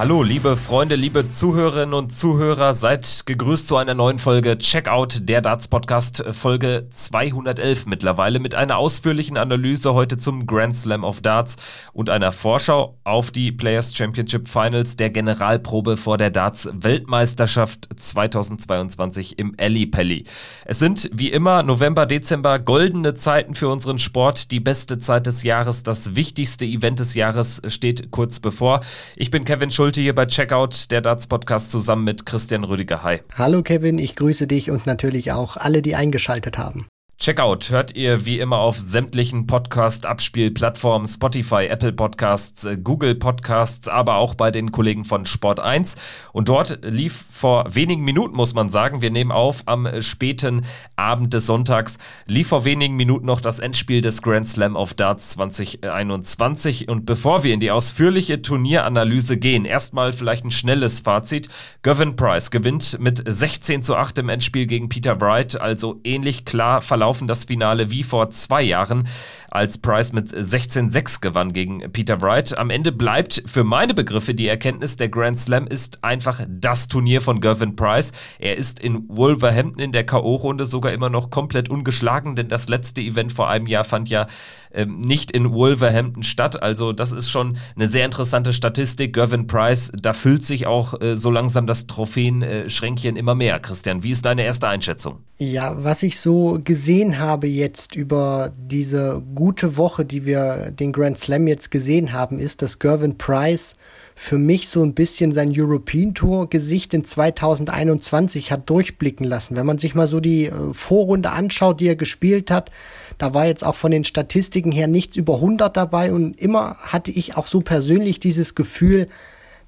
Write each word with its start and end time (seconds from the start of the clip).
Hallo, 0.00 0.22
liebe 0.22 0.56
Freunde, 0.56 0.94
liebe 0.94 1.28
Zuhörerinnen 1.28 1.92
und 1.92 2.10
Zuhörer, 2.10 2.72
seid 2.72 3.26
gegrüßt 3.26 3.68
zu 3.68 3.76
einer 3.76 3.92
neuen 3.92 4.18
Folge 4.18 4.56
Checkout, 4.56 5.28
der 5.28 5.42
Darts 5.42 5.68
Podcast, 5.68 6.24
Folge 6.30 6.86
211 6.88 7.84
mittlerweile, 7.84 8.38
mit 8.38 8.54
einer 8.54 8.78
ausführlichen 8.78 9.36
Analyse 9.36 9.92
heute 9.92 10.16
zum 10.16 10.46
Grand 10.46 10.74
Slam 10.74 11.04
of 11.04 11.20
Darts 11.20 11.56
und 11.92 12.08
einer 12.08 12.32
Vorschau 12.32 12.96
auf 13.04 13.30
die 13.30 13.52
Players 13.52 13.94
Championship 13.94 14.48
Finals 14.48 14.96
der 14.96 15.10
Generalprobe 15.10 15.98
vor 15.98 16.16
der 16.16 16.30
Darts 16.30 16.70
Weltmeisterschaft 16.72 17.90
2022 17.94 19.38
im 19.38 19.54
Alley 19.60 19.84
Pally. 19.84 20.24
Es 20.64 20.78
sind 20.78 21.10
wie 21.12 21.28
immer 21.28 21.62
November, 21.62 22.06
Dezember 22.06 22.58
goldene 22.58 23.16
Zeiten 23.16 23.54
für 23.54 23.68
unseren 23.68 23.98
Sport, 23.98 24.50
die 24.50 24.60
beste 24.60 24.98
Zeit 24.98 25.26
des 25.26 25.42
Jahres, 25.42 25.82
das 25.82 26.14
wichtigste 26.14 26.64
Event 26.64 27.00
des 27.00 27.12
Jahres 27.12 27.60
steht 27.66 28.10
kurz 28.10 28.40
bevor. 28.40 28.80
Ich 29.14 29.30
bin 29.30 29.44
Kevin 29.44 29.70
Schulz 29.70 29.89
Schulte 29.90 30.02
hier 30.02 30.14
bei 30.14 30.26
Checkout, 30.26 30.92
der 30.92 31.00
Darts 31.00 31.26
Podcast, 31.26 31.72
zusammen 31.72 32.04
mit 32.04 32.24
Christian 32.24 32.62
Rüdiger. 32.62 33.02
Hi. 33.02 33.22
Hallo 33.36 33.64
Kevin, 33.64 33.98
ich 33.98 34.14
grüße 34.14 34.46
dich 34.46 34.70
und 34.70 34.86
natürlich 34.86 35.32
auch 35.32 35.56
alle, 35.56 35.82
die 35.82 35.96
eingeschaltet 35.96 36.58
haben. 36.58 36.86
Checkout 37.22 37.68
hört 37.68 37.94
ihr 37.96 38.24
wie 38.24 38.38
immer 38.38 38.56
auf 38.60 38.78
sämtlichen 38.78 39.46
Podcast-Abspielplattformen, 39.46 41.06
Spotify, 41.06 41.66
Apple 41.66 41.92
Podcasts, 41.92 42.64
äh, 42.64 42.78
Google 42.82 43.14
Podcasts, 43.14 43.88
aber 43.88 44.14
auch 44.14 44.34
bei 44.34 44.50
den 44.50 44.72
Kollegen 44.72 45.04
von 45.04 45.26
Sport 45.26 45.60
1. 45.60 45.96
Und 46.32 46.48
dort 46.48 46.78
lief 46.82 47.26
vor 47.30 47.74
wenigen 47.74 48.04
Minuten, 48.04 48.34
muss 48.34 48.54
man 48.54 48.70
sagen, 48.70 49.02
wir 49.02 49.10
nehmen 49.10 49.32
auf 49.32 49.64
am 49.66 49.86
späten 50.00 50.62
Abend 50.96 51.34
des 51.34 51.44
Sonntags, 51.44 51.98
lief 52.24 52.48
vor 52.48 52.64
wenigen 52.64 52.96
Minuten 52.96 53.26
noch 53.26 53.42
das 53.42 53.58
Endspiel 53.58 54.00
des 54.00 54.22
Grand 54.22 54.48
Slam 54.48 54.74
of 54.74 54.94
Darts 54.94 55.28
2021. 55.32 56.88
Und 56.88 57.04
bevor 57.04 57.44
wir 57.44 57.52
in 57.52 57.60
die 57.60 57.70
ausführliche 57.70 58.40
Turnieranalyse 58.40 59.36
gehen, 59.36 59.66
erstmal 59.66 60.14
vielleicht 60.14 60.46
ein 60.46 60.50
schnelles 60.50 61.02
Fazit. 61.02 61.50
Gavin 61.82 62.16
Price 62.16 62.50
gewinnt 62.50 62.98
mit 62.98 63.22
16 63.26 63.82
zu 63.82 63.94
8 63.94 64.16
im 64.16 64.30
Endspiel 64.30 64.64
gegen 64.64 64.88
Peter 64.88 65.20
Wright, 65.20 65.60
also 65.60 66.00
ähnlich 66.02 66.46
klar 66.46 66.80
verlaufen 66.80 67.09
laufen 67.10 67.26
das 67.26 67.46
Finale 67.46 67.90
wie 67.90 68.04
vor 68.04 68.30
zwei 68.30 68.62
Jahren, 68.62 69.08
als 69.50 69.78
Price 69.78 70.12
mit 70.12 70.28
16-6 70.28 71.20
gewann 71.20 71.52
gegen 71.52 71.80
Peter 71.92 72.20
Wright. 72.22 72.56
Am 72.56 72.70
Ende 72.70 72.92
bleibt 72.92 73.42
für 73.46 73.64
meine 73.64 73.94
Begriffe 73.94 74.34
die 74.34 74.48
Erkenntnis, 74.48 74.96
der 74.96 75.08
Grand 75.08 75.38
Slam 75.38 75.66
ist 75.66 76.02
einfach 76.04 76.40
das 76.48 76.88
Turnier 76.88 77.20
von 77.20 77.40
Gervin 77.40 77.76
Price. 77.76 78.12
Er 78.38 78.56
ist 78.56 78.80
in 78.80 79.04
Wolverhampton 79.08 79.82
in 79.82 79.92
der 79.92 80.04
K.O.-Runde 80.04 80.64
sogar 80.64 80.92
immer 80.92 81.10
noch 81.10 81.30
komplett 81.30 81.68
ungeschlagen, 81.68 82.36
denn 82.36 82.48
das 82.48 82.68
letzte 82.68 83.00
Event 83.00 83.32
vor 83.32 83.48
einem 83.48 83.66
Jahr 83.66 83.84
fand 83.84 84.08
ja 84.08 84.26
ähm, 84.72 85.00
nicht 85.00 85.30
in 85.30 85.52
Wolverhampton 85.52 86.22
statt. 86.22 86.62
Also 86.62 86.92
das 86.92 87.12
ist 87.12 87.30
schon 87.30 87.56
eine 87.74 87.88
sehr 87.88 88.04
interessante 88.04 88.52
Statistik. 88.52 89.14
Gervin 89.14 89.46
Price, 89.46 89.90
da 90.00 90.12
füllt 90.12 90.44
sich 90.44 90.66
auch 90.66 91.00
äh, 91.00 91.16
so 91.16 91.30
langsam 91.30 91.66
das 91.66 91.86
Trophäenschränkchen 91.86 93.16
immer 93.16 93.34
mehr. 93.34 93.58
Christian, 93.58 94.02
wie 94.02 94.10
ist 94.10 94.24
deine 94.26 94.44
erste 94.44 94.68
Einschätzung? 94.68 95.24
Ja, 95.38 95.82
was 95.82 96.02
ich 96.02 96.20
so 96.20 96.60
gesehen 96.62 97.18
habe 97.18 97.46
jetzt 97.46 97.96
über 97.96 98.52
diese 98.56 99.22
gute 99.40 99.78
Woche, 99.78 100.04
die 100.04 100.26
wir 100.26 100.70
den 100.70 100.92
Grand 100.92 101.18
Slam 101.18 101.46
jetzt 101.46 101.70
gesehen 101.70 102.12
haben, 102.12 102.38
ist, 102.38 102.60
dass 102.60 102.78
Gervin 102.78 103.16
Price 103.16 103.74
für 104.14 104.36
mich 104.36 104.68
so 104.68 104.82
ein 104.82 104.92
bisschen 104.92 105.32
sein 105.32 105.50
European 105.50 106.12
Tour 106.14 106.50
Gesicht 106.50 106.92
in 106.92 107.04
2021 107.04 108.52
hat 108.52 108.68
durchblicken 108.68 109.24
lassen. 109.24 109.56
Wenn 109.56 109.64
man 109.64 109.78
sich 109.78 109.94
mal 109.94 110.06
so 110.06 110.20
die 110.20 110.44
äh, 110.44 110.74
Vorrunde 110.74 111.30
anschaut, 111.30 111.80
die 111.80 111.88
er 111.88 111.96
gespielt 111.96 112.50
hat, 112.50 112.70
da 113.16 113.32
war 113.32 113.46
jetzt 113.46 113.64
auch 113.64 113.76
von 113.76 113.90
den 113.90 114.04
Statistiken 114.04 114.72
her 114.72 114.88
nichts 114.88 115.16
über 115.16 115.36
100 115.36 115.74
dabei 115.74 116.12
und 116.12 116.38
immer 116.38 116.76
hatte 116.76 117.10
ich 117.10 117.38
auch 117.38 117.46
so 117.46 117.62
persönlich 117.62 118.20
dieses 118.20 118.54
Gefühl, 118.54 119.08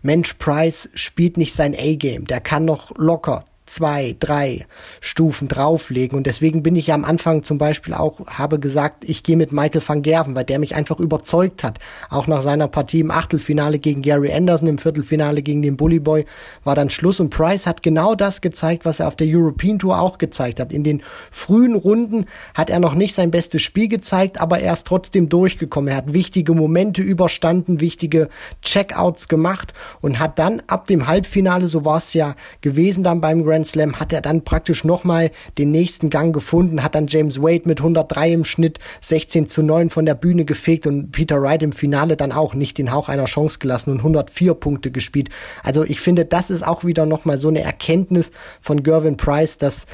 Mensch, 0.02 0.34
Price 0.34 0.90
spielt 0.92 1.38
nicht 1.38 1.54
sein 1.54 1.74
A-Game. 1.74 2.26
Der 2.26 2.42
kann 2.42 2.66
noch 2.66 2.94
locker 2.98 3.46
zwei, 3.66 4.16
drei 4.18 4.66
Stufen 5.00 5.48
drauflegen. 5.48 6.16
Und 6.16 6.26
deswegen 6.26 6.62
bin 6.62 6.76
ich 6.76 6.88
ja 6.88 6.94
am 6.94 7.04
Anfang 7.04 7.42
zum 7.42 7.58
Beispiel 7.58 7.94
auch, 7.94 8.26
habe 8.26 8.58
gesagt, 8.58 9.04
ich 9.08 9.22
gehe 9.22 9.36
mit 9.36 9.52
Michael 9.52 9.82
van 9.86 10.02
Gerven, 10.02 10.34
weil 10.34 10.44
der 10.44 10.58
mich 10.58 10.74
einfach 10.74 10.98
überzeugt 10.98 11.62
hat. 11.62 11.78
Auch 12.10 12.26
nach 12.26 12.42
seiner 12.42 12.68
Partie 12.68 13.00
im 13.00 13.10
Achtelfinale 13.10 13.78
gegen 13.78 14.02
Gary 14.02 14.32
Anderson, 14.32 14.68
im 14.68 14.78
Viertelfinale 14.78 15.42
gegen 15.42 15.62
den 15.62 15.76
Bully 15.76 16.00
Boy 16.00 16.26
war 16.64 16.74
dann 16.74 16.90
Schluss. 16.90 17.20
Und 17.20 17.30
Price 17.30 17.66
hat 17.66 17.82
genau 17.82 18.14
das 18.14 18.40
gezeigt, 18.40 18.84
was 18.84 19.00
er 19.00 19.08
auf 19.08 19.16
der 19.16 19.28
European 19.30 19.78
Tour 19.78 20.00
auch 20.00 20.18
gezeigt 20.18 20.58
hat. 20.58 20.72
In 20.72 20.82
den 20.82 21.02
frühen 21.30 21.76
Runden 21.76 22.26
hat 22.54 22.68
er 22.68 22.80
noch 22.80 22.94
nicht 22.94 23.14
sein 23.14 23.30
bestes 23.30 23.62
Spiel 23.62 23.88
gezeigt, 23.88 24.40
aber 24.40 24.58
er 24.58 24.72
ist 24.72 24.86
trotzdem 24.86 25.28
durchgekommen. 25.28 25.88
Er 25.88 25.96
hat 25.96 26.12
wichtige 26.12 26.52
Momente 26.54 27.02
überstanden, 27.02 27.80
wichtige 27.80 28.28
Checkouts 28.62 29.28
gemacht 29.28 29.72
und 30.00 30.18
hat 30.18 30.38
dann 30.38 30.62
ab 30.66 30.86
dem 30.86 31.06
Halbfinale, 31.06 31.68
so 31.68 31.84
war 31.84 31.98
es 31.98 32.12
ja 32.12 32.34
gewesen 32.60 33.04
dann 33.04 33.20
beim 33.20 33.44
Grand 33.44 33.51
Slam 33.64 34.00
hat 34.00 34.12
er 34.12 34.20
dann 34.20 34.44
praktisch 34.44 34.84
nochmal 34.84 35.30
den 35.58 35.70
nächsten 35.70 36.10
Gang 36.10 36.34
gefunden, 36.34 36.82
hat 36.82 36.94
dann 36.94 37.06
James 37.06 37.40
Wade 37.40 37.62
mit 37.66 37.80
103 37.80 38.32
im 38.32 38.44
Schnitt 38.44 38.78
16 39.00 39.46
zu 39.46 39.62
9 39.62 39.90
von 39.90 40.06
der 40.06 40.14
Bühne 40.14 40.44
gefegt 40.44 40.86
und 40.86 41.12
Peter 41.12 41.40
Wright 41.40 41.62
im 41.62 41.72
Finale 41.72 42.16
dann 42.16 42.32
auch 42.32 42.54
nicht 42.54 42.78
den 42.78 42.92
Hauch 42.92 43.08
einer 43.08 43.26
Chance 43.26 43.58
gelassen 43.58 43.90
und 43.90 43.98
104 43.98 44.54
Punkte 44.54 44.90
gespielt. 44.90 45.28
Also 45.62 45.84
ich 45.84 46.00
finde, 46.00 46.24
das 46.24 46.50
ist 46.50 46.66
auch 46.66 46.84
wieder 46.84 47.06
nochmal 47.06 47.38
so 47.38 47.48
eine 47.48 47.62
Erkenntnis 47.62 48.32
von 48.60 48.82
Gervin 48.82 49.16
Price, 49.16 49.58
dass 49.58 49.86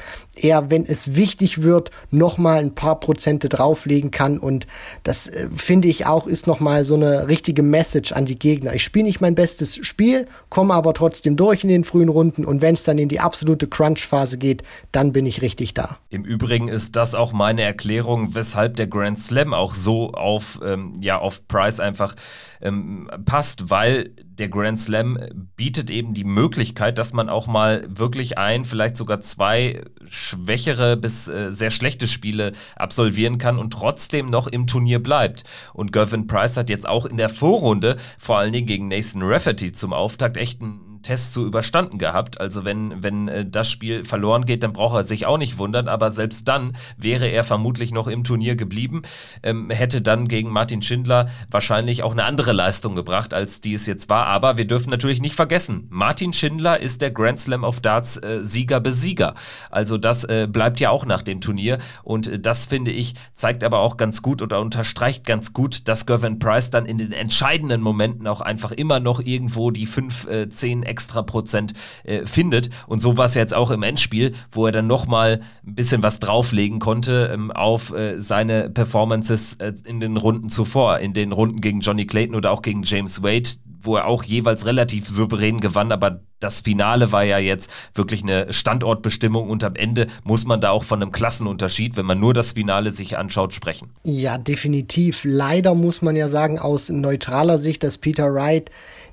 er, 0.43 0.69
wenn 0.69 0.85
es 0.85 1.15
wichtig 1.15 1.61
wird, 1.61 1.91
nochmal 2.11 2.59
ein 2.59 2.75
paar 2.75 2.99
Prozente 2.99 3.49
drauflegen 3.49 4.11
kann 4.11 4.37
und 4.37 4.67
das 5.03 5.27
äh, 5.27 5.47
finde 5.55 5.87
ich 5.87 6.05
auch 6.05 6.27
ist 6.27 6.47
nochmal 6.47 6.83
so 6.83 6.95
eine 6.95 7.27
richtige 7.27 7.63
Message 7.63 8.11
an 8.11 8.25
die 8.25 8.37
Gegner. 8.37 8.73
Ich 8.73 8.83
spiele 8.83 9.05
nicht 9.05 9.21
mein 9.21 9.35
bestes 9.35 9.75
Spiel, 9.85 10.27
komme 10.49 10.73
aber 10.73 10.93
trotzdem 10.93 11.35
durch 11.35 11.63
in 11.63 11.69
den 11.69 11.83
frühen 11.83 12.09
Runden 12.09 12.45
und 12.45 12.61
wenn 12.61 12.73
es 12.73 12.83
dann 12.83 12.97
in 12.97 13.09
die 13.09 13.19
absolute 13.19 13.67
Crunch-Phase 13.67 14.37
geht, 14.37 14.63
dann 14.91 15.11
bin 15.11 15.25
ich 15.25 15.41
richtig 15.41 15.73
da. 15.73 15.97
Im 16.09 16.23
Übrigen 16.23 16.67
ist 16.67 16.95
das 16.95 17.15
auch 17.15 17.33
meine 17.33 17.61
Erklärung, 17.61 18.35
weshalb 18.35 18.75
der 18.75 18.87
Grand 18.87 19.19
Slam 19.19 19.53
auch 19.53 19.73
so 19.73 20.11
auf, 20.11 20.59
ähm, 20.65 20.93
ja, 20.99 21.19
auf 21.19 21.47
Price 21.47 21.79
einfach 21.79 22.15
ähm, 22.61 23.09
passt, 23.25 23.69
weil 23.69 24.11
der 24.23 24.49
Grand 24.49 24.79
Slam 24.79 25.19
bietet 25.55 25.89
eben 25.89 26.13
die 26.13 26.23
Möglichkeit, 26.23 26.97
dass 26.97 27.13
man 27.13 27.29
auch 27.29 27.47
mal 27.47 27.85
wirklich 27.89 28.37
ein, 28.37 28.65
vielleicht 28.65 28.97
sogar 28.97 29.21
zwei 29.21 29.83
schwächere 30.05 30.97
bis 30.97 31.27
äh, 31.27 31.51
sehr 31.51 31.71
schlechte 31.71 32.07
Spiele 32.07 32.53
absolvieren 32.75 33.37
kann 33.37 33.57
und 33.57 33.71
trotzdem 33.71 34.27
noch 34.27 34.47
im 34.47 34.67
Turnier 34.67 35.01
bleibt. 35.01 35.43
Und 35.73 35.91
Gervin 35.91 36.27
Price 36.27 36.57
hat 36.57 36.69
jetzt 36.69 36.87
auch 36.87 37.05
in 37.05 37.17
der 37.17 37.29
Vorrunde, 37.29 37.97
vor 38.17 38.37
allen 38.37 38.53
Dingen 38.53 38.67
gegen 38.67 38.87
Nathan 38.87 39.21
Rafferty 39.23 39.73
zum 39.73 39.93
Auftakt, 39.93 40.37
echt 40.37 40.61
einen 40.61 40.88
Test 41.01 41.33
so 41.33 41.45
überstanden 41.45 41.97
gehabt. 41.97 42.39
Also 42.39 42.65
wenn, 42.65 43.03
wenn 43.03 43.27
äh, 43.27 43.45
das 43.45 43.69
Spiel 43.69 44.05
verloren 44.05 44.45
geht, 44.45 44.63
dann 44.63 44.73
braucht 44.73 44.95
er 44.95 45.03
sich 45.03 45.25
auch 45.25 45.37
nicht 45.37 45.57
wundern, 45.57 45.87
aber 45.87 46.11
selbst 46.11 46.47
dann 46.47 46.75
wäre 46.97 47.27
er 47.27 47.43
vermutlich 47.43 47.91
noch 47.91 48.07
im 48.07 48.23
Turnier 48.23 48.55
geblieben, 48.55 49.01
ähm, 49.43 49.69
hätte 49.69 50.01
dann 50.01 50.27
gegen 50.27 50.49
Martin 50.49 50.81
Schindler 50.81 51.29
wahrscheinlich 51.49 52.03
auch 52.03 52.11
eine 52.11 52.23
andere 52.23 52.51
Leistung 52.51 52.95
gebracht, 52.95 53.33
als 53.33 53.61
die 53.61 53.73
es 53.73 53.85
jetzt 53.85 54.09
war. 54.09 54.27
Aber 54.27 54.57
wir 54.57 54.65
dürfen 54.65 54.89
natürlich 54.89 55.21
nicht 55.21 55.35
vergessen, 55.35 55.87
Martin 55.89 56.33
Schindler 56.33 56.79
ist 56.79 57.01
der 57.01 57.11
Grand 57.11 57.39
Slam 57.39 57.63
of 57.63 57.79
Darts 57.79 58.17
äh, 58.17 58.39
Sieger 58.41 58.79
Besieger. 58.79 59.33
Also 59.69 59.97
das 59.97 60.23
äh, 60.23 60.47
bleibt 60.51 60.79
ja 60.79 60.89
auch 60.89 61.05
nach 61.05 61.21
dem 61.21 61.41
Turnier 61.41 61.79
und 62.03 62.27
äh, 62.27 62.39
das 62.39 62.65
finde 62.65 62.91
ich 62.91 63.15
zeigt 63.33 63.63
aber 63.63 63.79
auch 63.79 63.97
ganz 63.97 64.21
gut 64.21 64.41
oder 64.41 64.59
unterstreicht 64.59 65.25
ganz 65.25 65.53
gut, 65.53 65.87
dass 65.87 66.05
Gervin 66.05 66.39
Price 66.39 66.71
dann 66.71 66.85
in 66.85 66.97
den 66.97 67.11
entscheidenden 67.11 67.81
Momenten 67.81 68.27
auch 68.27 68.41
einfach 68.41 68.71
immer 68.71 68.99
noch 68.99 69.19
irgendwo 69.19 69.71
die 69.71 69.85
5, 69.85 70.27
äh, 70.27 70.49
10 70.49 70.83
extra 70.89 71.21
Prozent 71.21 71.73
äh, 72.03 72.25
findet. 72.25 72.69
Und 72.87 73.01
so 73.01 73.17
war 73.17 73.25
es 73.25 73.35
jetzt 73.35 73.53
auch 73.53 73.71
im 73.71 73.83
Endspiel, 73.83 74.33
wo 74.51 74.65
er 74.65 74.71
dann 74.71 74.87
nochmal 74.87 75.41
ein 75.65 75.75
bisschen 75.75 76.03
was 76.03 76.19
drauflegen 76.19 76.79
konnte 76.79 77.29
ähm, 77.33 77.51
auf 77.51 77.93
äh, 77.93 78.19
seine 78.19 78.69
Performances 78.69 79.53
äh, 79.55 79.73
in 79.85 79.99
den 79.99 80.17
Runden 80.17 80.49
zuvor, 80.49 80.99
in 80.99 81.13
den 81.13 81.31
Runden 81.31 81.61
gegen 81.61 81.79
Johnny 81.79 82.05
Clayton 82.05 82.35
oder 82.35 82.51
auch 82.51 82.61
gegen 82.61 82.83
James 82.83 83.23
Wade, 83.23 83.49
wo 83.81 83.95
er 83.95 84.07
auch 84.07 84.23
jeweils 84.23 84.65
relativ 84.65 85.07
souverän 85.07 85.59
gewann, 85.59 85.91
aber 85.91 86.21
das 86.39 86.61
Finale 86.61 87.11
war 87.11 87.23
ja 87.23 87.37
jetzt 87.37 87.69
wirklich 87.93 88.23
eine 88.23 88.51
Standortbestimmung 88.51 89.49
und 89.49 89.63
am 89.63 89.75
Ende 89.75 90.07
muss 90.23 90.45
man 90.45 90.61
da 90.61 90.71
auch 90.71 90.83
von 90.83 91.01
einem 91.01 91.11
Klassenunterschied, 91.11 91.97
wenn 91.97 92.05
man 92.05 92.19
nur 92.19 92.33
das 92.33 92.53
Finale 92.53 92.91
sich 92.91 93.17
anschaut, 93.17 93.53
sprechen. 93.53 93.91
Ja, 94.03 94.37
definitiv. 94.37 95.21
Leider 95.23 95.75
muss 95.75 96.01
man 96.01 96.15
ja 96.15 96.29
sagen, 96.29 96.59
aus 96.59 96.89
neutraler 96.89 97.59
Sicht, 97.59 97.83
dass 97.83 97.97
Peter 97.97 98.33
Wright 98.33 98.69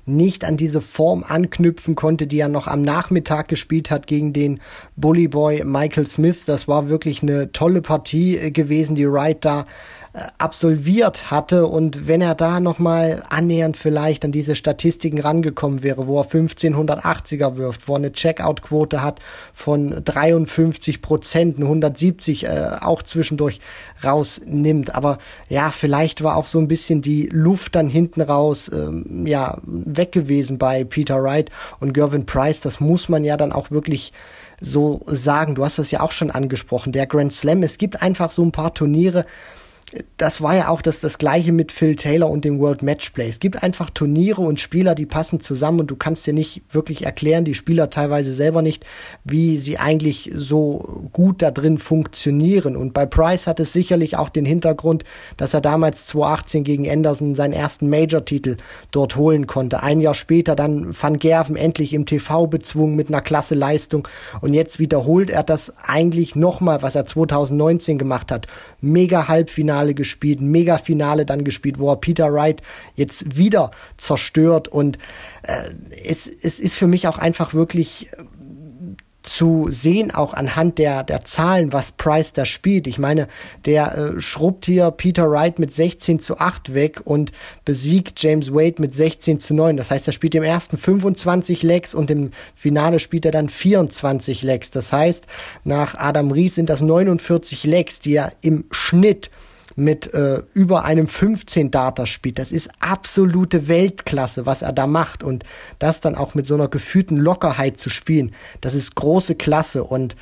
nicht 0.07 0.43
an 0.45 0.57
diese 0.57 0.81
Form 0.81 1.23
anknüpfen 1.27 1.95
konnte, 1.95 2.27
die 2.27 2.39
er 2.39 2.47
noch 2.47 2.67
am 2.67 2.81
Nachmittag 2.81 3.47
gespielt 3.47 3.91
hat 3.91 4.07
gegen 4.07 4.33
den 4.33 4.59
Bully 4.95 5.27
Boy 5.27 5.63
Michael 5.63 6.07
Smith. 6.07 6.45
Das 6.45 6.67
war 6.67 6.89
wirklich 6.89 7.21
eine 7.21 7.51
tolle 7.51 7.81
Partie 7.81 8.37
äh, 8.37 8.51
gewesen, 8.51 8.95
die 8.95 9.09
Wright 9.09 9.43
da 9.43 9.65
absolviert 10.37 11.31
hatte 11.31 11.67
und 11.67 12.07
wenn 12.07 12.21
er 12.21 12.35
da 12.35 12.59
nochmal 12.59 13.23
annähernd 13.29 13.77
vielleicht 13.77 14.25
an 14.25 14.31
diese 14.31 14.55
Statistiken 14.55 15.19
rangekommen 15.19 15.83
wäre, 15.83 16.07
wo 16.07 16.19
er 16.19 16.25
1580er 16.25 17.57
wirft, 17.57 17.87
wo 17.87 17.93
er 17.93 17.97
eine 17.97 18.11
Checkout-Quote 18.11 19.01
hat 19.01 19.19
von 19.53 20.01
53 20.03 21.01
Prozent, 21.01 21.57
eine 21.57 21.65
170 21.65 22.45
äh, 22.45 22.69
auch 22.81 23.03
zwischendurch 23.03 23.59
rausnimmt. 24.03 24.95
Aber 24.95 25.17
ja, 25.49 25.71
vielleicht 25.71 26.23
war 26.23 26.35
auch 26.35 26.47
so 26.47 26.59
ein 26.59 26.67
bisschen 26.67 27.01
die 27.01 27.29
Luft 27.31 27.75
dann 27.75 27.89
hinten 27.89 28.21
raus 28.21 28.71
ähm, 28.73 29.25
ja 29.27 29.57
weg 29.63 30.11
gewesen 30.11 30.57
bei 30.57 30.83
Peter 30.83 31.21
Wright 31.21 31.49
und 31.79 31.93
Gervin 31.93 32.25
Price. 32.25 32.61
Das 32.61 32.79
muss 32.79 33.09
man 33.09 33.23
ja 33.23 33.37
dann 33.37 33.51
auch 33.51 33.71
wirklich 33.71 34.13
so 34.59 35.01
sagen. 35.05 35.55
Du 35.55 35.63
hast 35.63 35.79
das 35.79 35.91
ja 35.91 36.01
auch 36.01 36.11
schon 36.11 36.31
angesprochen. 36.31 36.91
Der 36.91 37.07
Grand 37.07 37.33
Slam. 37.33 37.63
Es 37.63 37.77
gibt 37.77 38.01
einfach 38.01 38.31
so 38.31 38.43
ein 38.43 38.51
paar 38.51 38.73
Turniere, 38.73 39.25
das 40.17 40.41
war 40.41 40.53
ja 40.53 40.67
auch 40.67 40.81
das, 40.81 40.99
das 40.99 41.17
gleiche 41.17 41.53
mit 41.53 41.71
Phil 41.71 41.95
Taylor 41.95 42.29
und 42.29 42.43
dem 42.43 42.59
World 42.59 42.81
Matchplay. 42.81 43.29
Es 43.29 43.39
gibt 43.39 43.63
einfach 43.63 43.89
Turniere 43.89 44.41
und 44.41 44.59
Spieler, 44.59 44.95
die 44.95 45.05
passen 45.05 45.39
zusammen 45.39 45.79
und 45.79 45.87
du 45.87 45.95
kannst 45.95 46.27
dir 46.27 46.33
nicht 46.33 46.61
wirklich 46.69 47.05
erklären, 47.05 47.45
die 47.45 47.53
Spieler 47.53 47.89
teilweise 47.89 48.33
selber 48.33 48.61
nicht, 48.61 48.85
wie 49.23 49.57
sie 49.57 49.77
eigentlich 49.77 50.29
so 50.33 51.07
gut 51.13 51.41
da 51.41 51.51
drin 51.51 51.77
funktionieren. 51.77 52.75
Und 52.75 52.93
bei 52.93 53.05
Price 53.05 53.47
hat 53.47 53.61
es 53.61 53.71
sicherlich 53.71 54.17
auch 54.17 54.27
den 54.27 54.45
Hintergrund, 54.45 55.05
dass 55.37 55.53
er 55.53 55.61
damals 55.61 56.05
2018 56.07 56.65
gegen 56.65 56.89
Anderson 56.89 57.35
seinen 57.35 57.53
ersten 57.53 57.89
Major-Titel 57.89 58.57
dort 58.91 59.15
holen 59.15 59.47
konnte. 59.47 59.83
Ein 59.83 60.01
Jahr 60.01 60.15
später 60.15 60.57
dann 60.57 60.93
Van 60.99 61.17
Gerven 61.17 61.55
endlich 61.55 61.93
im 61.93 62.05
TV 62.05 62.47
bezwungen 62.47 62.97
mit 62.97 63.07
einer 63.07 63.21
klasse 63.21 63.55
Leistung 63.55 64.05
und 64.41 64.53
jetzt 64.53 64.79
wiederholt 64.79 65.29
er 65.29 65.43
das 65.43 65.71
eigentlich 65.81 66.35
nochmal, 66.35 66.81
was 66.81 66.95
er 66.95 67.05
2019 67.05 67.97
gemacht 67.97 68.33
hat. 68.33 68.47
Mega 68.81 69.29
Halbfinale 69.29 69.76
Halbfinale 69.77 69.93
gespielt, 69.93 70.41
ein 70.41 70.51
Mega-Finale 70.51 71.25
dann 71.25 71.43
gespielt, 71.43 71.79
wo 71.79 71.89
er 71.89 71.97
Peter 71.97 72.33
Wright 72.33 72.61
jetzt 72.95 73.37
wieder 73.37 73.71
zerstört. 73.97 74.67
Und 74.67 74.97
äh, 75.43 75.73
es, 76.03 76.27
es 76.27 76.59
ist 76.59 76.75
für 76.75 76.87
mich 76.87 77.07
auch 77.07 77.17
einfach 77.17 77.53
wirklich 77.53 78.09
zu 79.27 79.67
sehen, 79.69 80.11
auch 80.11 80.33
anhand 80.33 80.77
der, 80.77 81.03
der 81.03 81.25
Zahlen, 81.25 81.73
was 81.73 81.91
Price 81.91 82.31
da 82.33 82.45
spielt. 82.45 82.87
Ich 82.87 82.97
meine, 82.97 83.27
der 83.65 83.97
äh, 83.97 84.21
schrubbt 84.21 84.65
hier 84.65 84.89
Peter 84.91 85.29
Wright 85.29 85.59
mit 85.59 85.73
16 85.73 86.19
zu 86.19 86.39
8 86.39 86.73
weg 86.73 87.01
und 87.03 87.31
besiegt 87.65 88.23
James 88.23 88.53
Wade 88.53 88.81
mit 88.81 88.95
16 88.95 89.39
zu 89.39 89.53
9. 89.53 89.75
Das 89.75 89.91
heißt, 89.91 90.07
er 90.07 90.13
spielt 90.13 90.33
im 90.35 90.43
ersten 90.43 90.77
25 90.77 91.61
Legs 91.63 91.93
und 91.93 92.09
im 92.09 92.31
Finale 92.55 92.99
spielt 92.99 93.25
er 93.25 93.31
dann 93.31 93.49
24 93.49 94.43
Legs. 94.43 94.71
Das 94.71 94.93
heißt, 94.93 95.27
nach 95.65 95.95
Adam 95.95 96.31
Ries 96.31 96.55
sind 96.55 96.69
das 96.69 96.81
49 96.81 97.65
Legs, 97.65 97.99
die 97.99 98.15
er 98.15 98.31
im 98.41 98.65
Schnitt 98.71 99.29
mit 99.77 100.11
äh, 100.13 100.41
über 100.55 100.85
einem 100.85 101.07
15 101.07 101.69
Data 101.69 102.07
spielt. 102.07 102.39
Das 102.39 102.51
ist 102.51 102.69
absolute 102.79 103.67
Weltklasse, 103.67 104.47
was 104.47 104.63
er 104.63 104.73
da 104.73 104.87
macht 104.87 105.23
und 105.23 105.43
das 105.77 106.01
dann 106.01 106.15
auch 106.15 106.33
mit 106.33 106.47
so 106.47 106.55
einer 106.55 106.67
gefühlten 106.67 107.17
Lockerheit 107.17 107.79
zu 107.79 107.91
spielen. 107.91 108.33
Das 108.59 108.73
ist 108.73 108.95
große 108.95 109.35
Klasse 109.35 109.83
und 109.83 110.15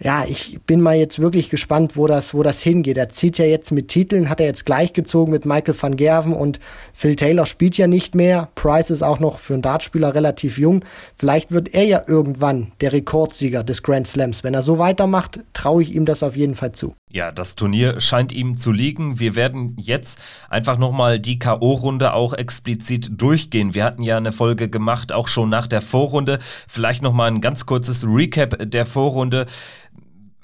ja, 0.00 0.24
ich 0.24 0.60
bin 0.66 0.80
mal 0.80 0.96
jetzt 0.96 1.18
wirklich 1.18 1.50
gespannt, 1.50 1.96
wo 1.96 2.06
das, 2.06 2.32
wo 2.32 2.42
das 2.42 2.62
hingeht. 2.62 2.96
Er 2.96 3.08
zieht 3.08 3.38
ja 3.38 3.44
jetzt 3.44 3.72
mit 3.72 3.88
Titeln, 3.88 4.28
hat 4.28 4.40
er 4.40 4.46
jetzt 4.46 4.64
gleichgezogen 4.64 5.32
mit 5.32 5.44
Michael 5.44 5.74
van 5.80 5.96
Gerven 5.96 6.32
und 6.32 6.60
Phil 6.94 7.16
Taylor 7.16 7.46
spielt 7.46 7.76
ja 7.76 7.88
nicht 7.88 8.14
mehr. 8.14 8.48
Price 8.54 8.90
ist 8.90 9.02
auch 9.02 9.18
noch 9.18 9.38
für 9.38 9.54
einen 9.54 9.62
Dartspieler 9.62 10.14
relativ 10.14 10.58
jung. 10.58 10.84
Vielleicht 11.16 11.50
wird 11.50 11.74
er 11.74 11.84
ja 11.84 12.02
irgendwann 12.06 12.72
der 12.80 12.92
Rekordsieger 12.92 13.64
des 13.64 13.82
Grand 13.82 14.06
Slams. 14.06 14.44
Wenn 14.44 14.54
er 14.54 14.62
so 14.62 14.78
weitermacht, 14.78 15.40
traue 15.52 15.82
ich 15.82 15.94
ihm 15.94 16.04
das 16.04 16.22
auf 16.22 16.36
jeden 16.36 16.54
Fall 16.54 16.72
zu. 16.72 16.94
Ja, 17.10 17.32
das 17.32 17.56
Turnier 17.56 18.00
scheint 18.00 18.32
ihm 18.32 18.58
zu 18.58 18.70
liegen. 18.70 19.18
Wir 19.18 19.34
werden 19.34 19.76
jetzt 19.80 20.20
einfach 20.50 20.76
nochmal 20.76 21.18
die 21.18 21.38
K.O.-Runde 21.38 22.12
auch 22.12 22.34
explizit 22.34 23.10
durchgehen. 23.16 23.74
Wir 23.74 23.84
hatten 23.84 24.02
ja 24.02 24.18
eine 24.18 24.30
Folge 24.30 24.68
gemacht, 24.68 25.10
auch 25.10 25.26
schon 25.26 25.48
nach 25.48 25.66
der 25.66 25.80
Vorrunde. 25.80 26.38
Vielleicht 26.68 27.02
nochmal 27.02 27.30
ein 27.30 27.40
ganz 27.40 27.64
kurzes 27.64 28.04
Recap 28.06 28.70
der 28.70 28.84
Vorrunde 28.84 29.46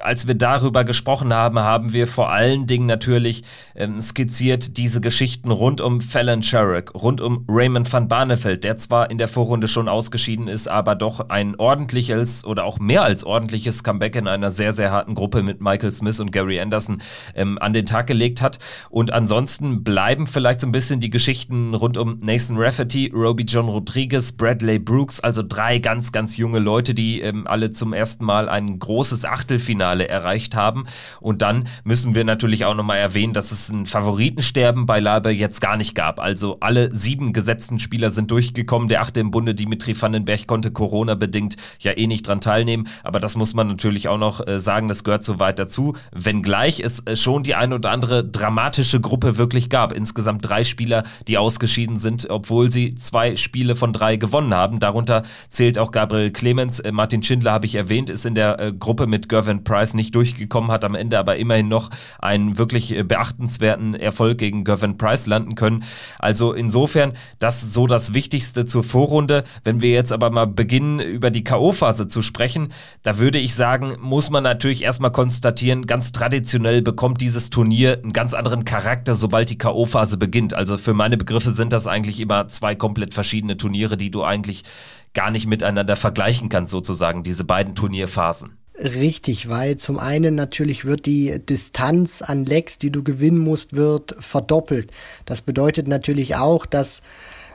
als 0.05 0.27
wir 0.27 0.35
darüber 0.35 0.85
gesprochen 0.85 1.33
haben, 1.33 1.59
haben 1.59 1.93
wir 1.93 2.07
vor 2.07 2.31
allen 2.31 2.67
Dingen 2.67 2.87
natürlich 2.87 3.43
ähm, 3.75 4.01
skizziert 4.01 4.77
diese 4.77 5.01
Geschichten 5.01 5.51
rund 5.51 5.81
um 5.81 6.01
Fallon 6.01 6.43
Sherrick, 6.43 6.95
rund 6.95 7.21
um 7.21 7.45
Raymond 7.49 7.91
van 7.91 8.07
Barneveld, 8.07 8.65
der 8.65 8.77
zwar 8.77 9.11
in 9.11 9.19
der 9.19 9.29
Vorrunde 9.29 9.67
schon 9.67 9.89
ausgeschieden 9.89 10.47
ist, 10.47 10.69
aber 10.69 10.95
doch 10.95 11.31
ein 11.31 11.57
ordentliches 11.57 12.45
oder 12.45 12.65
auch 12.65 12.79
mehr 12.79 13.03
als 13.03 13.25
ordentliches 13.25 13.83
Comeback 13.83 14.17
in 14.17 14.29
einer 14.29 14.51
sehr, 14.51 14.73
sehr 14.73 14.91
harten 14.91 15.15
Gruppe 15.15 15.43
mit 15.43 15.61
Michael 15.61 15.93
Smith 15.93 16.21
und 16.21 16.33
Gary 16.33 16.61
Anderson 16.61 17.01
ähm, 17.35 17.59
an 17.61 17.73
den 17.73 17.87
Tag 17.87 18.07
gelegt 18.07 18.43
hat. 18.43 18.59
Und 18.91 19.13
ansonsten 19.13 19.83
bleiben 19.83 20.27
vielleicht 20.27 20.61
so 20.61 20.67
ein 20.67 20.73
bisschen 20.73 21.01
die 21.01 21.11
Geschichten 21.11 21.75
rund 21.75 21.97
um 21.97 22.19
Nathan 22.21 22.59
Rafferty, 22.59 23.11
Roby 23.15 23.45
John 23.45 23.69
Rodriguez, 23.69 24.33
Bradley 24.33 24.79
Brooks, 24.79 25.21
also 25.21 25.43
drei 25.43 25.79
ganz, 25.79 26.13
ganz 26.13 26.37
junge 26.37 26.59
Leute, 26.59 26.93
die 26.93 27.21
ähm, 27.21 27.47
alle 27.47 27.71
zum 27.71 27.93
ersten 27.93 28.25
Mal 28.25 28.49
ein 28.49 28.79
großes 28.79 29.25
Achtelfinale 29.25 29.94
Finale 29.95 30.09
erreicht 30.09 30.55
haben. 30.55 30.87
Und 31.21 31.43
dann 31.43 31.65
müssen 31.85 32.15
wir 32.15 32.25
natürlich 32.25 32.65
auch 32.65 32.75
nochmal 32.75 32.99
erwähnen, 32.99 33.33
dass 33.33 33.53
es 33.53 33.69
ein 33.69 33.87
Favoritensterben 33.87 34.87
bei 34.87 35.01
Labe 35.01 35.31
jetzt 35.31 35.61
gar 35.61 35.77
nicht 35.77 35.95
gab. 35.95 36.21
Also 36.21 36.59
alle 36.61 36.95
sieben 36.95 37.33
gesetzten 37.33 37.79
Spieler 37.79 38.11
sind 38.11 38.31
durchgekommen. 38.31 38.89
Der 38.89 39.01
achte 39.01 39.21
im 39.21 39.31
Bunde, 39.31 39.55
Dimitri 39.55 40.01
Vandenberg, 40.01 40.47
konnte 40.47 40.71
Corona-bedingt 40.71 41.57
ja 41.79 41.93
eh 41.93 42.07
nicht 42.07 42.27
dran 42.27 42.41
teilnehmen. 42.41 42.89
Aber 43.03 43.21
das 43.21 43.37
muss 43.37 43.55
man 43.55 43.69
natürlich 43.69 44.09
auch 44.09 44.19
noch 44.19 44.47
äh, 44.47 44.59
sagen, 44.59 44.89
das 44.89 45.05
gehört 45.05 45.25
so 45.25 45.39
weit 45.39 45.59
dazu. 45.59 45.95
Wenngleich 46.13 46.81
es 46.81 47.01
äh, 47.07 47.17
schon 47.17 47.43
die 47.43 47.55
ein 47.55 47.73
oder 47.73 47.91
andere 47.91 48.25
dramatische 48.25 49.01
Gruppe 49.01 49.39
wirklich 49.39 49.71
gab. 49.71 49.93
Insgesamt 49.93 50.49
drei 50.49 50.65
Spieler, 50.65 51.05
die 51.29 51.39
ausgeschieden 51.39 51.97
sind, 51.97 52.29
obwohl 52.29 52.71
sie 52.71 52.95
zwei 52.95 53.37
Spiele 53.37 53.77
von 53.77 53.93
drei 53.93 54.17
gewonnen 54.17 54.55
haben. 54.55 54.81
Darunter 54.81 55.23
zählt 55.49 55.79
auch 55.79 55.93
Gabriel 55.93 56.31
Clemens. 56.31 56.81
Äh, 56.81 56.93
Martin 56.93 57.23
Schindler 57.23 57.53
habe 57.53 57.67
ich 57.67 57.77
erwähnt, 57.77 58.11
ist 58.11 58.27
in 58.27 58.35
der 58.35 58.59
äh, 58.59 58.73
Gruppe 58.73 59.07
mit 59.07 59.29
Gervin 59.29 59.63
Price 59.63 59.84
Price 59.85 59.95
nicht 59.95 60.15
durchgekommen, 60.15 60.71
hat 60.71 60.83
am 60.85 60.95
Ende 60.95 61.19
aber 61.19 61.37
immerhin 61.37 61.69
noch 61.69 61.91
einen 62.19 62.57
wirklich 62.57 62.97
äh, 62.97 63.03
beachtenswerten 63.03 63.95
Erfolg 63.95 64.39
gegen 64.39 64.65
Gervin 64.65 64.97
Price 64.97 65.27
landen 65.27 65.57
können. 65.57 65.85
Also 66.19 66.55
insofern, 66.55 67.13
das 67.39 67.75
so 67.75 67.87
das 67.87 68.15
Wichtigste 68.15 68.65
zur 68.65 68.83
Vorrunde. 68.83 69.45
Wenn 69.63 69.83
wir 69.83 69.91
jetzt 69.91 70.13
aber 70.13 70.31
mal 70.31 70.47
beginnen, 70.47 71.01
über 71.01 71.31
die 71.31 71.45
K.O.-Phase 71.45 72.07
zu 72.07 72.23
sprechen, 72.23 72.73
da 73.03 73.19
würde 73.19 73.39
ich 73.39 73.55
sagen, 73.55 73.97
muss 74.01 74.31
man 74.31 74.43
natürlich 74.43 74.83
erstmal 74.83 75.13
konstatieren, 75.13 75.87
ganz 75.87 76.13
traditionell 76.13 76.81
bekommt 76.81 77.21
dieses 77.21 77.51
Turnier 77.51 78.01
einen 78.03 78.15
ganz 78.15 78.33
anderen 78.33 78.65
Charakter, 78.65 79.15
sobald 79.15 79.51
die 79.51 79.59
K.O.-Phase 79.59 80.17
beginnt. 80.17 80.55
Also 80.55 80.79
für 80.79 80.95
meine 80.95 81.19
Begriffe 81.19 81.51
sind 81.51 81.75
das 81.75 81.87
eigentlich 81.87 82.21
immer 82.21 82.49
zwei 82.49 82.75
komplett 82.75 83.13
verschiedene 83.13 83.59
Turniere, 83.59 83.99
die 83.99 84.11
du 84.11 84.25
eigentlich 84.25 84.65
gar 85.13 85.31
nicht 85.31 85.47
miteinander 85.47 85.97
vergleichen 85.97 86.49
kannst, 86.49 86.73
sozusagen, 86.73 87.23
diese 87.23 87.45
beiden 87.45 87.75
Turnierphasen. 87.75 88.64
Richtig, 88.77 89.49
weil 89.49 89.77
zum 89.77 90.01
einen 90.01 90.35
natürlich 90.35 90.85
wird 90.85 91.07
die 91.07 91.39
Distanz 91.39 92.23
an 92.23 92.45
Lecks, 92.45 92.77
die 92.77 92.91
du 92.91 93.05
gewinnen 93.05 93.39
musst, 93.39 93.77
wird 93.77 94.17
verdoppelt. 94.19 94.91
Das 95.27 95.43
bedeutet 95.43 95.87
natürlich 95.87 96.35
auch, 96.35 96.67
dass 96.67 97.01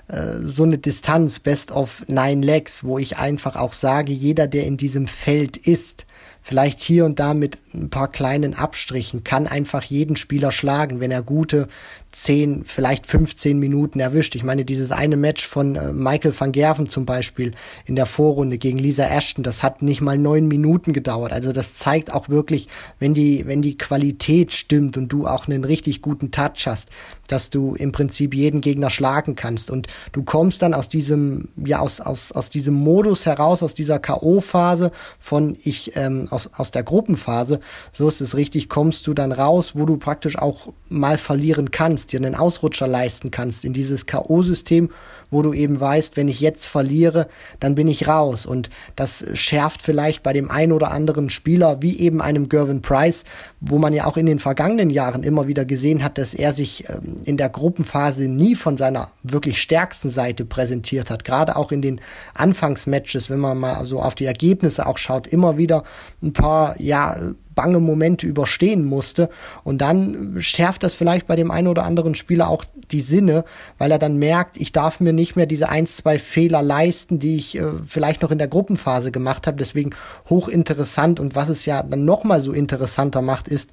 äh, 0.08 0.38
so 0.42 0.64
eine 0.64 0.78
Distanz 0.78 1.42
Best 1.42 1.72
of 1.72 2.06
Nine 2.08 2.46
Legs, 2.46 2.86
wo 2.86 2.98
ich 3.00 3.18
einfach 3.18 3.58
auch 3.58 3.74
sage, 3.74 4.14
jeder, 4.14 4.48
der 4.48 4.64
in 4.66 4.78
diesem 4.78 5.08
Feld 5.08 5.58
ist, 5.58 6.06
vielleicht 6.42 6.80
hier 6.80 7.04
und 7.04 7.20
da 7.20 7.34
mit 7.34 7.58
ein 7.74 7.90
paar 7.90 8.10
kleinen 8.10 8.54
Abstrichen, 8.54 9.26
kann 9.26 9.46
einfach 9.46 9.84
jeden 9.84 10.16
Spieler 10.16 10.54
schlagen, 10.54 11.02
wenn 11.02 11.12
er 11.12 11.22
gute 11.22 11.68
10, 12.12 12.64
vielleicht 12.66 13.06
15 13.06 13.60
Minuten 13.60 14.00
erwischt. 14.00 14.36
Ich 14.36 14.44
meine, 14.44 14.66
dieses 14.66 14.92
eine 14.92 15.16
Match 15.16 15.46
von 15.46 15.76
äh, 15.76 15.94
Michael 15.94 16.34
van 16.38 16.52
Gerven 16.52 16.90
zum 16.90 17.06
Beispiel 17.06 17.54
in 17.86 17.96
der 17.96 18.08
Vorrunde 18.08 18.58
gegen 18.58 18.80
Lisa 18.80 19.04
Ashton, 19.04 19.44
das 19.44 19.62
hat 19.62 19.84
nicht 19.84 20.02
mal 20.02 20.18
neun 20.18 20.48
Minuten 20.48 20.92
gedauert. 20.92 21.32
Also 21.32 21.52
das 21.52 21.76
zeigt 21.76 22.12
auch 22.12 22.28
wirklich, 22.28 22.68
wenn 22.98 23.14
die, 23.14 23.46
wenn 23.46 23.62
die 23.62 23.78
Qualität 23.78 24.54
stimmt 24.54 24.98
und 24.98 25.10
du 25.10 25.28
auch 25.28 25.48
einen 25.48 25.64
richtig 25.64 26.02
guten 26.02 26.32
Touch 26.32 26.66
hast, 26.66 26.90
dass 27.28 27.52
du 27.52 27.76
im 27.76 27.92
Prinzip 27.92 28.34
jeden 28.34 28.62
Gegner 28.62 28.90
schlagen 28.90 29.36
kannst. 29.36 29.70
Und 29.70 29.88
du 30.12 30.24
kommst 30.24 30.64
dann 30.64 30.74
aus 30.74 30.90
diesem, 30.90 31.50
ja, 31.64 31.80
aus, 31.80 32.02
aus, 32.02 32.32
aus 32.32 32.50
diesem 32.50 32.74
Modus 32.74 33.28
heraus, 33.28 33.62
aus 33.62 33.76
dieser 33.76 34.00
K.O.-Phase 34.00 34.92
von 35.20 35.56
ich, 35.64 35.96
ähm, 35.96 36.28
aus, 36.32 36.50
aus 36.56 36.72
der 36.72 36.82
Gruppenphase, 36.82 37.60
so 37.94 38.08
ist 38.08 38.20
es 38.20 38.36
richtig, 38.36 38.68
kommst 38.68 39.06
du 39.06 39.14
dann 39.14 39.32
raus, 39.32 39.76
wo 39.76 39.86
du 39.86 39.98
praktisch 39.98 40.40
auch 40.40 40.74
mal 40.90 41.20
verlieren 41.20 41.70
kannst 41.70 41.99
kannst, 42.00 42.14
dir 42.14 42.18
einen 42.18 42.36
Ausrutscher 42.36 42.88
leisten 42.88 43.32
kannst 43.32 43.66
in 43.66 43.74
dieses 43.74 44.06
K.O.-System, 44.06 44.90
wo 45.32 45.42
du 45.42 45.54
eben 45.54 45.80
weißt, 45.80 46.16
wenn 46.16 46.28
ich 46.28 46.40
jetzt 46.40 46.68
verliere, 46.68 47.28
dann 47.60 47.76
bin 47.76 47.88
ich 47.88 48.08
raus. 48.08 48.46
Und 48.46 48.70
das 48.96 49.26
schärft 49.34 49.82
vielleicht 49.82 50.24
bei 50.24 50.34
dem 50.34 50.50
einen 50.50 50.72
oder 50.72 50.92
anderen 50.92 51.30
Spieler, 51.30 51.82
wie 51.82 52.00
eben 52.00 52.22
einem 52.22 52.48
Gervin 52.48 52.82
Price, 52.82 53.26
wo 53.60 53.78
man 53.78 53.94
ja 53.94 54.06
auch 54.06 54.18
in 54.18 54.26
den 54.26 54.40
vergangenen 54.40 54.90
Jahren 54.90 55.24
immer 55.24 55.48
wieder 55.48 55.66
gesehen 55.66 56.04
hat, 56.04 56.18
dass 56.18 56.34
er 56.34 56.54
sich 56.54 56.90
ähm, 56.90 57.22
in 57.26 57.38
der 57.38 57.50
Gruppenphase 57.50 58.28
nie 58.28 58.56
von 58.56 58.78
seiner 58.78 59.12
wirklich 59.24 59.62
stärksten 59.62 60.10
Seite 60.10 60.46
präsentiert 60.46 61.10
hat. 61.10 61.26
Gerade 61.26 61.58
auch 61.58 61.72
in 61.72 61.82
den 61.82 62.00
Anfangsmatches, 62.34 63.30
wenn 63.30 63.40
man 63.40 63.58
mal 63.58 63.86
so 63.86 64.02
auf 64.02 64.16
die 64.16 64.26
Ergebnisse 64.26 64.88
auch 64.88 64.98
schaut, 64.98 65.28
immer 65.28 65.58
wieder 65.58 65.84
ein 66.22 66.34
paar, 66.34 66.80
ja, 66.80 67.18
bange 67.60 67.82
Momente 67.82 68.26
überstehen 68.26 68.86
musste. 68.86 69.28
Und 69.66 69.80
dann 69.80 70.38
schärft 70.40 70.82
das 70.82 70.94
vielleicht 70.94 71.28
bei 71.28 71.36
dem 71.36 71.52
einen 71.52 71.68
oder 71.68 71.84
anderen 71.84 72.16
Spieler 72.16 72.48
auch 72.48 72.64
die 72.90 73.02
Sinne, 73.02 73.44
weil 73.78 73.92
er 73.92 74.00
dann 74.00 74.16
merkt, 74.16 74.56
ich 74.56 74.72
darf 74.72 75.02
mir 75.02 75.12
nicht 75.12 75.36
mehr 75.36 75.46
diese 75.46 75.68
ein, 75.68 75.86
zwei 75.86 76.20
Fehler 76.20 76.62
leisten, 76.62 77.20
die 77.20 77.36
ich 77.36 77.58
äh, 77.58 77.64
vielleicht 77.86 78.22
noch 78.22 78.32
in 78.32 78.38
der 78.38 78.48
Gruppenphase 78.48 79.12
gemacht 79.12 79.46
habe. 79.46 79.58
Deswegen 79.58 79.90
hochinteressant. 80.30 81.20
Und 81.20 81.36
was 81.36 81.50
es 81.50 81.66
ja 81.66 81.84
dann 81.84 82.06
nochmal 82.06 82.40
so 82.40 82.54
interessanter 82.54 83.22
macht, 83.22 83.50
ist, 83.50 83.72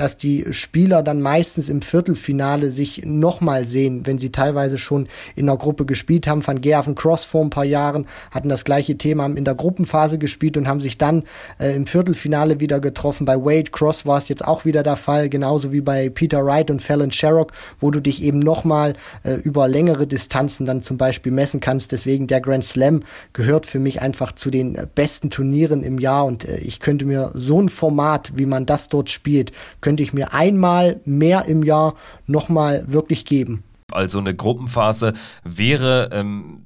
dass 0.00 0.16
die 0.16 0.46
Spieler 0.52 1.02
dann 1.02 1.20
meistens 1.20 1.68
im 1.68 1.82
Viertelfinale 1.82 2.70
sich 2.70 3.02
nochmal 3.04 3.64
sehen, 3.64 4.06
wenn 4.06 4.18
sie 4.18 4.30
teilweise 4.30 4.78
schon 4.78 5.08
in 5.34 5.46
der 5.46 5.56
Gruppe 5.56 5.86
gespielt 5.86 6.28
haben. 6.28 6.46
Van 6.46 6.60
Gerven 6.60 6.94
Cross 6.94 7.24
vor 7.24 7.42
ein 7.42 7.50
paar 7.50 7.64
Jahren 7.64 8.06
hatten 8.30 8.48
das 8.48 8.64
gleiche 8.64 8.96
Thema, 8.96 9.24
haben 9.24 9.36
in 9.36 9.44
der 9.44 9.56
Gruppenphase 9.56 10.18
gespielt 10.18 10.56
und 10.56 10.68
haben 10.68 10.80
sich 10.80 10.98
dann 10.98 11.24
äh, 11.58 11.74
im 11.74 11.86
Viertelfinale 11.86 12.60
wieder 12.60 12.78
getroffen. 12.78 13.24
Bei 13.24 13.36
Wade 13.36 13.70
Cross 13.72 14.06
war 14.06 14.18
es 14.18 14.28
jetzt 14.28 14.44
auch 14.44 14.64
wieder 14.64 14.82
der 14.82 14.96
Fall, 14.96 15.28
genauso 15.28 15.72
wie 15.72 15.80
bei 15.80 16.08
Peter 16.08 16.44
Wright 16.44 16.70
und 16.70 16.80
Fallon 16.80 17.10
Sherrock, 17.10 17.52
wo 17.80 17.90
du 17.90 18.00
dich 18.00 18.22
eben 18.22 18.38
nochmal 18.38 18.94
äh, 19.24 19.34
über 19.34 19.66
längere 19.66 20.06
Distanzen 20.06 20.64
dann 20.64 20.82
zum 20.82 20.96
Beispiel 20.96 21.32
messen 21.32 21.58
kannst. 21.58 21.90
Deswegen 21.90 22.28
der 22.28 22.40
Grand 22.40 22.64
Slam 22.64 23.02
gehört 23.32 23.66
für 23.66 23.80
mich 23.80 24.00
einfach 24.00 24.32
zu 24.32 24.50
den 24.50 24.76
äh, 24.76 24.86
besten 24.94 25.30
Turnieren 25.30 25.82
im 25.82 25.98
Jahr 25.98 26.24
und 26.24 26.44
äh, 26.44 26.58
ich 26.58 26.78
könnte 26.78 27.04
mir 27.04 27.32
so 27.34 27.60
ein 27.60 27.68
Format, 27.68 28.32
wie 28.36 28.46
man 28.46 28.64
das 28.64 28.88
dort 28.88 29.10
spielt, 29.10 29.50
könnte 29.88 30.02
ich 30.02 30.12
mir 30.12 30.34
einmal 30.34 31.00
mehr 31.06 31.46
im 31.46 31.62
Jahr 31.62 31.94
nochmal 32.26 32.84
wirklich 32.88 33.24
geben. 33.24 33.64
Also 33.90 34.18
eine 34.18 34.34
Gruppenphase 34.34 35.14
wäre 35.44 36.10
ähm, 36.12 36.60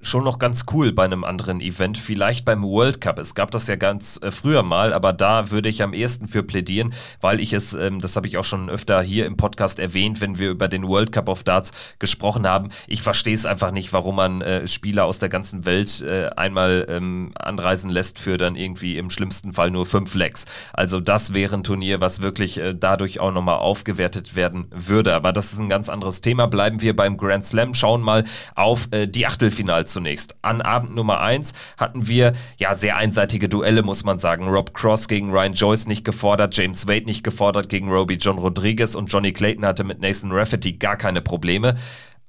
schon 0.00 0.24
noch 0.24 0.38
ganz 0.38 0.66
cool 0.72 0.92
bei 0.92 1.04
einem 1.04 1.24
anderen 1.24 1.60
Event, 1.60 1.98
vielleicht 1.98 2.44
beim 2.44 2.62
World 2.62 3.00
Cup. 3.00 3.18
Es 3.18 3.34
gab 3.34 3.50
das 3.50 3.66
ja 3.66 3.76
ganz 3.76 4.20
äh, 4.22 4.30
früher 4.30 4.62
mal, 4.62 4.92
aber 4.92 5.12
da 5.12 5.50
würde 5.50 5.68
ich 5.68 5.82
am 5.82 5.92
ehesten 5.92 6.28
für 6.28 6.42
plädieren, 6.42 6.94
weil 7.20 7.40
ich 7.40 7.52
es, 7.52 7.74
ähm, 7.74 8.00
das 8.00 8.16
habe 8.16 8.26
ich 8.26 8.38
auch 8.38 8.44
schon 8.44 8.70
öfter 8.70 9.02
hier 9.02 9.26
im 9.26 9.36
Podcast 9.36 9.78
erwähnt, 9.78 10.20
wenn 10.20 10.38
wir 10.38 10.50
über 10.50 10.68
den 10.68 10.86
World 10.86 11.12
Cup 11.12 11.28
of 11.28 11.42
Darts 11.42 11.72
gesprochen 11.98 12.46
haben. 12.46 12.70
Ich 12.86 13.02
verstehe 13.02 13.34
es 13.34 13.46
einfach 13.46 13.70
nicht, 13.70 13.92
warum 13.92 14.16
man 14.16 14.40
äh, 14.40 14.66
Spieler 14.66 15.04
aus 15.04 15.18
der 15.18 15.28
ganzen 15.28 15.64
Welt 15.64 16.00
äh, 16.02 16.28
einmal 16.36 16.86
ähm, 16.88 17.30
anreisen 17.34 17.90
lässt 17.90 18.18
für 18.18 18.38
dann 18.38 18.56
irgendwie 18.56 18.96
im 18.98 19.10
schlimmsten 19.10 19.52
Fall 19.52 19.70
nur 19.70 19.86
fünf 19.86 20.14
Legs. 20.14 20.44
Also 20.72 21.00
das 21.00 21.34
wäre 21.34 21.56
ein 21.56 21.64
Turnier, 21.64 22.00
was 22.00 22.22
wirklich 22.22 22.58
äh, 22.58 22.74
dadurch 22.74 23.20
auch 23.20 23.32
nochmal 23.32 23.58
aufgewertet 23.58 24.36
werden 24.36 24.68
würde. 24.70 25.14
Aber 25.14 25.32
das 25.32 25.52
ist 25.52 25.58
ein 25.58 25.68
ganz 25.68 25.88
anderes 25.88 26.20
Thema. 26.20 26.46
Bleiben 26.46 26.80
wir 26.80 26.94
beim 26.94 27.16
Grand 27.16 27.44
Slam, 27.44 27.74
schauen 27.74 28.00
mal 28.00 28.24
auf 28.54 28.88
äh, 28.92 29.06
die 29.06 29.26
Achtelfinals 29.26 29.87
zunächst. 29.88 30.36
An 30.42 30.60
Abend 30.60 30.94
Nummer 30.94 31.20
1 31.20 31.52
hatten 31.76 32.06
wir 32.06 32.32
ja 32.56 32.74
sehr 32.74 32.96
einseitige 32.96 33.48
Duelle, 33.48 33.82
muss 33.82 34.04
man 34.04 34.18
sagen. 34.18 34.48
Rob 34.48 34.74
Cross 34.74 35.08
gegen 35.08 35.30
Ryan 35.32 35.54
Joyce 35.54 35.86
nicht 35.86 36.04
gefordert, 36.04 36.56
James 36.56 36.86
Wade 36.86 37.06
nicht 37.06 37.24
gefordert 37.24 37.68
gegen 37.68 37.90
Roby 37.90 38.14
John 38.14 38.38
Rodriguez 38.38 38.94
und 38.94 39.12
Johnny 39.12 39.32
Clayton 39.32 39.64
hatte 39.64 39.84
mit 39.84 40.00
Nathan 40.00 40.32
Rafferty 40.32 40.74
gar 40.74 40.96
keine 40.96 41.20
Probleme. 41.20 41.74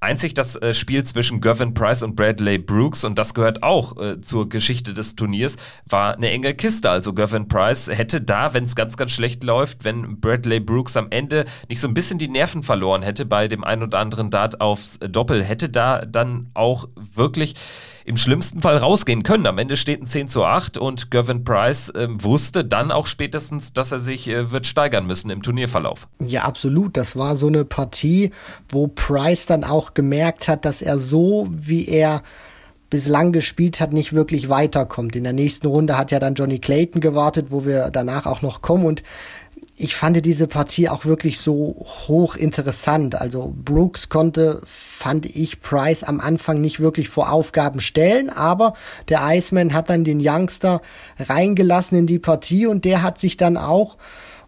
Einzig 0.01 0.34
das 0.34 0.56
äh, 0.56 0.74
Spiel 0.74 1.03
zwischen 1.03 1.41
Gavin 1.41 1.74
Price 1.74 2.03
und 2.03 2.15
Bradley 2.15 2.58
Brooks, 2.58 3.03
und 3.03 3.20
das 3.20 3.34
gehört 3.34 3.63
auch 3.63 3.98
äh, 3.98 4.22
zur 4.22 4.48
Geschichte 4.48 4.94
des 4.94 5.18
Turniers, 5.18 5.58
war 5.89 6.15
eine 6.15 6.29
enge 6.29 6.53
Kiste. 6.53 6.89
Also 6.89 7.13
Gavin 7.13 7.50
Price 7.50 7.89
hätte 7.89 8.22
da, 8.22 8.53
wenn 8.53 8.63
es 8.63 8.75
ganz, 8.75 8.96
ganz 8.96 9.12
schlecht 9.12 9.44
läuft, 9.44 9.84
wenn 9.84 10.22
Bradley 10.22 10.62
Brooks 10.62 10.96
am 10.96 11.08
Ende 11.10 11.44
nicht 11.68 11.82
so 11.82 11.88
ein 11.89 11.94
bisschen 11.94 12.18
die 12.18 12.29
Nerven 12.29 12.63
verloren 12.63 13.03
hätte 13.03 13.25
bei 13.25 13.50
dem 13.50 13.65
ein 13.65 13.84
oder 13.84 14.00
anderen 14.00 14.29
Dart 14.29 14.62
aufs 14.62 15.00
Doppel, 15.00 15.44
hätte 15.44 15.68
da 15.68 16.06
dann 16.06 16.50
auch 16.53 16.88
wirklich 16.96 17.56
im 18.10 18.18
schlimmsten 18.18 18.60
Fall 18.60 18.78
rausgehen 18.78 19.22
können. 19.22 19.46
Am 19.46 19.60
Ende 19.60 19.78
steht 19.78 20.01
ein 20.01 20.08
10 20.08 20.28
zu 20.28 20.44
8 20.44 20.80
und 20.80 21.12
Gavin 21.12 21.44
Price 21.44 21.89
äh, 21.89 22.08
wusste 22.10 22.66
dann 22.66 22.92
auch 22.92 23.06
spätestens, 23.06 23.72
dass 23.72 23.92
er 23.92 24.00
sich 24.00 24.28
äh, 24.28 24.50
wird 24.50 24.66
steigern 24.66 25.06
müssen 25.06 25.30
im 25.30 25.44
Turnierverlauf. 25.44 26.08
Ja, 26.25 26.42
absolut. 26.42 26.98
Das 26.98 27.16
war 27.16 27.36
so 27.36 27.46
eine 27.46 27.66
Partie, 27.66 28.32
wo 28.68 28.88
Price 28.88 29.46
dann 29.46 29.63
auch 29.63 29.94
gemerkt 29.94 30.48
hat, 30.48 30.66
dass 30.66 30.82
er 30.82 30.98
so, 30.98 31.48
wie 31.51 31.88
er 31.88 32.24
bislang 32.89 33.32
gespielt 33.32 33.80
hat, 33.80 33.94
nicht 33.94 34.13
wirklich 34.13 34.50
weiterkommt. 34.50 35.16
In 35.16 35.24
der 35.24 35.34
nächsten 35.34 35.68
Runde 35.68 35.96
hat 35.96 36.10
ja 36.10 36.18
dann 36.18 36.34
Johnny 36.34 36.58
Clayton 36.58 37.01
gewartet, 37.01 37.51
wo 37.51 37.63
wir 37.63 37.92
danach 37.92 38.25
auch 38.25 38.42
noch 38.42 38.63
kommen 38.63 38.86
und 38.86 39.04
ich 39.81 39.95
fand 39.95 40.25
diese 40.25 40.48
Partie 40.48 40.89
auch 40.89 41.05
wirklich 41.05 41.39
so 41.39 41.88
hoch 42.07 42.36
interessant. 42.36 43.15
Also 43.15 43.53
Brooks 43.63 44.09
konnte, 44.09 44.62
fand 44.65 45.25
ich, 45.25 45.62
Price 45.62 46.03
am 46.03 46.19
Anfang 46.19 46.59
nicht 46.59 46.81
wirklich 46.81 47.07
vor 47.07 47.31
Aufgaben 47.31 47.79
stellen, 47.79 48.29
aber 48.29 48.74
der 49.07 49.21
Iceman 49.24 49.74
hat 49.74 49.89
dann 49.89 50.03
den 50.03 50.19
Youngster 50.21 50.81
reingelassen 51.17 51.98
in 51.98 52.07
die 52.07 52.19
Partie 52.19 52.67
und 52.67 52.83
der 52.83 53.01
hat 53.03 53.19
sich 53.19 53.38
dann 53.38 53.55
auch 53.55 53.95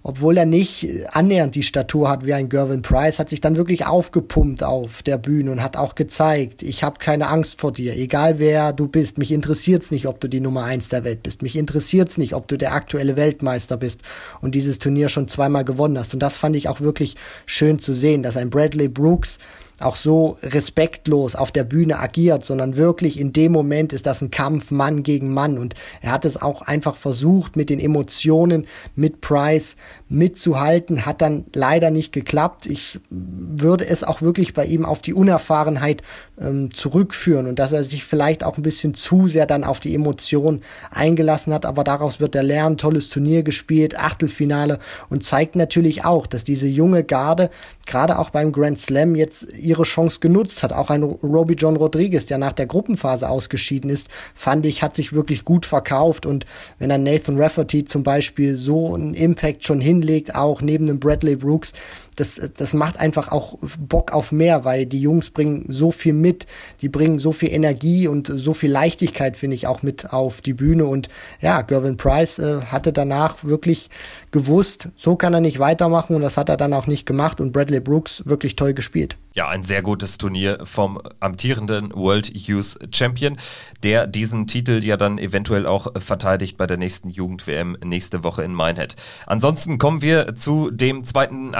obwohl 0.04 0.38
er 0.38 0.46
nicht 0.46 0.88
annähernd 1.12 1.56
die 1.56 1.64
Statur 1.64 2.10
hat 2.10 2.26
wie 2.26 2.34
ein 2.34 2.50
Gervin 2.50 2.82
Price, 2.82 3.20
hat 3.20 3.30
sich 3.30 3.42
dann 3.42 3.56
wirklich 3.56 3.86
aufgepumpt 3.86 4.64
auf 4.64 5.04
der 5.04 5.18
Bühne 5.18 5.52
und 5.52 5.64
hat 5.64 5.78
auch 5.78 5.96
gezeigt, 5.96 6.64
ich 6.64 6.84
habe 6.84 7.00
keine 7.00 7.28
Angst 7.28 7.62
vor 7.62 7.72
dir, 7.72 7.96
egal 7.96 8.40
wer 8.40 8.74
du 8.74 8.88
bist. 8.88 9.18
Mich 9.18 9.32
interessiert's 9.32 9.92
nicht, 9.92 10.08
ob 10.08 10.20
du 10.20 10.28
die 10.28 10.40
Nummer 10.40 10.64
eins 10.64 10.90
der 10.90 11.04
Welt 11.04 11.24
bist. 11.24 11.42
Mich 11.42 11.56
interessiert's 11.56 12.18
nicht, 12.18 12.34
ob 12.34 12.48
du 12.48 12.58
der 12.58 12.74
aktuelle 12.74 13.16
Weltmeister 13.16 13.78
bist 13.78 14.02
und 14.42 14.56
dieses 14.56 14.80
Turnier 14.80 15.10
schon 15.10 15.28
zweimal 15.28 15.66
gewonnen 15.66 15.98
hast. 15.98 16.14
Und 16.14 16.22
das 16.22 16.38
fand 16.38 16.56
ich 16.56 16.68
auch 16.68 16.82
wirklich 16.82 17.16
schön 17.46 17.80
zu 17.80 17.94
sehen, 17.94 18.24
dass 18.24 18.38
ein 18.38 18.50
Bradley 18.50 18.88
Brooks 18.88 19.40
auch 19.84 19.96
so 19.96 20.38
respektlos 20.44 21.36
auf 21.36 21.52
der 21.52 21.64
Bühne 21.64 22.00
agiert, 22.00 22.46
sondern 22.46 22.76
wirklich 22.76 23.20
in 23.20 23.34
dem 23.34 23.52
Moment 23.52 23.94
ist 23.94 24.06
das 24.06 24.22
ein 24.22 24.32
Kampf 24.32 24.72
Mann 24.72 25.04
gegen 25.04 25.34
Mann. 25.34 25.58
Und 25.58 25.76
er 26.02 26.12
hat 26.12 26.26
es 26.26 26.42
auch 26.42 26.62
einfach 26.62 26.96
versucht 26.96 27.56
mit 27.56 27.70
den 27.70 27.80
Emotionen 27.80 28.68
mit 28.96 29.22
Price 29.22 29.78
mitzuhalten, 30.10 31.06
hat 31.06 31.22
dann 31.22 31.46
leider 31.54 31.92
nicht 31.92 32.12
geklappt. 32.12 32.66
Ich 32.66 33.00
würde 33.10 33.88
es 33.88 34.04
auch 34.04 34.22
wirklich 34.22 34.54
bei 34.54 34.66
ihm 34.66 34.86
auf 34.86 35.02
die 35.02 35.14
Unerfahrenheit 35.14 36.02
ähm, 36.40 36.74
zurückführen. 36.74 37.48
Und 37.48 37.60
dass 37.60 37.72
er 37.72 37.84
sich 37.84 38.04
vielleicht 38.04 38.44
auch 38.44 38.58
ein 38.58 38.64
bisschen 38.64 38.94
zu 38.94 39.28
sehr 39.28 39.46
dann 39.46 39.64
auf 39.64 39.80
die 39.80 39.96
Emotionen 39.96 40.62
eingelassen 40.92 41.54
hat, 41.54 41.66
aber 41.66 41.84
daraus 41.84 42.20
wird 42.20 42.36
er 42.36 42.44
lernen, 42.44 42.78
tolles 42.78 43.10
Turnier 43.10 43.44
gespielt, 43.44 43.98
Achtelfinale. 43.98 44.80
Und 45.10 45.24
zeigt 45.24 45.56
natürlich 45.56 46.06
auch, 46.06 46.28
dass 46.28 46.44
diese 46.44 46.68
junge 46.68 47.04
Garde 47.04 47.50
gerade 47.86 48.20
auch 48.20 48.30
beim 48.30 48.52
Grand 48.52 48.80
Slam 48.80 49.16
jetzt 49.16 49.48
ihre 49.72 49.84
Chance 49.84 50.20
genutzt 50.20 50.64
hat. 50.64 50.74
Auch 50.74 50.90
ein 50.90 51.04
Roby 51.04 51.56
John 51.56 51.76
Rodriguez, 51.76 52.26
der 52.26 52.38
nach 52.38 52.54
der 52.54 52.68
Gruppenphase 52.68 53.28
ausgeschieden 53.28 53.90
ist, 53.90 54.10
fand 54.36 54.66
ich, 54.66 54.84
hat 54.84 54.96
sich 54.96 55.14
wirklich 55.14 55.46
gut 55.46 55.66
verkauft. 55.66 56.26
Und 56.26 56.46
wenn 56.78 56.90
dann 56.90 57.04
Nathan 57.04 57.42
Rafferty 57.42 57.86
zum 57.86 58.04
Beispiel 58.04 58.56
so 58.56 58.94
einen 58.94 59.14
Impact 59.14 59.66
schon 59.66 59.82
hinlegt, 59.82 60.36
auch 60.36 60.62
neben 60.62 60.86
dem 60.86 61.00
Bradley 61.00 61.36
Brooks, 61.36 61.74
das, 62.16 62.52
das 62.56 62.74
macht 62.74 62.98
einfach 62.98 63.32
auch 63.32 63.58
Bock 63.80 64.12
auf 64.12 64.32
mehr, 64.32 64.66
weil 64.66 64.86
die 64.86 65.02
Jungs 65.02 65.30
bringen 65.30 65.66
so 65.70 65.92
viel 65.92 66.14
mit, 66.14 66.48
die 66.82 66.90
bringen 66.90 67.20
so 67.20 67.32
viel 67.32 67.50
Energie 67.50 68.08
und 68.08 68.32
so 68.34 68.54
viel 68.54 68.72
Leichtigkeit, 68.72 69.38
finde 69.38 69.56
ich, 69.56 69.68
auch 69.68 69.82
mit 69.82 70.12
auf 70.12 70.42
die 70.42 70.54
Bühne. 70.54 70.86
Und 70.86 71.10
ja, 71.40 71.62
Gervin 71.62 71.98
Price 71.98 72.40
äh, 72.40 72.62
hatte 72.62 72.94
danach 72.94 73.44
wirklich 73.44 73.90
gewusst, 74.32 74.90
so 74.96 75.16
kann 75.16 75.34
er 75.34 75.42
nicht 75.42 75.60
weitermachen 75.60 76.16
und 76.16 76.22
das 76.22 76.38
hat 76.38 76.50
er 76.50 76.58
dann 76.58 76.74
auch 76.74 76.88
nicht 76.88 77.06
gemacht 77.06 77.40
und 77.40 77.52
Bradley 77.52 77.80
Brooks 77.80 78.24
wirklich 78.26 78.56
toll 78.56 78.74
gespielt. 78.74 79.18
Ja, 79.34 79.48
ein 79.48 79.64
sehr 79.64 79.82
gutes 79.82 80.18
Turnier 80.18 80.60
vom 80.66 81.00
amtierenden 81.22 81.94
World 81.94 82.36
Youth 82.36 82.78
Champion, 82.94 83.38
der 83.82 84.06
diesen 84.06 84.46
Titel 84.46 84.84
ja 84.84 84.98
dann 84.98 85.18
eventuell 85.18 85.66
auch 85.66 85.88
verteidigt 85.98 86.58
bei 86.58 86.68
der 86.68 86.76
nächsten 86.76 87.10
Jugend-WM 87.10 87.78
nächste 87.82 88.26
Woche 88.26 88.44
in 88.44 88.54
Minehead. 88.54 88.98
Ansonsten 89.28 89.78
kommen 89.78 90.02
wir 90.02 90.36
zu 90.36 90.70
dem 90.70 91.06
zweiten 91.06 91.56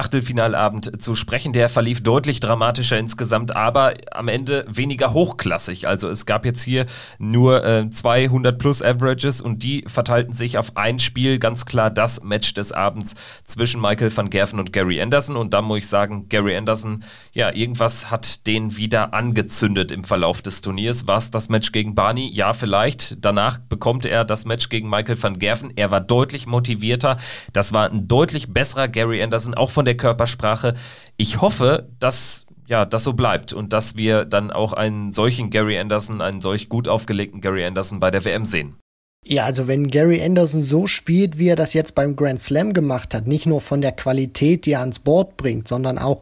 Achtelfinalabend 0.56 1.02
zu 1.02 1.16
sprechen. 1.16 1.54
Der 1.54 1.70
verlief 1.70 2.04
deutlich 2.04 2.40
dramatischer 2.40 2.98
insgesamt, 2.98 3.56
aber 3.56 3.94
am 4.12 4.28
Ende 4.28 4.66
weniger 4.68 5.14
hochklassig. 5.14 5.88
Also 5.88 6.10
es 6.10 6.26
gab 6.26 6.46
jetzt 6.46 6.62
hier 6.62 6.86
nur 7.18 7.64
äh, 7.64 7.90
200 7.90 8.58
plus 8.58 8.82
Averages 8.82 9.42
und 9.42 9.64
die 9.64 9.84
verteilten 9.88 10.34
sich 10.34 10.58
auf 10.58 10.78
ein 10.78 11.00
Spiel. 11.00 11.40
Ganz 11.40 11.66
klar 11.66 11.90
das 11.90 12.24
Match 12.24 12.54
des 12.54 12.72
Abends 12.72 13.16
zwischen 13.44 13.82
Michael 13.82 14.16
van 14.16 14.30
Gerven 14.30 14.60
und 14.60 14.74
Gary 14.74 15.02
Anderson. 15.02 15.36
Und 15.36 15.54
da 15.54 15.62
muss 15.62 15.80
ich 15.80 15.88
sagen, 15.88 16.30
Gary 16.30 16.56
Anderson, 16.56 17.04
ja, 17.34 17.54
irgendwas 17.54 18.12
hat 18.12 18.46
den 18.48 18.78
wieder 18.78 19.14
angezündet 19.14 19.92
im 19.92 20.04
Verlauf 20.04 20.42
des 20.42 20.62
Turniers. 20.62 21.08
War 21.08 21.18
es 21.18 21.32
das 21.32 21.50
Match 21.50 21.72
gegen 21.72 21.96
Barney? 21.96 22.30
Ja, 22.34 22.54
vielleicht. 22.54 23.24
Danach 23.24 23.58
bekommt 23.58 24.06
er 24.06 24.26
das 24.26 24.46
Match 24.46 24.70
gegen 24.70 24.90
Michael 24.90 25.22
van 25.22 25.40
Gerven. 25.40 25.74
Er 25.76 25.92
war 25.92 26.02
deutlich 26.02 26.46
motivierter. 26.48 27.18
Das 27.54 27.74
war 27.74 27.90
ein 27.90 28.08
deutlich 28.08 28.54
besserer 28.54 28.88
Gary 28.88 29.22
Anderson, 29.22 29.54
auch 29.54 29.72
von 29.72 29.86
der 29.86 29.96
Körpersprache. 30.32 30.74
Ich 31.18 31.42
hoffe, 31.42 31.90
dass 32.00 32.46
ja, 32.68 32.86
das 32.86 33.04
so 33.04 33.14
bleibt 33.14 33.54
und 33.54 33.74
dass 33.74 33.98
wir 33.98 34.26
dann 34.26 34.52
auch 34.52 34.74
einen 34.74 35.14
solchen 35.14 35.50
Gary 35.50 35.78
Anderson, 35.78 36.22
einen 36.22 36.42
solch 36.42 36.70
gut 36.70 36.88
aufgelegten 36.88 37.42
Gary 37.42 37.66
Anderson 37.66 38.00
bei 38.00 38.12
der 38.12 38.24
WM 38.24 38.46
sehen. 38.46 38.76
Ja, 39.24 39.46
also 39.46 39.68
wenn 39.68 39.90
Gary 39.90 40.24
Anderson 40.24 40.62
so 40.62 40.88
spielt, 40.88 41.38
wie 41.38 41.50
er 41.50 41.56
das 41.56 41.74
jetzt 41.74 41.94
beim 41.94 42.16
Grand 42.16 42.40
Slam 42.40 42.74
gemacht 42.74 43.14
hat, 43.14 43.28
nicht 43.28 43.46
nur 43.46 43.62
von 43.62 43.82
der 43.82 43.92
Qualität, 43.92 44.66
die 44.66 44.72
er 44.72 44.80
ans 44.80 45.00
Board 45.00 45.38
bringt, 45.38 45.68
sondern 45.68 46.00
auch 46.00 46.22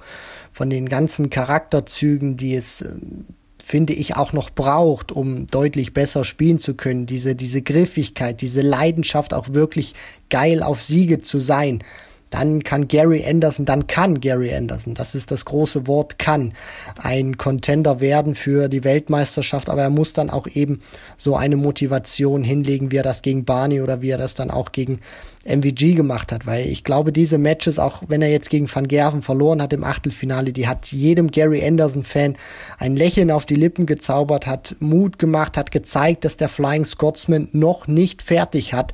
von 0.51 0.69
den 0.69 0.89
ganzen 0.89 1.29
Charakterzügen, 1.29 2.35
die 2.35 2.55
es 2.55 2.81
ähm, 2.81 3.25
finde 3.63 3.93
ich, 3.93 4.15
auch 4.15 4.33
noch 4.33 4.49
braucht, 4.49 5.11
um 5.11 5.45
deutlich 5.45 5.93
besser 5.93 6.23
spielen 6.23 6.57
zu 6.57 6.73
können. 6.73 7.05
Diese, 7.05 7.35
diese 7.35 7.61
Griffigkeit, 7.61 8.41
diese 8.41 8.63
Leidenschaft, 8.63 9.31
auch 9.31 9.53
wirklich 9.53 9.93
geil 10.31 10.63
auf 10.63 10.81
Siege 10.81 11.21
zu 11.21 11.39
sein 11.39 11.83
dann 12.29 12.63
kann 12.63 12.87
Gary 12.87 13.25
Anderson, 13.25 13.65
dann 13.65 13.87
kann 13.87 14.21
Gary 14.21 14.53
Anderson, 14.53 14.93
das 14.93 15.15
ist 15.15 15.31
das 15.31 15.45
große 15.45 15.87
Wort, 15.87 16.19
kann 16.19 16.53
ein 16.97 17.37
Contender 17.37 17.99
werden 17.99 18.35
für 18.35 18.69
die 18.69 18.83
Weltmeisterschaft, 18.83 19.69
aber 19.69 19.81
er 19.81 19.89
muss 19.89 20.13
dann 20.13 20.29
auch 20.29 20.47
eben 20.47 20.81
so 21.17 21.35
eine 21.35 21.55
Motivation 21.55 22.43
hinlegen, 22.43 22.91
wie 22.91 22.97
er 22.97 23.03
das 23.03 23.21
gegen 23.21 23.45
Barney 23.45 23.81
oder 23.81 24.01
wie 24.01 24.09
er 24.09 24.17
das 24.17 24.35
dann 24.35 24.51
auch 24.51 24.71
gegen 24.71 24.99
MVG 25.45 25.95
gemacht 25.95 26.31
hat, 26.31 26.45
weil 26.45 26.67
ich 26.67 26.83
glaube, 26.83 27.11
diese 27.11 27.37
Matches, 27.37 27.79
auch 27.79 28.03
wenn 28.07 28.21
er 28.21 28.29
jetzt 28.29 28.49
gegen 28.49 28.73
Van 28.73 28.87
Gerven 28.87 29.21
verloren 29.21 29.61
hat 29.61 29.73
im 29.73 29.83
Achtelfinale, 29.83 30.53
die 30.53 30.67
hat 30.67 30.87
jedem 30.91 31.31
Gary 31.31 31.65
Anderson-Fan 31.65 32.35
ein 32.77 32.95
Lächeln 32.95 33.31
auf 33.31 33.45
die 33.45 33.55
Lippen 33.55 33.85
gezaubert, 33.85 34.45
hat 34.47 34.75
Mut 34.79 35.17
gemacht, 35.17 35.57
hat 35.57 35.71
gezeigt, 35.71 36.25
dass 36.25 36.37
der 36.37 36.49
Flying 36.49 36.85
Scotsman 36.85 37.47
noch 37.53 37.87
nicht 37.87 38.21
fertig 38.21 38.73
hat 38.73 38.93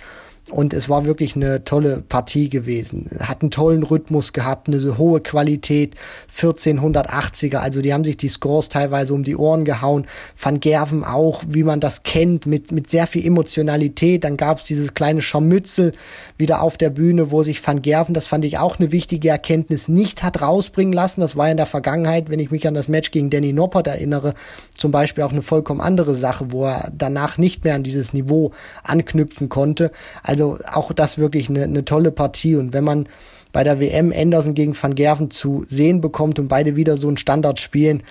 und 0.51 0.75
es 0.75 0.89
war 0.89 1.05
wirklich 1.05 1.35
eine 1.35 1.63
tolle 1.63 2.03
Partie 2.07 2.49
gewesen. 2.49 3.09
Hat 3.19 3.41
einen 3.41 3.49
tollen 3.49 3.81
Rhythmus 3.81 4.31
gehabt, 4.31 4.67
eine 4.67 4.95
hohe 4.95 5.19
Qualität, 5.19 5.95
1480er. 6.37 7.57
Also 7.57 7.81
die 7.81 7.95
haben 7.95 8.03
sich 8.03 8.15
die 8.15 8.29
Scores 8.29 8.69
teilweise 8.69 9.15
um 9.15 9.23
die 9.23 9.35
Ohren 9.35 9.65
gehauen. 9.65 10.05
Van 10.39 10.59
Gerven 10.59 11.03
auch, 11.03 11.41
wie 11.47 11.63
man 11.63 11.79
das 11.79 12.03
kennt, 12.03 12.45
mit, 12.45 12.71
mit 12.71 12.91
sehr 12.91 13.07
viel 13.07 13.25
Emotionalität. 13.25 14.23
Dann 14.23 14.37
gab 14.37 14.59
es 14.59 14.65
dieses 14.65 14.93
kleine 14.93 15.23
Scharmützel 15.23 15.93
wieder 16.37 16.61
auf 16.61 16.77
der 16.77 16.91
Bühne, 16.91 17.31
wo 17.31 17.41
sich 17.41 17.65
Van 17.65 17.81
Gerven, 17.81 18.13
das 18.13 18.27
fand 18.27 18.45
ich 18.45 18.59
auch 18.59 18.77
eine 18.77 18.91
wichtige 18.91 19.29
Erkenntnis, 19.29 19.87
nicht 19.87 20.21
hat 20.21 20.43
rausbringen 20.43 20.93
lassen. 20.93 21.21
Das 21.21 21.35
war 21.35 21.49
in 21.49 21.57
der 21.57 21.65
Vergangenheit, 21.65 22.29
wenn 22.29 22.39
ich 22.39 22.51
mich 22.51 22.67
an 22.67 22.75
das 22.75 22.87
Match 22.87 23.09
gegen 23.09 23.31
Danny 23.31 23.51
Noppert 23.51 23.87
erinnere, 23.87 24.35
zum 24.77 24.91
Beispiel 24.91 25.23
auch 25.23 25.31
eine 25.31 25.41
vollkommen 25.41 25.81
andere 25.81 26.13
Sache, 26.13 26.51
wo 26.51 26.65
er 26.65 26.91
danach 26.95 27.39
nicht 27.39 27.63
mehr 27.63 27.73
an 27.73 27.83
dieses 27.83 28.13
Niveau 28.13 28.51
anknüpfen 28.83 29.49
konnte. 29.49 29.89
Also 30.21 30.34
also 30.35 30.59
auch 30.71 30.91
das 30.91 31.17
wirklich 31.17 31.49
eine, 31.49 31.63
eine 31.63 31.85
tolle 31.85 32.11
Partie. 32.11 32.55
Und 32.55 32.73
wenn 32.73 32.83
man 32.83 33.07
bei 33.53 33.63
der 33.63 33.79
WM 33.79 34.11
Anderson 34.15 34.53
gegen 34.53 34.75
Van 34.79 34.95
Gerven 34.95 35.31
zu 35.31 35.63
sehen 35.67 36.01
bekommt 36.01 36.39
und 36.39 36.49
beide 36.49 36.75
wieder 36.75 36.97
so 36.97 37.07
einen 37.07 37.17
Standard 37.17 37.59
spielen, 37.59 38.03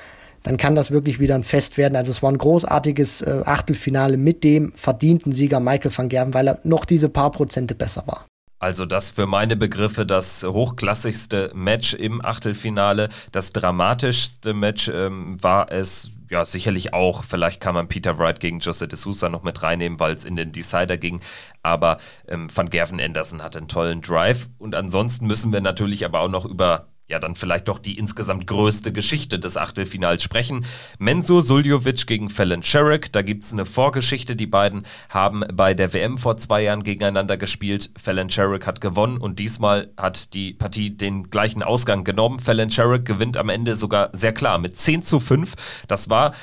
dann 0.43 0.57
kann 0.57 0.75
das 0.75 0.90
wirklich 0.90 1.21
wieder 1.21 1.35
ein 1.35 1.45
Fest 1.45 1.76
werden. 1.76 1.97
Also 1.97 2.11
es 2.11 2.23
war 2.23 2.31
ein 2.31 2.38
großartiges 2.38 3.23
äh, 3.23 3.43
Achtelfinale 3.45 4.16
mit 4.16 4.43
dem 4.45 4.73
verdienten 4.73 5.33
Sieger 5.33 5.61
Michael 5.61 5.93
van 5.95 6.09
Gerven, 6.09 6.35
weil 6.35 6.49
er 6.49 6.59
noch 6.64 6.85
diese 6.85 7.09
paar 7.09 7.31
Prozente 7.31 7.75
besser 7.75 8.04
war. 8.07 8.26
Also 8.64 8.87
das 8.87 9.11
für 9.11 9.26
meine 9.26 9.56
Begriffe 9.56 10.06
das 10.06 10.42
hochklassigste 10.42 11.50
Match 11.52 11.92
im 11.92 12.25
Achtelfinale. 12.25 13.11
Das 13.30 13.52
dramatischste 13.52 14.54
Match 14.54 14.88
ähm, 14.88 15.37
war 15.42 15.71
es 15.71 16.12
ja 16.30 16.47
sicherlich 16.47 16.94
auch. 16.94 17.25
Vielleicht 17.25 17.61
kann 17.61 17.75
man 17.75 17.88
Peter 17.88 18.16
Wright 18.18 18.40
gegen 18.40 18.61
Jose 18.61 18.88
de 18.88 18.99
Sousa 18.99 19.28
noch 19.28 19.42
mit 19.42 19.62
reinnehmen, 19.62 20.00
weil 20.00 20.14
es 20.14 20.25
in 20.25 20.35
den 20.35 20.50
Decider 20.50 20.97
ging. 20.97 21.21
Aber 21.62 21.99
ähm, 22.26 22.49
Van 22.54 22.71
Gerven 22.71 23.02
Anderson 23.02 23.42
hatte 23.42 23.59
einen 23.59 23.68
tollen 23.68 24.00
Drive. 24.00 24.49
Und 24.56 24.75
ansonsten 24.75 25.26
müssen 25.26 25.52
wir 25.52 25.61
natürlich 25.61 26.06
aber 26.06 26.21
auch 26.21 26.30
noch 26.30 26.47
über 26.47 26.88
ja 27.06 27.18
dann 27.18 27.34
vielleicht 27.34 27.68
doch 27.68 27.78
die 27.78 27.99
insgesamt 27.99 28.46
größte 28.46 28.92
Geschichte 28.92 29.38
des 29.38 29.56
Achtelfinals 29.56 30.23
sprechen. 30.23 30.64
Menzo 30.99 31.40
Suljovic 31.40 32.06
gegen 32.06 32.30
Fallon 32.30 32.62
Sherrick. 32.62 33.12
Da 33.12 33.23
gibt 33.23 33.44
es 33.44 33.52
eine 33.52 33.66
Vorgeschichte. 33.66 34.37
Die 34.37 34.46
beiden 34.46 34.87
haben 35.11 35.44
bei 35.52 35.75
der 35.75 35.92
WM 35.92 36.16
vor 36.16 36.37
zwei 36.38 36.62
Jahren 36.62 36.82
gegeneinander 36.82 37.37
gespielt. 37.37 37.90
Fallon 38.02 38.30
Sherrick 38.30 38.66
hat 38.66 38.80
gewonnen 38.80 39.18
und 39.18 39.38
diesmal 39.38 39.92
hat 39.96 40.32
die 40.32 40.54
Partie 40.54 40.90
den 40.90 41.30
gleichen 41.30 41.62
Ausgang 41.62 42.04
genommen. 42.04 42.40
Fallon 42.40 42.70
Sherrick 42.70 43.04
gewinnt 43.04 43.37
am 43.37 43.50
Ende 43.50 43.76
sogar 43.76 44.11
sehr 44.12 44.32
klar 44.32 44.58
mit 44.58 44.76
10 44.76 45.02
zu 45.02 45.20
5. 45.20 45.54
Das 45.88 46.08
war 46.08 46.34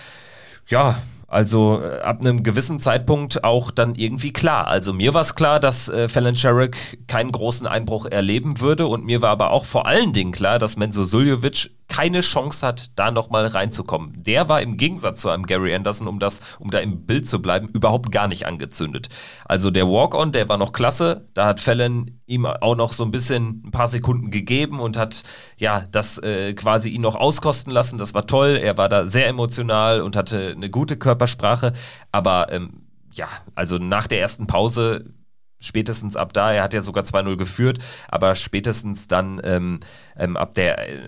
ja, 0.68 1.02
also 1.32 1.82
äh, 1.82 2.02
ab 2.02 2.20
einem 2.20 2.44
gewissen 2.44 2.78
Zeitpunkt 2.78 3.44
auch 3.44 3.72
dann 3.72 3.96
irgendwie 3.96 4.34
klar. 4.34 4.68
Also 4.68 4.92
mir 4.92 5.14
war 5.14 5.22
es 5.22 5.36
klar, 5.36 5.60
dass 5.62 5.88
äh, 5.88 6.10
Fallon 6.10 6.36
Sherrick 6.36 7.00
keinen 7.08 7.32
großen 7.32 7.66
Einbruch 7.66 8.06
erleben 8.06 8.60
würde 8.60 8.86
und 8.88 9.06
mir 9.06 9.22
war 9.22 9.30
aber 9.30 9.52
auch 9.52 9.66
vor 9.66 9.88
allen 9.88 10.12
Dingen 10.12 10.34
klar, 10.34 10.60
dass 10.60 10.76
Menzo 10.76 11.06
Suljovic 11.06 11.72
keine 11.92 12.22
Chance 12.22 12.66
hat, 12.66 12.92
da 12.96 13.12
nochmal 13.12 13.46
reinzukommen. 13.46 14.14
Der 14.24 14.48
war 14.48 14.62
im 14.62 14.78
Gegensatz 14.78 15.20
zu 15.22 15.30
einem 15.30 15.46
Gary 15.46 15.76
Anderson, 15.76 16.08
um 16.08 16.20
das, 16.20 16.40
um 16.58 16.72
da 16.72 16.80
im 16.80 17.06
Bild 17.06 17.28
zu 17.28 17.42
bleiben, 17.42 17.68
überhaupt 17.68 18.14
gar 18.14 18.30
nicht 18.30 18.46
angezündet. 18.48 19.10
Also 19.44 19.72
der 19.72 19.88
Walk-On, 19.88 20.32
der 20.32 20.48
war 20.48 20.58
noch 20.58 20.72
klasse. 20.72 21.28
Da 21.34 21.48
hat 21.48 21.60
Fallon 21.60 22.12
ihm 22.28 22.46
auch 22.46 22.78
noch 22.78 22.94
so 22.94 23.04
ein 23.04 23.12
bisschen 23.12 23.64
ein 23.66 23.72
paar 23.72 23.88
Sekunden 23.88 24.32
gegeben 24.32 24.80
und 24.80 24.96
hat 24.96 25.24
ja 25.58 25.84
das 25.92 26.18
äh, 26.20 26.54
quasi 26.54 26.92
ihn 26.92 27.02
noch 27.02 27.18
auskosten 27.18 27.74
lassen. 27.74 27.98
Das 27.98 28.14
war 28.14 28.26
toll. 28.26 28.58
Er 28.62 28.78
war 28.78 28.88
da 28.88 29.06
sehr 29.06 29.28
emotional 29.28 30.00
und 30.00 30.16
hatte 30.16 30.54
eine 30.56 30.70
gute 30.70 30.96
Körpersprache. 30.96 31.74
Aber 32.14 32.54
ähm, 32.54 32.84
ja, 33.12 33.28
also 33.54 33.80
nach 33.80 34.08
der 34.08 34.22
ersten 34.22 34.48
Pause 34.48 35.14
spätestens 35.62 36.18
ab 36.18 36.34
da, 36.34 36.52
er 36.52 36.64
hat 36.64 36.74
ja 36.74 36.82
sogar 36.82 37.04
2-0 37.04 37.38
geführt, 37.38 37.80
aber 38.10 38.36
spätestens 38.36 39.08
dann 39.08 39.40
ähm, 39.44 39.80
ähm, 40.18 40.36
ab, 40.36 40.54
der, 40.56 40.90
äh, 40.90 41.00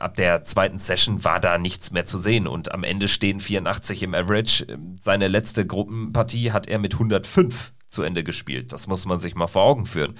ab 0.00 0.16
der 0.16 0.44
zweiten 0.44 0.78
Session 0.78 1.24
war 1.24 1.40
da 1.40 1.58
nichts 1.58 1.90
mehr 1.90 2.04
zu 2.04 2.18
sehen 2.18 2.46
und 2.46 2.72
am 2.72 2.84
Ende 2.84 3.08
stehen 3.08 3.40
84 3.40 4.02
im 4.02 4.14
Average. 4.14 4.66
Seine 4.98 5.28
letzte 5.28 5.66
Gruppenpartie 5.66 6.52
hat 6.52 6.66
er 6.66 6.78
mit 6.78 6.94
105 6.94 7.72
zu 7.88 8.02
Ende 8.02 8.24
gespielt. 8.24 8.72
Das 8.72 8.86
muss 8.86 9.06
man 9.06 9.20
sich 9.20 9.34
mal 9.34 9.46
vor 9.46 9.62
Augen 9.62 9.86
führen. 9.86 10.14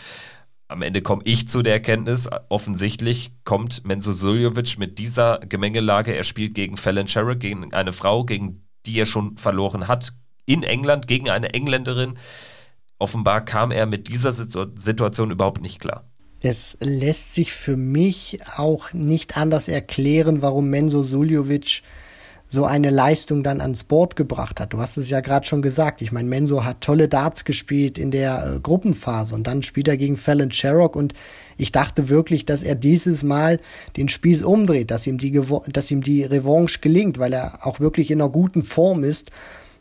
Am 0.68 0.82
Ende 0.82 1.02
komme 1.02 1.22
ich 1.24 1.48
zu 1.48 1.62
der 1.62 1.72
Erkenntnis, 1.74 2.28
offensichtlich 2.48 3.32
kommt 3.44 3.84
Menzo 3.84 4.12
Suljovic 4.12 4.78
mit 4.78 4.98
dieser 4.98 5.38
Gemengelage, 5.38 6.14
er 6.14 6.22
spielt 6.22 6.54
gegen 6.54 6.76
Fallon 6.76 7.08
Sherrick, 7.08 7.40
gegen 7.40 7.72
eine 7.74 7.92
Frau, 7.92 8.24
gegen 8.24 8.68
die 8.86 8.96
er 8.96 9.06
schon 9.06 9.36
verloren 9.36 9.88
hat, 9.88 10.12
in 10.46 10.62
England, 10.62 11.08
gegen 11.08 11.28
eine 11.28 11.54
Engländerin, 11.54 12.18
offenbar 13.00 13.44
kam 13.44 13.72
er 13.72 13.86
mit 13.86 14.06
dieser 14.06 14.30
Situation 14.30 15.32
überhaupt 15.32 15.60
nicht 15.60 15.80
klar. 15.80 16.08
Es 16.42 16.79
lässt 16.81 17.35
sich 17.35 17.53
für 17.53 17.76
mich 17.76 18.38
auch 18.57 18.94
nicht 18.94 19.37
anders 19.37 19.68
erklären, 19.68 20.40
warum 20.40 20.70
Menzo 20.70 21.03
Suljovic 21.03 21.83
so 22.46 22.64
eine 22.64 22.90
Leistung 22.90 23.44
dann 23.44 23.61
ans 23.61 23.85
Board 23.85 24.16
gebracht 24.16 24.59
hat. 24.59 24.72
Du 24.72 24.79
hast 24.79 24.96
es 24.96 25.09
ja 25.09 25.20
gerade 25.20 25.46
schon 25.46 25.62
gesagt. 25.62 26.03
Ich 26.03 26.11
meine, 26.11 26.29
Menzo 26.29 26.64
hat 26.64 26.81
tolle 26.81 27.09
Darts 27.09 27.44
gespielt 27.44 27.96
in 27.96 28.11
der 28.11 28.55
äh, 28.57 28.61
Gruppenphase 28.61 29.35
und 29.35 29.46
dann 29.46 29.62
spielt 29.62 29.87
er 29.87 29.96
gegen 29.96 30.16
Fallon 30.16 30.50
Sherrock 30.50 30.96
und 30.96 31.12
ich 31.59 31.72
dachte 31.72 32.09
wirklich, 32.09 32.46
dass 32.46 32.62
er 32.62 32.74
dieses 32.74 33.22
Mal 33.22 33.61
den 33.96 34.09
Spieß 34.09 34.42
umdreht, 34.42 34.90
dass 34.90 35.07
ihm 35.07 35.18
die, 35.18 35.40
dass 35.68 35.90
ihm 35.90 36.03
die 36.03 36.24
Revanche 36.24 36.81
gelingt, 36.81 37.18
weil 37.18 37.35
er 37.35 37.66
auch 37.66 37.79
wirklich 37.79 38.11
in 38.11 38.20
einer 38.20 38.31
guten 38.31 38.62
Form 38.62 39.05
ist 39.05 39.31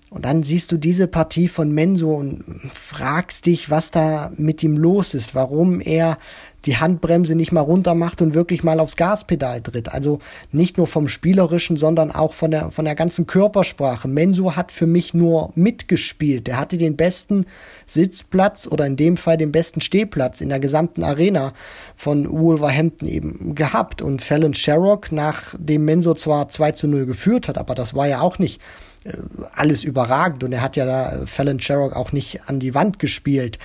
und 0.10 0.26
dann 0.26 0.42
siehst 0.42 0.72
du 0.72 0.78
diese 0.78 1.08
Partie 1.08 1.48
von 1.48 1.72
Menso 1.72 2.14
und 2.14 2.44
fragst 2.74 3.46
dich, 3.46 3.70
was 3.70 3.92
da 3.92 4.32
mit 4.38 4.64
ihm 4.64 4.76
los 4.76 5.14
ist, 5.14 5.36
warum 5.36 5.82
er 5.82 6.18
die 6.66 6.78
Handbremse 6.78 7.36
nicht 7.36 7.52
mal 7.52 7.62
runter 7.62 7.96
macht 7.96 8.22
und 8.22 8.34
wirklich 8.34 8.64
mal 8.64 8.80
aufs 8.80 8.96
Gaspedal 8.96 9.62
tritt. 9.62 9.90
Also 9.90 10.20
nicht 10.52 10.78
nur 10.78 10.88
vom 10.88 11.08
Spielerischen, 11.08 11.78
sondern 11.78 12.12
auch 12.12 12.34
von 12.34 12.52
der, 12.52 12.72
von 12.72 12.86
der 12.86 12.96
ganzen 12.96 13.28
Körpersprache. 13.28 14.08
Menso 14.08 14.56
hat 14.56 14.72
für 14.72 14.88
mich 14.88 15.14
nur 15.14 15.52
mitgespielt. 15.56 16.48
Er 16.48 16.58
hatte 16.58 16.78
den 16.78 16.98
besten 16.98 17.46
Sitzplatz 17.86 18.68
oder 18.68 18.86
in 18.86 18.96
dem 18.96 19.18
Fall 19.18 19.38
den 19.38 19.52
besten 19.52 19.82
Stehplatz 19.82 20.42
in 20.42 20.50
der 20.50 20.60
gesamten 20.60 21.04
Arena 21.04 21.54
von 21.96 22.30
Wolverhampton 22.30 23.08
eben 23.08 23.56
gehabt. 23.56 24.02
Und 24.02 24.22
Fallon 24.22 24.54
Sherrock, 24.54 25.12
nachdem 25.12 25.86
Menso 25.86 26.14
zwar 26.14 26.50
2 26.50 26.72
zu 26.74 26.88
0 26.88 27.06
geführt 27.06 27.48
hat, 27.48 27.58
aber 27.58 27.76
das 27.76 27.94
war 27.94 28.08
ja 28.08 28.22
auch 28.22 28.40
nicht 28.40 28.62
äh, 29.06 29.14
alles 29.54 29.84
überragend 29.84 30.44
und 30.44 30.52
er 30.52 30.62
hat 30.62 30.76
ja 30.76 30.86
da 30.86 31.26
Fallon 31.26 31.60
Sherrock 31.60 31.96
auch 31.96 32.12
nicht 32.12 32.42
an 32.48 32.60
die 32.60 32.74
Wand 32.74 33.00
gespielt. 33.00 33.58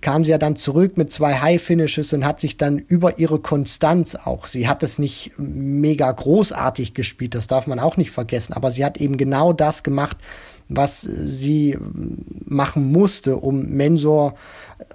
Kam 0.00 0.24
sie 0.24 0.30
ja 0.32 0.38
dann 0.38 0.56
zurück 0.56 0.98
mit 0.98 1.12
zwei 1.12 1.40
High 1.40 1.62
Finishes 1.62 2.12
und 2.12 2.24
hat 2.24 2.40
sich 2.40 2.58
dann 2.58 2.78
über 2.78 3.18
ihre 3.18 3.38
Konstanz 3.38 4.14
auch, 4.14 4.46
sie 4.46 4.68
hat 4.68 4.82
es 4.82 4.98
nicht 4.98 5.32
mega 5.38 6.12
großartig 6.12 6.92
gespielt, 6.92 7.34
das 7.34 7.46
darf 7.46 7.66
man 7.66 7.78
auch 7.78 7.96
nicht 7.96 8.10
vergessen, 8.10 8.52
aber 8.52 8.70
sie 8.70 8.84
hat 8.84 8.98
eben 8.98 9.16
genau 9.16 9.54
das 9.54 9.82
gemacht, 9.82 10.18
was 10.68 11.00
sie 11.00 11.78
machen 12.44 12.92
musste, 12.92 13.36
um 13.36 13.70
Mensor 13.70 14.34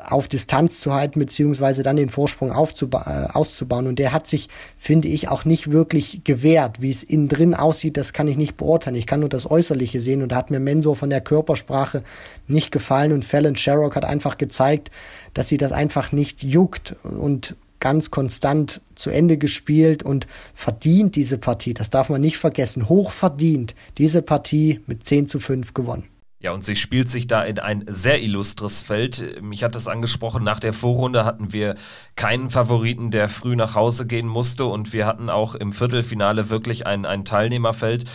auf 0.08 0.28
Distanz 0.28 0.80
zu 0.80 0.94
halten, 0.94 1.20
beziehungsweise 1.20 1.84
dann 1.84 1.96
den 1.96 2.10
Vorsprung 2.10 2.52
aufzuba 2.52 3.28
äh, 3.32 3.38
auszubauen. 3.38 3.88
Und 3.88 4.00
der 4.00 4.14
hat 4.14 4.28
sich, 4.28 4.50
finde 4.78 5.08
ich, 5.08 5.30
auch 5.30 5.46
nicht 5.46 5.72
wirklich 5.72 6.22
gewehrt. 6.24 6.82
Wie 6.82 6.90
es 6.90 7.04
innen 7.04 7.28
drin 7.28 7.54
aussieht, 7.54 7.98
das 7.98 8.14
kann 8.14 8.28
ich 8.28 8.38
nicht 8.38 8.56
beurteilen. 8.56 8.96
Ich 8.96 9.08
kann 9.08 9.20
nur 9.20 9.30
das 9.30 9.50
Äußerliche 9.50 10.00
sehen 10.00 10.22
und 10.22 10.32
da 10.32 10.38
hat 10.38 10.52
mir 10.52 10.60
Mensor 10.60 10.96
von 10.96 11.10
der 11.10 11.22
Körpersprache 11.22 12.04
nicht 12.48 12.72
gefallen 12.72 13.12
und 13.12 13.26
Fallon 13.26 13.56
Sherrock 13.56 13.96
hat 13.96 14.06
einfach 14.06 14.38
gezeigt, 14.38 14.92
dass 15.34 15.48
sie 15.48 15.58
das 15.58 15.72
einfach 15.72 16.12
nicht 16.12 16.44
juckt 16.44 16.96
und 17.04 17.56
ganz 17.84 18.12
konstant 18.12 18.80
zu 18.96 19.10
Ende 19.10 19.38
gespielt 19.38 20.04
und 20.04 20.26
verdient 20.54 21.18
diese 21.18 21.38
Partie. 21.38 21.74
Das 21.74 21.90
darf 21.90 22.08
man 22.08 22.22
nicht 22.22 22.38
vergessen. 22.38 22.88
Hoch 22.88 23.12
verdient 23.12 23.76
diese 23.98 24.22
Partie 24.22 24.80
mit 24.88 25.06
10 25.06 25.28
zu 25.28 25.42
5 25.42 25.74
gewonnen. 25.74 26.06
Ja, 26.40 26.54
und 26.54 26.64
sie 26.64 26.78
spielt 26.78 27.10
sich 27.10 27.28
da 27.28 27.44
in 27.44 27.60
ein 27.60 27.84
sehr 27.90 28.22
illustres 28.22 28.84
Feld. 28.84 29.42
Mich 29.42 29.66
hat 29.66 29.76
es 29.76 29.90
angesprochen, 29.90 30.46
nach 30.46 30.62
der 30.62 30.72
Vorrunde 30.72 31.26
hatten 31.26 31.52
wir 31.52 31.76
keinen 32.16 32.50
Favoriten, 32.50 33.12
der 33.12 33.28
früh 33.28 33.58
nach 33.58 33.76
Hause 33.76 34.08
gehen 34.08 34.28
musste. 34.28 34.64
Und 34.64 34.94
wir 34.94 35.06
hatten 35.06 35.30
auch 35.30 35.54
im 35.54 35.74
Viertelfinale 35.74 36.50
wirklich 36.50 36.88
ein, 36.88 37.06
ein 37.06 37.26
Teilnehmerfeld 37.26 38.06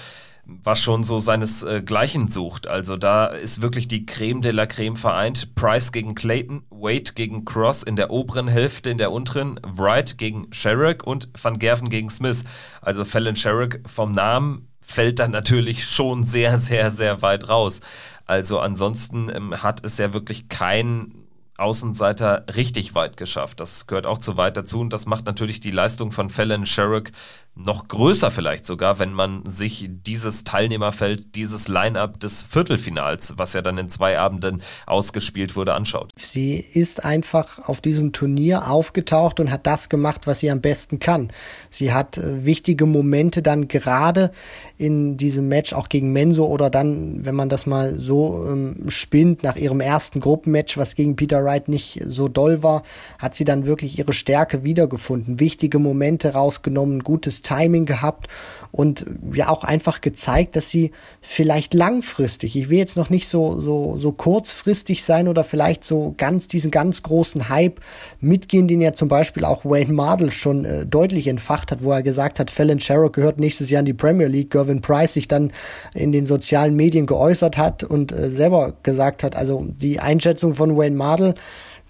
was 0.48 0.80
schon 0.82 1.04
so 1.04 1.18
seinesgleichen 1.18 2.28
sucht. 2.28 2.66
Also 2.66 2.96
da 2.96 3.26
ist 3.26 3.60
wirklich 3.60 3.86
die 3.86 4.06
Creme 4.06 4.40
de 4.40 4.50
la 4.50 4.66
Creme 4.66 4.96
vereint. 4.96 5.54
Price 5.54 5.92
gegen 5.92 6.14
Clayton, 6.14 6.62
Wade 6.70 7.12
gegen 7.14 7.44
Cross 7.44 7.82
in 7.82 7.96
der 7.96 8.10
oberen 8.10 8.48
Hälfte, 8.48 8.88
in 8.88 8.98
der 8.98 9.12
unteren, 9.12 9.60
Wright 9.62 10.16
gegen 10.16 10.52
Sherrick 10.52 11.06
und 11.06 11.28
Van 11.40 11.58
Gerven 11.58 11.90
gegen 11.90 12.08
Smith. 12.08 12.44
Also 12.80 13.04
Fallon 13.04 13.36
Sherrick 13.36 13.82
vom 13.86 14.12
Namen 14.12 14.68
fällt 14.80 15.18
dann 15.18 15.32
natürlich 15.32 15.84
schon 15.84 16.24
sehr, 16.24 16.56
sehr, 16.58 16.90
sehr 16.90 17.20
weit 17.20 17.50
raus. 17.50 17.80
Also 18.24 18.58
ansonsten 18.58 19.30
ähm, 19.34 19.62
hat 19.62 19.84
es 19.84 19.98
ja 19.98 20.14
wirklich 20.14 20.48
kein 20.48 21.14
Außenseiter 21.58 22.46
richtig 22.54 22.94
weit 22.94 23.16
geschafft. 23.16 23.60
Das 23.60 23.86
gehört 23.86 24.06
auch 24.06 24.18
zu 24.18 24.36
weit 24.36 24.56
dazu 24.56 24.80
und 24.80 24.92
das 24.92 25.06
macht 25.06 25.26
natürlich 25.26 25.60
die 25.60 25.72
Leistung 25.72 26.12
von 26.12 26.30
Fallon 26.30 26.66
Sherrick 26.66 27.10
noch 27.58 27.88
größer 27.88 28.30
vielleicht 28.30 28.66
sogar, 28.66 28.98
wenn 29.00 29.12
man 29.12 29.44
sich 29.44 29.88
dieses 29.90 30.44
Teilnehmerfeld, 30.44 31.34
dieses 31.34 31.66
Line-up 31.66 32.20
des 32.20 32.44
Viertelfinals, 32.44 33.34
was 33.36 33.52
ja 33.52 33.62
dann 33.62 33.78
in 33.78 33.88
zwei 33.88 34.18
Abenden 34.18 34.62
ausgespielt 34.86 35.56
wurde, 35.56 35.74
anschaut. 35.74 36.10
Sie 36.16 36.56
ist 36.56 37.04
einfach 37.04 37.58
auf 37.68 37.80
diesem 37.80 38.12
Turnier 38.12 38.70
aufgetaucht 38.70 39.40
und 39.40 39.50
hat 39.50 39.66
das 39.66 39.88
gemacht, 39.88 40.26
was 40.26 40.40
sie 40.40 40.50
am 40.50 40.60
besten 40.60 41.00
kann. 41.00 41.32
Sie 41.68 41.92
hat 41.92 42.16
äh, 42.16 42.44
wichtige 42.44 42.86
Momente 42.86 43.42
dann 43.42 43.66
gerade 43.66 44.30
in 44.76 45.16
diesem 45.16 45.48
Match 45.48 45.72
auch 45.72 45.88
gegen 45.88 46.12
Menso 46.12 46.46
oder 46.46 46.70
dann, 46.70 47.24
wenn 47.24 47.34
man 47.34 47.48
das 47.48 47.66
mal 47.66 47.98
so 47.98 48.46
ähm, 48.48 48.84
spinnt, 48.88 49.42
nach 49.42 49.56
ihrem 49.56 49.80
ersten 49.80 50.20
Gruppenmatch, 50.20 50.78
was 50.78 50.94
gegen 50.94 51.16
Peter 51.16 51.44
Wright 51.44 51.68
nicht 51.68 52.00
so 52.06 52.28
doll 52.28 52.62
war, 52.62 52.84
hat 53.18 53.34
sie 53.34 53.44
dann 53.44 53.66
wirklich 53.66 53.98
ihre 53.98 54.12
Stärke 54.12 54.62
wiedergefunden. 54.62 55.40
Wichtige 55.40 55.80
Momente 55.80 56.34
rausgenommen, 56.34 57.02
gutes 57.02 57.42
Timing 57.48 57.86
gehabt 57.86 58.28
und 58.70 59.06
ja 59.32 59.48
auch 59.48 59.64
einfach 59.64 60.00
gezeigt, 60.00 60.54
dass 60.56 60.70
sie 60.70 60.92
vielleicht 61.20 61.72
langfristig, 61.72 62.54
ich 62.54 62.68
will 62.68 62.78
jetzt 62.78 62.96
noch 62.96 63.08
nicht 63.08 63.26
so, 63.26 63.60
so, 63.60 63.98
so 63.98 64.12
kurzfristig 64.12 65.04
sein 65.04 65.26
oder 65.26 65.42
vielleicht 65.42 65.84
so 65.84 66.14
ganz 66.16 66.48
diesen 66.48 66.70
ganz 66.70 67.02
großen 67.02 67.48
Hype 67.48 67.80
mitgehen, 68.20 68.68
den 68.68 68.80
ja 68.80 68.92
zum 68.92 69.08
Beispiel 69.08 69.44
auch 69.44 69.64
Wayne 69.64 69.92
Mardell 69.92 70.30
schon 70.30 70.64
äh, 70.64 70.84
deutlich 70.84 71.26
entfacht 71.26 71.72
hat, 71.72 71.82
wo 71.82 71.92
er 71.92 72.02
gesagt 72.02 72.38
hat, 72.38 72.50
Fallon 72.50 72.80
Sherrock 72.80 73.14
gehört 73.14 73.38
nächstes 73.38 73.70
Jahr 73.70 73.80
in 73.80 73.86
die 73.86 73.94
Premier 73.94 74.26
League, 74.26 74.50
Gervin 74.50 74.80
Price 74.80 75.14
sich 75.14 75.28
dann 75.28 75.52
in 75.94 76.12
den 76.12 76.26
sozialen 76.26 76.76
Medien 76.76 77.06
geäußert 77.06 77.56
hat 77.56 77.84
und 77.84 78.12
äh, 78.12 78.28
selber 78.30 78.74
gesagt 78.82 79.22
hat, 79.22 79.34
also 79.34 79.66
die 79.66 79.98
Einschätzung 79.98 80.52
von 80.52 80.76
Wayne 80.76 80.96
Mardell 80.96 81.34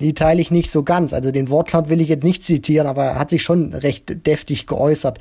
die 0.01 0.15
teile 0.15 0.41
ich 0.41 0.51
nicht 0.51 0.71
so 0.71 0.83
ganz. 0.83 1.13
Also 1.13 1.31
den 1.31 1.49
Wortlaut 1.49 1.89
will 1.89 2.01
ich 2.01 2.09
jetzt 2.09 2.25
nicht 2.25 2.45
zitieren, 2.45 2.87
aber 2.87 3.05
er 3.05 3.19
hat 3.19 3.31
sich 3.31 3.43
schon 3.43 3.75
recht 3.75 4.27
deftig 4.27 4.67
geäußert. 4.67 5.19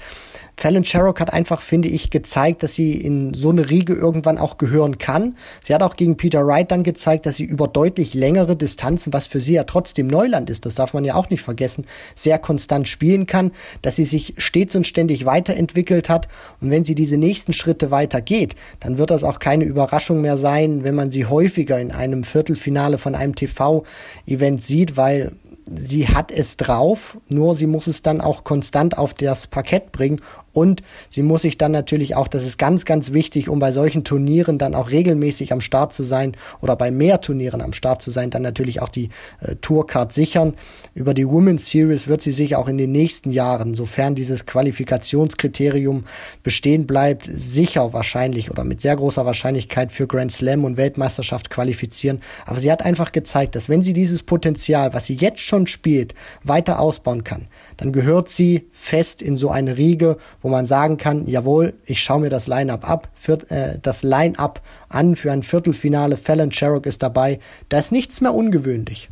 Fallon 0.60 0.84
Sherrock 0.84 1.20
hat 1.20 1.32
einfach, 1.32 1.62
finde 1.62 1.88
ich, 1.88 2.10
gezeigt, 2.10 2.64
dass 2.64 2.74
sie 2.74 2.94
in 2.94 3.36
so 3.36 3.52
eine 3.52 3.70
Riege 3.70 3.94
irgendwann 3.94 4.40
auch 4.40 4.58
gehören 4.58 4.98
kann. 4.98 5.36
Sie 5.64 5.74
hat 5.74 5.84
auch 5.84 5.96
gegen 5.96 6.18
Peter 6.18 6.46
Wright 6.48 6.72
dann 6.72 6.84
gezeigt, 6.84 7.28
dass 7.28 7.38
sie 7.38 7.46
über 7.46 7.68
deutlich 7.68 8.16
längere 8.16 8.56
Distanzen, 8.56 9.14
was 9.14 9.28
für 9.28 9.40
sie 9.40 9.54
ja 9.54 9.66
trotzdem 9.66 10.08
Neuland 10.08 10.50
ist, 10.50 10.66
das 10.66 10.74
darf 10.74 10.94
man 10.94 11.06
ja 11.06 11.14
auch 11.14 11.30
nicht 11.30 11.44
vergessen, 11.44 11.86
sehr 12.16 12.40
konstant 12.40 12.88
spielen 12.88 13.28
kann, 13.28 13.52
dass 13.84 13.98
sie 13.98 14.06
sich 14.06 14.34
stets 14.40 14.76
und 14.76 14.88
ständig 14.88 15.26
weiterentwickelt 15.26 16.10
hat. 16.10 16.28
Und 16.60 16.72
wenn 16.72 16.86
sie 16.86 16.96
diese 16.96 17.18
nächsten 17.18 17.54
Schritte 17.54 17.92
weitergeht, 17.92 18.56
dann 18.80 18.98
wird 18.98 19.12
das 19.12 19.24
auch 19.24 19.38
keine 19.38 19.64
Überraschung 19.64 20.22
mehr 20.22 20.38
sein, 20.38 20.84
wenn 20.84 20.96
man 20.96 21.12
sie 21.12 21.28
häufiger 21.28 21.80
in 21.80 21.92
einem 21.92 22.24
Viertelfinale 22.24 22.98
von 22.98 23.14
einem 23.14 23.36
TV-Event 23.36 24.64
sieht, 24.64 24.98
weil 24.98 25.34
sie 25.76 26.08
hat 26.08 26.32
es 26.32 26.58
drauf, 26.58 27.18
nur 27.28 27.56
sie 27.56 27.68
muss 27.68 27.88
es 27.88 28.02
dann 28.02 28.22
auch 28.22 28.44
konstant 28.44 28.98
auf 28.98 29.14
das 29.14 29.48
Parkett 29.48 29.92
bringen 29.92 30.22
und 30.58 30.82
sie 31.12 31.22
muss 31.22 31.44
sich 31.44 31.60
dann 31.60 31.72
natürlich 31.72 32.16
auch, 32.16 32.28
das 32.28 32.44
ist 32.44 32.58
ganz, 32.58 32.84
ganz 32.84 33.14
wichtig, 33.14 33.48
um 33.48 33.60
bei 33.60 33.72
solchen 33.72 34.04
Turnieren 34.04 34.58
dann 34.58 34.74
auch 34.74 34.90
regelmäßig 34.90 35.54
am 35.54 35.62
Start 35.62 35.94
zu 35.94 36.02
sein 36.02 36.36
oder 36.62 36.76
bei 36.76 36.90
mehr 36.90 37.22
Turnieren 37.22 37.62
am 37.62 37.74
Start 37.74 38.02
zu 38.02 38.10
sein, 38.10 38.32
dann 38.32 38.42
natürlich 38.42 38.82
auch 38.82 38.90
die 38.90 39.10
äh, 39.40 39.54
Tourcard 39.62 40.14
sichern. 40.14 40.56
Über 40.96 41.14
die 41.14 41.28
Women's 41.28 41.70
Series 41.70 42.08
wird 42.08 42.24
sie 42.24 42.32
sich 42.32 42.56
auch 42.56 42.68
in 42.68 42.80
den 42.80 42.92
nächsten 42.92 43.30
Jahren, 43.32 43.76
sofern 43.76 44.16
dieses 44.16 44.48
Qualifikationskriterium 44.48 46.06
bestehen 46.42 46.88
bleibt, 46.88 47.30
sicher 47.32 47.94
wahrscheinlich 47.94 48.50
oder 48.50 48.64
mit 48.64 48.82
sehr 48.82 48.96
großer 48.96 49.28
Wahrscheinlichkeit 49.28 49.92
für 49.92 50.08
Grand 50.08 50.32
Slam 50.32 50.66
und 50.66 50.76
Weltmeisterschaft 50.76 51.52
qualifizieren. 51.52 52.20
Aber 52.48 52.60
sie 52.60 52.72
hat 52.72 52.84
einfach 52.84 53.12
gezeigt, 53.12 53.54
dass 53.54 53.70
wenn 53.70 53.84
sie 53.84 53.94
dieses 53.94 54.24
Potenzial, 54.24 54.96
was 54.96 55.06
sie 55.06 55.18
jetzt 55.18 55.42
schon 55.42 55.68
spielt, 55.68 56.16
weiter 56.42 56.80
ausbauen 56.80 57.24
kann, 57.24 57.48
dann 57.78 57.94
gehört 57.94 58.30
sie 58.30 58.68
fest 58.72 59.22
in 59.22 59.38
so 59.38 59.50
eine 59.50 59.78
Riege, 59.78 60.18
wo 60.42 60.50
man 60.50 60.68
sagen 60.68 60.98
kann, 60.98 61.28
jawohl, 61.28 61.74
ich 61.86 62.02
schaue 62.02 62.22
mir 62.22 62.30
das 62.30 62.48
Line-up 62.48 62.90
ab, 62.90 63.10
für, 63.14 63.40
äh, 63.50 63.80
das 63.82 64.04
Line-up 64.04 64.62
an 64.90 65.16
für 65.16 65.32
ein 65.32 65.44
Viertelfinale, 65.44 66.18
Fallon 66.18 66.52
Sherrock 66.52 66.86
ist 66.86 67.04
dabei, 67.04 67.40
da 67.70 67.80
ist 67.80 67.92
nichts 67.92 68.22
mehr 68.22 68.34
ungewöhnlich. 68.34 69.10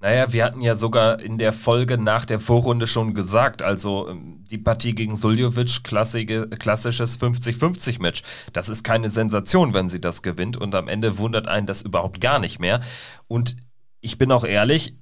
Naja, 0.00 0.32
wir 0.32 0.44
hatten 0.44 0.60
ja 0.60 0.76
sogar 0.76 1.18
in 1.18 1.38
der 1.38 1.52
Folge 1.52 1.98
nach 1.98 2.24
der 2.24 2.38
Vorrunde 2.38 2.86
schon 2.86 3.14
gesagt, 3.14 3.62
also 3.62 4.08
ähm, 4.08 4.44
die 4.48 4.58
Partie 4.58 4.94
gegen 4.94 5.16
Suljovic, 5.16 5.82
klassisches 5.82 7.20
50-50-Match. 7.20 8.22
Das 8.52 8.68
ist 8.68 8.84
keine 8.84 9.10
Sensation, 9.10 9.74
wenn 9.74 9.88
sie 9.88 10.00
das 10.00 10.22
gewinnt 10.22 10.56
und 10.56 10.76
am 10.76 10.86
Ende 10.86 11.18
wundert 11.18 11.48
einen 11.48 11.66
das 11.66 11.82
überhaupt 11.82 12.20
gar 12.20 12.38
nicht 12.38 12.60
mehr. 12.60 12.80
Und 13.26 13.56
ich 14.00 14.18
bin 14.18 14.30
auch 14.30 14.44
ehrlich, 14.44 14.94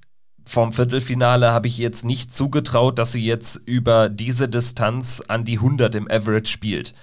vom 0.47 0.73
Viertelfinale 0.73 1.53
habe 1.53 1.67
ich 1.67 1.77
jetzt 1.77 2.05
nicht 2.05 2.35
zugetraut, 2.35 2.99
dass 2.99 3.13
sie 3.13 3.25
jetzt 3.25 3.61
über 3.67 4.09
diese 4.09 4.49
Distanz 4.49 5.23
an 5.27 5.45
die 5.45 5.57
100 5.57 5.95
im 5.97 6.11
Average 6.11 6.51
spielt. 6.51 6.95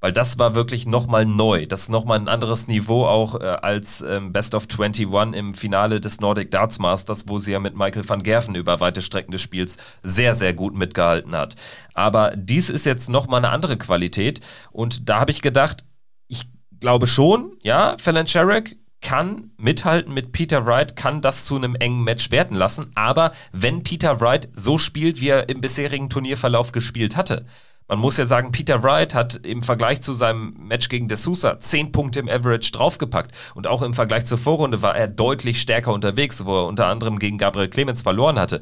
Weil 0.00 0.12
das 0.12 0.38
war 0.38 0.54
wirklich 0.54 0.86
nochmal 0.86 1.26
neu. 1.26 1.66
Das 1.66 1.82
ist 1.82 1.88
nochmal 1.90 2.18
ein 2.18 2.28
anderes 2.28 2.68
Niveau 2.68 3.04
auch 3.04 3.38
äh, 3.38 3.44
als 3.44 4.00
ähm, 4.00 4.32
Best 4.32 4.54
of 4.54 4.66
21 4.70 5.06
im 5.34 5.54
Finale 5.54 6.00
des 6.00 6.20
Nordic 6.20 6.50
Darts 6.50 6.78
Masters, 6.78 7.28
wo 7.28 7.38
sie 7.38 7.52
ja 7.52 7.58
mit 7.58 7.76
Michael 7.76 8.08
van 8.08 8.22
Gerven 8.22 8.54
über 8.54 8.80
weite 8.80 9.02
Strecken 9.02 9.32
des 9.32 9.42
Spiels 9.42 9.76
sehr, 10.02 10.34
sehr 10.34 10.54
gut 10.54 10.74
mitgehalten 10.74 11.34
hat. 11.36 11.56
Aber 11.92 12.30
dies 12.34 12.70
ist 12.70 12.86
jetzt 12.86 13.10
nochmal 13.10 13.38
eine 13.38 13.50
andere 13.50 13.76
Qualität. 13.76 14.40
Und 14.72 15.10
da 15.10 15.20
habe 15.20 15.32
ich 15.32 15.42
gedacht, 15.42 15.84
ich 16.28 16.48
glaube 16.80 17.06
schon, 17.06 17.56
ja, 17.62 17.96
Fallon 17.98 18.26
Sherrick 18.26 18.79
kann 19.00 19.50
mithalten 19.56 20.12
mit 20.12 20.32
Peter 20.32 20.66
Wright, 20.66 20.96
kann 20.96 21.22
das 21.22 21.46
zu 21.46 21.56
einem 21.56 21.74
engen 21.74 22.04
Match 22.04 22.30
werden 22.30 22.56
lassen. 22.56 22.90
Aber 22.94 23.32
wenn 23.52 23.82
Peter 23.82 24.20
Wright 24.20 24.48
so 24.52 24.78
spielt, 24.78 25.20
wie 25.20 25.28
er 25.28 25.48
im 25.48 25.60
bisherigen 25.60 26.10
Turnierverlauf 26.10 26.72
gespielt 26.72 27.16
hatte, 27.16 27.46
man 27.90 27.98
muss 27.98 28.18
ja 28.18 28.24
sagen, 28.24 28.52
Peter 28.52 28.84
Wright 28.84 29.16
hat 29.16 29.34
im 29.44 29.62
Vergleich 29.62 30.00
zu 30.00 30.12
seinem 30.12 30.54
Match 30.60 30.88
gegen 30.88 31.08
De 31.08 31.16
Sousa 31.16 31.58
10 31.58 31.90
Punkte 31.90 32.20
im 32.20 32.28
Average 32.28 32.70
draufgepackt. 32.70 33.32
Und 33.56 33.66
auch 33.66 33.82
im 33.82 33.94
Vergleich 33.94 34.26
zur 34.26 34.38
Vorrunde 34.38 34.80
war 34.80 34.94
er 34.94 35.08
deutlich 35.08 35.60
stärker 35.60 35.92
unterwegs, 35.92 36.44
wo 36.44 36.58
er 36.58 36.66
unter 36.68 36.86
anderem 36.86 37.18
gegen 37.18 37.36
Gabriel 37.36 37.68
Clemens 37.68 38.02
verloren 38.02 38.38
hatte. 38.38 38.60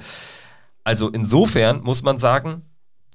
Also 0.83 1.11
insofern 1.11 1.83
muss 1.83 2.03
man 2.03 2.19
sagen, 2.19 2.63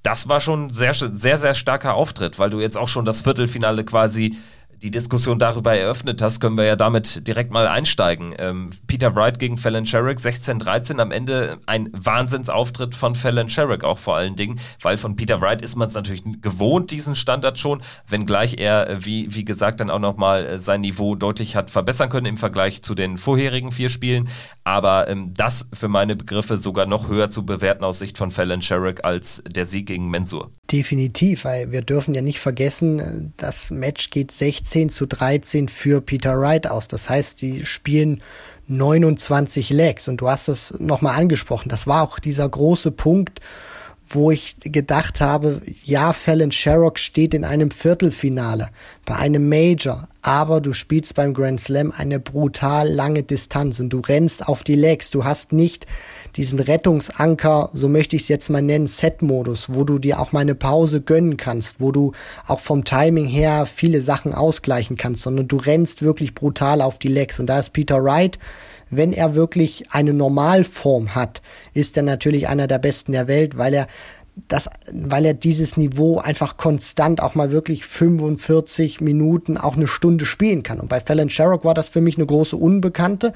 das 0.03 0.29
war 0.29 0.39
schon 0.39 0.65
ein 0.67 0.69
sehr, 0.69 0.93
sehr, 0.93 1.37
sehr 1.37 1.55
starker 1.55 1.95
Auftritt, 1.95 2.37
weil 2.37 2.51
du 2.51 2.59
jetzt 2.59 2.77
auch 2.77 2.89
schon 2.89 3.05
das 3.05 3.23
Viertelfinale 3.23 3.83
quasi 3.83 4.37
die 4.83 4.91
Diskussion 4.91 5.39
darüber 5.39 5.73
eröffnet 5.73 6.21
hast, 6.21 6.41
können 6.41 6.57
wir 6.57 6.65
ja 6.65 6.75
damit 6.75 7.25
direkt 7.25 7.51
mal 7.51 7.69
einsteigen. 7.69 8.35
Ähm, 8.37 8.69
Peter 8.85 9.15
Wright 9.15 9.39
gegen 9.39 9.57
Fallon 9.57 9.85
Sherrick, 9.85 10.19
16-13, 10.19 10.99
am 10.99 11.11
Ende 11.11 11.57
ein 11.65 11.89
Wahnsinnsauftritt 11.93 12.93
von 12.93 13.15
Fallon 13.15 13.47
Sherrick 13.47 13.85
auch 13.85 13.97
vor 13.97 14.17
allen 14.17 14.35
Dingen, 14.35 14.59
weil 14.81 14.97
von 14.97 15.15
Peter 15.15 15.39
Wright 15.39 15.61
ist 15.61 15.77
man 15.77 15.87
es 15.87 15.93
natürlich 15.93 16.23
gewohnt, 16.41 16.91
diesen 16.91 17.15
Standard 17.15 17.57
schon, 17.57 17.81
wenngleich 18.09 18.57
er, 18.57 18.89
äh, 18.89 19.05
wie, 19.05 19.33
wie 19.33 19.45
gesagt, 19.45 19.79
dann 19.79 19.89
auch 19.89 19.99
nochmal 19.99 20.45
äh, 20.45 20.57
sein 20.57 20.81
Niveau 20.81 21.15
deutlich 21.15 21.55
hat 21.55 21.71
verbessern 21.71 22.09
können 22.09 22.25
im 22.25 22.37
Vergleich 22.37 22.81
zu 22.81 22.93
den 22.93 23.17
vorherigen 23.17 23.71
vier 23.71 23.87
Spielen. 23.87 24.27
Aber 24.65 25.07
ähm, 25.07 25.33
das 25.33 25.65
für 25.71 25.87
meine 25.87 26.17
Begriffe 26.17 26.57
sogar 26.57 26.87
noch 26.87 27.07
höher 27.07 27.29
zu 27.29 27.45
bewerten 27.45 27.85
aus 27.85 27.99
Sicht 27.99 28.17
von 28.17 28.31
Fallon 28.31 28.61
Sherrick 28.61 29.05
als 29.05 29.41
der 29.47 29.63
Sieg 29.63 29.85
gegen 29.85 30.09
Mensur. 30.09 30.51
Definitiv, 30.69 31.45
weil 31.45 31.71
wir 31.71 31.83
dürfen 31.83 32.13
ja 32.13 32.21
nicht 32.21 32.39
vergessen, 32.41 33.33
das 33.37 33.71
Match 33.71 34.09
geht 34.09 34.31
16 34.31 34.72
16 34.73 34.89
zu 34.89 35.05
13 35.05 35.69
für 35.69 36.01
Peter 36.01 36.39
Wright 36.39 36.67
aus. 36.67 36.87
Das 36.87 37.07
heißt, 37.07 37.41
die 37.41 37.65
spielen 37.65 38.21
29 38.67 39.69
Legs 39.69 40.07
und 40.07 40.17
du 40.17 40.29
hast 40.29 40.47
es 40.47 40.79
nochmal 40.79 41.19
angesprochen. 41.19 41.69
Das 41.69 41.85
war 41.85 42.01
auch 42.01 42.17
dieser 42.17 42.49
große 42.49 42.91
Punkt, 42.91 43.39
wo 44.07 44.31
ich 44.31 44.55
gedacht 44.59 45.21
habe, 45.21 45.61
ja, 45.85 46.11
Fallon 46.11 46.51
Sherrock 46.51 46.97
steht 46.97 47.35
in 47.35 47.45
einem 47.45 47.69
Viertelfinale 47.69 48.69
bei 49.05 49.15
einem 49.15 49.47
Major, 49.47 50.07
aber 50.23 50.59
du 50.59 50.73
spielst 50.73 51.13
beim 51.13 51.33
Grand 51.33 51.61
Slam 51.61 51.93
eine 51.95 52.19
brutal 52.19 52.89
lange 52.89 53.21
Distanz 53.21 53.79
und 53.79 53.89
du 53.89 53.99
rennst 53.99 54.47
auf 54.47 54.63
die 54.63 54.75
Legs. 54.75 55.11
Du 55.11 55.23
hast 55.23 55.53
nicht 55.53 55.85
diesen 56.35 56.59
Rettungsanker, 56.59 57.69
so 57.73 57.89
möchte 57.89 58.15
ich 58.15 58.23
es 58.23 58.27
jetzt 58.27 58.49
mal 58.49 58.61
nennen, 58.61 58.87
Set-Modus, 58.87 59.67
wo 59.73 59.83
du 59.83 59.99
dir 59.99 60.19
auch 60.19 60.31
mal 60.31 60.39
eine 60.39 60.55
Pause 60.55 61.01
gönnen 61.01 61.37
kannst, 61.37 61.79
wo 61.79 61.91
du 61.91 62.11
auch 62.47 62.59
vom 62.59 62.83
Timing 62.85 63.27
her 63.27 63.65
viele 63.65 64.01
Sachen 64.01 64.33
ausgleichen 64.33 64.97
kannst, 64.97 65.23
sondern 65.23 65.47
du 65.47 65.57
rennst 65.57 66.01
wirklich 66.01 66.33
brutal 66.33 66.81
auf 66.81 66.97
die 66.97 67.07
Legs. 67.07 67.39
Und 67.39 67.47
da 67.47 67.59
ist 67.59 67.73
Peter 67.73 68.03
Wright, 68.03 68.39
wenn 68.89 69.13
er 69.13 69.35
wirklich 69.35 69.91
eine 69.91 70.13
Normalform 70.13 71.15
hat, 71.15 71.41
ist 71.73 71.97
er 71.97 72.03
natürlich 72.03 72.47
einer 72.47 72.67
der 72.67 72.79
besten 72.79 73.11
der 73.11 73.27
Welt, 73.27 73.57
weil 73.57 73.73
er 73.73 73.87
das, 74.47 74.67
weil 74.91 75.25
er 75.25 75.33
dieses 75.33 75.77
Niveau 75.77 76.17
einfach 76.17 76.57
konstant 76.57 77.21
auch 77.21 77.35
mal 77.35 77.51
wirklich 77.51 77.85
45 77.85 78.99
Minuten, 78.99 79.57
auch 79.57 79.75
eine 79.75 79.87
Stunde 79.87 80.25
spielen 80.25 80.63
kann. 80.63 80.79
Und 80.79 80.89
bei 80.89 80.99
Fallon 80.99 81.29
Sherrock 81.29 81.65
war 81.65 81.75
das 81.75 81.89
für 81.89 82.01
mich 82.01 82.17
eine 82.17 82.25
große 82.25 82.55
Unbekannte 82.55 83.33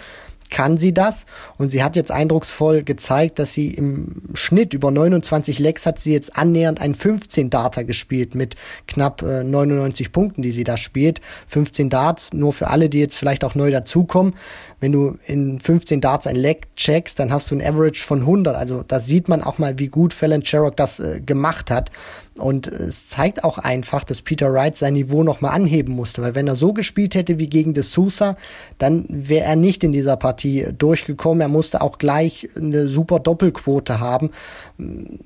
kann 0.49 0.77
sie 0.77 0.93
das 0.93 1.25
und 1.57 1.69
sie 1.69 1.83
hat 1.83 1.95
jetzt 1.95 2.11
eindrucksvoll 2.11 2.83
gezeigt, 2.83 3.39
dass 3.39 3.53
sie 3.53 3.73
im 3.73 4.23
Schnitt 4.33 4.73
über 4.73 4.91
29 4.91 5.59
Lecks 5.59 5.85
hat 5.85 5.99
sie 5.99 6.13
jetzt 6.13 6.37
annähernd 6.37 6.81
ein 6.81 6.95
15 6.95 7.49
Darter 7.49 7.83
gespielt 7.83 8.35
mit 8.35 8.55
knapp 8.87 9.21
äh, 9.21 9.43
99 9.43 10.11
Punkten, 10.11 10.41
die 10.41 10.51
sie 10.51 10.63
da 10.63 10.77
spielt. 10.77 11.21
15 11.47 11.89
Darts, 11.89 12.33
nur 12.33 12.53
für 12.53 12.67
alle, 12.67 12.89
die 12.89 12.99
jetzt 12.99 13.17
vielleicht 13.17 13.43
auch 13.43 13.55
neu 13.55 13.71
dazukommen. 13.71 14.35
Wenn 14.79 14.91
du 14.91 15.17
in 15.25 15.59
15 15.59 16.01
Darts 16.01 16.27
ein 16.27 16.35
Leck 16.35 16.75
checkst, 16.75 17.19
dann 17.19 17.31
hast 17.31 17.49
du 17.49 17.55
ein 17.55 17.61
Average 17.61 18.03
von 18.03 18.19
100. 18.19 18.55
Also 18.55 18.83
da 18.87 18.99
sieht 18.99 19.27
man 19.27 19.41
auch 19.41 19.57
mal, 19.57 19.79
wie 19.79 19.87
gut 19.87 20.13
Fallon 20.13 20.45
Sherrock 20.45 20.77
das 20.77 20.99
äh, 20.99 21.19
gemacht 21.19 21.71
hat. 21.71 21.91
Und 22.39 22.67
es 22.67 23.07
zeigt 23.07 23.43
auch 23.43 23.57
einfach, 23.57 24.03
dass 24.03 24.21
Peter 24.21 24.51
Wright 24.53 24.77
sein 24.77 24.93
Niveau 24.93 25.23
nochmal 25.23 25.51
anheben 25.51 25.93
musste, 25.93 26.21
weil 26.21 26.35
wenn 26.35 26.47
er 26.47 26.55
so 26.55 26.73
gespielt 26.73 27.15
hätte 27.15 27.39
wie 27.39 27.47
gegen 27.47 27.73
De 27.73 27.83
Sousa, 27.83 28.35
dann 28.77 29.05
wäre 29.09 29.45
er 29.45 29.55
nicht 29.55 29.83
in 29.83 29.91
dieser 29.91 30.17
Partie 30.17 30.67
durchgekommen. 30.77 31.41
Er 31.41 31.47
musste 31.47 31.81
auch 31.81 31.97
gleich 31.97 32.49
eine 32.55 32.87
super 32.87 33.19
Doppelquote 33.19 33.99
haben 33.99 34.31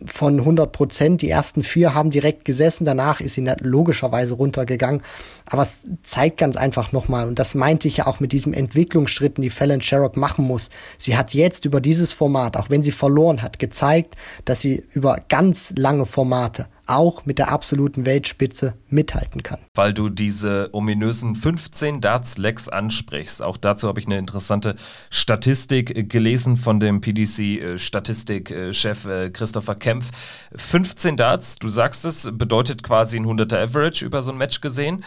von 0.06 0.40
100 0.40 0.72
Prozent. 0.72 1.22
Die 1.22 1.30
ersten 1.30 1.64
vier 1.64 1.94
haben 1.94 2.10
direkt 2.10 2.46
gesessen, 2.46 2.86
danach 2.86 3.22
ist 3.22 3.36
sie 3.36 3.50
logischerweise 3.60 4.34
runtergegangen. 4.36 5.02
Aber 5.46 5.64
es 5.64 5.82
zeigt 6.04 6.38
ganz 6.38 6.56
einfach 6.56 6.92
nochmal, 6.92 7.28
und 7.28 7.40
das 7.40 7.56
meinte 7.56 7.88
ich 7.88 7.98
ja 7.98 8.08
auch 8.08 8.20
mit 8.20 8.32
diesem 8.32 8.54
Entwicklungsschritten, 8.54 9.42
die 9.42 9.50
Fallon 9.50 9.82
Sherrock 9.82 10.16
machen 10.18 10.46
muss. 10.46 10.70
Sie 10.98 11.18
hat 11.18 11.34
jetzt 11.34 11.66
über 11.66 11.82
dieses 11.82 12.14
Format, 12.14 12.58
auch 12.58 12.70
wenn 12.70 12.84
sie 12.84 12.92
verloren 12.92 13.42
hat, 13.42 13.60
gezeigt, 13.60 14.16
dass 14.46 14.62
sie 14.62 14.84
über 14.94 15.18
ganz 15.28 15.74
lange 15.76 16.06
Formate 16.06 16.68
auch 16.92 17.26
mit 17.26 17.40
der 17.40 17.52
absoluten 17.52 18.06
Weltspitze 18.06 18.76
mithalten 18.88 19.44
kann. 19.44 19.60
Weil 19.74 19.94
du 19.94 20.10
diese 20.10 20.70
ominösen 20.74 21.36
15 21.36 22.02
Darts-Lecks 22.02 22.70
ansprichst. 22.70 23.42
Auch 23.42 23.58
dazu 23.58 23.88
habe 23.88 24.00
ich 24.00 24.06
eine 24.06 24.18
interessante 24.18 24.76
Statistik 25.10 26.10
gelesen 26.10 26.58
von 26.58 26.80
dem 26.80 27.02
PDC-Statistikchef 27.02 29.06
äh, 29.06 29.30
Christopher 29.30 29.76
Kempf. 29.76 30.12
15 30.56 31.18
Darts, 31.18 31.56
du 31.56 31.70
sagst 31.70 32.06
es, 32.06 32.30
bedeutet 32.32 32.84
quasi 32.84 33.18
ein 33.18 33.26
100er 33.26 33.64
Average 33.64 34.06
über 34.06 34.22
so 34.24 34.32
ein 34.32 34.38
Match 34.38 34.62
gesehen. 34.62 35.04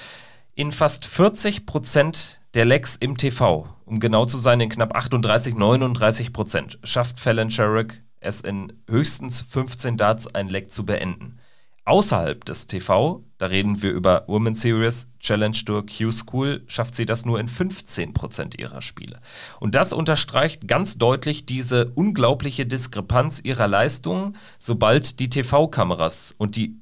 In 0.55 0.73
fast 0.73 1.05
40 1.05 1.67
Prozent 1.67 2.41
der 2.55 2.65
Lecks 2.65 2.97
im 2.97 3.17
TV, 3.17 3.69
um 3.85 4.01
genau 4.01 4.25
zu 4.25 4.39
sein, 4.39 4.61
in 4.61 4.69
knapp 4.69 4.95
38, 4.95 5.57
39 5.57 6.33
Prozent, 6.33 6.79
schafft 6.85 7.19
Fallon 7.19 7.51
Sherrick 7.51 8.05
es 8.25 8.41
in 8.41 8.73
höchstens 8.89 9.43
15 9.43 9.97
Darts 9.97 10.35
ein 10.35 10.49
Leck 10.49 10.73
zu 10.73 10.85
beenden. 10.85 11.39
Außerhalb 11.87 12.47
des 12.47 12.67
TV, 12.67 13.23
da 13.37 13.47
reden 13.47 13.83
wir 13.83 13.91
über 13.91 14.25
Women's 14.27 14.63
Series, 14.63 15.07
Challenge 15.21 15.57
Tour, 15.67 15.85
Q-School, 15.85 16.63
schafft 16.67 16.95
sie 16.95 17.05
das 17.05 17.27
nur 17.27 17.39
in 17.39 17.47
15% 17.47 18.59
ihrer 18.59 18.81
Spiele. 18.81 19.21
Und 19.61 19.75
das 19.75 19.93
unterstreicht 19.93 20.67
ganz 20.67 20.97
deutlich 20.97 21.45
diese 21.45 21.91
unglaubliche 21.95 22.65
Diskrepanz 22.65 23.41
ihrer 23.45 23.69
Leistungen, 23.69 24.37
sobald 24.59 25.21
die 25.21 25.29
TV-Kameras 25.29 26.35
und 26.39 26.57
die 26.57 26.81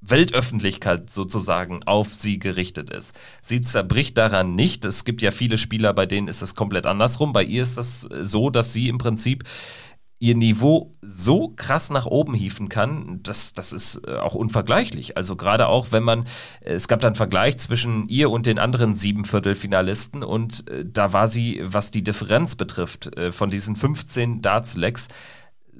Weltöffentlichkeit 0.00 1.10
sozusagen 1.10 1.82
auf 1.84 2.14
sie 2.14 2.38
gerichtet 2.38 2.90
ist. 2.90 3.14
Sie 3.42 3.60
zerbricht 3.60 4.16
daran 4.16 4.54
nicht. 4.54 4.84
Es 4.84 5.04
gibt 5.04 5.20
ja 5.20 5.30
viele 5.30 5.58
Spieler, 5.58 5.92
bei 5.92 6.06
denen 6.06 6.26
ist 6.26 6.42
es 6.42 6.54
komplett 6.54 6.86
andersrum. 6.86 7.32
Bei 7.32 7.44
ihr 7.44 7.62
ist 7.62 7.76
das 7.76 8.08
so, 8.22 8.48
dass 8.50 8.72
sie 8.72 8.88
im 8.88 8.98
Prinzip 8.98 9.44
ihr 10.20 10.36
Niveau 10.36 10.92
so 11.02 11.48
krass 11.48 11.90
nach 11.90 12.06
oben 12.06 12.34
hieven 12.34 12.68
kann, 12.68 13.20
das, 13.22 13.52
das 13.54 13.72
ist 13.72 14.02
äh, 14.06 14.16
auch 14.16 14.34
unvergleichlich. 14.34 15.16
Also 15.16 15.34
gerade 15.34 15.66
auch, 15.66 15.88
wenn 15.90 16.04
man, 16.04 16.24
äh, 16.60 16.74
es 16.74 16.86
gab 16.86 17.00
dann 17.00 17.16
Vergleich 17.16 17.58
zwischen 17.58 18.08
ihr 18.08 18.30
und 18.30 18.46
den 18.46 18.58
anderen 18.58 18.94
sieben 18.94 19.24
Viertelfinalisten 19.24 20.22
und 20.22 20.68
äh, 20.70 20.84
da 20.86 21.12
war 21.12 21.26
sie, 21.26 21.60
was 21.64 21.90
die 21.90 22.04
Differenz 22.04 22.54
betrifft, 22.54 23.10
von 23.30 23.50
diesen 23.50 23.74
15 23.76 24.42
Darts-Lecks 24.42 25.08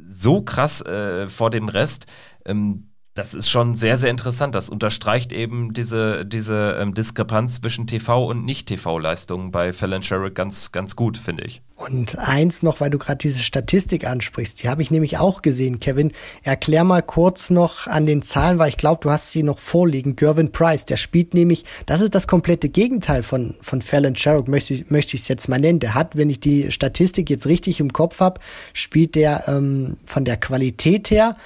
so 0.02 0.42
krass 0.42 0.82
äh, 0.82 1.28
vor 1.28 1.50
dem 1.50 1.68
Rest. 1.68 2.06
Ähm, 2.44 2.89
das 3.14 3.34
ist 3.34 3.50
schon 3.50 3.74
sehr, 3.74 3.96
sehr 3.96 4.10
interessant. 4.10 4.54
Das 4.54 4.68
unterstreicht 4.68 5.32
eben 5.32 5.72
diese, 5.72 6.24
diese 6.24 6.78
ähm, 6.80 6.94
Diskrepanz 6.94 7.60
zwischen 7.60 7.86
TV- 7.86 8.24
und 8.26 8.44
Nicht-TV-Leistungen 8.44 9.50
bei 9.50 9.72
Fallon 9.72 10.02
Sherrick 10.02 10.36
ganz, 10.36 10.70
ganz 10.70 10.94
gut, 10.94 11.18
finde 11.18 11.44
ich. 11.44 11.60
Und 11.74 12.18
eins 12.18 12.62
noch, 12.62 12.80
weil 12.80 12.90
du 12.90 12.98
gerade 12.98 13.18
diese 13.18 13.42
Statistik 13.42 14.06
ansprichst, 14.06 14.62
die 14.62 14.68
habe 14.68 14.82
ich 14.82 14.90
nämlich 14.90 15.18
auch 15.18 15.42
gesehen, 15.42 15.80
Kevin. 15.80 16.12
Erklär 16.42 16.84
mal 16.84 17.02
kurz 17.02 17.50
noch 17.50 17.86
an 17.86 18.06
den 18.06 18.22
Zahlen, 18.22 18.58
weil 18.58 18.68
ich 18.68 18.76
glaube, 18.76 19.00
du 19.02 19.10
hast 19.10 19.32
sie 19.32 19.42
noch 19.42 19.58
vorliegen. 19.58 20.14
Gervin 20.14 20.52
Price, 20.52 20.84
der 20.84 20.96
spielt 20.96 21.34
nämlich, 21.34 21.64
das 21.86 22.02
ist 22.02 22.14
das 22.14 22.28
komplette 22.28 22.68
Gegenteil 22.68 23.22
von, 23.22 23.56
von 23.60 23.82
Fallon 23.82 24.14
Sherrick, 24.14 24.46
möchte, 24.46 24.84
möchte 24.88 25.16
ich 25.16 25.22
es 25.22 25.28
jetzt 25.28 25.48
mal 25.48 25.58
nennen. 25.58 25.80
Der 25.80 25.94
hat, 25.94 26.16
wenn 26.16 26.30
ich 26.30 26.38
die 26.38 26.70
Statistik 26.70 27.28
jetzt 27.28 27.46
richtig 27.46 27.80
im 27.80 27.92
Kopf 27.92 28.20
habe, 28.20 28.40
spielt 28.72 29.14
der 29.16 29.48
ähm, 29.48 29.96
von 30.06 30.24
der 30.24 30.36
Qualität 30.36 31.10
her 31.10 31.36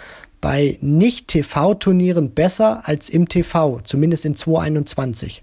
bei 0.44 0.76
Nicht-TV-Turnieren 0.82 2.34
besser 2.34 2.82
als 2.84 3.08
im 3.08 3.30
TV, 3.30 3.80
zumindest 3.82 4.26
in 4.26 4.36
2021. 4.36 5.42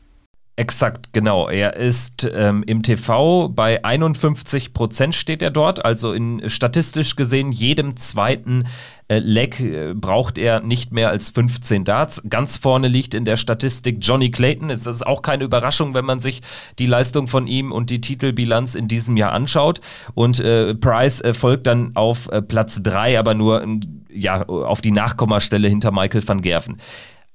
Exakt, 0.58 1.14
genau. 1.14 1.48
Er 1.48 1.78
ist 1.78 2.30
ähm, 2.32 2.64
im 2.68 2.84
TV 2.84 3.48
bei 3.48 3.84
51 3.86 4.74
Prozent 4.74 5.16
steht 5.16 5.42
er 5.42 5.50
dort. 5.50 5.86
Also 5.86 6.12
in 6.12 6.50
statistisch 6.50 7.16
gesehen 7.16 7.54
jedem 7.54 7.96
zweiten 7.96 8.68
äh, 9.08 9.20
Leg 9.20 9.62
äh, 9.62 9.94
braucht 9.96 10.38
er 10.38 10.60
nicht 10.60 10.92
mehr 10.92 11.10
als 11.10 11.30
15 11.30 11.86
Darts. 11.86 12.22
Ganz 12.30 12.58
vorne 12.58 12.90
liegt 12.90 13.14
in 13.14 13.24
der 13.24 13.38
Statistik 13.38 14.00
Johnny 14.02 14.30
Clayton. 14.30 14.70
Es 14.70 14.86
ist 14.86 15.08
auch 15.08 15.22
keine 15.22 15.46
Überraschung, 15.46 15.96
wenn 15.96 16.06
man 16.06 16.20
sich 16.20 16.42
die 16.80 16.86
Leistung 16.86 17.28
von 17.28 17.48
ihm 17.48 17.72
und 17.72 17.90
die 17.90 18.02
Titelbilanz 18.02 18.76
in 18.76 18.90
diesem 18.90 19.16
Jahr 19.16 19.32
anschaut. 19.32 19.80
Und 20.16 20.42
äh, 20.42 20.76
Price 20.76 21.22
äh, 21.22 21.34
folgt 21.34 21.66
dann 21.66 21.96
auf 21.96 22.28
äh, 22.28 22.42
Platz 22.42 22.84
3, 22.84 23.18
aber 23.18 23.36
nur 23.36 23.66
ja, 24.10 24.44
auf 24.46 24.82
die 24.82 24.92
Nachkommastelle 24.92 25.70
hinter 25.70 25.92
Michael 25.92 26.28
van 26.28 26.42
Gerven. 26.42 26.78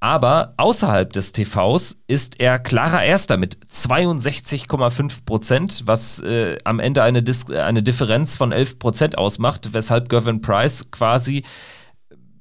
Aber 0.07 0.55
außerhalb 0.57 1.13
des 1.13 1.33
TVs 1.33 2.01
ist 2.07 2.39
er 2.39 2.61
klarer 2.61 3.03
Erster 3.03 3.37
mit 3.39 3.59
62,5 3.67 5.25
Prozent, 5.25 5.83
was 5.87 6.21
äh, 6.21 6.59
am 6.63 6.79
Ende 6.79 7.03
eine, 7.03 7.25
Dis 7.25 7.51
eine 7.51 7.83
Differenz 7.83 8.37
von 8.37 8.53
11 8.53 8.79
Prozent 8.79 9.19
ausmacht, 9.19 9.71
weshalb 9.73 10.09
Gavin 10.09 10.41
Price 10.41 10.93
quasi 10.93 11.43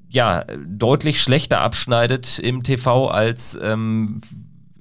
ja, 0.07 0.45
deutlich 0.63 1.19
schlechter 1.19 1.61
abschneidet 1.61 2.37
im 2.37 2.61
TV 2.61 3.07
als 3.07 3.57
ähm, 3.59 4.21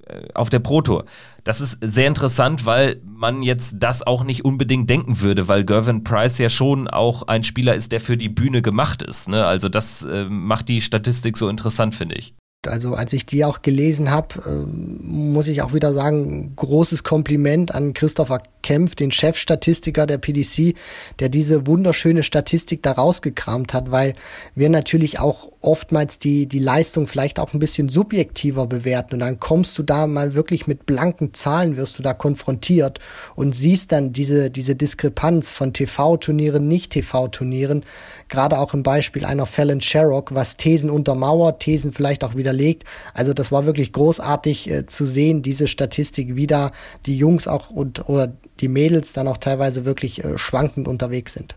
äh, 0.06 0.28
auf 0.34 0.50
der 0.50 0.58
Pro 0.58 0.82
Tour. 0.82 1.06
Das 1.42 1.62
ist 1.62 1.78
sehr 1.80 2.06
interessant, 2.06 2.66
weil 2.66 3.00
man 3.02 3.42
jetzt 3.42 3.76
das 3.78 4.06
auch 4.06 4.24
nicht 4.24 4.44
unbedingt 4.44 4.90
denken 4.90 5.22
würde, 5.22 5.48
weil 5.48 5.64
Gervin 5.64 6.04
Price 6.04 6.36
ja 6.36 6.50
schon 6.50 6.86
auch 6.86 7.22
ein 7.28 7.44
Spieler 7.44 7.76
ist, 7.76 7.92
der 7.92 8.02
für 8.02 8.18
die 8.18 8.28
Bühne 8.28 8.60
gemacht 8.60 9.02
ist. 9.02 9.30
Ne? 9.30 9.46
Also 9.46 9.70
das 9.70 10.02
äh, 10.02 10.26
macht 10.28 10.68
die 10.68 10.82
Statistik 10.82 11.38
so 11.38 11.48
interessant, 11.48 11.94
finde 11.94 12.16
ich. 12.16 12.34
Also 12.68 12.94
als 12.94 13.12
ich 13.12 13.26
die 13.26 13.44
auch 13.44 13.62
gelesen 13.62 14.10
habe, 14.10 14.40
äh, 14.46 15.06
muss 15.06 15.48
ich 15.48 15.62
auch 15.62 15.72
wieder 15.72 15.92
sagen, 15.92 16.52
großes 16.56 17.02
Kompliment 17.02 17.74
an 17.74 17.92
Christopher 17.92 18.40
Kempf, 18.64 18.94
den 18.94 19.12
Chefstatistiker 19.12 20.06
der 20.06 20.18
PDC, 20.18 20.74
der 21.20 21.28
diese 21.28 21.66
wunderschöne 21.66 22.22
Statistik 22.22 22.82
da 22.82 22.92
rausgekramt 22.92 23.74
hat, 23.74 23.90
weil 23.90 24.14
wir 24.54 24.70
natürlich 24.70 25.20
auch 25.20 25.52
oftmals 25.60 26.18
die, 26.18 26.46
die 26.46 26.58
Leistung 26.58 27.06
vielleicht 27.06 27.38
auch 27.38 27.52
ein 27.52 27.58
bisschen 27.58 27.88
subjektiver 27.88 28.66
bewerten 28.66 29.14
und 29.14 29.20
dann 29.20 29.38
kommst 29.38 29.78
du 29.78 29.82
da 29.82 30.06
mal 30.06 30.34
wirklich 30.34 30.66
mit 30.66 30.86
blanken 30.86 31.34
Zahlen, 31.34 31.76
wirst 31.76 31.98
du 31.98 32.02
da 32.02 32.14
konfrontiert 32.14 33.00
und 33.36 33.54
siehst 33.54 33.92
dann 33.92 34.12
diese, 34.12 34.50
diese 34.50 34.74
Diskrepanz 34.74 35.50
von 35.50 35.72
TV-Turnieren, 35.74 36.66
Nicht-TV-Turnieren, 36.66 37.84
gerade 38.28 38.58
auch 38.58 38.72
im 38.72 38.82
Beispiel 38.82 39.26
einer 39.26 39.46
Fallon 39.46 39.82
Sherrock, 39.82 40.34
was 40.34 40.56
Thesen 40.56 40.88
untermauert, 40.88 41.60
Thesen 41.60 41.92
vielleicht 41.92 42.24
auch 42.24 42.34
widerlegt. 42.34 42.84
Also 43.12 43.34
das 43.34 43.52
war 43.52 43.66
wirklich 43.66 43.92
großartig 43.92 44.70
äh, 44.70 44.86
zu 44.86 45.04
sehen, 45.04 45.42
diese 45.42 45.68
Statistik, 45.68 46.34
wie 46.34 46.46
da 46.46 46.70
die 47.04 47.18
Jungs 47.18 47.46
auch 47.46 47.70
und 47.70 48.08
oder 48.08 48.32
die 48.60 48.68
Mädels 48.68 49.12
dann 49.12 49.28
auch 49.28 49.38
teilweise 49.38 49.84
wirklich 49.84 50.24
äh, 50.24 50.38
schwankend 50.38 50.88
unterwegs 50.88 51.32
sind. 51.34 51.56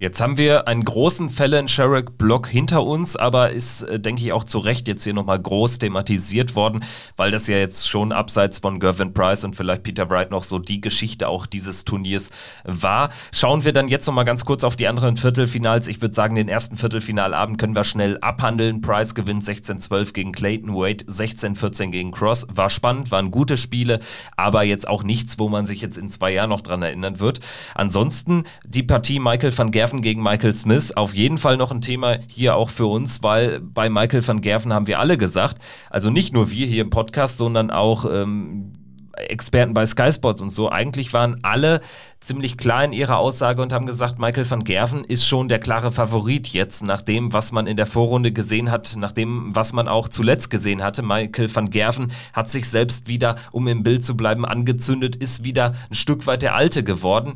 Jetzt 0.00 0.20
haben 0.20 0.38
wir 0.38 0.66
einen 0.66 0.84
großen 0.84 1.30
Fallon 1.30 1.68
Sherrick-Block 1.68 2.48
hinter 2.48 2.82
uns, 2.82 3.14
aber 3.14 3.50
ist, 3.50 3.84
äh, 3.84 4.00
denke 4.00 4.22
ich, 4.22 4.32
auch 4.32 4.42
zu 4.42 4.58
Recht 4.58 4.88
jetzt 4.88 5.04
hier 5.04 5.14
nochmal 5.14 5.38
groß 5.38 5.78
thematisiert 5.78 6.56
worden, 6.56 6.84
weil 7.16 7.30
das 7.30 7.46
ja 7.46 7.58
jetzt 7.58 7.88
schon 7.88 8.10
abseits 8.10 8.58
von 8.58 8.80
Gervin 8.80 9.14
Price 9.14 9.44
und 9.44 9.54
vielleicht 9.54 9.84
Peter 9.84 10.10
Wright 10.10 10.32
noch 10.32 10.42
so 10.42 10.58
die 10.58 10.80
Geschichte 10.80 11.28
auch 11.28 11.46
dieses 11.46 11.84
Turniers 11.84 12.30
war. 12.64 13.10
Schauen 13.32 13.64
wir 13.64 13.72
dann 13.72 13.86
jetzt 13.86 14.08
nochmal 14.08 14.24
ganz 14.24 14.44
kurz 14.44 14.64
auf 14.64 14.74
die 14.74 14.88
anderen 14.88 15.16
Viertelfinals. 15.16 15.86
Ich 15.86 16.02
würde 16.02 16.12
sagen, 16.12 16.34
den 16.34 16.48
ersten 16.48 16.76
Viertelfinalabend 16.76 17.58
können 17.58 17.76
wir 17.76 17.84
schnell 17.84 18.18
abhandeln. 18.18 18.80
Price 18.80 19.14
gewinnt 19.14 19.44
16-12 19.44 20.12
gegen 20.12 20.32
Clayton 20.32 20.74
Wade, 20.74 21.04
16-14 21.04 21.90
gegen 21.92 22.10
Cross. 22.10 22.48
War 22.52 22.68
spannend, 22.68 23.12
waren 23.12 23.30
gute 23.30 23.56
Spiele, 23.56 24.00
aber 24.36 24.64
jetzt 24.64 24.88
auch 24.88 25.04
nichts, 25.04 25.38
wo 25.38 25.48
man 25.48 25.66
sich 25.66 25.82
jetzt 25.82 25.98
in 25.98 26.08
zwei 26.08 26.32
Jahren 26.32 26.50
noch 26.50 26.62
dran 26.62 26.82
erinnern 26.82 27.20
wird. 27.20 27.38
Ansonsten 27.76 28.42
die 28.66 28.82
Partie 28.82 29.20
Michael 29.20 29.56
van 29.56 29.70
Gerwen 29.70 29.83
Gerven 29.84 30.00
gegen 30.00 30.22
Michael 30.22 30.54
Smith 30.54 30.92
auf 30.92 31.14
jeden 31.14 31.36
Fall 31.36 31.58
noch 31.58 31.70
ein 31.70 31.82
Thema 31.82 32.16
hier 32.26 32.56
auch 32.56 32.70
für 32.70 32.86
uns, 32.86 33.22
weil 33.22 33.60
bei 33.60 33.90
Michael 33.90 34.26
van 34.26 34.40
Gerven 34.40 34.72
haben 34.72 34.86
wir 34.86 34.98
alle 34.98 35.18
gesagt, 35.18 35.58
also 35.90 36.08
nicht 36.08 36.32
nur 36.32 36.50
wir 36.50 36.66
hier 36.66 36.80
im 36.80 36.88
Podcast, 36.88 37.36
sondern 37.36 37.70
auch 37.70 38.06
ähm, 38.10 38.72
Experten 39.14 39.74
bei 39.74 39.84
Sky 39.84 40.10
Sports 40.10 40.40
und 40.40 40.48
so, 40.48 40.70
eigentlich 40.70 41.12
waren 41.12 41.36
alle 41.42 41.82
ziemlich 42.20 42.56
klar 42.56 42.82
in 42.82 42.94
ihrer 42.94 43.18
Aussage 43.18 43.60
und 43.60 43.74
haben 43.74 43.84
gesagt, 43.84 44.18
Michael 44.18 44.50
van 44.50 44.64
Gerven 44.64 45.04
ist 45.04 45.26
schon 45.26 45.48
der 45.48 45.58
klare 45.58 45.92
Favorit 45.92 46.48
jetzt, 46.48 46.82
nach 46.82 47.02
dem, 47.02 47.34
was 47.34 47.52
man 47.52 47.66
in 47.66 47.76
der 47.76 47.84
Vorrunde 47.84 48.32
gesehen 48.32 48.70
hat, 48.70 48.96
nach 48.96 49.12
dem, 49.12 49.54
was 49.54 49.74
man 49.74 49.86
auch 49.86 50.08
zuletzt 50.08 50.48
gesehen 50.48 50.82
hatte. 50.82 51.02
Michael 51.02 51.54
van 51.54 51.68
Gerven 51.68 52.10
hat 52.32 52.48
sich 52.48 52.70
selbst 52.70 53.06
wieder, 53.06 53.36
um 53.52 53.68
im 53.68 53.82
Bild 53.82 54.02
zu 54.02 54.16
bleiben, 54.16 54.46
angezündet, 54.46 55.14
ist 55.14 55.44
wieder 55.44 55.74
ein 55.90 55.94
Stück 55.94 56.26
weit 56.26 56.40
der 56.40 56.54
Alte 56.54 56.82
geworden. 56.82 57.34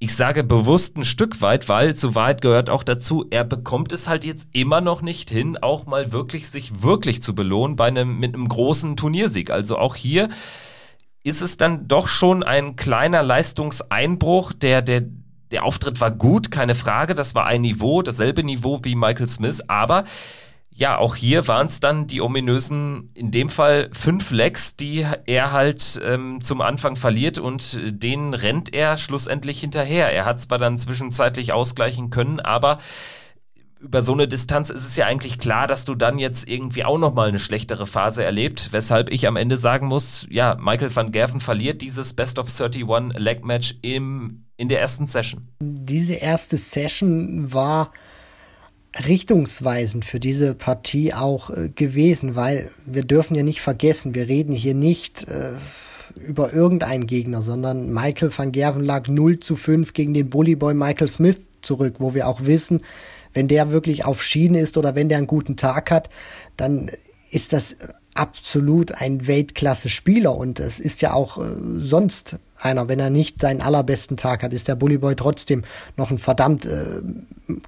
Ich 0.00 0.14
sage 0.14 0.44
bewusst 0.44 0.96
ein 0.96 1.04
Stück 1.04 1.42
weit, 1.42 1.68
weil 1.68 1.96
zu 1.96 2.14
Wahrheit 2.14 2.40
gehört 2.40 2.70
auch 2.70 2.84
dazu, 2.84 3.26
er 3.30 3.42
bekommt 3.42 3.92
es 3.92 4.06
halt 4.06 4.24
jetzt 4.24 4.48
immer 4.52 4.80
noch 4.80 5.02
nicht 5.02 5.28
hin, 5.28 5.58
auch 5.60 5.86
mal 5.86 6.12
wirklich 6.12 6.48
sich 6.48 6.82
wirklich 6.82 7.20
zu 7.20 7.34
belohnen 7.34 7.74
bei 7.74 7.88
einem, 7.88 8.16
mit 8.20 8.32
einem 8.32 8.48
großen 8.48 8.96
Turniersieg. 8.96 9.50
Also 9.50 9.76
auch 9.76 9.96
hier 9.96 10.28
ist 11.24 11.42
es 11.42 11.56
dann 11.56 11.88
doch 11.88 12.06
schon 12.06 12.44
ein 12.44 12.76
kleiner 12.76 13.24
Leistungseinbruch. 13.24 14.52
Der, 14.52 14.82
der, 14.82 15.02
der 15.50 15.64
Auftritt 15.64 16.00
war 16.00 16.12
gut, 16.12 16.52
keine 16.52 16.76
Frage. 16.76 17.16
Das 17.16 17.34
war 17.34 17.46
ein 17.46 17.62
Niveau, 17.62 18.00
dasselbe 18.02 18.44
Niveau 18.44 18.78
wie 18.84 18.94
Michael 18.94 19.26
Smith. 19.26 19.62
Aber 19.66 20.04
ja, 20.78 20.96
auch 20.96 21.16
hier 21.16 21.48
waren 21.48 21.66
es 21.66 21.80
dann 21.80 22.06
die 22.06 22.20
ominösen, 22.20 23.10
in 23.14 23.32
dem 23.32 23.48
Fall 23.48 23.90
fünf 23.92 24.30
Lecks, 24.30 24.76
die 24.76 25.04
er 25.26 25.50
halt 25.50 26.00
ähm, 26.04 26.38
zum 26.40 26.60
Anfang 26.60 26.94
verliert 26.94 27.40
und 27.40 27.80
denen 27.82 28.32
rennt 28.32 28.72
er 28.72 28.96
schlussendlich 28.96 29.58
hinterher. 29.58 30.12
Er 30.12 30.24
hat 30.24 30.40
zwar 30.40 30.58
dann 30.58 30.78
zwischenzeitlich 30.78 31.52
ausgleichen 31.52 32.10
können, 32.10 32.38
aber 32.38 32.78
über 33.80 34.02
so 34.02 34.12
eine 34.12 34.28
Distanz 34.28 34.70
ist 34.70 34.86
es 34.86 34.94
ja 34.94 35.06
eigentlich 35.06 35.40
klar, 35.40 35.66
dass 35.66 35.84
du 35.84 35.96
dann 35.96 36.20
jetzt 36.20 36.48
irgendwie 36.48 36.84
auch 36.84 36.98
nochmal 36.98 37.26
eine 37.28 37.40
schlechtere 37.40 37.88
Phase 37.88 38.22
erlebt, 38.22 38.68
weshalb 38.70 39.10
ich 39.10 39.26
am 39.26 39.34
Ende 39.34 39.56
sagen 39.56 39.88
muss, 39.88 40.28
ja, 40.30 40.56
Michael 40.60 40.94
van 40.94 41.10
Gerven 41.10 41.40
verliert 41.40 41.82
dieses 41.82 42.14
Best 42.14 42.38
of 42.38 42.46
31 42.48 43.18
Leg 43.18 43.44
Match 43.44 43.74
im, 43.82 44.44
in 44.56 44.68
der 44.68 44.80
ersten 44.80 45.08
Session. 45.08 45.48
Diese 45.60 46.14
erste 46.14 46.56
Session 46.56 47.52
war 47.52 47.90
richtungsweisend 49.06 50.04
für 50.04 50.20
diese 50.20 50.54
Partie 50.54 51.12
auch 51.12 51.50
äh, 51.50 51.68
gewesen, 51.68 52.36
weil 52.36 52.70
wir 52.86 53.04
dürfen 53.04 53.34
ja 53.34 53.42
nicht 53.42 53.60
vergessen, 53.60 54.14
wir 54.14 54.28
reden 54.28 54.52
hier 54.52 54.74
nicht 54.74 55.28
äh, 55.28 55.52
über 56.26 56.52
irgendeinen 56.52 57.06
Gegner, 57.06 57.42
sondern 57.42 57.92
Michael 57.92 58.32
van 58.36 58.52
Gerven 58.52 58.82
lag 58.82 59.08
0 59.08 59.40
zu 59.40 59.56
5 59.56 59.92
gegen 59.92 60.14
den 60.14 60.30
Bullyboy 60.30 60.74
Michael 60.74 61.08
Smith 61.08 61.38
zurück, 61.60 61.96
wo 61.98 62.14
wir 62.14 62.26
auch 62.26 62.44
wissen, 62.44 62.82
wenn 63.34 63.48
der 63.48 63.70
wirklich 63.70 64.04
auf 64.04 64.22
Schienen 64.22 64.56
ist 64.56 64.76
oder 64.78 64.94
wenn 64.94 65.08
der 65.08 65.18
einen 65.18 65.26
guten 65.26 65.56
Tag 65.56 65.90
hat, 65.90 66.08
dann 66.56 66.90
ist 67.30 67.52
das 67.52 67.76
absolut 68.18 68.92
ein 68.92 69.26
Weltklasse-Spieler 69.26 70.36
und 70.36 70.60
es 70.60 70.80
ist 70.80 71.02
ja 71.02 71.12
auch 71.12 71.38
äh, 71.38 71.54
sonst 71.58 72.38
einer, 72.60 72.88
wenn 72.88 72.98
er 72.98 73.10
nicht 73.10 73.40
seinen 73.40 73.60
allerbesten 73.60 74.16
Tag 74.16 74.42
hat, 74.42 74.52
ist 74.52 74.68
der 74.68 74.74
Bullyboy 74.74 75.14
trotzdem 75.14 75.62
noch 75.96 76.10
ein 76.10 76.18
verdammt 76.18 76.64
äh, 76.64 77.02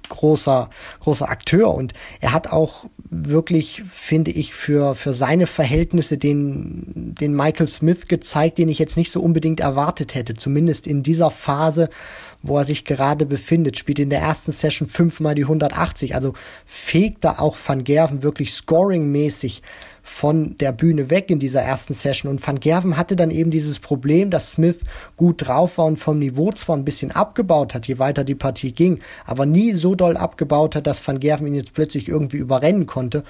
großer 0.09 0.69
großer 0.99 1.29
Akteur. 1.29 1.73
Und 1.73 1.93
er 2.19 2.33
hat 2.33 2.51
auch 2.51 2.85
wirklich, 3.09 3.83
finde 3.89 4.31
ich, 4.31 4.53
für 4.53 4.95
für 4.95 5.13
seine 5.13 5.47
Verhältnisse 5.47 6.17
den 6.17 7.15
den 7.19 7.33
Michael 7.33 7.67
Smith 7.67 8.07
gezeigt, 8.07 8.57
den 8.57 8.69
ich 8.69 8.79
jetzt 8.79 8.97
nicht 8.97 9.11
so 9.11 9.21
unbedingt 9.21 9.59
erwartet 9.61 10.15
hätte, 10.15 10.33
zumindest 10.33 10.87
in 10.87 11.03
dieser 11.03 11.31
Phase, 11.31 11.89
wo 12.41 12.57
er 12.57 12.65
sich 12.65 12.85
gerade 12.85 13.25
befindet, 13.25 13.77
spielt 13.77 13.99
in 13.99 14.09
der 14.09 14.19
ersten 14.19 14.51
Session 14.51 14.87
fünfmal 14.87 15.35
die 15.35 15.43
180, 15.43 16.15
also 16.15 16.33
fegt 16.65 17.23
da 17.23 17.39
auch 17.39 17.57
Van 17.65 17.83
Gerven 17.83 18.23
wirklich 18.23 18.51
scoring-mäßig 18.51 19.61
von 20.03 20.57
der 20.57 20.71
Bühne 20.71 21.09
weg 21.09 21.29
in 21.29 21.39
dieser 21.39 21.61
ersten 21.61 21.93
Session. 21.93 22.31
Und 22.31 22.45
Van 22.45 22.59
Gerven 22.59 22.97
hatte 22.97 23.15
dann 23.15 23.31
eben 23.31 23.51
dieses 23.51 23.79
Problem, 23.79 24.29
dass 24.29 24.51
Smith 24.51 24.79
gut 25.15 25.47
drauf 25.47 25.77
war 25.77 25.85
und 25.85 25.97
vom 25.97 26.19
Niveau 26.19 26.51
zwar 26.51 26.75
ein 26.75 26.85
bisschen 26.85 27.11
abgebaut 27.11 27.73
hat, 27.73 27.87
je 27.87 27.99
weiter 27.99 28.23
die 28.23 28.35
Partie 28.35 28.71
ging, 28.71 28.99
aber 29.25 29.45
nie 29.45 29.73
so 29.73 29.95
doll 29.95 30.17
abgebaut 30.17 30.75
hat, 30.75 30.87
dass 30.87 31.05
Van 31.07 31.19
Gerven 31.19 31.47
ihn 31.47 31.55
jetzt 31.55 31.73
plötzlich 31.73 32.07
irgendwie 32.07 32.37
überrennen 32.37 32.85
konnte. 32.85 33.23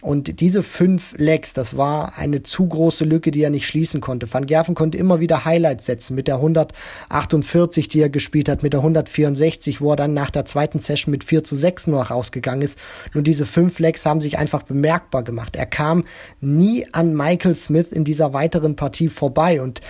Und 0.00 0.38
diese 0.40 0.62
fünf 0.62 1.14
Legs, 1.16 1.54
das 1.54 1.76
war 1.76 2.16
eine 2.16 2.44
zu 2.44 2.68
große 2.68 3.04
Lücke, 3.04 3.32
die 3.32 3.42
er 3.42 3.50
nicht 3.50 3.66
schließen 3.66 4.00
konnte. 4.00 4.32
Van 4.32 4.46
Gerven 4.46 4.76
konnte 4.76 4.96
immer 4.96 5.18
wieder 5.18 5.44
Highlights 5.44 5.86
setzen 5.86 6.14
mit 6.14 6.28
der 6.28 6.36
148, 6.36 7.88
die 7.88 8.00
er 8.00 8.08
gespielt 8.08 8.48
hat, 8.48 8.62
mit 8.62 8.74
der 8.74 8.80
164, 8.80 9.80
wo 9.80 9.90
er 9.90 9.96
dann 9.96 10.14
nach 10.14 10.30
der 10.30 10.44
zweiten 10.44 10.78
Session 10.78 11.10
mit 11.10 11.24
4 11.24 11.42
zu 11.42 11.56
6 11.56 11.88
nur 11.88 11.98
noch 11.98 12.12
rausgegangen 12.12 12.62
ist. 12.62 12.78
Nur 13.12 13.24
diese 13.24 13.44
fünf 13.44 13.80
Legs 13.80 14.06
haben 14.06 14.20
sich 14.20 14.38
einfach 14.38 14.62
bemerkbar 14.62 15.24
gemacht. 15.24 15.56
Er 15.56 15.66
kam 15.66 16.04
nie 16.40 16.86
an 16.92 17.16
Michael 17.16 17.56
Smith 17.56 17.90
in 17.90 18.04
dieser 18.04 18.32
weiteren 18.32 18.76
Partie 18.76 19.08
vorbei 19.08 19.60
und 19.60 19.80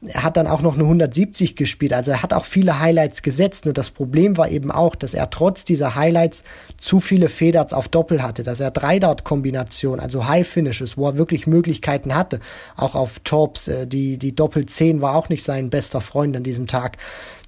er 0.00 0.22
hat 0.22 0.36
dann 0.36 0.46
auch 0.46 0.62
noch 0.62 0.74
eine 0.74 0.84
170 0.84 1.56
gespielt, 1.56 1.92
also 1.92 2.12
er 2.12 2.22
hat 2.22 2.32
auch 2.32 2.44
viele 2.44 2.78
Highlights 2.78 3.22
gesetzt. 3.22 3.64
Nur 3.64 3.74
das 3.74 3.90
Problem 3.90 4.36
war 4.36 4.48
eben 4.48 4.70
auch, 4.70 4.94
dass 4.94 5.12
er 5.12 5.28
trotz 5.30 5.64
dieser 5.64 5.96
Highlights 5.96 6.44
zu 6.78 7.00
viele 7.00 7.28
Federts 7.28 7.72
auf 7.72 7.88
Doppel 7.88 8.22
hatte, 8.22 8.44
dass 8.44 8.60
er 8.60 8.70
drei 8.70 9.00
dart 9.00 9.24
kombinationen 9.24 10.00
also 10.00 10.28
High 10.28 10.46
Finishes, 10.46 10.96
wo 10.96 11.08
er 11.08 11.18
wirklich 11.18 11.46
Möglichkeiten 11.46 12.14
hatte, 12.14 12.38
auch 12.76 12.94
auf 12.94 13.18
Tops, 13.20 13.68
äh, 13.68 13.86
die, 13.86 14.18
die 14.18 14.34
Doppel 14.34 14.66
10 14.66 15.00
war 15.00 15.16
auch 15.16 15.28
nicht 15.28 15.42
sein 15.42 15.70
bester 15.70 16.00
Freund 16.00 16.36
an 16.36 16.44
diesem 16.44 16.68
Tag, 16.68 16.96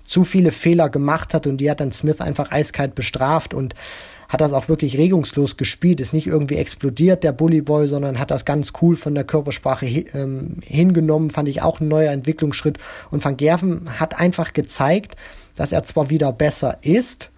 zu 0.04 0.24
viele 0.24 0.50
Fehler 0.50 0.88
gemacht 0.88 1.34
hat 1.34 1.46
und 1.46 1.58
die 1.58 1.70
hat 1.70 1.80
dann 1.80 1.92
Smith 1.92 2.20
einfach 2.20 2.50
eiskalt 2.50 2.96
bestraft 2.96 3.54
und 3.54 3.74
hat 4.30 4.40
das 4.40 4.52
auch 4.52 4.68
wirklich 4.68 4.96
regungslos 4.96 5.56
gespielt, 5.56 6.00
ist 6.00 6.14
nicht 6.14 6.28
irgendwie 6.28 6.54
explodiert, 6.54 7.24
der 7.24 7.32
Bully 7.32 7.60
Boy, 7.60 7.88
sondern 7.88 8.20
hat 8.20 8.30
das 8.30 8.44
ganz 8.44 8.72
cool 8.80 8.94
von 8.94 9.14
der 9.14 9.24
Körpersprache 9.24 9.86
ähm, 9.86 10.58
hingenommen, 10.62 11.30
fand 11.30 11.48
ich 11.48 11.62
auch 11.62 11.80
ein 11.80 11.88
neuer 11.88 12.12
Entwicklungsschritt. 12.12 12.78
Und 13.10 13.24
Van 13.24 13.36
Gerven 13.36 13.98
hat 13.98 14.18
einfach 14.20 14.52
gezeigt, 14.52 15.16
dass 15.56 15.72
er 15.72 15.82
zwar 15.82 16.10
wieder 16.10 16.32
besser 16.32 16.78
ist, 16.82 17.30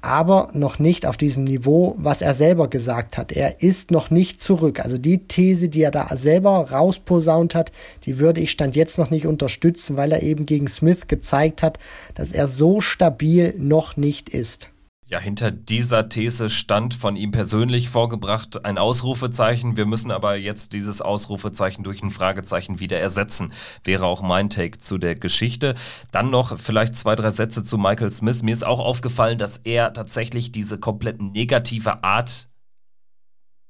aber 0.00 0.50
noch 0.52 0.78
nicht 0.78 1.06
auf 1.06 1.16
diesem 1.16 1.42
Niveau, 1.42 1.96
was 1.98 2.22
er 2.22 2.34
selber 2.34 2.68
gesagt 2.68 3.18
hat. 3.18 3.32
Er 3.32 3.60
ist 3.60 3.90
noch 3.90 4.10
nicht 4.10 4.40
zurück. 4.40 4.78
Also 4.78 4.96
die 4.96 5.26
These, 5.26 5.68
die 5.68 5.82
er 5.82 5.90
da 5.90 6.06
selber 6.16 6.70
rausposaunt 6.70 7.56
hat, 7.56 7.72
die 8.04 8.20
würde 8.20 8.40
ich 8.40 8.52
stand 8.52 8.76
jetzt 8.76 8.96
noch 8.96 9.10
nicht 9.10 9.26
unterstützen, 9.26 9.96
weil 9.96 10.12
er 10.12 10.22
eben 10.22 10.46
gegen 10.46 10.68
Smith 10.68 11.08
gezeigt 11.08 11.64
hat, 11.64 11.80
dass 12.14 12.30
er 12.30 12.46
so 12.46 12.80
stabil 12.80 13.54
noch 13.58 13.96
nicht 13.96 14.28
ist. 14.28 14.70
Ja, 15.10 15.18
hinter 15.18 15.50
dieser 15.50 16.10
These 16.10 16.50
stand 16.50 16.92
von 16.92 17.16
ihm 17.16 17.30
persönlich 17.30 17.88
vorgebracht 17.88 18.66
ein 18.66 18.76
Ausrufezeichen. 18.76 19.78
Wir 19.78 19.86
müssen 19.86 20.10
aber 20.10 20.36
jetzt 20.36 20.74
dieses 20.74 21.00
Ausrufezeichen 21.00 21.82
durch 21.82 22.02
ein 22.02 22.10
Fragezeichen 22.10 22.78
wieder 22.78 23.00
ersetzen. 23.00 23.54
Wäre 23.84 24.04
auch 24.04 24.20
mein 24.20 24.50
Take 24.50 24.80
zu 24.80 24.98
der 24.98 25.14
Geschichte. 25.14 25.74
Dann 26.10 26.28
noch 26.28 26.58
vielleicht 26.58 26.94
zwei, 26.94 27.16
drei 27.16 27.30
Sätze 27.30 27.64
zu 27.64 27.78
Michael 27.78 28.10
Smith. 28.10 28.42
Mir 28.42 28.52
ist 28.52 28.66
auch 28.66 28.80
aufgefallen, 28.80 29.38
dass 29.38 29.56
er 29.56 29.94
tatsächlich 29.94 30.52
diese 30.52 30.78
komplett 30.78 31.22
negative 31.22 32.04
Art 32.04 32.50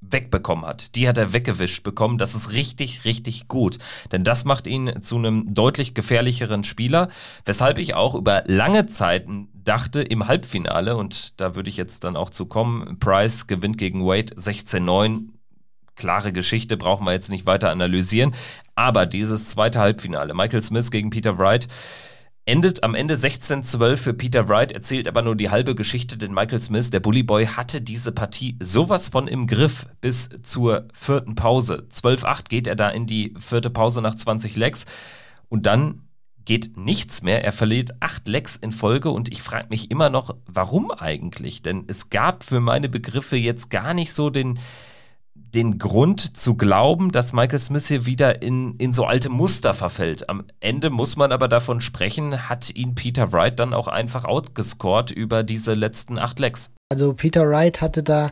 wegbekommen 0.00 0.64
hat. 0.64 0.94
Die 0.94 1.08
hat 1.08 1.18
er 1.18 1.32
weggewischt 1.32 1.82
bekommen. 1.82 2.18
Das 2.18 2.34
ist 2.34 2.52
richtig, 2.52 3.04
richtig 3.04 3.48
gut. 3.48 3.78
Denn 4.12 4.24
das 4.24 4.44
macht 4.44 4.66
ihn 4.66 5.02
zu 5.02 5.16
einem 5.16 5.52
deutlich 5.52 5.94
gefährlicheren 5.94 6.64
Spieler, 6.64 7.08
weshalb 7.44 7.78
ich 7.78 7.94
auch 7.94 8.14
über 8.14 8.42
lange 8.46 8.86
Zeiten 8.86 9.48
dachte 9.54 10.00
im 10.00 10.26
Halbfinale, 10.26 10.96
und 10.96 11.40
da 11.40 11.54
würde 11.54 11.68
ich 11.68 11.76
jetzt 11.76 12.04
dann 12.04 12.16
auch 12.16 12.30
zu 12.30 12.46
kommen, 12.46 12.98
Price 12.98 13.46
gewinnt 13.46 13.78
gegen 13.78 14.04
Wade 14.04 14.34
16-9. 14.34 15.28
Klare 15.96 16.32
Geschichte, 16.32 16.76
brauchen 16.76 17.04
wir 17.04 17.12
jetzt 17.12 17.30
nicht 17.30 17.44
weiter 17.44 17.70
analysieren. 17.70 18.34
Aber 18.76 19.04
dieses 19.04 19.48
zweite 19.50 19.80
Halbfinale, 19.80 20.32
Michael 20.32 20.62
Smith 20.62 20.92
gegen 20.92 21.10
Peter 21.10 21.38
Wright, 21.38 21.66
Endet 22.48 22.82
am 22.82 22.94
Ende 22.94 23.14
16-12 23.14 23.96
für 23.98 24.14
Peter 24.14 24.48
Wright, 24.48 24.72
erzählt 24.72 25.06
aber 25.06 25.20
nur 25.20 25.36
die 25.36 25.50
halbe 25.50 25.74
Geschichte, 25.74 26.16
denn 26.16 26.32
Michael 26.32 26.62
Smith, 26.62 26.88
der 26.88 27.00
Bully 27.00 27.22
Boy, 27.22 27.44
hatte 27.44 27.82
diese 27.82 28.10
Partie 28.10 28.56
sowas 28.58 29.10
von 29.10 29.28
im 29.28 29.46
Griff 29.46 29.86
bis 30.00 30.30
zur 30.42 30.88
vierten 30.94 31.34
Pause. 31.34 31.86
12-8 31.92 32.48
geht 32.48 32.66
er 32.66 32.74
da 32.74 32.88
in 32.88 33.06
die 33.06 33.34
vierte 33.38 33.68
Pause 33.68 34.00
nach 34.00 34.14
20 34.14 34.56
Legs 34.56 34.86
und 35.50 35.66
dann 35.66 36.08
geht 36.46 36.78
nichts 36.78 37.20
mehr. 37.20 37.44
Er 37.44 37.52
verliert 37.52 37.90
acht 38.00 38.26
Lecks 38.26 38.56
in 38.56 38.72
Folge 38.72 39.10
und 39.10 39.30
ich 39.30 39.42
frage 39.42 39.66
mich 39.68 39.90
immer 39.90 40.08
noch, 40.08 40.34
warum 40.46 40.90
eigentlich? 40.90 41.60
Denn 41.60 41.84
es 41.86 42.08
gab 42.08 42.44
für 42.44 42.60
meine 42.60 42.88
Begriffe 42.88 43.36
jetzt 43.36 43.68
gar 43.68 43.92
nicht 43.92 44.14
so 44.14 44.30
den, 44.30 44.58
den 45.58 45.76
Grund 45.80 46.36
zu 46.36 46.54
glauben, 46.54 47.10
dass 47.10 47.32
Michael 47.32 47.58
Smith 47.58 47.88
hier 47.88 48.06
wieder 48.06 48.42
in, 48.42 48.76
in 48.76 48.92
so 48.92 49.04
alte 49.06 49.28
Muster 49.28 49.74
verfällt. 49.74 50.28
Am 50.28 50.44
Ende 50.60 50.88
muss 50.88 51.16
man 51.16 51.32
aber 51.32 51.48
davon 51.48 51.80
sprechen, 51.80 52.48
hat 52.48 52.70
ihn 52.76 52.94
Peter 52.94 53.32
Wright 53.32 53.58
dann 53.58 53.74
auch 53.74 53.88
einfach 53.88 54.24
outgescored 54.24 55.10
über 55.10 55.42
diese 55.42 55.74
letzten 55.74 56.16
acht 56.16 56.38
Lecks. 56.38 56.70
Also 56.92 57.12
Peter 57.12 57.48
Wright 57.50 57.80
hatte 57.80 58.04
da 58.04 58.30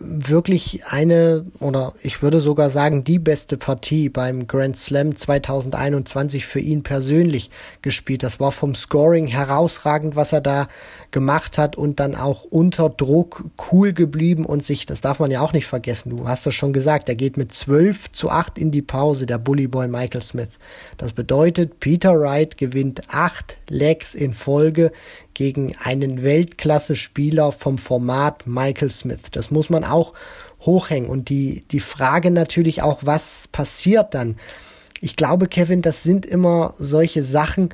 wirklich 0.00 0.84
eine 0.86 1.44
oder 1.60 1.92
ich 2.02 2.22
würde 2.22 2.40
sogar 2.40 2.70
sagen 2.70 3.04
die 3.04 3.18
beste 3.18 3.56
Partie 3.56 4.08
beim 4.08 4.46
Grand 4.46 4.76
Slam 4.76 5.16
2021 5.16 6.46
für 6.46 6.60
ihn 6.60 6.82
persönlich 6.82 7.50
gespielt. 7.82 8.22
Das 8.22 8.40
war 8.40 8.52
vom 8.52 8.74
Scoring 8.74 9.26
herausragend, 9.26 10.16
was 10.16 10.32
er 10.32 10.40
da 10.40 10.68
gemacht 11.10 11.58
hat 11.58 11.76
und 11.76 12.00
dann 12.00 12.14
auch 12.14 12.44
unter 12.44 12.88
Druck 12.88 13.44
cool 13.70 13.92
geblieben 13.92 14.44
und 14.44 14.64
sich, 14.64 14.86
das 14.86 15.00
darf 15.00 15.18
man 15.18 15.30
ja 15.30 15.40
auch 15.40 15.52
nicht 15.52 15.66
vergessen, 15.66 16.10
du 16.10 16.26
hast 16.26 16.46
das 16.46 16.54
schon 16.54 16.72
gesagt, 16.72 17.08
er 17.08 17.14
geht 17.14 17.36
mit 17.36 17.52
12 17.52 18.12
zu 18.12 18.30
8 18.30 18.58
in 18.58 18.70
die 18.70 18.82
Pause, 18.82 19.26
der 19.26 19.38
Bully 19.38 19.68
Boy 19.68 19.88
Michael 19.88 20.22
Smith. 20.22 20.58
Das 20.96 21.12
bedeutet, 21.12 21.80
Peter 21.80 22.18
Wright 22.18 22.56
gewinnt 22.56 23.02
acht 23.08 23.58
Legs 23.68 24.14
in 24.14 24.32
Folge 24.32 24.92
gegen 25.34 25.74
einen 25.82 26.22
Weltklasse-Spieler 26.22 27.52
vom 27.52 27.78
Format 27.78 28.46
Michael 28.46 28.90
Smith. 28.90 29.30
Das 29.32 29.50
muss 29.50 29.70
man 29.70 29.84
auch 29.84 30.12
hochhängen. 30.60 31.08
Und 31.08 31.28
die, 31.28 31.64
die 31.70 31.80
Frage 31.80 32.30
natürlich 32.30 32.82
auch, 32.82 33.00
was 33.02 33.48
passiert 33.48 34.14
dann? 34.14 34.36
Ich 35.00 35.16
glaube, 35.16 35.48
Kevin, 35.48 35.82
das 35.82 36.02
sind 36.02 36.26
immer 36.26 36.74
solche 36.78 37.22
Sachen, 37.22 37.70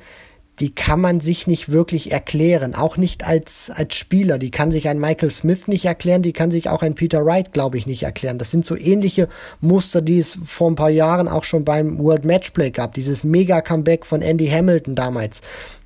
die 0.60 0.74
kann 0.74 1.00
man 1.00 1.20
sich 1.20 1.46
nicht 1.46 1.70
wirklich 1.70 2.10
erklären, 2.10 2.74
auch 2.74 2.96
nicht 2.96 3.24
als, 3.24 3.70
als 3.72 3.94
Spieler. 3.94 4.38
Die 4.38 4.50
kann 4.50 4.72
sich 4.72 4.88
ein 4.88 4.98
Michael 4.98 5.30
Smith 5.30 5.68
nicht 5.68 5.84
erklären, 5.84 6.22
die 6.22 6.32
kann 6.32 6.50
sich 6.50 6.68
auch 6.68 6.82
ein 6.82 6.94
Peter 6.94 7.24
Wright, 7.24 7.52
glaube 7.52 7.78
ich, 7.78 7.86
nicht 7.86 8.02
erklären. 8.02 8.38
Das 8.38 8.50
sind 8.50 8.66
so 8.66 8.76
ähnliche 8.76 9.28
Muster, 9.60 10.02
die 10.02 10.18
es 10.18 10.38
vor 10.44 10.70
ein 10.70 10.74
paar 10.74 10.90
Jahren 10.90 11.28
auch 11.28 11.44
schon 11.44 11.64
beim 11.64 11.98
World 11.98 12.24
Matchplay 12.24 12.70
gab. 12.70 12.94
Dieses 12.94 13.22
Mega-Comeback 13.22 14.04
von 14.04 14.20
Andy 14.20 14.48
Hamilton 14.48 14.94
damals 14.94 15.42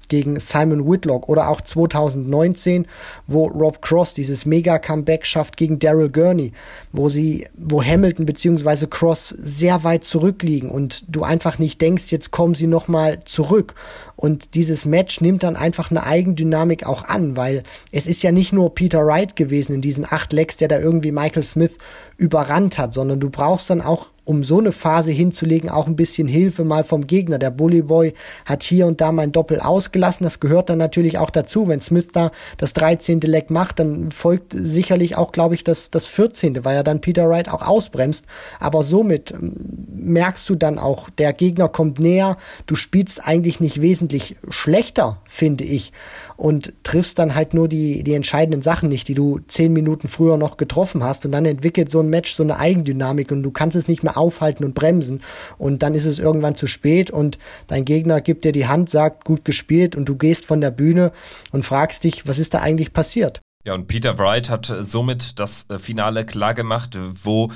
gegen 0.08 0.38
Simon 0.38 0.90
Whitlock 0.90 1.28
oder 1.28 1.48
auch 1.48 1.60
2019, 1.60 2.86
wo 3.26 3.46
Rob 3.46 3.82
Cross 3.82 4.14
dieses 4.14 4.46
Mega-Comeback 4.46 5.26
schafft 5.26 5.56
gegen 5.56 5.78
Daryl 5.78 6.10
Gurney, 6.10 6.52
wo 6.92 7.08
sie, 7.08 7.46
wo 7.54 7.82
Hamilton 7.82 8.26
bzw. 8.26 8.86
Cross 8.88 9.28
sehr 9.30 9.84
weit 9.84 10.04
zurückliegen 10.04 10.70
und 10.70 11.04
du 11.08 11.22
einfach 11.24 11.58
nicht 11.58 11.80
denkst, 11.80 12.10
jetzt 12.10 12.30
kommen 12.30 12.54
sie 12.54 12.66
nochmal 12.66 13.20
zurück. 13.24 13.74
Und 14.16 14.54
dieses 14.54 14.84
Match 14.86 15.20
nimmt 15.20 15.42
dann 15.42 15.56
einfach 15.56 15.90
eine 15.90 16.04
Eigendynamik 16.04 16.86
auch 16.86 17.04
an, 17.04 17.36
weil 17.36 17.64
es 17.90 18.06
ist 18.06 18.22
ja 18.22 18.30
nicht 18.30 18.52
nur 18.52 18.74
Peter 18.74 19.04
Wright 19.04 19.34
gewesen 19.34 19.74
in 19.74 19.80
diesen 19.80 20.06
acht 20.08 20.32
Legs, 20.32 20.56
der 20.56 20.68
da 20.68 20.78
irgendwie 20.78 21.10
Michael 21.10 21.42
Smith 21.42 21.72
überrannt 22.16 22.78
hat, 22.78 22.94
sondern 22.94 23.18
du 23.18 23.30
brauchst 23.30 23.68
dann 23.68 23.80
auch 23.80 24.11
um 24.24 24.44
so 24.44 24.60
eine 24.60 24.70
Phase 24.70 25.10
hinzulegen, 25.10 25.68
auch 25.68 25.88
ein 25.88 25.96
bisschen 25.96 26.28
Hilfe 26.28 26.64
mal 26.64 26.84
vom 26.84 27.08
Gegner. 27.08 27.38
Der 27.38 27.50
Bully 27.50 27.82
Boy 27.82 28.14
hat 28.44 28.62
hier 28.62 28.86
und 28.86 29.00
da 29.00 29.10
mal 29.10 29.22
ein 29.22 29.32
Doppel 29.32 29.58
ausgelassen. 29.58 30.22
Das 30.22 30.38
gehört 30.38 30.70
dann 30.70 30.78
natürlich 30.78 31.18
auch 31.18 31.30
dazu. 31.30 31.66
Wenn 31.66 31.80
Smith 31.80 32.08
da 32.12 32.30
das 32.56 32.72
13. 32.72 33.20
Leck 33.22 33.50
macht, 33.50 33.80
dann 33.80 34.12
folgt 34.12 34.52
sicherlich 34.52 35.16
auch, 35.16 35.32
glaube 35.32 35.56
ich, 35.56 35.64
das, 35.64 35.90
das 35.90 36.06
14., 36.06 36.64
weil 36.64 36.76
er 36.76 36.84
dann 36.84 37.00
Peter 37.00 37.28
Wright 37.28 37.48
auch 37.48 37.62
ausbremst. 37.62 38.24
Aber 38.60 38.84
somit 38.84 39.32
ähm, 39.32 39.54
merkst 39.92 40.48
du 40.48 40.54
dann 40.54 40.78
auch, 40.78 41.10
der 41.10 41.32
Gegner 41.32 41.68
kommt 41.68 41.98
näher. 41.98 42.36
Du 42.66 42.76
spielst 42.76 43.26
eigentlich 43.26 43.58
nicht 43.58 43.80
wesentlich 43.80 44.36
schlechter, 44.48 45.18
finde 45.24 45.64
ich. 45.64 45.92
Und 46.36 46.74
triffst 46.84 47.18
dann 47.18 47.34
halt 47.34 47.54
nur 47.54 47.66
die, 47.66 48.04
die 48.04 48.14
entscheidenden 48.14 48.62
Sachen 48.62 48.88
nicht, 48.88 49.08
die 49.08 49.14
du 49.14 49.40
zehn 49.48 49.72
Minuten 49.72 50.06
früher 50.06 50.36
noch 50.36 50.58
getroffen 50.58 51.02
hast. 51.02 51.26
Und 51.26 51.32
dann 51.32 51.44
entwickelt 51.44 51.90
so 51.90 51.98
ein 51.98 52.08
Match 52.08 52.32
so 52.32 52.44
eine 52.44 52.58
Eigendynamik 52.58 53.32
und 53.32 53.42
du 53.42 53.50
kannst 53.50 53.76
es 53.76 53.88
nicht 53.88 54.04
mehr 54.04 54.11
aufhalten 54.16 54.64
und 54.64 54.74
bremsen. 54.74 55.22
Und 55.58 55.82
dann 55.82 55.94
ist 55.94 56.06
es 56.06 56.18
irgendwann 56.18 56.54
zu 56.54 56.66
spät 56.66 57.10
und 57.10 57.38
dein 57.66 57.84
Gegner 57.84 58.20
gibt 58.20 58.44
dir 58.44 58.52
die 58.52 58.66
Hand, 58.66 58.90
sagt, 58.90 59.24
gut 59.24 59.44
gespielt 59.44 59.96
und 59.96 60.08
du 60.08 60.16
gehst 60.16 60.46
von 60.46 60.60
der 60.60 60.70
Bühne 60.70 61.12
und 61.52 61.64
fragst 61.64 62.04
dich, 62.04 62.26
was 62.26 62.38
ist 62.38 62.54
da 62.54 62.60
eigentlich 62.60 62.92
passiert? 62.92 63.40
Ja, 63.64 63.74
und 63.74 63.86
Peter 63.86 64.18
Wright 64.18 64.50
hat 64.50 64.74
somit 64.80 65.38
das 65.38 65.66
äh, 65.70 65.78
Finale 65.78 66.26
klargemacht, 66.26 66.98
wo 67.22 67.50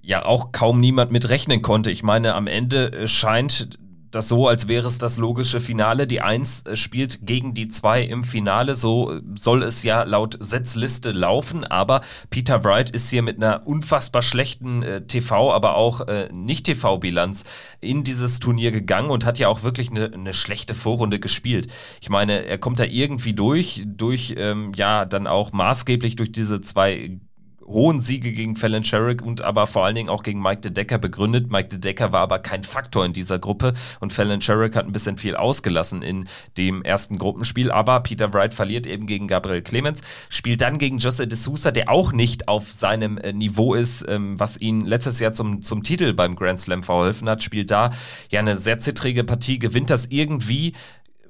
ja 0.00 0.24
auch 0.24 0.52
kaum 0.52 0.80
niemand 0.80 1.12
mit 1.12 1.28
rechnen 1.28 1.62
konnte. 1.62 1.90
Ich 1.90 2.02
meine, 2.02 2.34
am 2.34 2.46
Ende 2.46 2.92
äh, 2.92 3.08
scheint 3.08 3.78
das 4.14 4.28
so, 4.28 4.48
als 4.48 4.68
wäre 4.68 4.86
es 4.86 4.98
das 4.98 5.18
logische 5.18 5.60
Finale. 5.60 6.06
Die 6.06 6.20
1 6.20 6.62
äh, 6.62 6.76
spielt 6.76 7.26
gegen 7.26 7.54
die 7.54 7.68
2 7.68 8.02
im 8.02 8.24
Finale. 8.24 8.74
So 8.74 9.12
äh, 9.12 9.22
soll 9.34 9.62
es 9.62 9.82
ja 9.82 10.02
laut 10.04 10.36
Setzliste 10.40 11.10
laufen. 11.10 11.64
Aber 11.64 12.00
Peter 12.30 12.64
Wright 12.64 12.90
ist 12.90 13.10
hier 13.10 13.22
mit 13.22 13.36
einer 13.36 13.66
unfassbar 13.66 14.22
schlechten 14.22 14.82
äh, 14.82 15.06
TV, 15.06 15.52
aber 15.52 15.76
auch 15.76 16.02
äh, 16.02 16.28
Nicht-TV-Bilanz 16.32 17.44
in 17.80 18.04
dieses 18.04 18.40
Turnier 18.40 18.72
gegangen 18.72 19.10
und 19.10 19.24
hat 19.24 19.38
ja 19.38 19.48
auch 19.48 19.62
wirklich 19.62 19.90
eine, 19.90 20.12
eine, 20.12 20.34
schlechte 20.34 20.74
Vorrunde 20.74 21.18
gespielt. 21.18 21.68
Ich 22.00 22.08
meine, 22.08 22.44
er 22.44 22.58
kommt 22.58 22.78
da 22.78 22.84
irgendwie 22.84 23.34
durch, 23.34 23.82
durch 23.86 24.34
ähm, 24.36 24.72
ja 24.76 25.04
dann 25.04 25.26
auch 25.26 25.52
maßgeblich 25.52 26.16
durch 26.16 26.32
diese 26.32 26.60
zwei 26.60 27.18
hohen 27.66 28.00
Siege 28.00 28.32
gegen 28.32 28.56
Fallon 28.56 28.84
Sherrick 28.84 29.22
und 29.22 29.42
aber 29.42 29.66
vor 29.66 29.84
allen 29.84 29.94
Dingen 29.94 30.08
auch 30.08 30.22
gegen 30.22 30.40
Mike 30.40 30.60
de 30.60 30.70
Decker 30.70 30.98
begründet. 30.98 31.50
Mike 31.50 31.68
de 31.68 31.78
Decker 31.78 32.12
war 32.12 32.20
aber 32.20 32.38
kein 32.38 32.62
Faktor 32.62 33.04
in 33.04 33.12
dieser 33.12 33.38
Gruppe 33.38 33.74
und 34.00 34.12
Fallon 34.12 34.40
Sherrick 34.40 34.76
hat 34.76 34.86
ein 34.86 34.92
bisschen 34.92 35.16
viel 35.16 35.36
ausgelassen 35.36 36.02
in 36.02 36.28
dem 36.56 36.82
ersten 36.82 37.18
Gruppenspiel. 37.18 37.70
Aber 37.70 38.00
Peter 38.00 38.32
Wright 38.32 38.54
verliert 38.54 38.86
eben 38.86 39.06
gegen 39.06 39.28
Gabriel 39.28 39.62
Clemens, 39.62 40.02
spielt 40.28 40.60
dann 40.60 40.78
gegen 40.78 40.98
Jose 40.98 41.26
de 41.26 41.38
Sousa, 41.38 41.70
der 41.70 41.88
auch 41.88 42.12
nicht 42.12 42.48
auf 42.48 42.70
seinem 42.70 43.18
äh, 43.18 43.32
Niveau 43.32 43.74
ist, 43.74 44.04
ähm, 44.08 44.38
was 44.38 44.60
ihn 44.60 44.82
letztes 44.82 45.20
Jahr 45.20 45.32
zum, 45.32 45.62
zum 45.62 45.82
Titel 45.82 46.12
beim 46.12 46.36
Grand 46.36 46.60
Slam 46.60 46.82
verholfen 46.82 47.28
hat, 47.28 47.42
spielt 47.42 47.70
da 47.70 47.90
ja 48.30 48.40
eine 48.40 48.56
sehr 48.56 48.78
zittrige 48.80 49.24
Partie, 49.24 49.58
gewinnt 49.58 49.90
das 49.90 50.06
irgendwie, 50.06 50.74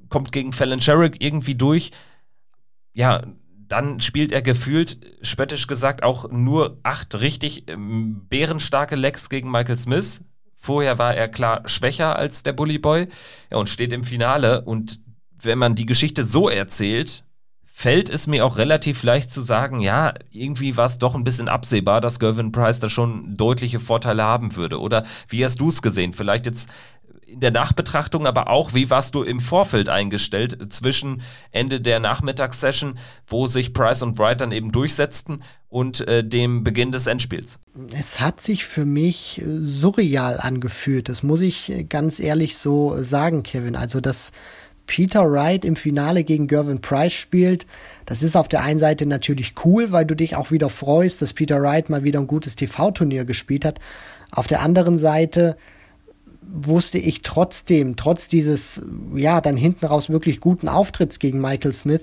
kommt 0.08 0.32
gegen 0.32 0.52
Fallon 0.52 0.80
Sherrick 0.80 1.16
irgendwie 1.20 1.54
durch. 1.54 1.90
Ja, 2.92 3.22
dann 3.74 4.00
spielt 4.00 4.32
er 4.32 4.42
gefühlt, 4.42 4.98
spöttisch 5.22 5.66
gesagt, 5.66 6.02
auch 6.02 6.30
nur 6.30 6.78
acht 6.82 7.20
richtig 7.20 7.68
ähm, 7.68 8.26
bärenstarke 8.28 8.96
Lecks 8.96 9.28
gegen 9.28 9.50
Michael 9.50 9.76
Smith. 9.76 10.22
Vorher 10.54 10.98
war 10.98 11.14
er 11.14 11.28
klar 11.28 11.62
schwächer 11.66 12.16
als 12.16 12.42
der 12.42 12.52
Bully 12.52 12.78
Boy 12.78 13.06
ja, 13.50 13.58
und 13.58 13.68
steht 13.68 13.92
im 13.92 14.04
Finale. 14.04 14.62
Und 14.62 15.00
wenn 15.40 15.58
man 15.58 15.74
die 15.74 15.86
Geschichte 15.86 16.24
so 16.24 16.48
erzählt, 16.48 17.24
fällt 17.76 18.08
es 18.08 18.28
mir 18.28 18.46
auch 18.46 18.56
relativ 18.56 19.02
leicht 19.02 19.32
zu 19.32 19.42
sagen, 19.42 19.80
ja, 19.80 20.14
irgendwie 20.30 20.76
war 20.76 20.86
es 20.86 20.98
doch 20.98 21.16
ein 21.16 21.24
bisschen 21.24 21.48
absehbar, 21.48 22.00
dass 22.00 22.20
Gervin 22.20 22.52
Price 22.52 22.78
da 22.78 22.88
schon 22.88 23.36
deutliche 23.36 23.80
Vorteile 23.80 24.22
haben 24.22 24.54
würde. 24.54 24.80
Oder 24.80 25.04
wie 25.28 25.44
hast 25.44 25.60
du 25.60 25.68
es 25.68 25.82
gesehen? 25.82 26.12
Vielleicht 26.12 26.46
jetzt 26.46 26.70
in 27.34 27.40
der 27.40 27.50
Nachbetrachtung, 27.50 28.26
aber 28.26 28.48
auch, 28.48 28.74
wie 28.74 28.90
warst 28.90 29.14
du 29.14 29.22
im 29.22 29.40
Vorfeld 29.40 29.88
eingestellt 29.88 30.72
zwischen 30.72 31.22
Ende 31.50 31.80
der 31.80 31.98
Nachmittagssession, 31.98 32.96
wo 33.26 33.46
sich 33.46 33.74
Price 33.74 34.02
und 34.02 34.18
Wright 34.18 34.40
dann 34.40 34.52
eben 34.52 34.70
durchsetzten 34.70 35.42
und 35.68 36.06
äh, 36.06 36.22
dem 36.22 36.62
Beginn 36.62 36.92
des 36.92 37.08
Endspiels? 37.08 37.58
Es 37.92 38.20
hat 38.20 38.40
sich 38.40 38.64
für 38.64 38.84
mich 38.84 39.42
äh, 39.42 39.44
surreal 39.46 40.38
angefühlt, 40.38 41.08
das 41.08 41.24
muss 41.24 41.40
ich 41.40 41.70
äh, 41.70 41.82
ganz 41.82 42.20
ehrlich 42.20 42.56
so 42.56 43.02
sagen, 43.02 43.42
Kevin. 43.42 43.74
Also, 43.74 44.00
dass 44.00 44.30
Peter 44.86 45.28
Wright 45.28 45.64
im 45.64 45.74
Finale 45.74 46.22
gegen 46.22 46.46
Gervin 46.46 46.80
Price 46.80 47.14
spielt, 47.14 47.66
das 48.06 48.22
ist 48.22 48.36
auf 48.36 48.46
der 48.46 48.62
einen 48.62 48.78
Seite 48.78 49.06
natürlich 49.06 49.54
cool, 49.64 49.90
weil 49.90 50.04
du 50.04 50.14
dich 50.14 50.36
auch 50.36 50.52
wieder 50.52 50.68
freust, 50.68 51.20
dass 51.20 51.32
Peter 51.32 51.60
Wright 51.60 51.90
mal 51.90 52.04
wieder 52.04 52.20
ein 52.20 52.28
gutes 52.28 52.54
TV-Turnier 52.54 53.24
gespielt 53.24 53.64
hat. 53.64 53.80
Auf 54.30 54.46
der 54.46 54.62
anderen 54.62 54.98
Seite 54.98 55.56
wusste 56.54 56.98
ich 56.98 57.22
trotzdem, 57.22 57.96
trotz 57.96 58.28
dieses, 58.28 58.82
ja, 59.14 59.40
dann 59.40 59.56
hinten 59.56 59.86
raus 59.86 60.08
wirklich 60.08 60.40
guten 60.40 60.68
Auftritts 60.68 61.18
gegen 61.18 61.40
Michael 61.40 61.72
Smith, 61.72 62.02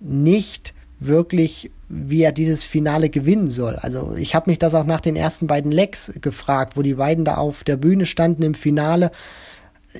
nicht 0.00 0.72
wirklich, 0.98 1.70
wie 1.88 2.22
er 2.22 2.32
dieses 2.32 2.64
Finale 2.64 3.10
gewinnen 3.10 3.50
soll. 3.50 3.76
Also 3.76 4.14
ich 4.16 4.34
habe 4.34 4.50
mich 4.50 4.58
das 4.58 4.74
auch 4.74 4.84
nach 4.84 5.00
den 5.00 5.16
ersten 5.16 5.46
beiden 5.46 5.72
Legs 5.72 6.12
gefragt, 6.20 6.76
wo 6.76 6.82
die 6.82 6.94
beiden 6.94 7.24
da 7.24 7.36
auf 7.36 7.64
der 7.64 7.76
Bühne 7.76 8.06
standen 8.06 8.42
im 8.42 8.54
Finale 8.54 9.10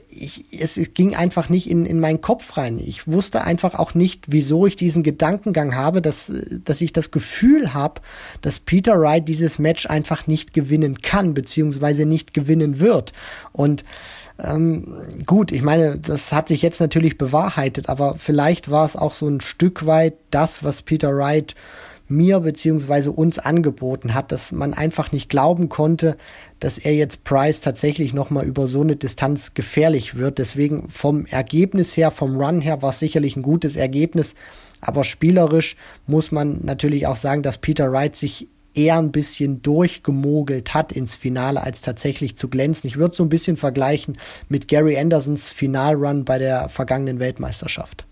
ich, 0.08 0.44
es, 0.58 0.78
ging 0.94 1.16
einfach 1.16 1.48
nicht 1.48 1.68
in, 1.68 1.84
in 1.84 1.98
meinen 1.98 2.20
Kopf 2.20 2.56
rein. 2.56 2.78
Ich 2.78 3.08
wusste 3.08 3.42
einfach 3.42 3.74
auch 3.74 3.94
nicht, 3.94 4.26
wieso 4.28 4.66
ich 4.66 4.76
diesen 4.76 5.02
Gedankengang 5.02 5.74
habe, 5.74 6.00
dass, 6.00 6.32
dass 6.64 6.80
ich 6.80 6.92
das 6.92 7.10
Gefühl 7.10 7.74
habe, 7.74 8.00
dass 8.40 8.58
Peter 8.58 9.00
Wright 9.00 9.26
dieses 9.26 9.58
Match 9.58 9.86
einfach 9.86 10.26
nicht 10.26 10.54
gewinnen 10.54 11.02
kann, 11.02 11.34
beziehungsweise 11.34 12.06
nicht 12.06 12.34
gewinnen 12.34 12.78
wird. 12.78 13.12
Und 13.52 13.84
ähm, 14.42 14.94
gut, 15.26 15.52
ich 15.52 15.62
meine, 15.62 15.98
das 15.98 16.32
hat 16.32 16.48
sich 16.48 16.62
jetzt 16.62 16.80
natürlich 16.80 17.18
bewahrheitet, 17.18 17.88
aber 17.88 18.14
vielleicht 18.16 18.70
war 18.70 18.86
es 18.86 18.96
auch 18.96 19.12
so 19.12 19.28
ein 19.28 19.40
Stück 19.40 19.86
weit 19.86 20.14
das, 20.30 20.62
was 20.62 20.82
Peter 20.82 21.14
Wright 21.16 21.54
mir 22.10 22.40
beziehungsweise 22.40 23.12
uns 23.12 23.38
angeboten 23.38 24.14
hat, 24.14 24.32
dass 24.32 24.52
man 24.52 24.74
einfach 24.74 25.12
nicht 25.12 25.28
glauben 25.28 25.68
konnte, 25.68 26.16
dass 26.58 26.78
er 26.78 26.94
jetzt 26.94 27.24
Price 27.24 27.60
tatsächlich 27.60 28.12
nochmal 28.12 28.44
über 28.44 28.66
so 28.66 28.80
eine 28.80 28.96
Distanz 28.96 29.54
gefährlich 29.54 30.16
wird. 30.16 30.38
Deswegen 30.38 30.88
vom 30.88 31.26
Ergebnis 31.26 31.96
her, 31.96 32.10
vom 32.10 32.36
Run 32.36 32.60
her 32.60 32.82
war 32.82 32.90
es 32.90 32.98
sicherlich 32.98 33.36
ein 33.36 33.42
gutes 33.42 33.76
Ergebnis. 33.76 34.34
Aber 34.80 35.04
spielerisch 35.04 35.76
muss 36.06 36.32
man 36.32 36.60
natürlich 36.64 37.06
auch 37.06 37.16
sagen, 37.16 37.42
dass 37.42 37.58
Peter 37.58 37.92
Wright 37.92 38.16
sich 38.16 38.48
eher 38.74 38.98
ein 38.98 39.12
bisschen 39.12 39.62
durchgemogelt 39.62 40.74
hat 40.74 40.92
ins 40.92 41.16
Finale, 41.16 41.62
als 41.62 41.80
tatsächlich 41.80 42.36
zu 42.36 42.48
glänzen. 42.48 42.88
Ich 42.88 42.96
würde 42.96 43.16
so 43.16 43.24
ein 43.24 43.28
bisschen 43.28 43.56
vergleichen 43.56 44.16
mit 44.48 44.68
Gary 44.68 44.96
Andersons 44.96 45.50
Finalrun 45.50 46.24
bei 46.24 46.38
der 46.38 46.68
vergangenen 46.68 47.18
Weltmeisterschaft 47.18 48.06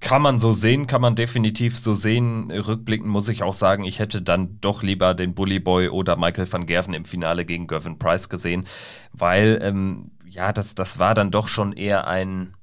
kann 0.00 0.22
man 0.22 0.38
so 0.38 0.52
sehen, 0.52 0.86
kann 0.86 1.00
man 1.00 1.16
definitiv 1.16 1.76
so 1.76 1.94
sehen. 1.94 2.50
Rückblickend 2.50 3.08
muss 3.08 3.28
ich 3.28 3.42
auch 3.42 3.54
sagen, 3.54 3.84
ich 3.84 3.98
hätte 3.98 4.22
dann 4.22 4.60
doch 4.60 4.82
lieber 4.82 5.14
den 5.14 5.34
Bully 5.34 5.58
Boy 5.58 5.88
oder 5.88 6.16
Michael 6.16 6.50
van 6.50 6.66
Gerven 6.66 6.94
im 6.94 7.04
Finale 7.04 7.44
gegen 7.44 7.66
Gervin 7.66 7.98
Price 7.98 8.28
gesehen, 8.28 8.64
weil 9.12 9.58
ähm, 9.62 10.12
ja, 10.24 10.52
das, 10.52 10.74
das 10.74 10.98
war 10.98 11.14
dann 11.14 11.30
doch 11.30 11.48
schon 11.48 11.72
eher 11.72 12.06
ein 12.06 12.54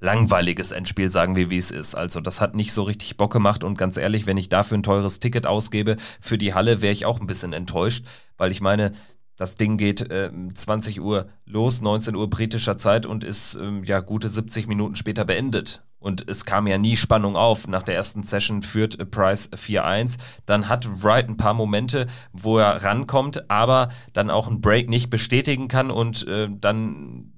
langweiliges 0.00 0.72
Endspiel, 0.72 1.10
sagen 1.10 1.36
wir, 1.36 1.50
wie 1.50 1.58
es 1.58 1.70
ist. 1.70 1.94
Also 1.94 2.20
das 2.20 2.40
hat 2.40 2.54
nicht 2.54 2.72
so 2.72 2.84
richtig 2.84 3.16
Bock 3.16 3.32
gemacht 3.32 3.64
und 3.64 3.76
ganz 3.76 3.96
ehrlich, 3.96 4.26
wenn 4.26 4.38
ich 4.38 4.48
dafür 4.48 4.78
ein 4.78 4.82
teures 4.82 5.20
Ticket 5.20 5.46
ausgebe 5.46 5.96
für 6.20 6.38
die 6.38 6.54
Halle, 6.54 6.80
wäre 6.80 6.92
ich 6.92 7.04
auch 7.04 7.20
ein 7.20 7.26
bisschen 7.26 7.52
enttäuscht, 7.52 8.06
weil 8.36 8.50
ich 8.50 8.60
meine, 8.60 8.92
das 9.36 9.56
Ding 9.56 9.76
geht 9.76 10.02
äh, 10.10 10.30
20 10.54 11.00
Uhr 11.00 11.28
los, 11.46 11.80
19 11.80 12.14
Uhr 12.14 12.28
britischer 12.28 12.76
Zeit 12.76 13.06
und 13.06 13.24
ist 13.24 13.54
ähm, 13.54 13.84
ja 13.84 14.00
gute 14.00 14.28
70 14.28 14.66
Minuten 14.66 14.96
später 14.96 15.24
beendet. 15.24 15.82
Und 16.00 16.28
es 16.28 16.44
kam 16.44 16.66
ja 16.66 16.78
nie 16.78 16.96
Spannung 16.96 17.36
auf. 17.36 17.68
Nach 17.68 17.82
der 17.82 17.94
ersten 17.94 18.22
Session 18.22 18.62
führt 18.62 19.10
Price 19.10 19.50
4-1. 19.52 20.16
Dann 20.46 20.68
hat 20.68 21.04
Wright 21.04 21.28
ein 21.28 21.36
paar 21.36 21.54
Momente, 21.54 22.06
wo 22.32 22.58
er 22.58 22.82
rankommt, 22.82 23.48
aber 23.50 23.90
dann 24.12 24.30
auch 24.30 24.48
einen 24.48 24.60
Break 24.60 24.88
nicht 24.88 25.10
bestätigen 25.10 25.68
kann 25.68 25.90
und 25.90 26.26
äh, 26.26 26.48
dann 26.50 27.32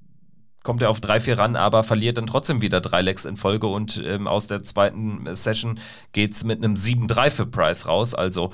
kommt 0.63 0.81
er 0.81 0.89
auf 0.89 0.99
3-4 0.99 1.37
ran, 1.37 1.55
aber 1.57 1.83
verliert 1.83 2.17
dann 2.17 2.25
trotzdem 2.25 2.61
wieder 2.61 2.79
drei 2.79 3.01
Lecks 3.01 3.25
in 3.25 3.35
Folge 3.35 3.67
und 3.67 4.01
ähm, 4.05 4.27
aus 4.27 4.47
der 4.47 4.63
zweiten 4.63 5.23
Session 5.35 5.79
geht 6.13 6.33
es 6.33 6.45
mit 6.45 6.63
einem 6.63 6.75
7-3 6.75 7.31
für 7.31 7.45
Price 7.45 7.85
raus. 7.85 8.15
Also 8.15 8.51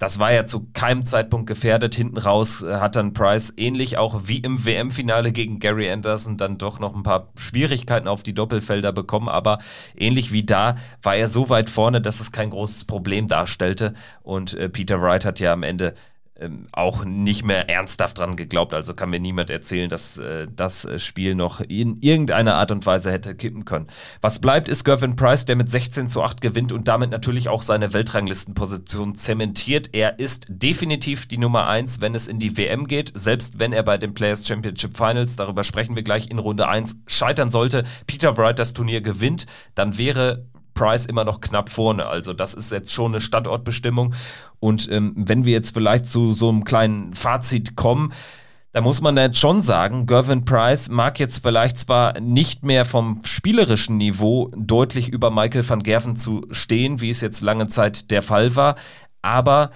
das 0.00 0.18
war 0.18 0.32
ja 0.32 0.46
zu 0.46 0.66
keinem 0.72 1.04
Zeitpunkt 1.04 1.46
gefährdet. 1.46 1.94
Hinten 1.94 2.16
raus 2.16 2.62
äh, 2.62 2.76
hat 2.76 2.96
dann 2.96 3.12
Price 3.12 3.52
ähnlich 3.58 3.98
auch 3.98 4.22
wie 4.24 4.38
im 4.38 4.64
WM-Finale 4.64 5.30
gegen 5.30 5.60
Gary 5.60 5.90
Anderson 5.90 6.38
dann 6.38 6.56
doch 6.56 6.80
noch 6.80 6.96
ein 6.96 7.02
paar 7.02 7.28
Schwierigkeiten 7.36 8.08
auf 8.08 8.22
die 8.22 8.32
Doppelfelder 8.32 8.92
bekommen. 8.92 9.28
Aber 9.28 9.58
ähnlich 9.94 10.32
wie 10.32 10.42
da 10.42 10.76
war 11.02 11.16
er 11.16 11.28
so 11.28 11.50
weit 11.50 11.68
vorne, 11.68 12.00
dass 12.00 12.20
es 12.20 12.32
kein 12.32 12.48
großes 12.48 12.86
Problem 12.86 13.28
darstellte. 13.28 13.92
Und 14.22 14.54
äh, 14.54 14.70
Peter 14.70 15.02
Wright 15.02 15.26
hat 15.26 15.38
ja 15.38 15.52
am 15.52 15.62
Ende 15.62 15.92
ähm, 16.40 16.64
auch 16.72 17.04
nicht 17.04 17.44
mehr 17.44 17.68
ernsthaft 17.68 18.18
dran 18.18 18.36
geglaubt. 18.36 18.74
Also 18.74 18.94
kann 18.94 19.10
mir 19.10 19.20
niemand 19.20 19.50
erzählen, 19.50 19.88
dass 19.88 20.18
äh, 20.18 20.46
das 20.54 20.84
äh, 20.84 20.98
Spiel 20.98 21.34
noch 21.34 21.60
in 21.60 22.00
irgendeiner 22.00 22.54
Art 22.54 22.70
und 22.70 22.86
Weise 22.86 23.12
hätte 23.12 23.34
kippen 23.34 23.64
können. 23.64 23.86
Was 24.20 24.38
bleibt, 24.38 24.68
ist 24.68 24.84
Gervin 24.84 25.16
Price, 25.16 25.44
der 25.44 25.56
mit 25.56 25.70
16 25.70 26.08
zu 26.08 26.22
8 26.22 26.40
gewinnt 26.40 26.72
und 26.72 26.88
damit 26.88 27.10
natürlich 27.10 27.48
auch 27.48 27.62
seine 27.62 27.92
Weltranglistenposition 27.92 29.14
zementiert. 29.14 29.90
Er 29.92 30.18
ist 30.18 30.46
definitiv 30.48 31.26
die 31.26 31.38
Nummer 31.38 31.66
1, 31.66 32.00
wenn 32.00 32.14
es 32.14 32.28
in 32.28 32.38
die 32.38 32.56
WM 32.56 32.86
geht, 32.86 33.12
selbst 33.14 33.58
wenn 33.58 33.72
er 33.72 33.82
bei 33.82 33.98
den 33.98 34.14
Players 34.14 34.46
Championship 34.46 34.96
Finals, 34.96 35.36
darüber 35.36 35.64
sprechen 35.64 35.96
wir 35.96 36.02
gleich 36.02 36.30
in 36.30 36.38
Runde 36.38 36.68
1, 36.68 36.96
scheitern 37.06 37.50
sollte. 37.50 37.84
Peter 38.06 38.36
Wright 38.36 38.58
das 38.58 38.72
Turnier 38.72 39.00
gewinnt, 39.00 39.46
dann 39.74 39.98
wäre 39.98 40.46
Price 40.80 41.04
immer 41.04 41.24
noch 41.24 41.42
knapp 41.42 41.68
vorne. 41.68 42.06
Also 42.06 42.32
das 42.32 42.54
ist 42.54 42.72
jetzt 42.72 42.90
schon 42.90 43.12
eine 43.12 43.20
Standortbestimmung. 43.20 44.14
Und 44.60 44.90
ähm, 44.90 45.12
wenn 45.14 45.44
wir 45.44 45.52
jetzt 45.52 45.74
vielleicht 45.74 46.06
zu 46.06 46.32
so 46.32 46.48
einem 46.48 46.64
kleinen 46.64 47.14
Fazit 47.14 47.76
kommen, 47.76 48.14
da 48.72 48.80
muss 48.80 49.02
man 49.02 49.14
jetzt 49.18 49.38
schon 49.38 49.60
sagen, 49.60 50.06
Gervin 50.06 50.46
Price 50.46 50.88
mag 50.88 51.20
jetzt 51.20 51.42
vielleicht 51.42 51.78
zwar 51.78 52.18
nicht 52.18 52.64
mehr 52.64 52.86
vom 52.86 53.20
spielerischen 53.24 53.98
Niveau 53.98 54.48
deutlich 54.56 55.10
über 55.10 55.30
Michael 55.30 55.68
van 55.68 55.82
Gerven 55.82 56.16
zu 56.16 56.46
stehen, 56.50 57.02
wie 57.02 57.10
es 57.10 57.20
jetzt 57.20 57.42
lange 57.42 57.68
Zeit 57.68 58.10
der 58.10 58.22
Fall 58.22 58.56
war, 58.56 58.76
aber 59.20 59.70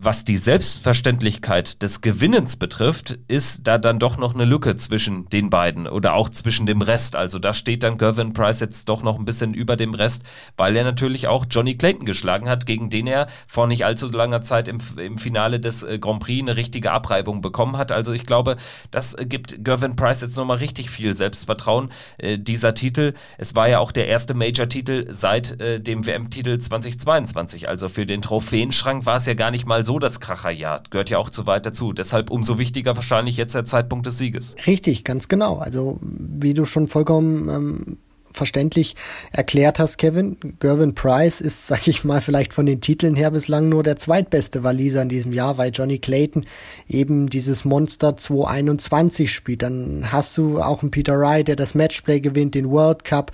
was 0.00 0.24
die 0.24 0.36
Selbstverständlichkeit 0.36 1.82
des 1.82 2.00
Gewinnens 2.00 2.56
betrifft, 2.56 3.18
ist 3.26 3.66
da 3.66 3.78
dann 3.78 3.98
doch 3.98 4.16
noch 4.16 4.32
eine 4.32 4.44
Lücke 4.44 4.76
zwischen 4.76 5.28
den 5.30 5.50
beiden 5.50 5.88
oder 5.88 6.14
auch 6.14 6.28
zwischen 6.28 6.66
dem 6.66 6.82
Rest. 6.82 7.16
Also 7.16 7.40
da 7.40 7.52
steht 7.52 7.82
dann 7.82 7.98
Gervin 7.98 8.32
Price 8.32 8.60
jetzt 8.60 8.88
doch 8.88 9.02
noch 9.02 9.18
ein 9.18 9.24
bisschen 9.24 9.54
über 9.54 9.74
dem 9.74 9.94
Rest, 9.94 10.22
weil 10.56 10.76
er 10.76 10.84
natürlich 10.84 11.26
auch 11.26 11.46
Johnny 11.50 11.76
Clayton 11.76 12.06
geschlagen 12.06 12.48
hat, 12.48 12.64
gegen 12.64 12.90
den 12.90 13.08
er 13.08 13.26
vor 13.48 13.66
nicht 13.66 13.84
allzu 13.84 14.06
langer 14.06 14.40
Zeit 14.40 14.68
im, 14.68 14.78
im 14.98 15.18
Finale 15.18 15.58
des 15.58 15.82
äh, 15.82 15.98
Grand 15.98 16.20
Prix 16.20 16.42
eine 16.42 16.56
richtige 16.56 16.92
Abreibung 16.92 17.40
bekommen 17.40 17.76
hat. 17.76 17.90
Also 17.90 18.12
ich 18.12 18.24
glaube, 18.24 18.56
das 18.92 19.16
gibt 19.18 19.64
Gervin 19.64 19.96
Price 19.96 20.20
jetzt 20.20 20.36
nochmal 20.36 20.58
richtig 20.58 20.90
viel 20.90 21.16
Selbstvertrauen, 21.16 21.90
äh, 22.18 22.38
dieser 22.38 22.74
Titel. 22.74 23.14
Es 23.36 23.56
war 23.56 23.68
ja 23.68 23.80
auch 23.80 23.90
der 23.90 24.06
erste 24.06 24.34
Major-Titel 24.34 25.06
seit 25.10 25.60
äh, 25.60 25.80
dem 25.80 26.06
WM-Titel 26.06 26.56
2022. 26.56 27.68
Also 27.68 27.88
für 27.88 28.06
den 28.06 28.22
Trophäenschrank 28.22 29.04
war 29.04 29.16
es 29.16 29.26
ja 29.26 29.34
gar 29.34 29.50
nicht 29.50 29.66
mal 29.66 29.84
so 29.84 29.87
so 29.88 29.98
das 29.98 30.20
Kracherjahr. 30.20 30.82
Gehört 30.90 31.08
ja 31.08 31.16
auch 31.16 31.30
zu 31.30 31.46
weit 31.46 31.64
dazu. 31.64 31.94
Deshalb 31.94 32.30
umso 32.30 32.58
wichtiger 32.58 32.94
wahrscheinlich 32.94 33.38
jetzt 33.38 33.54
der 33.54 33.64
Zeitpunkt 33.64 34.04
des 34.04 34.18
Sieges. 34.18 34.54
Richtig, 34.66 35.02
ganz 35.02 35.28
genau. 35.28 35.56
Also 35.56 35.98
wie 36.02 36.52
du 36.52 36.66
schon 36.66 36.88
vollkommen 36.88 37.48
ähm, 37.48 37.98
verständlich 38.32 38.96
erklärt 39.32 39.78
hast, 39.78 39.98
Kevin. 39.98 40.36
Gervin 40.60 40.94
Price 40.94 41.40
ist, 41.40 41.66
sag 41.68 41.88
ich 41.88 42.04
mal, 42.04 42.20
vielleicht 42.20 42.52
von 42.52 42.66
den 42.66 42.80
Titeln 42.80 43.16
her 43.16 43.30
bislang 43.30 43.68
nur 43.68 43.82
der 43.82 43.96
zweitbeste 43.96 44.64
Waliser 44.64 45.02
in 45.02 45.08
diesem 45.08 45.32
Jahr, 45.32 45.58
weil 45.58 45.70
Johnny 45.72 45.98
Clayton 45.98 46.44
eben 46.88 47.28
dieses 47.28 47.64
Monster 47.64 48.16
221 48.16 49.32
spielt. 49.32 49.62
Dann 49.62 50.12
hast 50.12 50.36
du 50.38 50.60
auch 50.60 50.82
einen 50.82 50.90
Peter 50.90 51.18
Wright, 51.18 51.48
der 51.48 51.56
das 51.56 51.74
Matchplay 51.74 52.20
gewinnt, 52.20 52.54
den 52.54 52.70
World 52.70 53.04
Cup, 53.04 53.32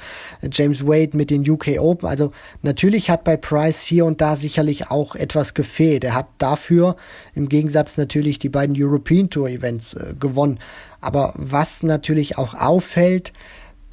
James 0.53 0.87
Wade 0.87 1.17
mit 1.17 1.31
den 1.31 1.49
UK 1.49 1.79
Open. 1.79 2.09
Also 2.09 2.33
natürlich 2.63 3.11
hat 3.11 3.25
bei 3.25 3.37
Price 3.37 3.83
hier 3.83 4.05
und 4.05 4.21
da 4.21 4.37
sicherlich 4.37 4.91
auch 4.91 5.15
etwas 5.15 5.55
gefehlt. 5.55 6.05
Er 6.05 6.15
hat 6.15 6.29
dafür 6.39 6.97
im 7.35 7.49
Gegensatz 7.49 7.97
natürlich 7.97 8.39
die 8.39 8.49
beiden 8.49 8.75
European 8.79 9.31
Tour 9.31 9.49
Events 9.49 9.95
äh, 9.95 10.15
gewonnen. 10.19 10.59
Aber 11.01 11.35
was 11.37 11.83
natürlich 11.83 12.39
auch 12.39 12.55
auffällt, 12.55 13.33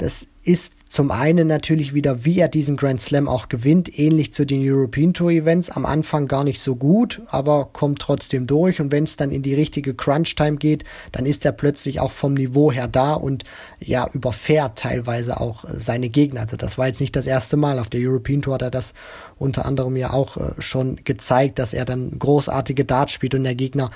das 0.01 0.25
ist 0.43 0.91
zum 0.91 1.11
einen 1.11 1.47
natürlich 1.47 1.93
wieder, 1.93 2.25
wie 2.25 2.39
er 2.39 2.47
diesen 2.47 2.75
Grand 2.75 2.99
Slam 2.99 3.27
auch 3.27 3.49
gewinnt, 3.49 3.99
ähnlich 3.99 4.33
zu 4.33 4.45
den 4.47 4.67
European 4.67 5.13
Tour 5.13 5.29
Events. 5.29 5.69
Am 5.69 5.85
Anfang 5.85 6.27
gar 6.27 6.43
nicht 6.43 6.59
so 6.59 6.75
gut, 6.75 7.21
aber 7.27 7.69
kommt 7.71 7.99
trotzdem 7.99 8.47
durch. 8.47 8.81
Und 8.81 8.91
wenn 8.91 9.03
es 9.03 9.15
dann 9.15 9.31
in 9.31 9.43
die 9.43 9.53
richtige 9.53 9.93
Crunch 9.93 10.33
Time 10.35 10.57
geht, 10.57 10.85
dann 11.11 11.27
ist 11.27 11.45
er 11.45 11.51
plötzlich 11.51 11.99
auch 11.99 12.11
vom 12.11 12.33
Niveau 12.33 12.71
her 12.71 12.87
da 12.87 13.13
und 13.13 13.43
ja, 13.79 14.09
überfährt 14.11 14.79
teilweise 14.79 15.39
auch 15.39 15.65
äh, 15.65 15.79
seine 15.79 16.09
Gegner. 16.09 16.41
Also 16.41 16.57
das 16.57 16.79
war 16.79 16.87
jetzt 16.87 16.99
nicht 17.01 17.15
das 17.15 17.27
erste 17.27 17.55
Mal. 17.55 17.77
Auf 17.77 17.89
der 17.89 18.01
European 18.01 18.41
Tour 18.41 18.55
hat 18.55 18.63
er 18.63 18.71
das 18.71 18.95
unter 19.37 19.65
anderem 19.65 19.95
ja 19.95 20.11
auch 20.11 20.37
äh, 20.37 20.59
schon 20.59 20.99
gezeigt, 21.03 21.59
dass 21.59 21.75
er 21.75 21.85
dann 21.85 22.17
großartige 22.17 22.85
Darts 22.85 23.13
spielt 23.13 23.35
und 23.35 23.43
der 23.43 23.53
Gegner 23.53 23.91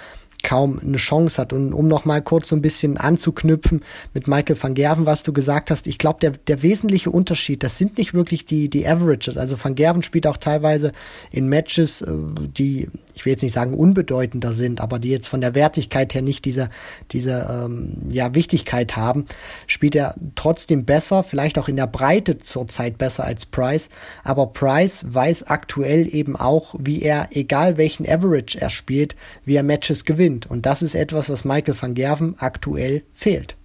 kaum 0.45 0.79
eine 0.79 0.97
Chance 0.97 1.41
hat. 1.41 1.53
Und 1.53 1.73
um 1.73 1.87
noch 1.87 2.05
mal 2.05 2.21
kurz 2.21 2.49
so 2.49 2.55
ein 2.55 2.61
bisschen 2.61 2.97
anzuknüpfen 2.97 3.83
mit 4.13 4.27
Michael 4.27 4.61
van 4.61 4.75
Gerven, 4.75 5.07
was 5.07 5.23
du 5.23 5.33
gesagt 5.33 5.71
hast, 5.71 5.87
ich 5.87 5.97
glaube, 5.97 6.19
der, 6.21 6.31
der 6.31 6.61
wesentliche 6.61 7.09
Unterschied, 7.09 7.63
das 7.63 7.79
sind 7.79 7.97
nicht 7.97 8.13
wirklich 8.13 8.45
die, 8.45 8.69
die 8.69 8.87
Averages. 8.87 9.37
Also 9.37 9.57
van 9.61 9.73
Gerven 9.73 10.03
spielt 10.03 10.27
auch 10.27 10.37
teilweise 10.37 10.91
in 11.31 11.49
Matches, 11.49 12.03
äh, 12.03 12.11
die, 12.37 12.87
ich 13.15 13.25
will 13.25 13.33
jetzt 13.33 13.41
nicht 13.41 13.53
sagen 13.53 13.73
unbedeutender 13.73 14.53
sind, 14.53 14.81
aber 14.81 14.99
die 14.99 15.09
jetzt 15.09 15.27
von 15.27 15.41
der 15.41 15.55
Wertigkeit 15.55 16.13
her 16.13 16.21
nicht 16.21 16.45
diese, 16.45 16.69
diese 17.11 17.47
ähm, 17.49 18.03
ja, 18.09 18.35
Wichtigkeit 18.35 18.95
haben, 18.95 19.25
spielt 19.65 19.95
er 19.95 20.13
trotzdem 20.35 20.85
besser, 20.85 21.23
vielleicht 21.23 21.57
auch 21.57 21.67
in 21.67 21.75
der 21.75 21.87
Breite 21.87 22.37
zurzeit 22.37 22.99
besser 22.99 23.23
als 23.23 23.47
Price. 23.47 23.89
Aber 24.23 24.45
Price 24.53 25.07
weiß 25.09 25.47
aktuell 25.47 26.07
eben 26.13 26.35
auch, 26.35 26.75
wie 26.77 27.01
er, 27.01 27.29
egal 27.31 27.77
welchen 27.77 28.07
Average 28.07 28.61
er 28.61 28.69
spielt, 28.69 29.15
wie 29.43 29.55
er 29.55 29.63
Matches 29.63 30.05
gewinnt 30.05 30.34
gewinnt. 30.35 30.47
Und 30.47 30.65
das 30.65 30.81
ist 30.81 30.95
etwas, 30.95 31.29
was 31.29 31.45
Michael 31.45 31.75
van 31.79 31.93
Gerven 31.93 32.35
aktuell 32.37 33.03
fehlt. 33.11 33.57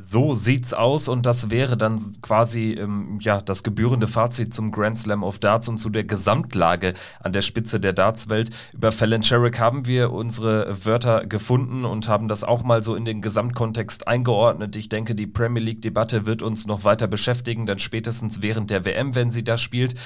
So 0.00 0.36
sieht's 0.36 0.74
aus 0.74 1.08
und 1.08 1.26
das 1.26 1.50
wäre 1.50 1.76
dann 1.76 2.00
quasi 2.22 2.70
ähm, 2.74 3.18
ja 3.20 3.40
das 3.40 3.64
gebührende 3.64 4.06
Fazit 4.06 4.54
zum 4.54 4.70
Grand 4.70 4.96
Slam 4.96 5.24
of 5.24 5.40
Darts 5.40 5.68
und 5.68 5.78
zu 5.78 5.90
der 5.90 6.04
Gesamtlage 6.04 6.94
an 7.18 7.32
der 7.32 7.42
Spitze 7.42 7.80
der 7.80 7.94
Dartswelt. 7.94 8.50
Über 8.72 8.92
Fallon 8.92 9.24
Sherrick 9.24 9.58
haben 9.58 9.86
wir 9.86 10.12
unsere 10.12 10.86
Wörter 10.86 11.26
gefunden 11.26 11.84
und 11.84 12.06
haben 12.06 12.28
das 12.28 12.44
auch 12.44 12.62
mal 12.62 12.84
so 12.84 12.94
in 12.94 13.04
den 13.04 13.20
Gesamtkontext 13.20 14.06
eingeordnet. 14.06 14.76
Ich 14.76 14.88
denke, 14.88 15.16
die 15.16 15.26
Premier 15.26 15.64
League 15.64 15.82
Debatte 15.82 16.26
wird 16.26 16.42
uns 16.42 16.68
noch 16.68 16.84
weiter 16.84 17.08
beschäftigen, 17.08 17.66
dann 17.66 17.80
spätestens 17.80 18.40
während 18.40 18.70
der 18.70 18.84
WM, 18.84 19.16
wenn 19.16 19.32
sie 19.32 19.42
da 19.42 19.58
spielt. 19.58 19.96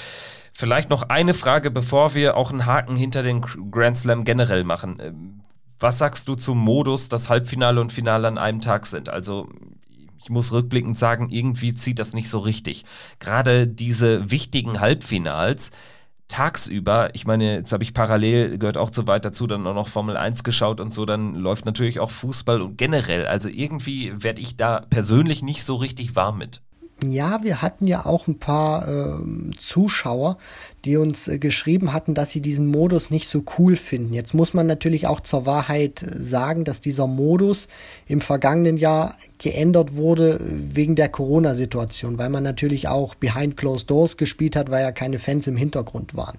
Vielleicht 0.54 0.88
noch 0.88 1.02
eine 1.10 1.34
Frage, 1.34 1.70
bevor 1.70 2.14
wir 2.14 2.38
auch 2.38 2.50
einen 2.50 2.64
Haken 2.64 2.96
hinter 2.96 3.22
den 3.22 3.42
Grand 3.42 3.98
Slam 3.98 4.24
generell 4.24 4.64
machen. 4.64 5.42
Was 5.82 5.98
sagst 5.98 6.28
du 6.28 6.36
zum 6.36 6.58
Modus, 6.58 7.08
dass 7.08 7.28
Halbfinale 7.28 7.80
und 7.80 7.92
Finale 7.92 8.28
an 8.28 8.38
einem 8.38 8.60
Tag 8.60 8.86
sind? 8.86 9.08
Also 9.08 9.48
ich 10.22 10.30
muss 10.30 10.52
rückblickend 10.52 10.96
sagen, 10.96 11.28
irgendwie 11.30 11.74
zieht 11.74 11.98
das 11.98 12.14
nicht 12.14 12.30
so 12.30 12.38
richtig. 12.38 12.84
Gerade 13.18 13.66
diese 13.66 14.30
wichtigen 14.30 14.80
Halbfinals 14.80 15.72
tagsüber, 16.28 17.14
ich 17.14 17.26
meine, 17.26 17.56
jetzt 17.56 17.72
habe 17.72 17.82
ich 17.82 17.94
parallel, 17.94 18.58
gehört 18.58 18.76
auch 18.76 18.90
zu 18.90 19.08
weit 19.08 19.24
dazu, 19.24 19.48
dann 19.48 19.66
auch 19.66 19.74
noch 19.74 19.88
Formel 19.88 20.16
1 20.16 20.44
geschaut 20.44 20.80
und 20.80 20.92
so, 20.92 21.04
dann 21.04 21.34
läuft 21.34 21.66
natürlich 21.66 21.98
auch 21.98 22.10
Fußball 22.10 22.62
und 22.62 22.78
generell. 22.78 23.26
Also 23.26 23.48
irgendwie 23.48 24.12
werde 24.22 24.40
ich 24.40 24.56
da 24.56 24.80
persönlich 24.88 25.42
nicht 25.42 25.64
so 25.64 25.74
richtig 25.74 26.14
warm 26.14 26.38
mit. 26.38 26.62
Ja, 27.10 27.42
wir 27.42 27.62
hatten 27.62 27.86
ja 27.86 28.06
auch 28.06 28.28
ein 28.28 28.38
paar 28.38 28.86
äh, 28.86 29.56
Zuschauer, 29.58 30.38
die 30.84 30.96
uns 30.96 31.28
äh, 31.28 31.38
geschrieben 31.38 31.92
hatten, 31.92 32.14
dass 32.14 32.30
sie 32.30 32.40
diesen 32.40 32.66
Modus 32.66 33.10
nicht 33.10 33.28
so 33.28 33.44
cool 33.58 33.76
finden. 33.76 34.12
Jetzt 34.12 34.34
muss 34.34 34.54
man 34.54 34.66
natürlich 34.66 35.06
auch 35.06 35.20
zur 35.20 35.46
Wahrheit 35.46 36.02
äh, 36.02 36.22
sagen, 36.22 36.64
dass 36.64 36.80
dieser 36.80 37.06
Modus 37.06 37.68
im 38.06 38.20
vergangenen 38.20 38.76
Jahr 38.76 39.16
geändert 39.38 39.96
wurde 39.96 40.38
wegen 40.40 40.94
der 40.94 41.08
Corona-Situation, 41.08 42.18
weil 42.18 42.30
man 42.30 42.42
natürlich 42.42 42.88
auch 42.88 43.14
behind 43.14 43.56
closed 43.56 43.90
doors 43.90 44.16
gespielt 44.16 44.56
hat, 44.56 44.70
weil 44.70 44.82
ja 44.82 44.92
keine 44.92 45.18
Fans 45.18 45.46
im 45.46 45.56
Hintergrund 45.56 46.14
waren. 46.14 46.38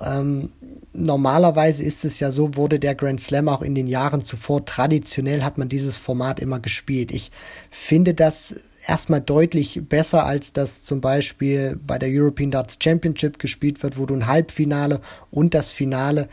Ähm, 0.00 0.50
normalerweise 0.92 1.82
ist 1.82 2.04
es 2.04 2.20
ja 2.20 2.30
so, 2.30 2.56
wurde 2.56 2.78
der 2.78 2.94
Grand 2.94 3.20
Slam 3.20 3.48
auch 3.48 3.62
in 3.62 3.74
den 3.74 3.86
Jahren 3.86 4.24
zuvor 4.24 4.64
traditionell 4.64 5.42
hat 5.42 5.58
man 5.58 5.68
dieses 5.68 5.96
Format 5.96 6.40
immer 6.40 6.60
gespielt. 6.60 7.12
Ich 7.12 7.30
finde 7.70 8.14
das 8.14 8.54
erstmal 8.86 9.20
deutlich 9.20 9.80
besser, 9.88 10.24
als 10.24 10.52
das 10.52 10.82
zum 10.82 11.00
Beispiel 11.00 11.78
bei 11.86 11.98
der 11.98 12.08
European 12.10 12.50
Darts 12.50 12.78
Championship 12.82 13.38
gespielt 13.38 13.82
wird, 13.82 13.98
wo 13.98 14.06
du 14.06 14.14
ein 14.14 14.26
Halbfinale 14.26 15.00
und 15.30 15.54
das 15.54 15.72
Finale 15.72 16.28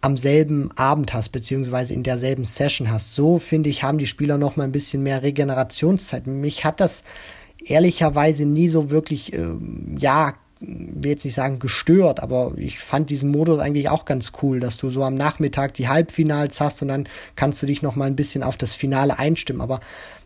am 0.00 0.16
selben 0.16 0.70
Abend 0.76 1.14
hast, 1.14 1.28
beziehungsweise 1.30 1.94
in 1.94 2.02
derselben 2.02 2.44
Session 2.44 2.90
hast. 2.90 3.14
So, 3.14 3.38
finde 3.38 3.70
ich, 3.70 3.84
haben 3.84 3.98
die 3.98 4.06
Spieler 4.08 4.36
noch 4.36 4.56
mal 4.56 4.64
ein 4.64 4.72
bisschen 4.72 5.02
mehr 5.02 5.22
Regenerationszeit. 5.22 6.26
Mich 6.26 6.64
hat 6.64 6.80
das 6.80 7.04
ehrlicherweise 7.64 8.44
nie 8.44 8.68
so 8.68 8.90
wirklich, 8.90 9.32
äh, 9.32 9.50
ja, 9.96 10.34
will 10.58 11.10
jetzt 11.10 11.24
nicht 11.24 11.34
sagen 11.34 11.58
gestört, 11.58 12.20
aber 12.20 12.52
ich 12.56 12.78
fand 12.78 13.10
diesen 13.10 13.30
Modus 13.30 13.58
eigentlich 13.58 13.88
auch 13.88 14.04
ganz 14.04 14.32
cool, 14.42 14.60
dass 14.60 14.76
du 14.76 14.90
so 14.90 15.02
am 15.02 15.14
Nachmittag 15.14 15.74
die 15.74 15.88
Halbfinals 15.88 16.60
hast 16.60 16.82
und 16.82 16.88
dann 16.88 17.08
kannst 17.34 17.62
du 17.62 17.66
dich 17.66 17.82
noch 17.82 17.96
mal 17.96 18.06
ein 18.06 18.16
bisschen 18.16 18.42
auf 18.42 18.56
das 18.56 18.74
Finale 18.74 19.18
einstimmen. 19.18 19.60
Aber 19.60 19.80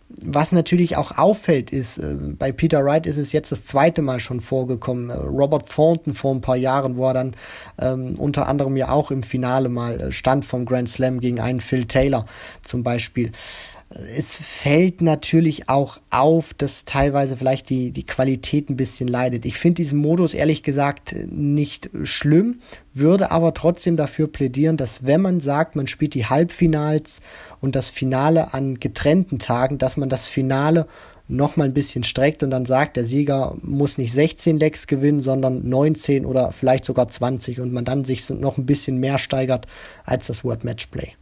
was 0.09 0.53
natürlich 0.53 0.97
auch 0.97 1.19
auffällt, 1.19 1.71
ist, 1.71 1.99
äh, 1.99 2.15
bei 2.39 2.53
Peter 2.53 2.85
Wright 2.85 3.07
ist 3.07 3.17
es 3.17 3.33
jetzt 3.33 3.51
das 3.51 3.65
zweite 3.65 4.03
Mal 4.03 4.21
schon 4.21 4.41
vorgekommen. 4.41 5.11
Äh, 5.11 5.15
Robert 5.15 5.69
Thornton 5.69 6.15
vor 6.15 6.35
ein 6.35 6.41
paar 6.41 6.57
Jahren, 6.57 6.97
wo 6.97 7.07
er 7.09 7.15
dann 7.15 7.37
ähm, 7.79 8.15
unter 8.17 8.47
anderem 8.47 8.77
ja 8.77 8.91
auch 8.91 9.11
im 9.11 9.23
Finale 9.23 9.69
mal 9.69 10.01
äh, 10.01 10.13
stand 10.13 10.45
vom 10.45 10.65
Grand 10.65 10.89
Slam 10.89 11.21
gegen 11.21 11.41
einen 11.41 11.61
Phil 11.61 11.87
Taylor 11.87 12.25
zum 12.63 12.83
Beispiel 12.83 13.33
es 13.89 14.37
fällt 14.37 15.01
natürlich 15.01 15.69
auch 15.69 15.99
auf, 16.11 16.55
dass 16.55 16.85
teilweise 16.85 17.37
vielleicht 17.37 17.71
die, 17.71 17.93
die 17.93 18.05
Qualität 18.05 18.69
ein 18.69 18.77
bisschen 18.77 19.07
leidet. 19.07 19.47
Ich 19.47 19.59
finde 19.59 19.77
diesen 19.77 19.99
Modus 19.99 20.35
ehrlich 20.35 20.65
gesagt 20.65 21.15
nicht 21.29 21.91
schlimm, 22.03 22.61
würde 22.93 23.31
aber 23.31 23.55
trotzdem 23.55 23.97
dafür 23.97 24.27
plädieren, 24.27 24.77
dass 24.77 25.07
wenn 25.07 25.21
man 25.21 25.39
sagt, 25.39 25.77
man 25.77 25.87
spielt 25.87 26.15
die 26.15 26.27
Halbfinals 26.27 27.21
und 27.61 27.77
das 27.77 27.91
Finale 27.91 28.55
an 28.55 28.81
getrennten 28.81 29.39
Tagen, 29.39 29.79
dass 29.79 29.97
man 29.97 30.09
das 30.09 30.29
Finale 30.29 30.89
noch 31.29 31.57
mal 31.57 31.65
ein 31.65 31.75
bisschen 31.75 32.03
streckt 32.03 32.43
und 32.43 32.51
dann 32.51 32.67
sagt, 32.67 32.97
der 32.97 33.05
Sieger 33.05 33.57
muss 33.63 33.99
nicht 33.99 34.13
16 34.13 34.59
Lecks 34.59 34.89
gewinnen, 34.89 35.21
sondern 35.21 35.69
19 35.69 36.27
oder 36.27 36.51
vielleicht 36.51 36.85
sogar 36.85 37.09
20 37.09 37.61
und 37.61 37.73
man 37.73 37.85
dann 37.85 38.05
sich 38.05 38.29
noch 38.31 38.59
ein 38.59 38.67
bisschen 38.67 38.99
mehr 38.99 39.19
steigert 39.19 39.67
als 40.05 40.27
das 40.27 40.45
World 40.45 40.65
Matchplay. 40.65 41.13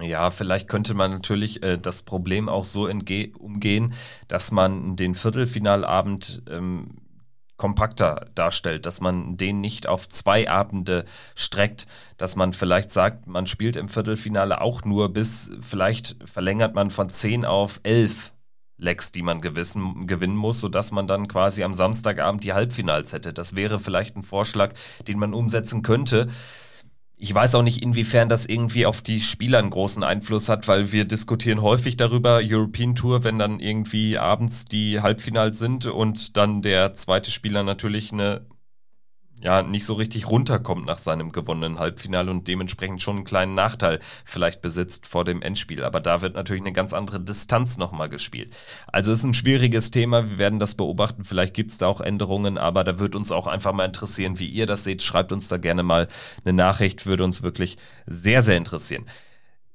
Ja, 0.00 0.30
vielleicht 0.30 0.68
könnte 0.68 0.94
man 0.94 1.10
natürlich 1.10 1.62
äh, 1.62 1.78
das 1.78 2.02
Problem 2.02 2.48
auch 2.48 2.64
so 2.64 2.88
umgehen, 2.88 3.94
dass 4.28 4.50
man 4.52 4.96
den 4.96 5.14
Viertelfinalabend 5.14 6.42
ähm, 6.48 6.98
kompakter 7.60 8.26
darstellt, 8.34 8.86
dass 8.86 9.02
man 9.02 9.36
den 9.36 9.60
nicht 9.60 9.86
auf 9.86 10.08
zwei 10.08 10.48
Abende 10.48 11.04
streckt, 11.34 11.86
dass 12.16 12.34
man 12.34 12.54
vielleicht 12.54 12.90
sagt, 12.90 13.26
man 13.26 13.46
spielt 13.46 13.76
im 13.76 13.90
Viertelfinale 13.90 14.62
auch 14.62 14.82
nur 14.84 15.12
bis, 15.12 15.52
vielleicht 15.60 16.16
verlängert 16.24 16.74
man 16.74 16.90
von 16.90 17.10
zehn 17.10 17.44
auf 17.44 17.80
elf 17.82 18.32
Lecks, 18.78 19.12
die 19.12 19.20
man 19.20 19.42
gewissen, 19.42 20.06
gewinnen 20.06 20.36
muss, 20.36 20.60
sodass 20.60 20.90
man 20.90 21.06
dann 21.06 21.28
quasi 21.28 21.62
am 21.62 21.74
Samstagabend 21.74 22.42
die 22.44 22.54
Halbfinals 22.54 23.12
hätte. 23.12 23.34
Das 23.34 23.54
wäre 23.54 23.78
vielleicht 23.78 24.16
ein 24.16 24.22
Vorschlag, 24.22 24.72
den 25.06 25.18
man 25.18 25.34
umsetzen 25.34 25.82
könnte. 25.82 26.28
Ich 27.22 27.34
weiß 27.34 27.54
auch 27.54 27.62
nicht, 27.62 27.82
inwiefern 27.82 28.30
das 28.30 28.46
irgendwie 28.46 28.86
auf 28.86 29.02
die 29.02 29.20
Spieler 29.20 29.58
einen 29.58 29.68
großen 29.68 30.02
Einfluss 30.02 30.48
hat, 30.48 30.66
weil 30.68 30.90
wir 30.90 31.04
diskutieren 31.04 31.60
häufig 31.60 31.98
darüber, 31.98 32.40
European 32.42 32.94
Tour, 32.94 33.24
wenn 33.24 33.38
dann 33.38 33.60
irgendwie 33.60 34.16
abends 34.16 34.64
die 34.64 35.02
Halbfinals 35.02 35.58
sind 35.58 35.84
und 35.84 36.38
dann 36.38 36.62
der 36.62 36.94
zweite 36.94 37.30
Spieler 37.30 37.62
natürlich 37.62 38.10
eine 38.10 38.46
ja 39.42 39.62
nicht 39.62 39.84
so 39.84 39.94
richtig 39.94 40.28
runterkommt 40.28 40.86
nach 40.86 40.98
seinem 40.98 41.32
gewonnenen 41.32 41.78
Halbfinale 41.78 42.30
und 42.30 42.46
dementsprechend 42.46 43.00
schon 43.00 43.16
einen 43.16 43.24
kleinen 43.24 43.54
Nachteil 43.54 43.98
vielleicht 44.24 44.62
besitzt 44.62 45.06
vor 45.06 45.24
dem 45.24 45.42
Endspiel. 45.42 45.84
Aber 45.84 46.00
da 46.00 46.20
wird 46.20 46.34
natürlich 46.34 46.62
eine 46.62 46.72
ganz 46.72 46.92
andere 46.92 47.20
Distanz 47.20 47.76
nochmal 47.76 48.08
gespielt. 48.08 48.54
Also 48.86 49.12
ist 49.12 49.24
ein 49.24 49.34
schwieriges 49.34 49.90
Thema. 49.90 50.30
Wir 50.30 50.38
werden 50.38 50.58
das 50.58 50.74
beobachten. 50.74 51.24
Vielleicht 51.24 51.54
gibt 51.54 51.72
es 51.72 51.78
da 51.78 51.86
auch 51.86 52.00
Änderungen, 52.00 52.58
aber 52.58 52.84
da 52.84 52.98
wird 52.98 53.16
uns 53.16 53.32
auch 53.32 53.46
einfach 53.46 53.72
mal 53.72 53.84
interessieren, 53.84 54.38
wie 54.38 54.48
ihr 54.48 54.66
das 54.66 54.84
seht. 54.84 55.02
Schreibt 55.02 55.32
uns 55.32 55.48
da 55.48 55.56
gerne 55.56 55.82
mal 55.82 56.08
eine 56.44 56.52
Nachricht. 56.52 57.06
Würde 57.06 57.24
uns 57.24 57.42
wirklich 57.42 57.78
sehr, 58.06 58.42
sehr 58.42 58.56
interessieren. 58.56 59.06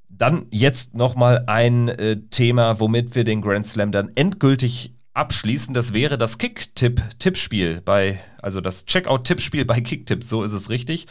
Dann 0.10 0.46
jetzt 0.50 0.94
nochmal 0.94 1.44
ein 1.48 1.90
äh, 1.90 2.22
Thema, 2.30 2.80
womit 2.80 3.16
wir 3.16 3.24
den 3.24 3.42
Grand 3.42 3.66
Slam 3.66 3.92
dann 3.92 4.12
endgültig 4.16 4.95
abschließen. 5.16 5.74
Das 5.74 5.94
wäre 5.94 6.18
das 6.18 6.38
Kick-Tipp-Tippspiel 6.38 7.82
bei, 7.82 8.20
also 8.42 8.62
das 8.62 8.86
Checkout-Tippspiel 8.86 9.66
bei 9.66 9.82
Kicktipp, 9.82 10.24
so 10.24 10.44
ist 10.44 10.54
es 10.54 10.70
richtig. 10.70 11.08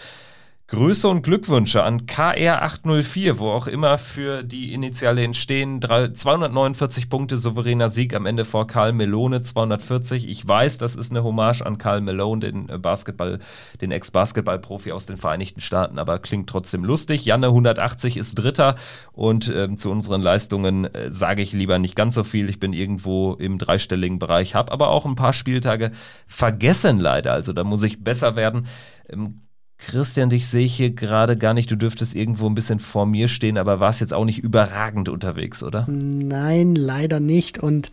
Grüße 0.67 1.07
und 1.09 1.23
Glückwünsche 1.23 1.83
an 1.83 2.07
KR804, 2.07 3.39
wo 3.39 3.51
auch 3.51 3.67
immer 3.67 3.99
für 3.99 4.43
die 4.43 4.73
Initiale 4.73 5.23
entstehen. 5.23 5.83
249 5.83 7.11
Punkte, 7.11 7.37
souveräner 7.37 7.91
Sieg 7.91 8.15
am 8.15 8.25
Ende 8.25 8.47
vor 8.47 8.67
Karl 8.67 8.95
Melone, 8.95 9.43
240. 9.43 10.27
Ich 10.27 10.49
weiß, 10.49 10.79
das 10.79 10.97
ist 10.97 11.11
eine 11.11 11.23
Hommage 11.23 11.61
an 11.61 11.77
Karl 11.77 12.01
Malone, 12.01 12.41
den 12.41 12.71
äh, 12.71 12.79
Basketball, 12.79 13.41
den 13.83 13.91
Ex-Basketball-Profi 13.91 14.93
aus 14.93 15.05
den 15.05 15.19
Vereinigten 15.19 15.61
Staaten, 15.61 15.99
aber 15.99 16.19
klingt 16.19 16.49
trotzdem 16.49 16.83
lustig. 16.83 17.27
Janne 17.27 17.49
180 17.49 18.17
ist 18.17 18.37
Dritter 18.37 18.77
und 19.12 19.53
ähm, 19.55 19.77
zu 19.77 19.91
unseren 19.91 20.23
Leistungen 20.23 20.87
äh, 20.87 21.11
sage 21.11 21.43
ich 21.43 21.53
lieber 21.53 21.79
nicht 21.79 21.95
ganz 21.95 22.15
so 22.15 22.25
viel. 22.25 22.49
Ich 22.49 22.59
bin 22.59 22.73
irgendwo 22.73 23.35
im 23.35 23.59
dreistelligen 23.59 24.19
Bereich, 24.19 24.55
habe 24.55 24.73
aber 24.73 24.89
auch 24.89 25.05
ein 25.05 25.15
paar 25.15 25.35
Spieltage 25.35 25.91
vergessen 26.27 27.01
leider. 27.01 27.35
Also 27.35 27.53
da 27.53 27.65
muss 27.65 27.83
ich 27.83 28.03
besser 28.03 28.35
werden. 28.35 28.67
Ähm, 29.11 29.43
Christian, 29.87 30.30
dich 30.30 30.47
sehe 30.47 30.64
ich 30.64 30.74
hier 30.74 30.91
gerade 30.91 31.37
gar 31.37 31.55
nicht. 31.55 31.70
Du 31.70 31.76
dürftest 31.76 32.14
irgendwo 32.14 32.47
ein 32.47 32.55
bisschen 32.55 32.80
vor 32.80 33.07
mir 33.07 33.28
stehen, 33.28 33.59
aber 33.59 33.80
warst 33.80 34.01
jetzt 34.01 34.12
auch 34.12 34.24
nicht 34.24 34.39
überragend 34.39 35.09
unterwegs, 35.09 35.62
oder? 35.62 35.87
Nein, 35.89 36.74
leider 36.74 37.20
nicht. 37.20 37.59
Und 37.59 37.91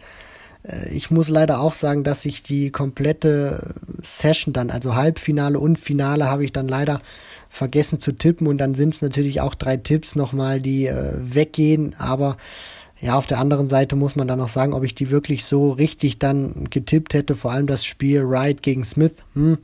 äh, 0.64 0.90
ich 0.90 1.12
muss 1.12 1.30
leider 1.30 1.60
auch 1.60 1.74
sagen, 1.74 2.04
dass 2.04 2.26
ich 2.26 2.44
die 2.44 2.72
komplette 2.72 3.76
Session 4.02 4.54
dann, 4.54 4.70
also 4.70 4.96
Halbfinale 4.96 5.60
und 5.60 5.78
Finale, 5.78 6.26
habe 6.26 6.44
ich 6.46 6.54
dann 6.54 6.68
leider 6.68 7.02
vergessen 7.50 8.00
zu 8.00 8.14
tippen. 8.14 8.48
Und 8.48 8.58
dann 8.58 8.76
sind 8.76 8.94
es 8.94 9.02
natürlich 9.02 9.42
auch 9.42 9.56
drei 9.56 9.78
Tipps 9.78 10.16
nochmal, 10.16 10.60
die 10.60 10.88
äh, 10.88 11.14
weggehen. 11.16 11.96
Aber 11.98 12.38
ja, 13.02 13.16
auf 13.16 13.26
der 13.26 13.40
anderen 13.40 13.68
Seite 13.68 13.96
muss 13.96 14.16
man 14.16 14.28
dann 14.28 14.40
auch 14.42 14.50
sagen, 14.50 14.74
ob 14.74 14.84
ich 14.84 14.94
die 14.94 15.10
wirklich 15.10 15.44
so 15.44 15.72
richtig 15.72 16.20
dann 16.20 16.68
getippt 16.70 17.16
hätte. 17.16 17.36
Vor 17.36 17.52
allem 17.52 17.68
das 17.68 17.84
Spiel 17.84 18.28
Wright 18.28 18.62
gegen 18.62 18.84
Smith. 18.84 19.16
Hm 19.34 19.58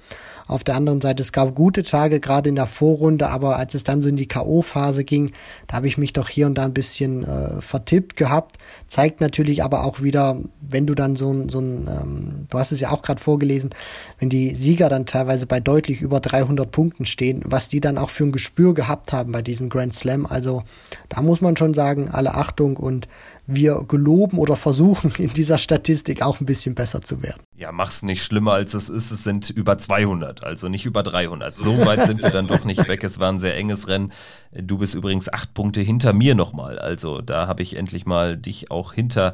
auf 0.48 0.64
der 0.64 0.76
anderen 0.76 1.02
Seite, 1.02 1.22
es 1.22 1.32
gab 1.32 1.54
gute 1.56 1.84
Tage, 1.84 2.20
gerade 2.20 2.50
in 2.50 2.56
der 2.56 2.68
Vorrunde, 2.68 3.30
aber 3.30 3.58
als 3.58 3.74
es 3.74 3.84
dann 3.84 4.02
so 4.02 4.08
in 4.08 4.16
die 4.16 4.28
K.O.-Phase 4.28 5.04
ging, 5.04 5.32
da 5.68 5.78
habe 5.78 5.88
ich 5.88 5.98
mich 5.98 6.14
doch 6.14 6.30
hier 6.30 6.46
und 6.46 6.58
da 6.58 6.64
ein 6.64 6.74
bisschen 6.74 7.24
äh, 7.24 7.62
vertippt 7.62 8.16
gehabt. 8.16 8.58
Zeigt 8.88 9.20
natürlich 9.20 9.64
aber 9.64 9.84
auch 9.84 10.02
wieder, 10.02 10.38
wenn 10.70 10.86
du 10.86 10.96
dann 10.96 11.16
so 11.16 11.32
ein, 11.32 11.50
so 11.50 11.60
ein 11.60 11.88
ähm, 11.88 12.46
du 12.50 12.58
hast 12.58 12.72
es 12.72 12.80
ja 12.80 12.92
auch 12.92 13.02
gerade 13.02 13.22
vorgelesen, 13.22 13.72
wenn 14.20 14.30
die 14.30 14.54
Sieger 14.54 14.90
dann 14.90 15.06
teilweise 15.06 15.46
bei 15.46 15.60
deutlich 15.60 16.02
über 16.02 16.20
300 16.20 16.72
Punkten 16.72 17.06
stehen, 17.06 17.42
was 17.46 17.70
die 17.70 17.80
dann 17.80 17.98
auch 17.98 18.10
für 18.10 18.24
ein 18.24 18.32
Gespür 18.32 18.74
gehabt 18.74 19.14
haben 19.14 19.32
bei 19.32 19.42
diesem 19.42 19.70
Grand 19.70 19.94
Slam. 19.94 20.26
Also 20.26 20.64
da 21.10 21.22
muss 21.22 21.42
man 21.42 21.58
schon 21.58 21.74
sagen, 21.74 22.10
alle 22.10 22.36
Achtung 22.36 22.78
und 22.78 23.08
wir 23.48 23.86
geloben 23.88 24.38
oder 24.38 24.56
versuchen 24.56 25.12
in 25.18 25.34
dieser 25.34 25.58
Statistik 25.58 26.22
auch 26.22 26.40
ein 26.40 26.46
bisschen 26.46 26.76
besser 26.76 27.02
zu 27.02 27.24
werden. 27.24 27.42
Ja, 27.56 27.72
mach's 27.72 28.04
nicht 28.04 28.24
schlimmer 28.24 28.54
als 28.54 28.74
es 28.74 28.90
ist. 28.90 29.10
Es 29.12 29.24
sind 29.24 29.50
über 29.50 29.78
200, 29.78 30.44
also 30.44 30.68
nicht 30.68 30.86
über 30.86 31.02
300. 31.02 31.54
So 31.54 31.86
weit 31.86 32.06
sind 32.06 32.22
wir 32.22 32.30
dann 32.30 32.48
doch 32.48 32.66
nicht 32.66 32.88
weg. 32.88 33.04
Es 33.04 33.20
war 33.20 33.32
ein 33.32 33.40
sehr 33.40 33.56
enges 33.56 33.88
Rennen. 33.88 34.12
Du 34.52 34.78
bist 34.78 34.94
übrigens 34.94 35.32
acht 35.32 35.54
Punkte 35.54 35.82
hinter 35.82 36.14
mir 36.14 36.36
nochmal. 36.36 36.78
Also 36.78 37.22
da 37.22 37.48
habe 37.48 37.64
ich 37.64 37.76
endlich 37.76 38.06
mal 38.06 38.38
dich 38.38 38.70
auch 38.70 38.94
hinter 38.94 39.34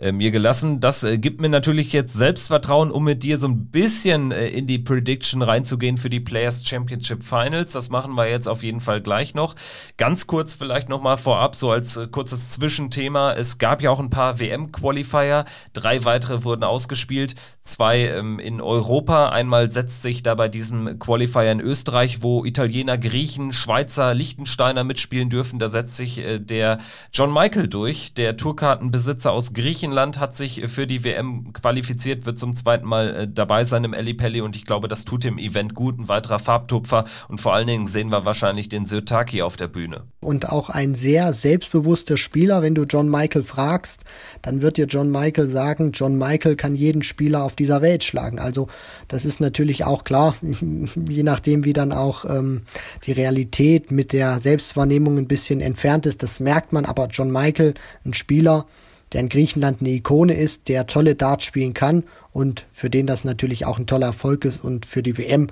äh, 0.00 0.12
mir 0.12 0.30
gelassen. 0.30 0.78
Das 0.78 1.02
äh, 1.02 1.18
gibt 1.18 1.40
mir 1.40 1.48
natürlich 1.48 1.92
jetzt 1.92 2.14
Selbstvertrauen, 2.14 2.92
um 2.92 3.02
mit 3.02 3.24
dir 3.24 3.36
so 3.36 3.48
ein 3.48 3.66
bisschen 3.66 4.30
äh, 4.30 4.46
in 4.46 4.68
die 4.68 4.78
Prediction 4.78 5.42
reinzugehen 5.42 5.98
für 5.98 6.08
die 6.08 6.20
Players 6.20 6.64
Championship 6.64 7.24
Finals. 7.24 7.72
Das 7.72 7.90
machen 7.90 8.14
wir 8.14 8.30
jetzt 8.30 8.46
auf 8.46 8.62
jeden 8.62 8.80
Fall 8.80 9.00
gleich 9.00 9.34
noch. 9.34 9.56
Ganz 9.96 10.28
kurz 10.28 10.54
vielleicht 10.54 10.88
nochmal 10.88 11.16
vorab, 11.16 11.56
so 11.56 11.72
als 11.72 11.96
äh, 11.96 12.06
kurzes 12.06 12.50
Zwischenthema. 12.50 13.32
Es 13.32 13.58
gab 13.58 13.82
ja 13.82 13.90
auch 13.90 13.98
ein 13.98 14.08
paar 14.08 14.38
WM-Qualifier. 14.38 15.46
Drei 15.72 16.04
weitere 16.04 16.44
wurden 16.44 16.62
ausgespielt. 16.62 17.34
zwei 17.60 18.06
ähm, 18.06 18.38
in 18.38 18.60
Europa. 18.60 19.30
Einmal 19.30 19.70
setzt 19.72 20.02
sich 20.02 20.22
da 20.22 20.36
bei 20.36 20.48
diesem 20.48 21.00
Qualifier 21.00 21.50
in 21.50 21.60
Österreich, 21.60 22.22
wo 22.22 22.44
Italiener, 22.44 22.98
Griechen, 22.98 23.52
Schweizer, 23.52 24.14
Liechtensteiner 24.14 24.84
mitspielen 24.84 25.28
dürfen. 25.28 25.58
Da 25.58 25.68
setzt 25.68 25.96
sich 25.96 26.18
äh, 26.18 26.38
der 26.38 26.78
John 27.12 27.32
Michael 27.32 27.66
durch. 27.66 28.14
Der 28.14 28.36
Tourkartenbesitzer 28.36 29.32
aus 29.32 29.52
Griechenland 29.52 29.87
hat 30.18 30.34
sich 30.34 30.62
für 30.66 30.86
die 30.86 31.04
WM 31.04 31.52
qualifiziert, 31.52 32.26
wird 32.26 32.38
zum 32.38 32.54
zweiten 32.54 32.86
Mal 32.86 33.14
äh, 33.14 33.28
dabei 33.28 33.64
sein 33.64 33.84
im 33.84 33.92
Pelli 34.16 34.40
und 34.40 34.56
ich 34.56 34.64
glaube, 34.64 34.88
das 34.88 35.04
tut 35.04 35.24
dem 35.24 35.38
Event 35.38 35.74
gut. 35.74 35.98
Ein 35.98 36.08
weiterer 36.08 36.38
Farbtupfer 36.38 37.04
und 37.28 37.40
vor 37.40 37.54
allen 37.54 37.66
Dingen 37.66 37.86
sehen 37.86 38.10
wir 38.10 38.24
wahrscheinlich 38.24 38.68
den 38.68 38.86
Sirtaki 38.86 39.42
auf 39.42 39.56
der 39.56 39.68
Bühne. 39.68 40.04
Und 40.20 40.48
auch 40.48 40.70
ein 40.70 40.94
sehr 40.94 41.32
selbstbewusster 41.32 42.16
Spieler. 42.16 42.62
Wenn 42.62 42.74
du 42.74 42.82
John 42.82 43.08
Michael 43.08 43.42
fragst, 43.42 44.04
dann 44.42 44.62
wird 44.62 44.76
dir 44.76 44.86
John 44.86 45.10
Michael 45.10 45.46
sagen, 45.46 45.92
John 45.92 46.16
Michael 46.16 46.56
kann 46.56 46.74
jeden 46.74 47.02
Spieler 47.02 47.44
auf 47.44 47.56
dieser 47.56 47.82
Welt 47.82 48.04
schlagen. 48.04 48.38
Also 48.38 48.68
das 49.08 49.24
ist 49.24 49.40
natürlich 49.40 49.84
auch 49.84 50.04
klar, 50.04 50.36
je 51.08 51.22
nachdem, 51.22 51.64
wie 51.64 51.72
dann 51.72 51.92
auch 51.92 52.24
ähm, 52.24 52.62
die 53.06 53.12
Realität 53.12 53.90
mit 53.90 54.12
der 54.12 54.38
Selbstwahrnehmung 54.38 55.18
ein 55.18 55.28
bisschen 55.28 55.60
entfernt 55.60 56.06
ist. 56.06 56.22
Das 56.22 56.40
merkt 56.40 56.72
man, 56.72 56.84
aber 56.84 57.08
John 57.08 57.30
Michael, 57.30 57.74
ein 58.04 58.14
Spieler, 58.14 58.66
der 59.12 59.22
in 59.22 59.28
Griechenland 59.28 59.80
eine 59.80 59.90
Ikone 59.90 60.34
ist, 60.34 60.68
der 60.68 60.86
tolle 60.86 61.14
Darts 61.14 61.44
spielen 61.44 61.74
kann 61.74 62.04
und 62.32 62.66
für 62.72 62.90
den 62.90 63.06
das 63.06 63.24
natürlich 63.24 63.66
auch 63.66 63.78
ein 63.78 63.86
toller 63.86 64.06
Erfolg 64.06 64.44
ist 64.44 64.62
und 64.62 64.86
für 64.86 65.02
die 65.02 65.16
WM 65.18 65.48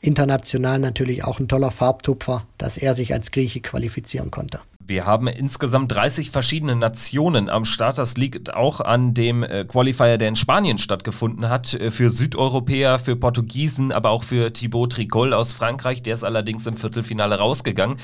international 0.00 0.78
natürlich 0.78 1.24
auch 1.24 1.38
ein 1.38 1.48
toller 1.48 1.70
Farbtupfer, 1.70 2.46
dass 2.58 2.76
er 2.76 2.94
sich 2.94 3.12
als 3.12 3.30
Grieche 3.30 3.60
qualifizieren 3.60 4.30
konnte. 4.30 4.60
Wir 4.86 5.06
haben 5.06 5.28
insgesamt 5.28 5.92
30 5.92 6.30
verschiedene 6.30 6.74
Nationen 6.74 7.48
am 7.48 7.64
Start. 7.64 7.98
Das 7.98 8.16
liegt 8.16 8.54
auch 8.54 8.80
an 8.80 9.14
dem 9.14 9.42
äh, 9.42 9.64
Qualifier, 9.64 10.18
der 10.18 10.28
in 10.28 10.36
Spanien 10.36 10.78
stattgefunden 10.78 11.48
hat. 11.48 11.74
Äh, 11.74 11.90
für 11.90 12.10
Südeuropäer, 12.10 12.98
für 12.98 13.16
Portugiesen, 13.16 13.92
aber 13.92 14.10
auch 14.10 14.24
für 14.24 14.52
Thibaut 14.52 14.92
Tricol 14.92 15.34
aus 15.34 15.52
Frankreich. 15.52 16.02
Der 16.02 16.14
ist 16.14 16.24
allerdings 16.24 16.66
im 16.66 16.76
Viertelfinale 16.76 17.38
rausgegangen. 17.38 17.96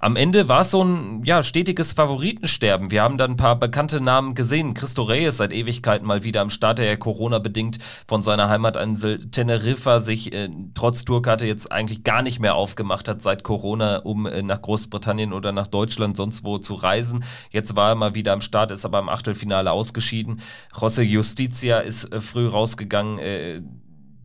Am 0.00 0.16
Ende 0.16 0.48
war 0.48 0.62
es 0.62 0.70
so 0.70 0.82
ein 0.82 1.22
ja, 1.24 1.42
stetiges 1.42 1.92
Favoritensterben. 1.92 2.90
Wir 2.90 3.02
haben 3.02 3.16
dann 3.16 3.32
ein 3.32 3.36
paar 3.36 3.58
bekannte 3.58 4.00
Namen 4.00 4.34
gesehen. 4.34 4.74
Christo 4.74 5.02
Reyes 5.02 5.36
seit 5.36 5.52
Ewigkeiten 5.52 6.06
mal 6.06 6.24
wieder 6.24 6.40
am 6.40 6.50
Start, 6.50 6.78
der 6.78 6.86
ja 6.86 6.96
Corona-bedingt 6.96 7.78
von 8.06 8.22
seiner 8.22 8.48
Heimatinsel 8.48 9.30
Teneriffa 9.30 10.00
sich 10.00 10.32
äh, 10.32 10.50
trotz 10.74 11.04
Tourkarte 11.04 11.46
jetzt 11.46 11.70
eigentlich 11.70 12.04
gar 12.04 12.22
nicht 12.22 12.40
mehr 12.40 12.54
aufgemacht 12.54 13.08
hat 13.08 13.22
seit 13.22 13.44
Corona, 13.44 13.98
um 13.98 14.26
äh, 14.26 14.42
nach 14.42 14.60
Großbritannien 14.60 15.32
oder 15.32 15.52
nach 15.52 15.68
Deutschland 15.68 16.16
sonst 16.24 16.44
wo 16.44 16.58
zu 16.58 16.74
reisen. 16.74 17.24
Jetzt 17.50 17.76
war 17.76 17.90
er 17.90 17.94
mal 17.94 18.14
wieder 18.14 18.32
am 18.32 18.40
Start, 18.40 18.70
ist 18.70 18.84
aber 18.84 18.98
im 18.98 19.08
Achtelfinale 19.08 19.70
ausgeschieden. 19.70 20.40
José 20.72 21.02
Justicia 21.02 21.80
ist 21.80 22.12
äh, 22.12 22.20
früh 22.20 22.46
rausgegangen. 22.46 23.18
Äh, 23.18 23.62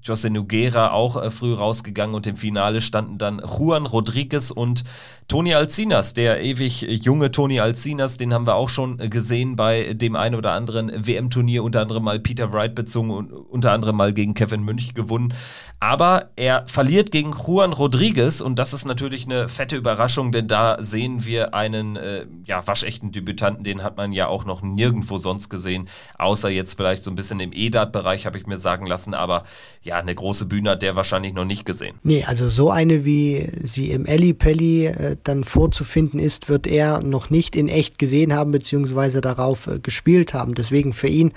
José 0.01 0.29
Noguera 0.29 0.91
auch 0.91 1.21
äh, 1.21 1.29
früh 1.29 1.53
rausgegangen 1.53 2.15
und 2.15 2.25
im 2.25 2.37
Finale 2.37 2.79
standen 2.79 3.17
dann 3.17 3.39
Juan 3.39 3.85
Rodriguez 3.85 4.49
und 4.49 4.85
Toni 5.29 5.53
Alcinas, 5.53 6.15
der 6.15 6.41
ewig 6.41 6.81
junge 6.81 7.29
Toni 7.29 7.59
Alcinas, 7.59 8.17
den 8.17 8.33
haben 8.33 8.47
wir 8.47 8.55
auch 8.55 8.67
schon 8.67 8.97
gesehen 8.97 9.55
bei 9.55 9.93
dem 9.93 10.15
einen 10.15 10.33
oder 10.33 10.53
anderen 10.53 10.91
WM-Turnier, 11.05 11.63
unter 11.63 11.81
anderem 11.81 12.03
mal 12.03 12.19
Peter 12.19 12.51
Wright 12.51 12.73
bezogen 12.73 13.11
und 13.11 13.31
unter 13.31 13.71
anderem 13.71 13.95
mal 13.95 14.11
gegen 14.11 14.33
Kevin 14.33 14.63
Münch 14.63 14.95
gewonnen. 14.95 15.35
Aber 15.79 16.31
er 16.35 16.65
verliert 16.65 17.11
gegen 17.11 17.31
Juan 17.31 17.73
Rodriguez 17.73 18.41
und 18.41 18.57
das 18.57 18.73
ist 18.73 18.85
natürlich 18.85 19.25
eine 19.25 19.49
fette 19.49 19.77
Überraschung, 19.77 20.31
denn 20.31 20.47
da 20.47 20.81
sehen 20.81 21.25
wir 21.27 21.53
einen 21.53 21.95
äh, 21.95 22.25
ja, 22.45 22.65
waschechten 22.65 23.11
Debütanten, 23.11 23.63
den 23.63 23.83
hat 23.83 23.97
man 23.97 24.11
ja 24.11 24.27
auch 24.27 24.45
noch 24.45 24.63
nirgendwo 24.63 25.19
sonst 25.19 25.49
gesehen, 25.49 25.87
außer 26.17 26.49
jetzt 26.49 26.73
vielleicht 26.73 27.03
so 27.03 27.11
ein 27.11 27.15
bisschen 27.15 27.39
im 27.39 27.53
EDAT-Bereich, 27.53 28.25
habe 28.25 28.39
ich 28.39 28.47
mir 28.47 28.57
sagen 28.57 28.87
lassen, 28.87 29.13
aber 29.13 29.43
ja, 29.83 29.97
eine 29.97 30.15
große 30.15 30.47
Bühne 30.47 30.71
hat 30.71 30.81
der 30.81 30.95
wahrscheinlich 30.95 31.33
noch 31.33 31.45
nicht 31.45 31.65
gesehen. 31.65 31.97
Nee, 32.01 32.25
also 32.25 32.49
so 32.49 32.71
eine, 32.71 33.05
wie 33.05 33.47
sie 33.51 33.91
im 33.91 34.07
Elli 34.07 34.33
Pelli 34.33 34.87
äh, 34.87 35.15
dann 35.23 35.43
vorzufinden 35.43 36.19
ist, 36.19 36.49
wird 36.49 36.67
er 36.67 37.01
noch 37.01 37.29
nicht 37.29 37.55
in 37.55 37.67
echt 37.67 37.99
gesehen 37.99 38.33
haben, 38.33 38.51
beziehungsweise 38.51 39.21
darauf 39.21 39.67
äh, 39.67 39.79
gespielt 39.79 40.33
haben. 40.33 40.55
Deswegen 40.55 40.93
für 40.93 41.07
ihn 41.07 41.33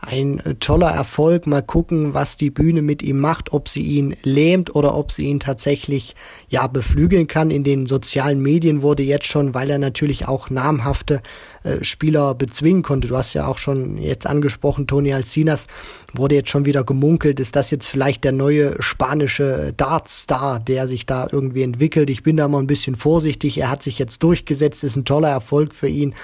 ein 0.00 0.38
äh, 0.40 0.54
toller 0.54 0.90
Erfolg. 0.90 1.46
Mal 1.46 1.62
gucken, 1.62 2.14
was 2.14 2.36
die 2.36 2.50
Bühne 2.50 2.82
mit 2.82 3.02
ihm 3.02 3.18
macht, 3.18 3.52
ob 3.52 3.68
sie 3.68 3.82
ihn 3.82 4.14
lähmt 4.22 4.74
oder 4.74 4.94
ob 4.94 5.10
sie 5.10 5.26
ihn 5.26 5.40
tatsächlich 5.40 6.14
ja 6.48 6.66
beflügeln 6.66 7.26
kann. 7.26 7.50
In 7.50 7.64
den 7.64 7.86
sozialen 7.86 8.40
Medien 8.40 8.82
wurde 8.82 9.02
jetzt 9.02 9.26
schon, 9.26 9.54
weil 9.54 9.70
er 9.70 9.78
natürlich 9.78 10.28
auch 10.28 10.50
namhafte 10.50 11.20
äh, 11.64 11.82
Spieler 11.82 12.34
bezwingen 12.34 12.82
konnte. 12.82 13.08
Du 13.08 13.16
hast 13.16 13.34
ja 13.34 13.46
auch 13.46 13.58
schon 13.58 13.98
jetzt 13.98 14.26
angesprochen, 14.26 14.86
Toni 14.86 15.12
Alcinas 15.12 15.66
wurde 16.14 16.36
jetzt 16.36 16.50
schon 16.50 16.64
wieder 16.64 16.84
gemunkelt. 16.84 17.40
Ist 17.40 17.56
das 17.56 17.70
jetzt 17.70 17.88
vielleicht 17.88 18.24
der 18.24 18.32
neue 18.32 18.80
spanische 18.80 19.72
Dartstar, 19.76 20.60
der 20.60 20.86
sich 20.86 21.06
da 21.06 21.28
irgendwie 21.30 21.62
entwickelt? 21.62 22.08
Ich 22.10 22.22
bin 22.22 22.36
da 22.36 22.46
mal 22.46 22.60
ein 22.60 22.66
bisschen 22.66 22.94
vorsichtig. 22.94 23.58
Er 23.58 23.70
hat 23.70 23.82
sich 23.82 23.98
jetzt 23.98 24.22
durchgesetzt, 24.22 24.84
ist 24.84 24.96
ein 24.96 25.04
toller 25.04 25.28
Erfolg 25.28 25.74
für 25.74 25.88
ihn. 25.88 26.14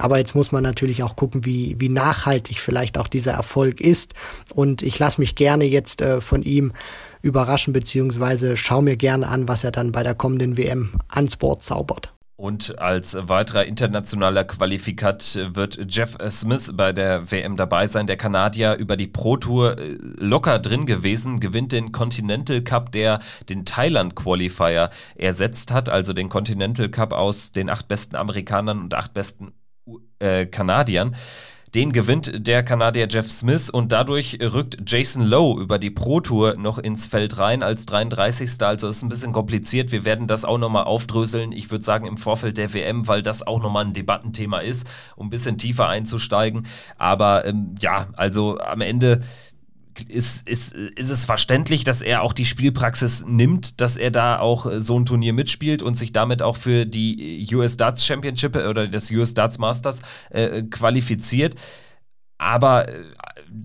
Aber 0.00 0.18
jetzt 0.18 0.34
muss 0.34 0.52
man 0.52 0.62
natürlich 0.62 1.02
auch 1.02 1.16
gucken, 1.16 1.44
wie, 1.44 1.76
wie 1.78 1.88
nachhaltig 1.88 2.60
vielleicht 2.60 2.98
auch 2.98 3.08
dieser 3.08 3.32
Erfolg 3.32 3.80
ist. 3.80 4.14
Und 4.54 4.82
ich 4.82 4.98
lasse 4.98 5.20
mich 5.20 5.34
gerne 5.34 5.64
jetzt 5.64 6.00
äh, 6.00 6.20
von 6.20 6.42
ihm 6.42 6.72
überraschen, 7.22 7.72
beziehungsweise 7.72 8.56
schau 8.56 8.80
mir 8.82 8.96
gerne 8.96 9.28
an, 9.28 9.48
was 9.48 9.64
er 9.64 9.72
dann 9.72 9.92
bei 9.92 10.02
der 10.02 10.14
kommenden 10.14 10.56
WM 10.56 10.90
ans 11.08 11.36
Board 11.36 11.62
zaubert. 11.62 12.12
Und 12.40 12.78
als 12.78 13.14
weiterer 13.20 13.66
internationaler 13.66 14.44
Qualifikat 14.44 15.38
wird 15.52 15.78
Jeff 15.94 16.16
Smith 16.30 16.72
bei 16.74 16.90
der 16.94 17.30
WM 17.30 17.58
dabei 17.58 17.86
sein. 17.86 18.06
Der 18.06 18.16
Kanadier 18.16 18.76
über 18.78 18.96
die 18.96 19.08
Pro 19.08 19.36
Tour 19.36 19.78
äh, 19.78 19.98
locker 20.16 20.58
drin 20.58 20.86
gewesen, 20.86 21.40
gewinnt 21.40 21.72
den 21.72 21.92
Continental 21.92 22.62
Cup, 22.62 22.92
der 22.92 23.18
den 23.50 23.66
Thailand 23.66 24.16
Qualifier 24.16 24.88
ersetzt 25.16 25.70
hat, 25.70 25.90
also 25.90 26.14
den 26.14 26.30
Continental 26.30 26.88
Cup 26.88 27.12
aus 27.12 27.52
den 27.52 27.68
acht 27.68 27.88
besten 27.88 28.16
Amerikanern 28.16 28.80
und 28.80 28.94
acht 28.94 29.12
besten 29.12 29.52
äh, 30.18 30.46
Kanadiern. 30.46 31.16
Den 31.74 31.92
gewinnt 31.92 32.48
der 32.48 32.64
Kanadier 32.64 33.06
Jeff 33.08 33.30
Smith 33.30 33.70
und 33.70 33.92
dadurch 33.92 34.38
rückt 34.42 34.90
Jason 34.90 35.24
Lowe 35.24 35.62
über 35.62 35.78
die 35.78 35.90
Pro 35.90 36.18
Tour 36.18 36.56
noch 36.56 36.78
ins 36.78 37.06
Feld 37.06 37.38
rein 37.38 37.62
als 37.62 37.86
33. 37.86 38.50
Also 38.62 38.88
ist 38.88 39.02
ein 39.02 39.08
bisschen 39.08 39.30
kompliziert. 39.30 39.92
Wir 39.92 40.04
werden 40.04 40.26
das 40.26 40.44
auch 40.44 40.58
nochmal 40.58 40.84
aufdröseln. 40.84 41.52
Ich 41.52 41.70
würde 41.70 41.84
sagen 41.84 42.06
im 42.06 42.16
Vorfeld 42.16 42.56
der 42.56 42.74
WM, 42.74 43.06
weil 43.06 43.22
das 43.22 43.46
auch 43.46 43.62
nochmal 43.62 43.84
ein 43.84 43.92
Debattenthema 43.92 44.58
ist, 44.58 44.84
um 45.14 45.28
ein 45.28 45.30
bisschen 45.30 45.58
tiefer 45.58 45.86
einzusteigen. 45.86 46.66
Aber 46.98 47.44
ähm, 47.44 47.76
ja, 47.80 48.08
also 48.16 48.58
am 48.58 48.80
Ende 48.80 49.20
ist, 50.08 50.48
ist, 50.48 50.72
ist 50.72 51.10
es 51.10 51.24
verständlich, 51.24 51.84
dass 51.84 52.02
er 52.02 52.22
auch 52.22 52.32
die 52.32 52.44
Spielpraxis 52.44 53.24
nimmt, 53.26 53.80
dass 53.80 53.96
er 53.96 54.10
da 54.10 54.38
auch 54.38 54.66
äh, 54.66 54.80
so 54.80 54.98
ein 54.98 55.06
Turnier 55.06 55.32
mitspielt 55.32 55.82
und 55.82 55.94
sich 55.94 56.12
damit 56.12 56.42
auch 56.42 56.56
für 56.56 56.86
die 56.86 57.46
US 57.52 57.76
Darts 57.76 58.04
Championship 58.04 58.56
äh, 58.56 58.66
oder 58.66 58.88
das 58.88 59.10
US 59.10 59.34
Darts 59.34 59.58
Masters 59.58 60.00
äh, 60.30 60.62
qualifiziert. 60.62 61.56
Aber 62.40 62.88
äh, 62.88 62.94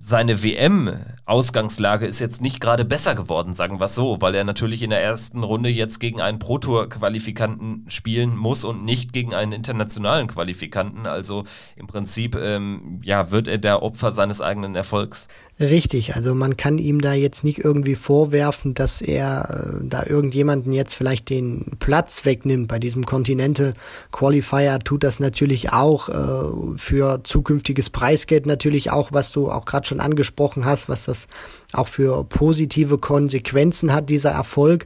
seine 0.00 0.42
WM-Ausgangslage 0.42 2.06
ist 2.06 2.20
jetzt 2.20 2.42
nicht 2.42 2.60
gerade 2.60 2.84
besser 2.84 3.14
geworden, 3.14 3.54
sagen 3.54 3.80
wir 3.80 3.86
es 3.86 3.94
so, 3.94 4.20
weil 4.20 4.34
er 4.34 4.44
natürlich 4.44 4.82
in 4.82 4.90
der 4.90 5.02
ersten 5.02 5.42
Runde 5.42 5.70
jetzt 5.70 5.98
gegen 5.98 6.20
einen 6.20 6.38
Pro-Tour-Qualifikanten 6.38 7.86
spielen 7.88 8.36
muss 8.36 8.64
und 8.64 8.84
nicht 8.84 9.14
gegen 9.14 9.32
einen 9.32 9.52
internationalen 9.52 10.26
Qualifikanten. 10.26 11.06
Also 11.06 11.44
im 11.76 11.86
Prinzip 11.86 12.36
ähm, 12.36 13.00
ja, 13.02 13.30
wird 13.30 13.48
er 13.48 13.56
der 13.56 13.82
Opfer 13.82 14.10
seines 14.10 14.42
eigenen 14.42 14.74
Erfolgs. 14.74 15.28
Richtig, 15.58 16.14
also 16.14 16.34
man 16.34 16.58
kann 16.58 16.76
ihm 16.76 17.00
da 17.00 17.14
jetzt 17.14 17.42
nicht 17.42 17.64
irgendwie 17.64 17.94
vorwerfen, 17.94 18.74
dass 18.74 19.00
er 19.00 19.78
äh, 19.80 19.84
da 19.88 20.04
irgendjemanden 20.04 20.70
jetzt 20.70 20.92
vielleicht 20.92 21.30
den 21.30 21.78
Platz 21.78 22.26
wegnimmt. 22.26 22.68
Bei 22.68 22.78
diesem 22.78 23.06
Continental 23.06 23.72
Qualifier 24.12 24.78
tut 24.80 25.02
das 25.02 25.18
natürlich 25.18 25.72
auch 25.72 26.10
äh, 26.10 26.76
für 26.76 27.24
zukünftiges 27.24 27.88
Preisgeld 27.88 28.44
natürlich 28.44 28.90
auch, 28.90 29.12
was 29.12 29.32
du 29.32 29.50
auch 29.50 29.64
gerade 29.64 29.86
schon 29.86 30.00
angesprochen 30.00 30.66
hast, 30.66 30.90
was 30.90 31.06
das 31.06 31.26
auch 31.72 31.88
für 31.88 32.22
positive 32.24 32.98
Konsequenzen 32.98 33.94
hat, 33.94 34.10
dieser 34.10 34.32
Erfolg. 34.32 34.84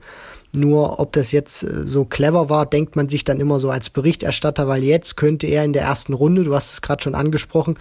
Nur 0.52 1.00
ob 1.00 1.12
das 1.14 1.32
jetzt 1.32 1.64
äh, 1.64 1.82
so 1.84 2.04
clever 2.04 2.48
war, 2.48 2.64
denkt 2.64 2.94
man 2.94 3.08
sich 3.08 3.24
dann 3.24 3.40
immer 3.40 3.58
so 3.58 3.70
als 3.70 3.90
Berichterstatter, 3.90 4.68
weil 4.68 4.84
jetzt 4.84 5.16
könnte 5.16 5.48
er 5.48 5.64
in 5.64 5.72
der 5.72 5.82
ersten 5.82 6.12
Runde, 6.12 6.44
du 6.44 6.54
hast 6.54 6.72
es 6.72 6.80
gerade 6.80 7.02
schon 7.02 7.16
angesprochen, 7.16 7.76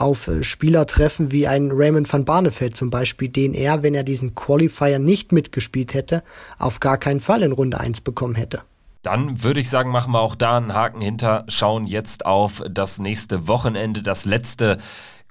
auf 0.00 0.30
Spieler 0.42 0.86
treffen 0.86 1.30
wie 1.30 1.46
ein 1.46 1.70
Raymond 1.72 2.12
van 2.12 2.24
Barneveld 2.24 2.76
zum 2.76 2.90
Beispiel, 2.90 3.28
den 3.28 3.54
er, 3.54 3.82
wenn 3.82 3.94
er 3.94 4.02
diesen 4.02 4.34
Qualifier 4.34 4.98
nicht 4.98 5.32
mitgespielt 5.32 5.94
hätte, 5.94 6.22
auf 6.58 6.80
gar 6.80 6.98
keinen 6.98 7.20
Fall 7.20 7.42
in 7.42 7.52
Runde 7.52 7.78
1 7.78 8.00
bekommen 8.00 8.34
hätte. 8.34 8.62
Dann 9.02 9.42
würde 9.42 9.60
ich 9.60 9.70
sagen, 9.70 9.90
machen 9.90 10.12
wir 10.12 10.20
auch 10.20 10.34
da 10.34 10.58
einen 10.58 10.74
Haken 10.74 11.00
hinter, 11.00 11.44
schauen 11.48 11.86
jetzt 11.86 12.26
auf 12.26 12.62
das 12.68 12.98
nächste 12.98 13.48
Wochenende, 13.48 14.02
das 14.02 14.26
letzte 14.26 14.78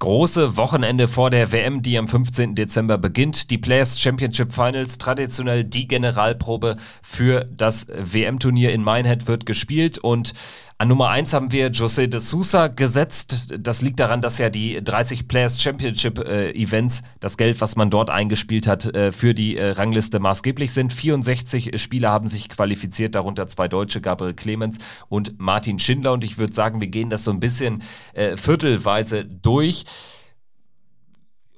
große 0.00 0.56
Wochenende 0.56 1.08
vor 1.08 1.30
der 1.30 1.52
WM, 1.52 1.82
die 1.82 1.96
am 1.98 2.08
15. 2.08 2.54
Dezember 2.54 2.98
beginnt. 2.98 3.50
Die 3.50 3.58
Players 3.58 4.00
Championship 4.00 4.52
Finals, 4.52 4.98
traditionell 4.98 5.62
die 5.62 5.86
Generalprobe 5.86 6.76
für 7.02 7.44
das 7.50 7.86
WM-Turnier 7.88 8.72
in 8.72 8.82
Minehead 8.82 9.28
wird 9.28 9.46
gespielt 9.46 9.98
und 9.98 10.32
An 10.80 10.88
Nummer 10.88 11.10
1 11.10 11.34
haben 11.34 11.52
wir 11.52 11.70
José 11.70 12.06
de 12.06 12.18
Sousa 12.18 12.68
gesetzt. 12.68 13.48
Das 13.58 13.82
liegt 13.82 14.00
daran, 14.00 14.22
dass 14.22 14.38
ja 14.38 14.48
die 14.48 14.82
30 14.82 15.28
Players 15.28 15.60
Championship 15.60 16.18
äh, 16.20 16.52
Events, 16.52 17.02
das 17.20 17.36
Geld, 17.36 17.60
was 17.60 17.76
man 17.76 17.90
dort 17.90 18.08
eingespielt 18.08 18.66
hat, 18.66 18.86
äh, 18.94 19.12
für 19.12 19.34
die 19.34 19.58
äh, 19.58 19.72
Rangliste 19.72 20.20
maßgeblich 20.20 20.72
sind. 20.72 20.94
64 20.94 21.78
Spieler 21.78 22.08
haben 22.08 22.28
sich 22.28 22.48
qualifiziert, 22.48 23.14
darunter 23.14 23.46
zwei 23.46 23.68
Deutsche, 23.68 24.00
Gabriel 24.00 24.32
Clemens 24.32 24.78
und 25.10 25.38
Martin 25.38 25.78
Schindler. 25.78 26.14
Und 26.14 26.24
ich 26.24 26.38
würde 26.38 26.54
sagen, 26.54 26.80
wir 26.80 26.88
gehen 26.88 27.10
das 27.10 27.24
so 27.24 27.30
ein 27.30 27.40
bisschen 27.40 27.82
äh, 28.14 28.38
viertelweise 28.38 29.26
durch 29.26 29.84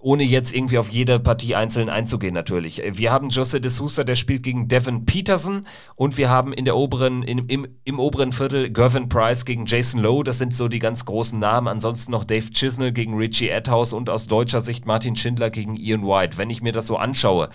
ohne 0.02 0.24
jetzt 0.24 0.52
irgendwie 0.52 0.78
auf 0.78 0.88
jede 0.88 1.18
Partie 1.20 1.54
einzeln 1.54 1.88
einzugehen 1.88 2.34
natürlich. 2.34 2.82
Wir 2.92 3.12
haben 3.12 3.28
Jose 3.28 3.60
de 3.60 3.70
Sousa, 3.70 4.04
der 4.04 4.16
spielt 4.16 4.42
gegen 4.42 4.68
Devin 4.68 5.06
Peterson 5.06 5.66
und 5.94 6.18
wir 6.18 6.28
haben 6.28 6.52
in 6.52 6.64
der 6.64 6.76
oberen, 6.76 7.22
in, 7.22 7.46
im, 7.46 7.68
im 7.84 7.98
oberen 7.98 8.32
Viertel 8.32 8.70
Gervin 8.70 9.08
Price 9.08 9.44
gegen 9.44 9.64
Jason 9.66 10.00
Lowe. 10.00 10.24
Das 10.24 10.38
sind 10.38 10.54
so 10.54 10.68
die 10.68 10.80
ganz 10.80 11.04
großen 11.04 11.38
Namen. 11.38 11.68
Ansonsten 11.68 12.10
noch 12.12 12.24
Dave 12.24 12.50
Chisnell 12.50 12.92
gegen 12.92 13.16
Richie 13.16 13.52
Adhouse 13.52 13.92
und 13.92 14.10
aus 14.10 14.26
deutscher 14.26 14.60
Sicht 14.60 14.86
Martin 14.86 15.16
Schindler 15.16 15.50
gegen 15.50 15.76
Ian 15.76 16.02
White. 16.02 16.36
Wenn 16.36 16.50
ich 16.50 16.62
mir 16.62 16.72
das 16.72 16.88
so 16.88 16.96
anschaue, 16.96 17.48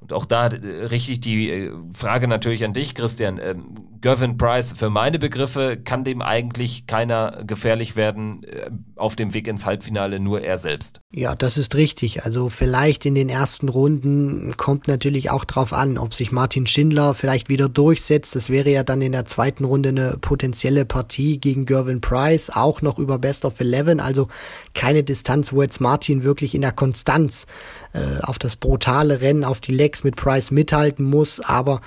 und 0.00 0.14
auch 0.14 0.24
da 0.24 0.48
äh, 0.48 0.86
richte 0.86 1.12
ich 1.12 1.20
die 1.20 1.50
äh, 1.50 1.72
Frage 1.92 2.26
natürlich 2.26 2.64
an 2.64 2.72
dich, 2.72 2.94
Christian. 2.94 3.38
Ähm, 3.42 3.76
Gervin 4.00 4.38
Price, 4.38 4.72
für 4.72 4.88
meine 4.88 5.18
Begriffe 5.18 5.76
kann 5.76 6.04
dem 6.04 6.22
eigentlich 6.22 6.86
keiner 6.86 7.44
gefährlich 7.46 7.96
werden 7.96 8.42
äh, 8.44 8.70
auf 8.96 9.14
dem 9.14 9.34
Weg 9.34 9.46
ins 9.46 9.66
Halbfinale, 9.66 10.18
nur 10.18 10.40
er 10.40 10.56
selbst. 10.56 11.00
Ja, 11.12 11.34
das 11.34 11.58
ist 11.58 11.74
richtig. 11.74 12.24
Also 12.24 12.48
vielleicht 12.48 13.04
in 13.04 13.14
den 13.14 13.28
ersten 13.28 13.68
Runden 13.68 14.56
kommt 14.56 14.88
natürlich 14.88 15.30
auch 15.30 15.44
drauf 15.44 15.74
an, 15.74 15.98
ob 15.98 16.14
sich 16.14 16.32
Martin 16.32 16.66
Schindler 16.66 17.12
vielleicht 17.12 17.50
wieder 17.50 17.68
durchsetzt. 17.68 18.34
Das 18.34 18.48
wäre 18.48 18.70
ja 18.70 18.82
dann 18.82 19.02
in 19.02 19.12
der 19.12 19.26
zweiten 19.26 19.64
Runde 19.64 19.90
eine 19.90 20.16
potenzielle 20.18 20.86
Partie 20.86 21.38
gegen 21.38 21.66
Gervin 21.66 22.00
Price, 22.00 22.48
auch 22.48 22.80
noch 22.80 22.98
über 22.98 23.18
Best 23.18 23.44
of 23.44 23.60
Eleven. 23.60 24.00
Also 24.00 24.28
keine 24.74 25.04
Distanz, 25.04 25.52
wo 25.52 25.60
jetzt 25.60 25.80
Martin 25.80 26.24
wirklich 26.24 26.54
in 26.54 26.62
der 26.62 26.72
Konstanz 26.72 27.46
äh, 27.92 28.20
auf 28.22 28.38
das 28.38 28.56
brutale 28.56 29.20
Rennen, 29.20 29.44
auf 29.44 29.60
die 29.60 29.72
Legs 29.72 30.04
mit 30.04 30.16
Price 30.16 30.50
mithalten 30.50 31.04
muss, 31.04 31.40
aber 31.40 31.80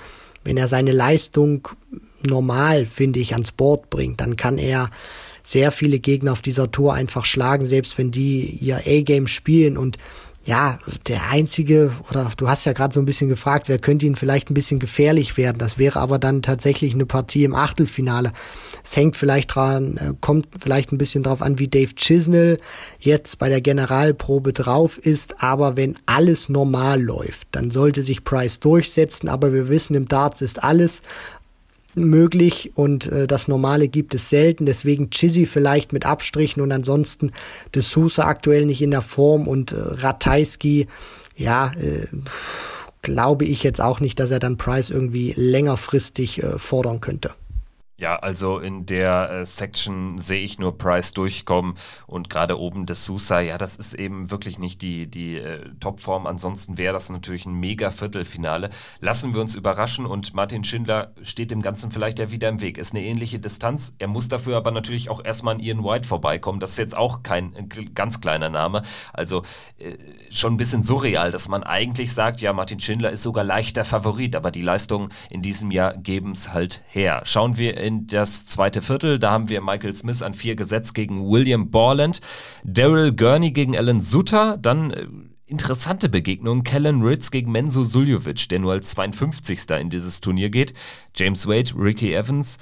wenn 0.44 0.56
er 0.56 0.68
seine 0.68 0.92
Leistung 0.92 1.68
normal, 2.22 2.86
finde 2.86 3.18
ich, 3.18 3.32
ans 3.32 3.52
Board 3.52 3.90
bringt, 3.90 4.20
dann 4.20 4.36
kann 4.36 4.58
er 4.58 4.90
sehr 5.42 5.70
viele 5.70 5.98
Gegner 5.98 6.32
auf 6.32 6.42
dieser 6.42 6.70
Tour 6.70 6.94
einfach 6.94 7.24
schlagen, 7.24 7.66
selbst 7.66 7.98
wenn 7.98 8.10
die 8.10 8.44
ihr 8.60 8.78
A-Game 8.86 9.26
spielen. 9.26 9.76
Und 9.76 9.98
ja, 10.46 10.78
der 11.06 11.30
einzige, 11.30 11.92
oder 12.10 12.30
du 12.36 12.48
hast 12.48 12.66
ja 12.66 12.74
gerade 12.74 12.92
so 12.92 13.00
ein 13.00 13.06
bisschen 13.06 13.30
gefragt, 13.30 13.68
wer 13.68 13.78
könnte 13.78 14.04
ihn 14.04 14.14
vielleicht 14.14 14.50
ein 14.50 14.54
bisschen 14.54 14.78
gefährlich 14.78 15.38
werden. 15.38 15.56
Das 15.58 15.78
wäre 15.78 16.00
aber 16.00 16.18
dann 16.18 16.42
tatsächlich 16.42 16.92
eine 16.92 17.06
Partie 17.06 17.44
im 17.44 17.54
Achtelfinale. 17.54 18.30
Es 18.84 18.94
hängt 18.94 19.16
vielleicht 19.16 19.54
dran, 19.54 19.96
äh, 19.96 20.12
kommt 20.20 20.48
vielleicht 20.58 20.92
ein 20.92 20.98
bisschen 20.98 21.22
drauf 21.22 21.40
an, 21.40 21.58
wie 21.58 21.68
Dave 21.68 21.94
Chisnell 21.94 22.58
jetzt 22.98 23.38
bei 23.38 23.48
der 23.48 23.62
Generalprobe 23.62 24.52
drauf 24.52 24.98
ist. 24.98 25.42
Aber 25.42 25.78
wenn 25.78 25.96
alles 26.04 26.50
normal 26.50 27.02
läuft, 27.02 27.48
dann 27.52 27.70
sollte 27.70 28.02
sich 28.02 28.22
Price 28.22 28.60
durchsetzen. 28.60 29.30
Aber 29.30 29.54
wir 29.54 29.68
wissen, 29.68 29.94
im 29.94 30.08
Darts 30.08 30.42
ist 30.42 30.62
alles 30.62 31.00
möglich 31.96 32.72
und 32.74 33.06
äh, 33.06 33.26
das 33.26 33.48
Normale 33.48 33.88
gibt 33.88 34.14
es 34.14 34.30
selten. 34.30 34.66
Deswegen 34.66 35.10
Chizzy 35.10 35.46
vielleicht 35.46 35.92
mit 35.92 36.06
Abstrichen 36.06 36.62
und 36.62 36.72
ansonsten 36.72 37.32
De 37.74 37.82
Sousa 37.82 38.26
aktuell 38.26 38.66
nicht 38.66 38.82
in 38.82 38.90
der 38.90 39.02
Form 39.02 39.46
und 39.46 39.72
äh, 39.72 39.76
Ratajski, 39.78 40.86
ja, 41.36 41.72
äh, 41.80 42.06
glaube 43.02 43.44
ich 43.44 43.62
jetzt 43.62 43.80
auch 43.80 44.00
nicht, 44.00 44.18
dass 44.18 44.30
er 44.30 44.38
dann 44.38 44.56
Price 44.56 44.90
irgendwie 44.90 45.34
längerfristig 45.36 46.42
äh, 46.42 46.58
fordern 46.58 47.00
könnte. 47.00 47.34
Ja, 48.04 48.16
also 48.16 48.58
in 48.58 48.84
der 48.84 49.30
äh, 49.30 49.46
Section 49.46 50.18
sehe 50.18 50.44
ich 50.44 50.58
nur 50.58 50.76
Price 50.76 51.14
durchkommen 51.14 51.72
und 52.06 52.28
gerade 52.28 52.60
oben 52.60 52.84
des 52.84 53.06
Sousa, 53.06 53.40
ja, 53.40 53.56
das 53.56 53.76
ist 53.76 53.94
eben 53.94 54.30
wirklich 54.30 54.58
nicht 54.58 54.82
die, 54.82 55.06
die 55.10 55.36
äh, 55.36 55.70
Topform. 55.80 56.26
Ansonsten 56.26 56.76
wäre 56.76 56.92
das 56.92 57.08
natürlich 57.08 57.46
ein 57.46 57.54
mega 57.54 57.90
Viertelfinale. 57.90 58.68
Lassen 59.00 59.32
wir 59.32 59.40
uns 59.40 59.54
überraschen 59.54 60.04
und 60.04 60.34
Martin 60.34 60.64
Schindler 60.64 61.14
steht 61.22 61.50
dem 61.50 61.62
Ganzen 61.62 61.90
vielleicht 61.90 62.18
ja 62.18 62.30
wieder 62.30 62.50
im 62.50 62.60
Weg. 62.60 62.76
Ist 62.76 62.94
eine 62.94 63.02
ähnliche 63.02 63.38
Distanz. 63.38 63.94
Er 63.98 64.08
muss 64.08 64.28
dafür 64.28 64.58
aber 64.58 64.70
natürlich 64.70 65.08
auch 65.08 65.24
erstmal 65.24 65.54
an 65.54 65.60
Ian 65.60 65.82
White 65.82 66.06
vorbeikommen. 66.06 66.60
Das 66.60 66.72
ist 66.72 66.78
jetzt 66.78 66.98
auch 66.98 67.22
kein 67.22 67.56
äh, 67.56 67.84
ganz 67.94 68.20
kleiner 68.20 68.50
Name. 68.50 68.82
Also 69.14 69.44
äh, 69.78 69.96
schon 70.28 70.52
ein 70.52 70.58
bisschen 70.58 70.82
surreal, 70.82 71.30
dass 71.30 71.48
man 71.48 71.62
eigentlich 71.62 72.12
sagt, 72.12 72.42
ja, 72.42 72.52
Martin 72.52 72.80
Schindler 72.80 73.12
ist 73.12 73.22
sogar 73.22 73.44
leichter 73.44 73.86
Favorit, 73.86 74.36
aber 74.36 74.50
die 74.50 74.60
Leistungen 74.60 75.08
in 75.30 75.40
diesem 75.40 75.70
Jahr 75.70 75.96
geben 75.96 76.32
es 76.32 76.52
halt 76.52 76.82
her. 76.88 77.22
Schauen 77.24 77.56
wir 77.56 77.78
in 77.78 77.93
das 78.06 78.46
zweite 78.46 78.82
Viertel. 78.82 79.18
Da 79.18 79.30
haben 79.30 79.48
wir 79.48 79.60
Michael 79.60 79.94
Smith 79.94 80.22
an 80.22 80.34
vier 80.34 80.56
gesetzt 80.56 80.94
gegen 80.94 81.28
William 81.28 81.70
Borland, 81.70 82.20
Daryl 82.64 83.12
Gurney 83.12 83.52
gegen 83.52 83.76
Alan 83.76 84.00
Sutter, 84.00 84.56
dann 84.56 84.90
äh, 84.90 85.06
interessante 85.46 86.08
Begegnung. 86.08 86.62
Kellen 86.62 87.02
Ritz 87.02 87.30
gegen 87.30 87.52
Menzo 87.52 87.84
Suljovic, 87.84 88.48
der 88.48 88.58
nur 88.58 88.72
als 88.72 88.90
52. 88.90 89.70
in 89.80 89.90
dieses 89.90 90.20
Turnier 90.20 90.50
geht. 90.50 90.74
James 91.14 91.46
Wade, 91.46 91.72
Ricky 91.76 92.14
Evans. 92.14 92.58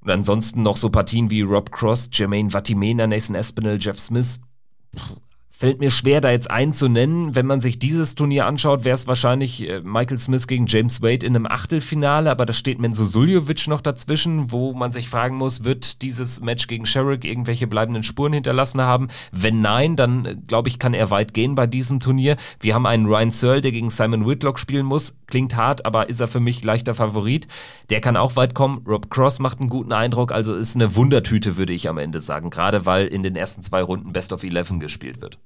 Und 0.00 0.10
ansonsten 0.10 0.62
noch 0.62 0.76
so 0.76 0.88
Partien 0.90 1.30
wie 1.30 1.42
Rob 1.42 1.70
Cross, 1.70 2.10
Jermaine 2.12 2.50
Vatimena, 2.50 3.06
Nathan 3.06 3.36
Espinel, 3.36 3.78
Jeff 3.80 3.98
Smith. 3.98 4.40
Puh, 4.92 5.16
Fällt 5.60 5.78
mir 5.78 5.90
schwer, 5.90 6.22
da 6.22 6.30
jetzt 6.30 6.50
einen 6.50 6.72
zu 6.72 6.88
nennen. 6.88 7.36
Wenn 7.36 7.44
man 7.44 7.60
sich 7.60 7.78
dieses 7.78 8.14
Turnier 8.14 8.46
anschaut, 8.46 8.86
wäre 8.86 8.94
es 8.94 9.06
wahrscheinlich 9.06 9.68
äh, 9.68 9.82
Michael 9.82 10.16
Smith 10.16 10.46
gegen 10.46 10.64
James 10.64 11.02
Wade 11.02 11.26
in 11.26 11.36
einem 11.36 11.44
Achtelfinale, 11.44 12.30
aber 12.30 12.46
da 12.46 12.54
steht 12.54 12.78
Menzo 12.78 13.04
Suljovic 13.04 13.68
noch 13.68 13.82
dazwischen, 13.82 14.52
wo 14.52 14.72
man 14.72 14.90
sich 14.90 15.10
fragen 15.10 15.36
muss, 15.36 15.62
wird 15.62 16.00
dieses 16.00 16.40
Match 16.40 16.66
gegen 16.66 16.86
Sherrick 16.86 17.26
irgendwelche 17.26 17.66
bleibenden 17.66 18.04
Spuren 18.04 18.32
hinterlassen 18.32 18.80
haben? 18.80 19.08
Wenn 19.32 19.60
nein, 19.60 19.96
dann 19.96 20.24
äh, 20.24 20.34
glaube 20.46 20.70
ich, 20.70 20.78
kann 20.78 20.94
er 20.94 21.10
weit 21.10 21.34
gehen 21.34 21.56
bei 21.56 21.66
diesem 21.66 22.00
Turnier. 22.00 22.38
Wir 22.60 22.74
haben 22.74 22.86
einen 22.86 23.04
Ryan 23.04 23.30
Searle, 23.30 23.60
der 23.60 23.72
gegen 23.72 23.90
Simon 23.90 24.26
Whitlock 24.26 24.58
spielen 24.58 24.86
muss. 24.86 25.14
Klingt 25.26 25.56
hart, 25.56 25.84
aber 25.84 26.08
ist 26.08 26.20
er 26.20 26.28
für 26.28 26.40
mich 26.40 26.64
leichter 26.64 26.94
Favorit. 26.94 27.48
Der 27.90 28.00
kann 28.00 28.16
auch 28.16 28.34
weit 28.34 28.54
kommen. 28.54 28.82
Rob 28.88 29.10
Cross 29.10 29.40
macht 29.40 29.60
einen 29.60 29.68
guten 29.68 29.92
Eindruck, 29.92 30.32
also 30.32 30.54
ist 30.54 30.74
eine 30.74 30.96
Wundertüte, 30.96 31.58
würde 31.58 31.74
ich 31.74 31.90
am 31.90 31.98
Ende 31.98 32.20
sagen. 32.20 32.48
Gerade 32.48 32.86
weil 32.86 33.08
in 33.08 33.22
den 33.22 33.36
ersten 33.36 33.62
zwei 33.62 33.82
Runden 33.82 34.14
Best 34.14 34.32
of 34.32 34.42
Eleven 34.42 34.80
gespielt 34.80 35.20
wird. 35.20 35.38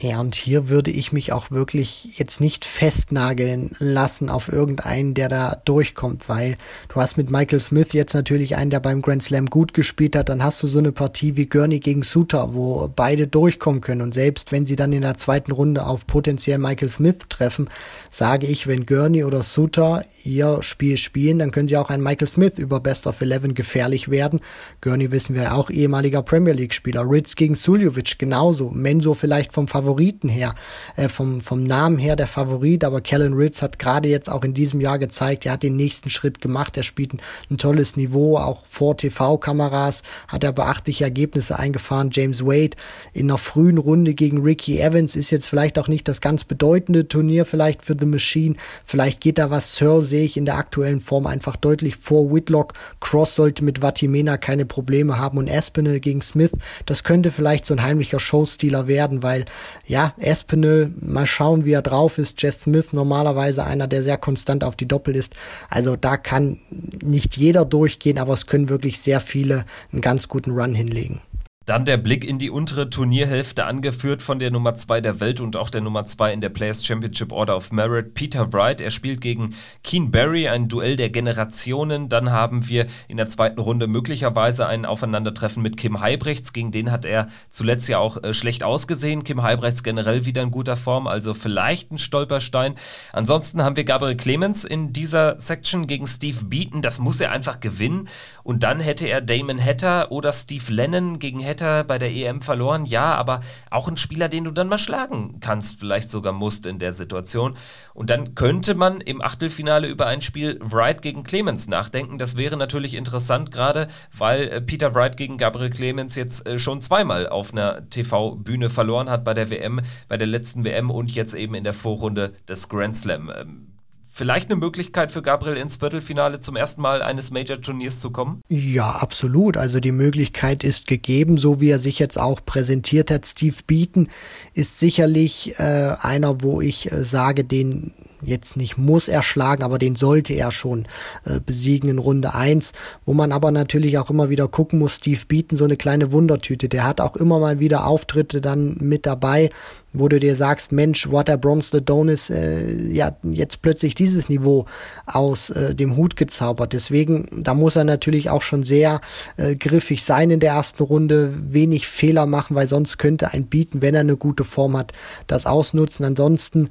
Ja, 0.00 0.18
und 0.20 0.34
hier 0.34 0.68
würde 0.68 0.90
ich 0.90 1.12
mich 1.12 1.32
auch 1.32 1.52
wirklich 1.52 2.18
jetzt 2.18 2.40
nicht 2.40 2.64
festnageln 2.64 3.70
lassen 3.78 4.28
auf 4.28 4.52
irgendeinen, 4.52 5.14
der 5.14 5.28
da 5.28 5.62
durchkommt, 5.64 6.28
weil 6.28 6.56
du 6.88 6.96
hast 6.96 7.16
mit 7.16 7.30
Michael 7.30 7.60
Smith 7.60 7.92
jetzt 7.92 8.12
natürlich 8.12 8.56
einen, 8.56 8.70
der 8.70 8.80
beim 8.80 9.02
Grand 9.02 9.22
Slam 9.22 9.46
gut 9.46 9.72
gespielt 9.72 10.16
hat, 10.16 10.30
dann 10.30 10.42
hast 10.42 10.60
du 10.64 10.66
so 10.66 10.80
eine 10.80 10.90
Partie 10.90 11.36
wie 11.36 11.46
Gurney 11.46 11.78
gegen 11.78 12.02
Suter, 12.02 12.54
wo 12.54 12.90
beide 12.94 13.28
durchkommen 13.28 13.80
können. 13.80 14.02
Und 14.02 14.14
selbst 14.14 14.50
wenn 14.50 14.66
sie 14.66 14.74
dann 14.74 14.92
in 14.92 15.02
der 15.02 15.16
zweiten 15.16 15.52
Runde 15.52 15.86
auf 15.86 16.08
potenziell 16.08 16.58
Michael 16.58 16.88
Smith 16.88 17.28
treffen, 17.28 17.70
sage 18.10 18.48
ich, 18.48 18.66
wenn 18.66 18.86
Gurney 18.86 19.22
oder 19.22 19.44
Suter 19.44 20.04
ihr 20.24 20.62
Spiel 20.62 20.96
spielen, 20.96 21.38
dann 21.38 21.50
können 21.50 21.68
sie 21.68 21.76
auch 21.76 21.90
ein 21.90 22.02
Michael 22.02 22.28
Smith 22.28 22.58
über 22.58 22.80
Best 22.80 23.06
of 23.06 23.20
Eleven 23.20 23.54
gefährlich 23.54 24.10
werden. 24.10 24.40
Gurney 24.80 25.10
wissen 25.12 25.34
wir 25.34 25.54
auch 25.54 25.70
ehemaliger 25.70 26.22
Premier 26.22 26.52
League 26.52 26.74
Spieler. 26.74 27.08
Ritz 27.08 27.36
gegen 27.36 27.54
Suljovic 27.54 28.18
genauso. 28.18 28.70
Menso 28.70 29.14
vielleicht 29.14 29.52
vom 29.52 29.68
Favoriten 29.68 30.28
her, 30.28 30.54
äh, 30.96 31.08
vom, 31.08 31.40
vom 31.40 31.64
Namen 31.64 31.98
her 31.98 32.16
der 32.16 32.26
Favorit, 32.26 32.84
aber 32.84 33.00
Kellen 33.00 33.34
Ritz 33.34 33.62
hat 33.62 33.78
gerade 33.78 34.08
jetzt 34.08 34.30
auch 34.30 34.44
in 34.44 34.54
diesem 34.54 34.80
Jahr 34.80 34.98
gezeigt, 34.98 35.46
er 35.46 35.52
hat 35.52 35.62
den 35.62 35.76
nächsten 35.76 36.10
Schritt 36.10 36.40
gemacht. 36.40 36.76
Er 36.76 36.82
spielt 36.82 37.14
ein, 37.14 37.20
ein 37.50 37.58
tolles 37.58 37.96
Niveau, 37.96 38.36
auch 38.38 38.64
vor 38.66 38.96
TV-Kameras 38.96 40.02
hat 40.28 40.44
er 40.44 40.52
beachtliche 40.52 41.04
Ergebnisse 41.04 41.58
eingefahren. 41.58 42.10
James 42.12 42.44
Wade 42.44 42.76
in 43.12 43.30
einer 43.30 43.38
frühen 43.38 43.78
Runde 43.78 44.14
gegen 44.14 44.42
Ricky 44.42 44.78
Evans 44.78 45.16
ist 45.16 45.30
jetzt 45.30 45.46
vielleicht 45.46 45.78
auch 45.78 45.88
nicht 45.88 46.08
das 46.08 46.20
ganz 46.20 46.44
bedeutende 46.44 47.08
Turnier 47.08 47.44
vielleicht 47.44 47.82
für 47.82 47.96
The 47.98 48.06
Machine. 48.06 48.56
Vielleicht 48.84 49.20
geht 49.20 49.38
da 49.38 49.50
was. 49.50 49.74
Searle 49.76 50.02
sehe 50.14 50.24
ich 50.24 50.36
in 50.36 50.44
der 50.44 50.58
aktuellen 50.58 51.00
Form 51.00 51.26
einfach 51.26 51.56
deutlich 51.56 51.96
vor 51.96 52.32
Whitlock. 52.32 52.74
Cross 53.00 53.34
sollte 53.34 53.64
mit 53.64 53.82
Vatimena 53.82 54.36
keine 54.36 54.64
Probleme 54.64 55.18
haben 55.18 55.38
und 55.38 55.48
Espinel 55.48 55.98
gegen 55.98 56.20
Smith, 56.20 56.52
das 56.86 57.02
könnte 57.02 57.32
vielleicht 57.32 57.66
so 57.66 57.74
ein 57.74 57.82
heimlicher 57.82 58.20
Showstealer 58.20 58.86
werden, 58.86 59.24
weil 59.24 59.44
ja, 59.88 60.14
Espinel, 60.18 60.92
mal 61.00 61.26
schauen, 61.26 61.64
wie 61.64 61.72
er 61.72 61.82
drauf 61.82 62.18
ist. 62.18 62.40
Jeff 62.40 62.62
Smith 62.62 62.92
normalerweise 62.92 63.64
einer, 63.64 63.88
der 63.88 64.04
sehr 64.04 64.16
konstant 64.16 64.62
auf 64.62 64.76
die 64.76 64.86
Doppel 64.86 65.16
ist. 65.16 65.34
Also 65.68 65.96
da 65.96 66.16
kann 66.16 66.58
nicht 67.02 67.36
jeder 67.36 67.64
durchgehen, 67.64 68.18
aber 68.18 68.34
es 68.34 68.46
können 68.46 68.68
wirklich 68.68 69.00
sehr 69.00 69.18
viele 69.18 69.64
einen 69.90 70.00
ganz 70.00 70.28
guten 70.28 70.52
Run 70.52 70.76
hinlegen. 70.76 71.22
Dann 71.66 71.86
der 71.86 71.96
Blick 71.96 72.26
in 72.26 72.38
die 72.38 72.50
untere 72.50 72.90
Turnierhälfte, 72.90 73.64
angeführt 73.64 74.22
von 74.22 74.38
der 74.38 74.50
Nummer 74.50 74.74
2 74.74 75.00
der 75.00 75.20
Welt 75.20 75.40
und 75.40 75.56
auch 75.56 75.70
der 75.70 75.80
Nummer 75.80 76.04
2 76.04 76.34
in 76.34 76.42
der 76.42 76.50
Players 76.50 76.84
Championship 76.84 77.32
Order 77.32 77.56
of 77.56 77.72
Merit, 77.72 78.12
Peter 78.12 78.52
Wright. 78.52 78.82
Er 78.82 78.90
spielt 78.90 79.22
gegen 79.22 79.54
Keen 79.82 80.10
Barry, 80.10 80.46
ein 80.46 80.68
Duell 80.68 80.96
der 80.96 81.08
Generationen. 81.08 82.10
Dann 82.10 82.30
haben 82.30 82.68
wir 82.68 82.86
in 83.08 83.16
der 83.16 83.30
zweiten 83.30 83.60
Runde 83.60 83.86
möglicherweise 83.86 84.66
ein 84.66 84.84
Aufeinandertreffen 84.84 85.62
mit 85.62 85.78
Kim 85.78 86.00
Heibrechts. 86.00 86.52
Gegen 86.52 86.70
den 86.70 86.90
hat 86.90 87.06
er 87.06 87.28
zuletzt 87.48 87.88
ja 87.88 87.96
auch 87.96 88.22
äh, 88.22 88.34
schlecht 88.34 88.62
ausgesehen. 88.62 89.24
Kim 89.24 89.42
Heibrechts 89.42 89.82
generell 89.82 90.26
wieder 90.26 90.42
in 90.42 90.50
guter 90.50 90.76
Form, 90.76 91.06
also 91.06 91.32
vielleicht 91.32 91.90
ein 91.92 91.98
Stolperstein. 91.98 92.74
Ansonsten 93.14 93.62
haben 93.62 93.76
wir 93.76 93.84
Gabriel 93.84 94.18
Clemens 94.18 94.66
in 94.66 94.92
dieser 94.92 95.40
Section 95.40 95.86
gegen 95.86 96.06
Steve 96.06 96.44
Beaton. 96.44 96.82
Das 96.82 96.98
muss 96.98 97.22
er 97.22 97.30
einfach 97.30 97.60
gewinnen. 97.60 98.08
Und 98.42 98.64
dann 98.64 98.80
hätte 98.80 99.06
er 99.06 99.22
Damon 99.22 99.64
Hatter 99.64 100.12
oder 100.12 100.30
Steve 100.34 100.70
Lennon 100.70 101.18
gegen 101.18 101.42
Hatter 101.42 101.53
Elfmeter 101.54 101.84
bei 101.84 101.98
der 101.98 102.12
EM 102.12 102.40
verloren, 102.40 102.84
ja, 102.84 103.14
aber 103.14 103.40
auch 103.70 103.88
ein 103.88 103.96
Spieler, 103.96 104.28
den 104.28 104.44
du 104.44 104.50
dann 104.50 104.68
mal 104.68 104.78
schlagen 104.78 105.38
kannst, 105.40 105.78
vielleicht 105.80 106.10
sogar 106.10 106.32
musst 106.32 106.66
in 106.66 106.78
der 106.78 106.92
Situation. 106.92 107.56
Und 107.92 108.10
dann 108.10 108.34
könnte 108.34 108.74
man 108.74 109.00
im 109.00 109.22
Achtelfinale 109.22 109.86
über 109.86 110.06
ein 110.06 110.20
Spiel 110.20 110.58
Wright 110.60 111.00
gegen 111.02 111.22
Clemens 111.22 111.68
nachdenken. 111.68 112.18
Das 112.18 112.36
wäre 112.36 112.56
natürlich 112.56 112.94
interessant, 112.94 113.50
gerade 113.52 113.88
weil 114.16 114.48
äh, 114.48 114.60
Peter 114.60 114.94
Wright 114.94 115.16
gegen 115.16 115.38
Gabriel 115.38 115.70
Clemens 115.70 116.16
jetzt 116.16 116.46
äh, 116.46 116.58
schon 116.58 116.80
zweimal 116.80 117.28
auf 117.28 117.52
einer 117.52 117.88
TV-Bühne 117.88 118.70
verloren 118.70 119.08
hat 119.08 119.24
bei 119.24 119.34
der 119.34 119.50
WM, 119.50 119.80
bei 120.08 120.16
der 120.16 120.26
letzten 120.26 120.64
WM 120.64 120.90
und 120.90 121.14
jetzt 121.14 121.34
eben 121.34 121.54
in 121.54 121.64
der 121.64 121.74
Vorrunde 121.74 122.34
des 122.48 122.68
Grand 122.68 122.96
Slam. 122.96 123.73
Vielleicht 124.16 124.48
eine 124.48 124.60
Möglichkeit 124.60 125.10
für 125.10 125.22
Gabriel 125.22 125.56
ins 125.56 125.78
Viertelfinale 125.78 126.38
zum 126.38 126.54
ersten 126.54 126.80
Mal 126.80 127.02
eines 127.02 127.32
Major-Turniers 127.32 127.98
zu 127.98 128.10
kommen? 128.10 128.42
Ja, 128.48 128.92
absolut. 128.92 129.56
Also 129.56 129.80
die 129.80 129.90
Möglichkeit 129.90 130.62
ist 130.62 130.86
gegeben, 130.86 131.36
so 131.36 131.60
wie 131.60 131.70
er 131.70 131.80
sich 131.80 131.98
jetzt 131.98 132.16
auch 132.16 132.40
präsentiert 132.46 133.10
hat. 133.10 133.26
Steve 133.26 133.56
Beaton 133.66 134.08
ist 134.52 134.78
sicherlich 134.78 135.58
äh, 135.58 135.96
einer, 136.00 136.42
wo 136.42 136.60
ich 136.60 136.92
äh, 136.92 137.02
sage, 137.02 137.42
den 137.42 137.92
jetzt 138.26 138.56
nicht 138.56 138.78
muss 138.78 139.08
er 139.08 139.22
schlagen, 139.22 139.62
aber 139.62 139.78
den 139.78 139.96
sollte 139.96 140.32
er 140.34 140.50
schon 140.50 140.86
äh, 141.24 141.40
besiegen 141.44 141.88
in 141.88 141.98
Runde 141.98 142.34
eins, 142.34 142.72
wo 143.04 143.14
man 143.14 143.32
aber 143.32 143.50
natürlich 143.50 143.98
auch 143.98 144.10
immer 144.10 144.30
wieder 144.30 144.48
gucken 144.48 144.78
muss, 144.78 144.96
Steve 144.96 145.20
Beaton, 145.26 145.56
so 145.56 145.64
eine 145.64 145.76
kleine 145.76 146.12
Wundertüte, 146.12 146.68
der 146.68 146.84
hat 146.84 147.00
auch 147.00 147.16
immer 147.16 147.38
mal 147.38 147.60
wieder 147.60 147.86
Auftritte 147.86 148.40
dann 148.40 148.76
mit 148.80 149.06
dabei, 149.06 149.50
wo 149.94 150.08
du 150.08 150.18
dir 150.18 150.34
sagst, 150.34 150.72
Mensch, 150.72 151.10
Water 151.10 151.38
Bronze 151.38 151.70
the 151.78 151.84
Donis, 151.84 152.28
äh, 152.28 152.92
ja, 152.92 153.16
jetzt 153.22 153.62
plötzlich 153.62 153.94
dieses 153.94 154.28
Niveau 154.28 154.66
aus 155.06 155.50
äh, 155.50 155.74
dem 155.74 155.96
Hut 155.96 156.16
gezaubert. 156.16 156.72
Deswegen, 156.72 157.28
da 157.42 157.54
muss 157.54 157.76
er 157.76 157.84
natürlich 157.84 158.28
auch 158.28 158.42
schon 158.42 158.64
sehr 158.64 159.00
äh, 159.36 159.54
griffig 159.54 160.02
sein 160.04 160.30
in 160.30 160.40
der 160.40 160.52
ersten 160.52 160.82
Runde, 160.82 161.32
wenig 161.52 161.86
Fehler 161.86 162.26
machen, 162.26 162.56
weil 162.56 162.66
sonst 162.66 162.98
könnte 162.98 163.32
ein 163.32 163.46
Bieten, 163.46 163.82
wenn 163.82 163.94
er 163.94 164.00
eine 164.00 164.16
gute 164.16 164.42
Form 164.44 164.76
hat, 164.76 164.92
das 165.28 165.46
ausnutzen. 165.46 166.04
Ansonsten, 166.04 166.70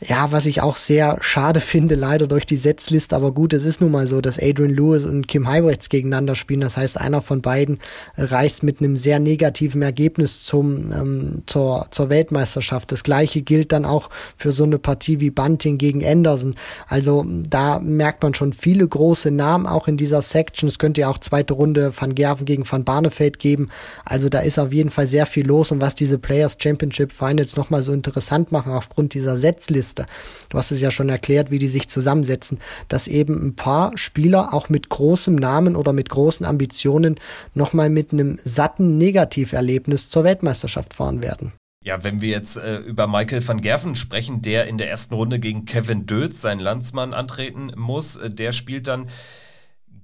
ja, 0.00 0.32
was 0.32 0.46
ich 0.46 0.60
auch 0.60 0.76
sehr 0.76 1.18
schade 1.20 1.60
finde, 1.60 1.94
leider 1.94 2.26
durch 2.26 2.46
die 2.46 2.56
Setzliste, 2.56 3.16
aber 3.16 3.32
gut, 3.32 3.52
es 3.52 3.64
ist 3.64 3.80
nun 3.80 3.90
mal 3.90 4.06
so, 4.06 4.20
dass 4.20 4.38
Adrian 4.38 4.74
Lewis 4.74 5.04
und 5.04 5.28
Kim 5.28 5.48
Heibrechts 5.48 5.88
gegeneinander 5.88 6.34
spielen. 6.34 6.60
Das 6.60 6.76
heißt, 6.76 7.00
einer 7.00 7.22
von 7.22 7.42
beiden 7.42 7.78
reist 8.16 8.62
mit 8.62 8.80
einem 8.80 8.96
sehr 8.96 9.18
negativen 9.18 9.82
Ergebnis 9.82 10.42
zum, 10.44 10.92
ähm, 10.92 11.42
zur, 11.46 11.86
zur 11.90 12.10
Weltmeisterschaft 12.10 12.54
Meisterschaft. 12.64 12.92
Das 12.92 13.02
gleiche 13.02 13.42
gilt 13.42 13.72
dann 13.72 13.84
auch 13.84 14.10
für 14.36 14.52
so 14.52 14.64
eine 14.64 14.78
Partie 14.78 15.20
wie 15.20 15.30
Bunting 15.30 15.78
gegen 15.78 16.04
Anderson. 16.04 16.54
Also 16.86 17.24
da 17.26 17.78
merkt 17.80 18.22
man 18.22 18.34
schon 18.34 18.52
viele 18.52 18.86
große 18.86 19.30
Namen 19.30 19.66
auch 19.66 19.88
in 19.88 19.96
dieser 19.96 20.22
Section. 20.22 20.68
Es 20.68 20.78
könnte 20.78 21.02
ja 21.02 21.08
auch 21.08 21.18
zweite 21.18 21.54
Runde 21.54 21.92
Van 21.98 22.14
Gerven 22.14 22.44
gegen 22.44 22.70
Van 22.70 22.84
Barneveld 22.84 23.38
geben. 23.38 23.68
Also 24.04 24.28
da 24.28 24.40
ist 24.40 24.58
auf 24.58 24.72
jeden 24.72 24.90
Fall 24.90 25.06
sehr 25.06 25.26
viel 25.26 25.46
los 25.46 25.70
und 25.70 25.80
was 25.80 25.94
diese 25.94 26.18
Players 26.18 26.56
Championship 26.60 27.12
Finals 27.12 27.56
nochmal 27.56 27.82
so 27.82 27.92
interessant 27.92 28.52
machen 28.52 28.72
aufgrund 28.72 29.14
dieser 29.14 29.36
Setzliste. 29.36 29.83
Du 30.48 30.58
hast 30.58 30.70
es 30.70 30.80
ja 30.80 30.90
schon 30.90 31.08
erklärt, 31.08 31.50
wie 31.50 31.58
die 31.58 31.68
sich 31.68 31.88
zusammensetzen, 31.88 32.58
dass 32.88 33.08
eben 33.08 33.48
ein 33.48 33.56
paar 33.56 33.96
Spieler 33.96 34.54
auch 34.54 34.68
mit 34.68 34.88
großem 34.88 35.34
Namen 35.34 35.76
oder 35.76 35.92
mit 35.92 36.08
großen 36.08 36.46
Ambitionen 36.46 37.20
nochmal 37.52 37.90
mit 37.90 38.12
einem 38.12 38.38
satten 38.42 38.98
Negativerlebnis 38.98 40.08
zur 40.08 40.24
Weltmeisterschaft 40.24 40.94
fahren 40.94 41.22
werden. 41.22 41.52
Ja, 41.84 42.02
wenn 42.02 42.22
wir 42.22 42.30
jetzt 42.30 42.56
äh, 42.56 42.78
über 42.78 43.06
Michael 43.06 43.46
van 43.46 43.60
Gerven 43.60 43.94
sprechen, 43.94 44.40
der 44.40 44.66
in 44.66 44.78
der 44.78 44.88
ersten 44.88 45.12
Runde 45.12 45.38
gegen 45.38 45.66
Kevin 45.66 46.06
Dötz, 46.06 46.40
seinen 46.40 46.60
Landsmann, 46.60 47.12
antreten 47.12 47.72
muss, 47.76 48.16
äh, 48.16 48.30
der 48.30 48.52
spielt 48.52 48.86
dann 48.88 49.06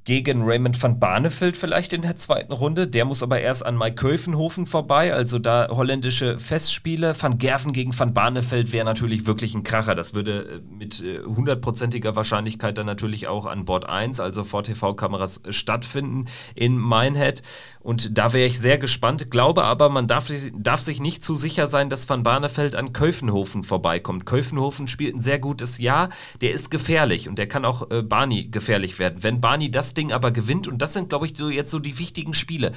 gegen 0.05 0.42
Raymond 0.42 0.82
van 0.82 0.98
Barneveld 0.98 1.57
vielleicht 1.57 1.92
in 1.92 2.03
der 2.03 2.16
zweiten 2.16 2.53
Runde. 2.53 2.88
Der 2.88 3.05
muss 3.05 3.22
aber 3.22 3.40
erst 3.40 3.64
an 3.64 3.76
Mike 3.76 3.96
Köfenhofen 3.96 4.66
vorbei, 4.66 5.12
also 5.12 5.38
da 5.38 5.68
holländische 5.70 6.38
Festspiele. 6.38 7.14
Van 7.20 7.38
Gerven 7.38 7.72
gegen 7.72 7.96
van 7.98 8.14
Barneveld 8.14 8.72
wäre 8.72 8.84
natürlich 8.84 9.26
wirklich 9.26 9.55
ein 9.55 9.62
Kracher. 9.62 9.94
Das 9.94 10.14
würde 10.14 10.40
äh, 10.40 10.74
mit 10.74 11.03
äh, 11.03 11.20
hundertprozentiger 11.22 12.16
Wahrscheinlichkeit 12.16 12.78
dann 12.78 12.86
natürlich 12.86 13.28
auch 13.28 13.46
an 13.46 13.64
Bord 13.64 13.88
1, 13.88 14.20
also 14.20 14.44
vor 14.44 14.62
TV-Kameras, 14.62 15.42
stattfinden 15.51 16.26
in 16.55 16.76
Minehead. 16.76 17.42
Und 17.81 18.18
da 18.18 18.35
wäre 18.35 18.47
ich 18.47 18.59
sehr 18.61 18.76
gespannt. 18.76 19.31
Glaube 19.31 19.64
aber, 19.64 19.89
man 19.89 20.07
darf, 20.07 20.31
darf 20.53 20.81
sich 20.81 21.01
nicht 21.01 21.24
zu 21.24 21.35
sicher 21.35 21.66
sein, 21.66 21.89
dass 21.89 22.09
Van 22.09 22.22
Barneveld 22.22 22.76
an 22.76 22.93
Köfenhofen 22.93 23.62
vorbeikommt. 23.62 24.26
Köfenhofen 24.26 24.87
spielt 24.87 25.16
ein 25.16 25.20
sehr 25.20 25.39
gutes 25.39 25.78
Jahr. 25.78 26.11
Der 26.43 26.53
ist 26.53 26.70
gefährlich 26.70 27.28
und 27.28 27.39
der 27.39 27.49
kann 27.49 27.64
auch 27.64 27.91
äh, 27.91 28.03
Barney 28.03 28.49
gefährlich 28.49 28.99
werden. 28.99 29.22
Wenn 29.22 29.41
Barney 29.41 29.70
das 29.70 29.95
Ding 29.95 30.12
aber 30.12 30.31
gewinnt, 30.31 30.68
und 30.68 30.83
das 30.83 30.93
sind, 30.93 31.09
glaube 31.09 31.24
ich, 31.24 31.37
so 31.37 31.49
jetzt 31.49 31.70
so 31.70 31.78
die 31.78 31.99
wichtigen 31.99 32.35
Spiele 32.35 32.72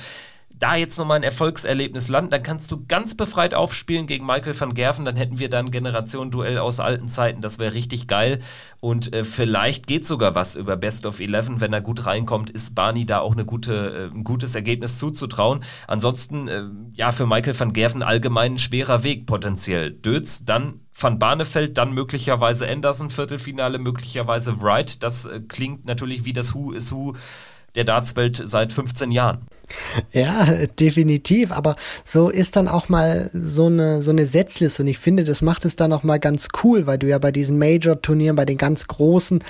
da 0.60 0.76
jetzt 0.76 0.98
nochmal 0.98 1.18
ein 1.18 1.24
Erfolgserlebnis 1.24 2.10
landen, 2.10 2.32
dann 2.32 2.44
kannst 2.44 2.72
du 2.72 2.86
ganz 2.88 3.16
befreit 3.16 3.54
aufspielen 3.54 4.08
gegen 4.08 4.26
Michael 4.26 4.60
van 4.60 4.74
Gerven, 4.74 5.06
dann 5.06 5.16
hätten 5.16 5.40
wir 5.40 5.50
dann 5.50 5.72
Generation-Duell 5.72 6.58
aus 6.58 6.80
alten 6.80 7.08
Zeiten, 7.08 7.42
das 7.42 7.60
wäre 7.60 7.74
richtig 7.74 8.08
geil 8.08 8.40
und 8.80 9.14
äh, 9.14 9.24
vielleicht 9.24 9.88
geht 9.88 10.06
sogar 10.06 10.36
was 10.36 10.56
über 10.56 10.76
Best 10.78 11.06
of 11.06 11.20
Eleven, 11.20 11.62
wenn 11.62 11.74
er 11.74 11.82
gut 11.82 12.06
reinkommt, 12.06 12.50
ist 12.50 12.76
Barney 12.76 13.06
da 13.06 13.20
auch 13.20 13.34
eine 13.34 13.46
gute, 13.46 14.10
äh, 14.12 14.16
ein 14.16 14.24
gutes 14.24 14.56
Ergebnis 14.56 15.00
zuzutrauen. 15.00 15.64
Ansonsten, 15.88 16.48
äh, 16.48 16.64
ja, 16.94 17.12
für 17.12 17.26
Michael 17.26 17.60
van 17.60 17.74
Gerven 17.74 18.04
allgemein 18.04 18.54
ein 18.54 18.58
schwerer 18.58 19.04
Weg 19.04 19.26
potenziell. 19.26 19.92
Dötz, 19.92 20.46
dann 20.46 20.82
Van 20.96 21.18
Barneveld, 21.18 21.78
dann 21.78 21.94
möglicherweise 21.94 22.68
Anderson, 22.68 23.10
Viertelfinale, 23.10 23.80
möglicherweise 23.80 24.62
Wright, 24.62 25.02
das 25.02 25.26
äh, 25.26 25.40
klingt 25.40 25.86
natürlich 25.86 26.26
wie 26.26 26.34
das 26.34 26.54
Who 26.54 26.72
is 26.72 26.92
Who 26.92 27.14
der 27.76 27.86
Dartswelt 27.86 28.42
seit 28.44 28.72
15 28.72 29.12
Jahren. 29.12 29.48
Ja, 30.12 30.46
definitiv. 30.80 31.52
Aber 31.52 31.76
so 32.04 32.30
ist 32.30 32.56
dann 32.56 32.68
auch 32.68 32.90
mal 32.90 33.30
so 33.34 33.66
eine, 33.66 34.02
so 34.02 34.12
eine 34.12 34.26
Setzliste. 34.26 34.84
Und 34.84 34.88
ich 34.88 35.00
finde, 35.00 35.24
das 35.24 35.42
macht 35.42 35.66
es 35.66 35.76
dann 35.76 35.92
auch 35.92 36.04
mal 36.04 36.20
ganz 36.20 36.50
cool, 36.64 36.86
weil 36.86 36.98
du 36.98 37.08
ja 37.08 37.18
bei 37.18 37.32
diesen 37.32 37.58
Major-Turnieren, 37.58 38.36
bei 38.36 38.46
den 38.46 38.58
ganz 38.58 38.88
großen, 38.88 39.44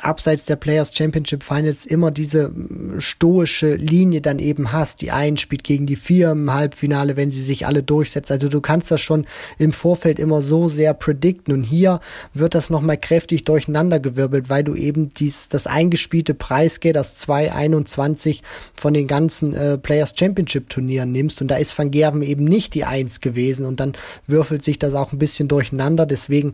abseits 0.00 0.46
der 0.46 0.56
Players 0.56 0.92
Championship 0.94 1.42
Finals 1.42 1.84
immer 1.84 2.10
diese 2.10 2.48
mm, 2.48 3.00
stoische 3.00 3.74
Linie 3.74 4.20
dann 4.20 4.38
eben 4.38 4.72
hast. 4.72 5.02
Die 5.02 5.10
einen 5.10 5.36
spielt 5.36 5.64
gegen 5.64 5.86
die 5.86 5.96
vier 5.96 6.30
im 6.30 6.52
Halbfinale, 6.52 7.16
wenn 7.16 7.30
sie 7.30 7.42
sich 7.42 7.66
alle 7.66 7.82
durchsetzen. 7.82 8.32
Also 8.32 8.48
du 8.48 8.60
kannst 8.60 8.90
das 8.90 9.00
schon 9.00 9.26
im 9.58 9.72
Vorfeld 9.72 10.18
immer 10.18 10.40
so 10.40 10.68
sehr 10.68 10.94
predikten. 10.94 11.52
Und 11.52 11.62
hier 11.62 12.00
wird 12.32 12.54
das 12.54 12.70
nochmal 12.70 12.96
kräftig 12.96 13.44
durcheinandergewirbelt, 13.44 14.48
weil 14.48 14.64
du 14.64 14.74
eben 14.74 15.12
dies, 15.12 15.48
das 15.48 15.66
eingespielte 15.66 16.34
Preisgeld, 16.34 16.96
das 16.96 17.18
221 17.18 18.42
von 18.74 18.94
den 18.94 19.06
ganzen 19.06 19.54
äh, 19.62 19.78
Players 19.78 20.14
Championship 20.18 20.68
Turnieren 20.68 21.12
nimmst. 21.12 21.40
Und 21.40 21.48
da 21.48 21.56
ist 21.56 21.76
Van 21.78 21.90
Gerven 21.90 22.22
eben 22.22 22.44
nicht 22.44 22.74
die 22.74 22.84
Eins 22.84 23.20
gewesen. 23.20 23.66
Und 23.66 23.80
dann 23.80 23.92
würfelt 24.26 24.64
sich 24.64 24.78
das 24.78 24.94
auch 24.94 25.12
ein 25.12 25.18
bisschen 25.18 25.48
durcheinander. 25.48 26.06
Deswegen, 26.06 26.52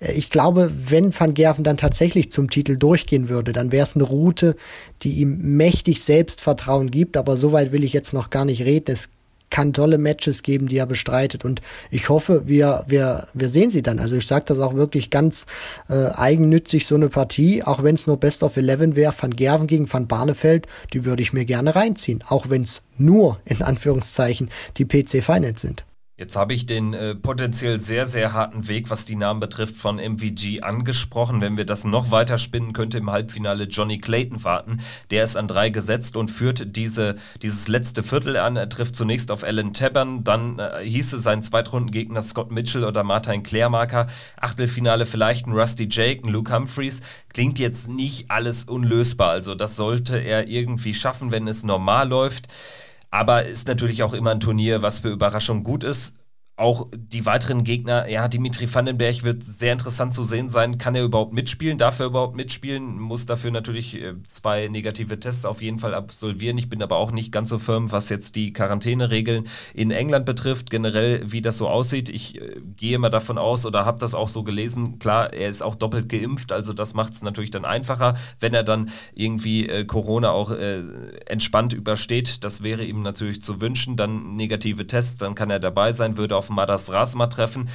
äh, 0.00 0.12
ich 0.12 0.30
glaube, 0.30 0.70
wenn 0.72 1.18
Van 1.18 1.34
Gerven 1.34 1.64
dann 1.64 1.76
tatsächlich 1.76 2.30
zum 2.30 2.50
Titel 2.50 2.76
durchgehen 2.76 3.28
würde, 3.28 3.52
dann 3.52 3.72
wäre 3.72 3.84
es 3.84 3.94
eine 3.94 4.04
Route, 4.04 4.56
die 5.02 5.14
ihm 5.14 5.56
mächtig 5.56 6.02
Selbstvertrauen 6.02 6.90
gibt. 6.90 7.16
Aber 7.16 7.36
soweit 7.36 7.72
will 7.72 7.84
ich 7.84 7.92
jetzt 7.92 8.12
noch 8.12 8.30
gar 8.30 8.44
nicht 8.44 8.62
reden. 8.62 8.92
Es 8.92 9.10
kann 9.54 9.72
tolle 9.72 9.98
Matches 9.98 10.42
geben, 10.42 10.66
die 10.66 10.78
er 10.78 10.86
bestreitet. 10.86 11.44
Und 11.44 11.62
ich 11.88 12.08
hoffe, 12.08 12.48
wir, 12.48 12.82
wir, 12.88 13.28
wir 13.34 13.48
sehen 13.48 13.70
sie 13.70 13.82
dann. 13.82 14.00
Also 14.00 14.16
ich 14.16 14.26
sage 14.26 14.46
das 14.48 14.58
auch 14.58 14.74
wirklich 14.74 15.10
ganz 15.10 15.46
äh, 15.88 16.06
eigennützig, 16.06 16.88
so 16.88 16.96
eine 16.96 17.08
Partie, 17.08 17.62
auch 17.62 17.84
wenn 17.84 17.94
es 17.94 18.08
nur 18.08 18.16
Best 18.16 18.42
of 18.42 18.56
Eleven 18.56 18.96
wäre, 18.96 19.14
Van 19.16 19.36
Gerven 19.36 19.68
gegen 19.68 19.92
Van 19.92 20.08
Barneveld, 20.08 20.66
die 20.92 21.04
würde 21.04 21.22
ich 21.22 21.32
mir 21.32 21.44
gerne 21.44 21.76
reinziehen. 21.76 22.24
Auch 22.26 22.50
wenn 22.50 22.62
es 22.62 22.82
nur, 22.98 23.38
in 23.44 23.62
Anführungszeichen, 23.62 24.50
die 24.76 24.86
PC 24.86 25.22
Finals 25.22 25.62
sind. 25.62 25.84
Jetzt 26.16 26.36
habe 26.36 26.54
ich 26.54 26.66
den 26.66 26.94
äh, 26.94 27.16
potenziell 27.16 27.80
sehr, 27.80 28.06
sehr 28.06 28.32
harten 28.32 28.68
Weg, 28.68 28.88
was 28.88 29.04
die 29.04 29.16
Namen 29.16 29.40
betrifft, 29.40 29.74
von 29.74 29.96
MVG 29.96 30.62
angesprochen. 30.62 31.40
Wenn 31.40 31.56
wir 31.56 31.66
das 31.66 31.82
noch 31.84 32.12
weiter 32.12 32.38
spinnen, 32.38 32.72
könnte 32.72 32.98
im 32.98 33.10
Halbfinale 33.10 33.64
Johnny 33.64 33.98
Clayton 33.98 34.44
warten. 34.44 34.78
Der 35.10 35.24
ist 35.24 35.36
an 35.36 35.48
drei 35.48 35.70
gesetzt 35.70 36.16
und 36.16 36.30
führt 36.30 36.76
diese, 36.76 37.16
dieses 37.42 37.66
letzte 37.66 38.04
Viertel 38.04 38.36
an. 38.36 38.54
Er 38.54 38.68
trifft 38.68 38.94
zunächst 38.94 39.32
auf 39.32 39.42
Alan 39.42 39.72
Tabern, 39.72 40.22
dann 40.22 40.60
äh, 40.60 40.84
hieße 40.84 41.18
sein 41.18 41.42
Zweitrundengegner 41.42 42.22
Scott 42.22 42.52
Mitchell 42.52 42.84
oder 42.84 43.02
Martin 43.02 43.42
Klärmarker. 43.42 44.06
Achtelfinale 44.40 45.06
vielleicht 45.06 45.48
ein 45.48 45.52
Rusty 45.52 45.88
Jake, 45.90 46.24
ein 46.24 46.30
Luke 46.30 46.54
Humphreys. 46.54 47.00
Klingt 47.32 47.58
jetzt 47.58 47.88
nicht 47.88 48.30
alles 48.30 48.62
unlösbar. 48.62 49.30
Also 49.30 49.56
das 49.56 49.74
sollte 49.74 50.18
er 50.18 50.46
irgendwie 50.46 50.94
schaffen, 50.94 51.32
wenn 51.32 51.48
es 51.48 51.64
normal 51.64 52.08
läuft. 52.08 52.46
Aber 53.14 53.44
ist 53.44 53.68
natürlich 53.68 54.02
auch 54.02 54.12
immer 54.12 54.32
ein 54.32 54.40
Turnier, 54.40 54.82
was 54.82 54.98
für 54.98 55.08
Überraschung 55.08 55.62
gut 55.62 55.84
ist 55.84 56.14
auch 56.56 56.86
die 56.94 57.26
weiteren 57.26 57.64
Gegner, 57.64 58.08
ja, 58.08 58.28
Dimitri 58.28 58.72
Vandenberg 58.72 59.24
wird 59.24 59.42
sehr 59.42 59.72
interessant 59.72 60.14
zu 60.14 60.22
sehen 60.22 60.48
sein. 60.48 60.78
Kann 60.78 60.94
er 60.94 61.02
überhaupt 61.02 61.32
mitspielen? 61.32 61.78
Darf 61.78 61.98
er 61.98 62.06
überhaupt 62.06 62.36
mitspielen? 62.36 63.00
Muss 63.00 63.26
dafür 63.26 63.50
natürlich 63.50 64.00
äh, 64.00 64.14
zwei 64.22 64.68
negative 64.68 65.18
Tests 65.18 65.46
auf 65.46 65.62
jeden 65.62 65.80
Fall 65.80 65.94
absolvieren. 65.94 66.56
Ich 66.56 66.68
bin 66.68 66.80
aber 66.80 66.96
auch 66.96 67.10
nicht 67.10 67.32
ganz 67.32 67.48
so 67.48 67.58
firm, 67.58 67.90
was 67.90 68.08
jetzt 68.08 68.36
die 68.36 68.52
Quarantäneregeln 68.52 69.48
in 69.74 69.90
England 69.90 70.26
betrifft. 70.26 70.70
Generell, 70.70 71.32
wie 71.32 71.42
das 71.42 71.58
so 71.58 71.68
aussieht. 71.68 72.08
Ich 72.08 72.40
äh, 72.40 72.60
gehe 72.76 73.00
mal 73.00 73.10
davon 73.10 73.36
aus 73.36 73.66
oder 73.66 73.84
habe 73.84 73.98
das 73.98 74.14
auch 74.14 74.28
so 74.28 74.44
gelesen. 74.44 75.00
Klar, 75.00 75.32
er 75.32 75.48
ist 75.48 75.60
auch 75.60 75.74
doppelt 75.74 76.08
geimpft, 76.08 76.52
also 76.52 76.72
das 76.72 76.94
macht 76.94 77.14
es 77.14 77.22
natürlich 77.22 77.50
dann 77.50 77.64
einfacher, 77.64 78.14
wenn 78.38 78.54
er 78.54 78.62
dann 78.62 78.90
irgendwie 79.14 79.68
äh, 79.68 79.84
Corona 79.84 80.30
auch 80.30 80.52
äh, 80.52 80.82
entspannt 81.26 81.72
übersteht. 81.72 82.44
Das 82.44 82.62
wäre 82.62 82.84
ihm 82.84 83.00
natürlich 83.00 83.42
zu 83.42 83.60
wünschen. 83.60 83.96
Dann 83.96 84.36
negative 84.36 84.86
Tests, 84.86 85.16
dann 85.16 85.34
kann 85.34 85.50
er 85.50 85.58
dabei 85.58 85.90
sein, 85.90 86.16
würde 86.16 86.36
auf 86.36 86.43
auf 86.44 86.50
Madas 86.50 86.92
Rasma 86.92 87.26
treffen. 87.26 87.68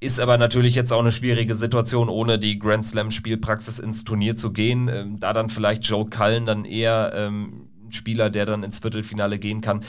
Ist 0.00 0.20
aber 0.20 0.38
natürlich 0.38 0.74
jetzt 0.74 0.92
auch 0.92 1.00
eine 1.00 1.12
schwierige 1.12 1.54
Situation, 1.54 2.08
ohne 2.08 2.38
die 2.38 2.58
Grand 2.58 2.84
Slam 2.84 3.10
Spielpraxis 3.10 3.78
ins 3.78 4.04
Turnier 4.04 4.36
zu 4.36 4.52
gehen. 4.52 4.88
Ähm, 4.88 5.20
da 5.20 5.32
dann 5.32 5.48
vielleicht 5.48 5.84
Joe 5.84 6.06
Cullen 6.06 6.46
dann 6.46 6.64
eher 6.64 7.12
ähm, 7.14 7.68
ein 7.86 7.92
Spieler, 7.92 8.30
der 8.30 8.46
dann 8.46 8.62
ins 8.62 8.80
Viertelfinale 8.80 9.38
gehen 9.38 9.60
kann. 9.60 9.82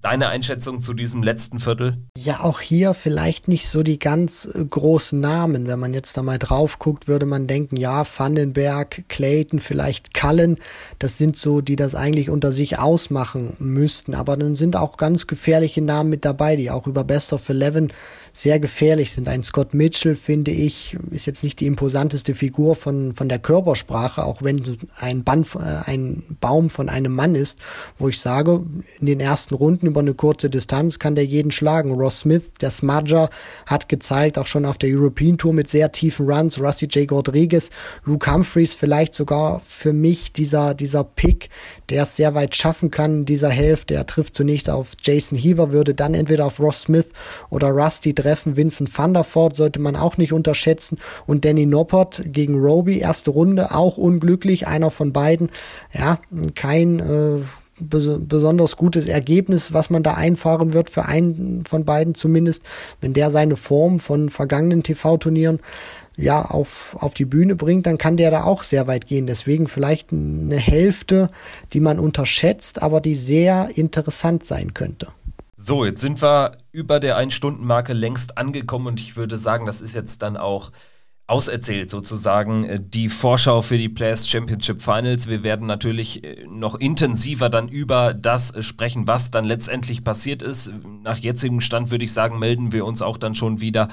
Deine 0.00 0.28
Einschätzung 0.28 0.80
zu 0.80 0.94
diesem 0.94 1.24
letzten 1.24 1.58
Viertel? 1.58 1.98
Ja, 2.16 2.40
auch 2.40 2.60
hier 2.60 2.94
vielleicht 2.94 3.48
nicht 3.48 3.68
so 3.68 3.82
die 3.82 3.98
ganz 3.98 4.46
äh, 4.46 4.64
großen 4.64 5.18
Namen. 5.18 5.66
Wenn 5.66 5.80
man 5.80 5.92
jetzt 5.92 6.16
da 6.16 6.22
mal 6.22 6.38
drauf 6.38 6.78
guckt, 6.78 7.08
würde 7.08 7.26
man 7.26 7.48
denken, 7.48 7.76
ja, 7.76 8.04
Vandenberg, 8.04 9.08
Clayton, 9.08 9.58
vielleicht 9.58 10.14
Cullen, 10.14 10.58
das 11.00 11.18
sind 11.18 11.36
so, 11.36 11.60
die 11.60 11.74
das 11.74 11.96
eigentlich 11.96 12.30
unter 12.30 12.52
sich 12.52 12.78
ausmachen 12.78 13.56
müssten. 13.58 14.14
Aber 14.14 14.36
dann 14.36 14.54
sind 14.54 14.76
auch 14.76 14.98
ganz 14.98 15.26
gefährliche 15.26 15.82
Namen 15.82 16.10
mit 16.10 16.24
dabei, 16.24 16.54
die 16.54 16.70
auch 16.70 16.86
über 16.86 17.02
Best 17.02 17.32
of 17.32 17.48
Eleven 17.48 17.92
sehr 18.38 18.60
gefährlich 18.60 19.10
sind. 19.10 19.28
Ein 19.28 19.42
Scott 19.42 19.74
Mitchell, 19.74 20.14
finde 20.14 20.52
ich, 20.52 20.96
ist 21.10 21.26
jetzt 21.26 21.42
nicht 21.42 21.58
die 21.58 21.66
imposanteste 21.66 22.34
Figur 22.34 22.76
von, 22.76 23.12
von 23.12 23.28
der 23.28 23.40
Körpersprache, 23.40 24.24
auch 24.24 24.42
wenn 24.42 24.62
ein, 25.00 25.24
Band, 25.24 25.48
äh, 25.56 25.90
ein 25.90 26.36
Baum 26.40 26.70
von 26.70 26.88
einem 26.88 27.12
Mann 27.12 27.34
ist, 27.34 27.58
wo 27.98 28.08
ich 28.08 28.20
sage, 28.20 28.62
in 29.00 29.06
den 29.06 29.18
ersten 29.18 29.56
Runden 29.56 29.88
über 29.88 29.98
eine 30.00 30.14
kurze 30.14 30.48
Distanz 30.50 31.00
kann 31.00 31.16
der 31.16 31.26
jeden 31.26 31.50
schlagen. 31.50 31.90
Ross 31.90 32.20
Smith, 32.20 32.52
der 32.60 32.70
Smudger, 32.70 33.28
hat 33.66 33.88
gezeigt, 33.88 34.38
auch 34.38 34.46
schon 34.46 34.66
auf 34.66 34.78
der 34.78 34.90
European 34.90 35.36
Tour 35.36 35.52
mit 35.52 35.68
sehr 35.68 35.90
tiefen 35.90 36.30
Runs, 36.30 36.60
Rusty 36.60 36.86
J. 36.86 37.10
Rodriguez, 37.10 37.70
Luke 38.04 38.32
Humphreys 38.32 38.76
vielleicht 38.76 39.16
sogar 39.16 39.60
für 39.66 39.92
mich 39.92 40.32
dieser, 40.32 40.74
dieser 40.74 41.02
Pick, 41.02 41.50
der 41.88 42.04
es 42.04 42.14
sehr 42.14 42.36
weit 42.36 42.54
schaffen 42.54 42.92
kann 42.92 43.18
in 43.18 43.24
dieser 43.24 43.50
Hälfte. 43.50 43.94
Er 43.94 44.06
trifft 44.06 44.36
zunächst 44.36 44.70
auf 44.70 44.92
Jason 45.02 45.36
Heaver, 45.36 45.72
würde 45.72 45.92
dann 45.92 46.14
entweder 46.14 46.46
auf 46.46 46.60
Ross 46.60 46.82
Smith 46.82 47.08
oder 47.50 47.70
Rusty 47.70 48.14
treffen. 48.14 48.27
Vincent 48.56 48.96
van 48.96 49.14
der 49.14 49.24
Voort 49.24 49.56
sollte 49.56 49.78
man 49.80 49.96
auch 49.96 50.16
nicht 50.16 50.32
unterschätzen. 50.32 50.98
Und 51.26 51.44
Danny 51.44 51.66
Noppert 51.66 52.22
gegen 52.26 52.58
Roby, 52.58 52.98
erste 52.98 53.30
Runde, 53.30 53.74
auch 53.74 53.96
unglücklich, 53.96 54.66
einer 54.66 54.90
von 54.90 55.12
beiden. 55.12 55.50
Ja, 55.92 56.18
kein 56.54 57.00
äh, 57.00 57.42
besonders 57.80 58.76
gutes 58.76 59.06
Ergebnis, 59.06 59.72
was 59.72 59.90
man 59.90 60.02
da 60.02 60.14
einfahren 60.14 60.72
wird, 60.72 60.90
für 60.90 61.04
einen 61.04 61.64
von 61.64 61.84
beiden 61.84 62.14
zumindest, 62.14 62.64
wenn 63.00 63.12
der 63.12 63.30
seine 63.30 63.56
Form 63.56 64.00
von 64.00 64.30
vergangenen 64.30 64.82
TV-Turnieren 64.82 65.60
ja, 66.16 66.42
auf, 66.44 66.96
auf 66.98 67.14
die 67.14 67.24
Bühne 67.24 67.54
bringt, 67.54 67.86
dann 67.86 67.96
kann 67.96 68.16
der 68.16 68.32
da 68.32 68.42
auch 68.42 68.64
sehr 68.64 68.88
weit 68.88 69.06
gehen. 69.06 69.28
Deswegen 69.28 69.68
vielleicht 69.68 70.12
eine 70.12 70.56
Hälfte, 70.56 71.30
die 71.72 71.80
man 71.80 72.00
unterschätzt, 72.00 72.82
aber 72.82 73.00
die 73.00 73.14
sehr 73.14 73.70
interessant 73.76 74.44
sein 74.44 74.74
könnte. 74.74 75.08
So, 75.60 75.84
jetzt 75.84 76.00
sind 76.00 76.22
wir 76.22 76.56
über 76.70 77.00
der 77.00 77.16
Ein-Stunden-Marke 77.16 77.92
längst 77.92 78.38
angekommen 78.38 78.86
und 78.86 79.00
ich 79.00 79.16
würde 79.16 79.36
sagen, 79.36 79.66
das 79.66 79.80
ist 79.80 79.92
jetzt 79.92 80.22
dann 80.22 80.36
auch 80.36 80.70
auserzählt 81.28 81.90
sozusagen 81.90 82.64
äh, 82.64 82.80
die 82.82 83.10
Vorschau 83.10 83.60
für 83.60 83.76
die 83.76 83.90
Players 83.90 84.28
Championship 84.28 84.80
Finals. 84.80 85.28
Wir 85.28 85.42
werden 85.42 85.66
natürlich 85.66 86.24
äh, 86.24 86.46
noch 86.50 86.74
intensiver 86.74 87.50
dann 87.50 87.68
über 87.68 88.14
das 88.14 88.50
äh, 88.50 88.62
sprechen, 88.62 89.06
was 89.06 89.30
dann 89.30 89.44
letztendlich 89.44 90.02
passiert 90.02 90.42
ist. 90.42 90.72
Nach 91.04 91.18
jetzigem 91.18 91.60
Stand 91.60 91.90
würde 91.90 92.06
ich 92.06 92.14
sagen, 92.14 92.38
melden 92.38 92.72
wir 92.72 92.86
uns 92.86 93.02
auch 93.02 93.18
dann 93.18 93.34
schon 93.34 93.60
wieder 93.60 93.88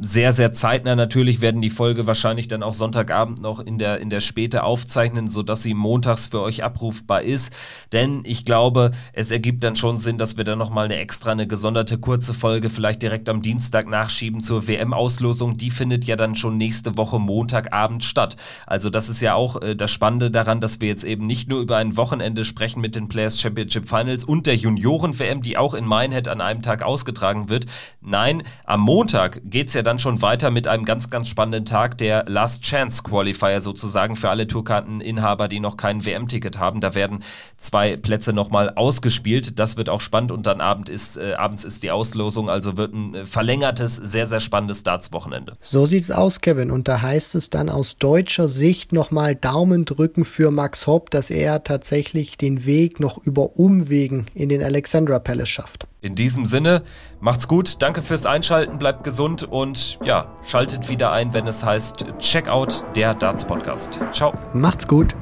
sehr, 0.00 0.32
sehr 0.32 0.52
zeitnah. 0.52 0.96
Natürlich 0.96 1.40
werden 1.40 1.60
die 1.60 1.70
Folge 1.70 2.06
wahrscheinlich 2.06 2.48
dann 2.48 2.62
auch 2.62 2.74
Sonntagabend 2.74 3.40
noch 3.40 3.60
in 3.60 3.78
der, 3.78 4.00
in 4.00 4.10
der 4.10 4.20
Späte 4.20 4.62
aufzeichnen, 4.62 5.28
sodass 5.28 5.62
sie 5.62 5.74
montags 5.74 6.28
für 6.28 6.40
euch 6.40 6.64
abrufbar 6.64 7.22
ist. 7.22 7.52
Denn 7.92 8.22
ich 8.24 8.44
glaube, 8.44 8.90
es 9.12 9.30
ergibt 9.30 9.64
dann 9.64 9.76
schon 9.76 9.98
Sinn, 9.98 10.18
dass 10.18 10.36
wir 10.36 10.44
dann 10.44 10.58
nochmal 10.58 10.86
eine 10.86 10.96
extra, 10.96 11.32
eine 11.32 11.46
gesonderte 11.46 11.98
kurze 11.98 12.34
Folge 12.34 12.70
vielleicht 12.70 13.02
direkt 13.02 13.28
am 13.28 13.42
Dienstag 13.42 13.88
nachschieben 13.88 14.40
zur 14.40 14.66
WM-Auslosung. 14.66 15.56
Die 15.56 15.70
findet 15.70 16.04
ja 16.04 16.16
dann 16.16 16.34
schon 16.34 16.56
nächstes 16.56 16.69
nächste 16.70 16.96
Woche 16.96 17.18
Montagabend 17.18 18.04
statt. 18.04 18.36
Also 18.64 18.90
das 18.90 19.08
ist 19.08 19.20
ja 19.20 19.34
auch 19.34 19.60
äh, 19.60 19.74
das 19.74 19.90
Spannende 19.90 20.30
daran, 20.30 20.60
dass 20.60 20.80
wir 20.80 20.86
jetzt 20.86 21.02
eben 21.02 21.26
nicht 21.26 21.48
nur 21.48 21.60
über 21.60 21.78
ein 21.78 21.96
Wochenende 21.96 22.44
sprechen 22.44 22.80
mit 22.80 22.94
den 22.94 23.08
Players 23.08 23.40
Championship 23.40 23.88
Finals 23.88 24.22
und 24.22 24.46
der 24.46 24.54
Junioren-WM, 24.54 25.42
die 25.42 25.58
auch 25.58 25.74
in 25.74 25.84
Minehead 25.84 26.28
an 26.28 26.40
einem 26.40 26.62
Tag 26.62 26.84
ausgetragen 26.84 27.48
wird. 27.48 27.66
Nein, 28.00 28.44
am 28.64 28.82
Montag 28.82 29.40
geht 29.44 29.66
es 29.66 29.74
ja 29.74 29.82
dann 29.82 29.98
schon 29.98 30.22
weiter 30.22 30.52
mit 30.52 30.68
einem 30.68 30.84
ganz, 30.84 31.10
ganz 31.10 31.26
spannenden 31.26 31.64
Tag, 31.64 31.98
der 31.98 32.26
Last 32.28 32.62
Chance 32.62 33.02
Qualifier 33.02 33.60
sozusagen 33.60 34.14
für 34.14 34.30
alle 34.30 34.46
Tourkarteninhaber, 34.46 35.48
die 35.48 35.58
noch 35.58 35.76
kein 35.76 36.04
WM-Ticket 36.04 36.60
haben. 36.60 36.80
Da 36.80 36.94
werden 36.94 37.24
zwei 37.58 37.96
Plätze 37.96 38.32
nochmal 38.32 38.74
ausgespielt. 38.76 39.58
Das 39.58 39.76
wird 39.76 39.88
auch 39.88 40.00
spannend 40.00 40.30
und 40.30 40.46
dann 40.46 40.60
Abend 40.60 40.88
ist, 40.88 41.16
äh, 41.16 41.34
abends 41.34 41.64
ist 41.64 41.82
die 41.82 41.90
Auslosung, 41.90 42.48
also 42.48 42.76
wird 42.76 42.94
ein 42.94 43.14
äh, 43.16 43.26
verlängertes, 43.26 43.96
sehr, 43.96 44.28
sehr 44.28 44.38
spannendes 44.38 44.84
Darts-Wochenende. 44.84 45.56
So 45.60 45.84
sieht's 45.84 46.12
aus, 46.12 46.40
Kevin. 46.40 46.59
Kevin. 46.60 46.70
Und 46.70 46.88
da 46.88 47.02
heißt 47.02 47.34
es 47.34 47.50
dann 47.50 47.68
aus 47.68 47.96
deutscher 47.96 48.48
Sicht 48.48 48.92
nochmal 48.92 49.34
Daumen 49.34 49.84
drücken 49.84 50.24
für 50.24 50.50
Max 50.50 50.86
Hopp, 50.86 51.10
dass 51.10 51.30
er 51.30 51.64
tatsächlich 51.64 52.36
den 52.36 52.64
Weg 52.64 53.00
noch 53.00 53.18
über 53.18 53.58
Umwegen 53.58 54.26
in 54.34 54.48
den 54.48 54.62
Alexandra 54.62 55.18
Palace 55.18 55.48
schafft. 55.48 55.86
In 56.02 56.14
diesem 56.14 56.46
Sinne, 56.46 56.82
macht's 57.20 57.48
gut, 57.48 57.82
danke 57.82 58.02
fürs 58.02 58.26
Einschalten, 58.26 58.78
bleibt 58.78 59.04
gesund 59.04 59.42
und 59.44 59.98
ja, 60.04 60.34
schaltet 60.46 60.88
wieder 60.88 61.12
ein, 61.12 61.34
wenn 61.34 61.46
es 61.46 61.64
heißt 61.64 62.06
Checkout 62.18 62.84
der 62.96 63.14
Darts 63.14 63.44
Podcast. 63.44 64.00
Ciao. 64.12 64.32
Macht's 64.54 64.86
gut. 64.86 65.14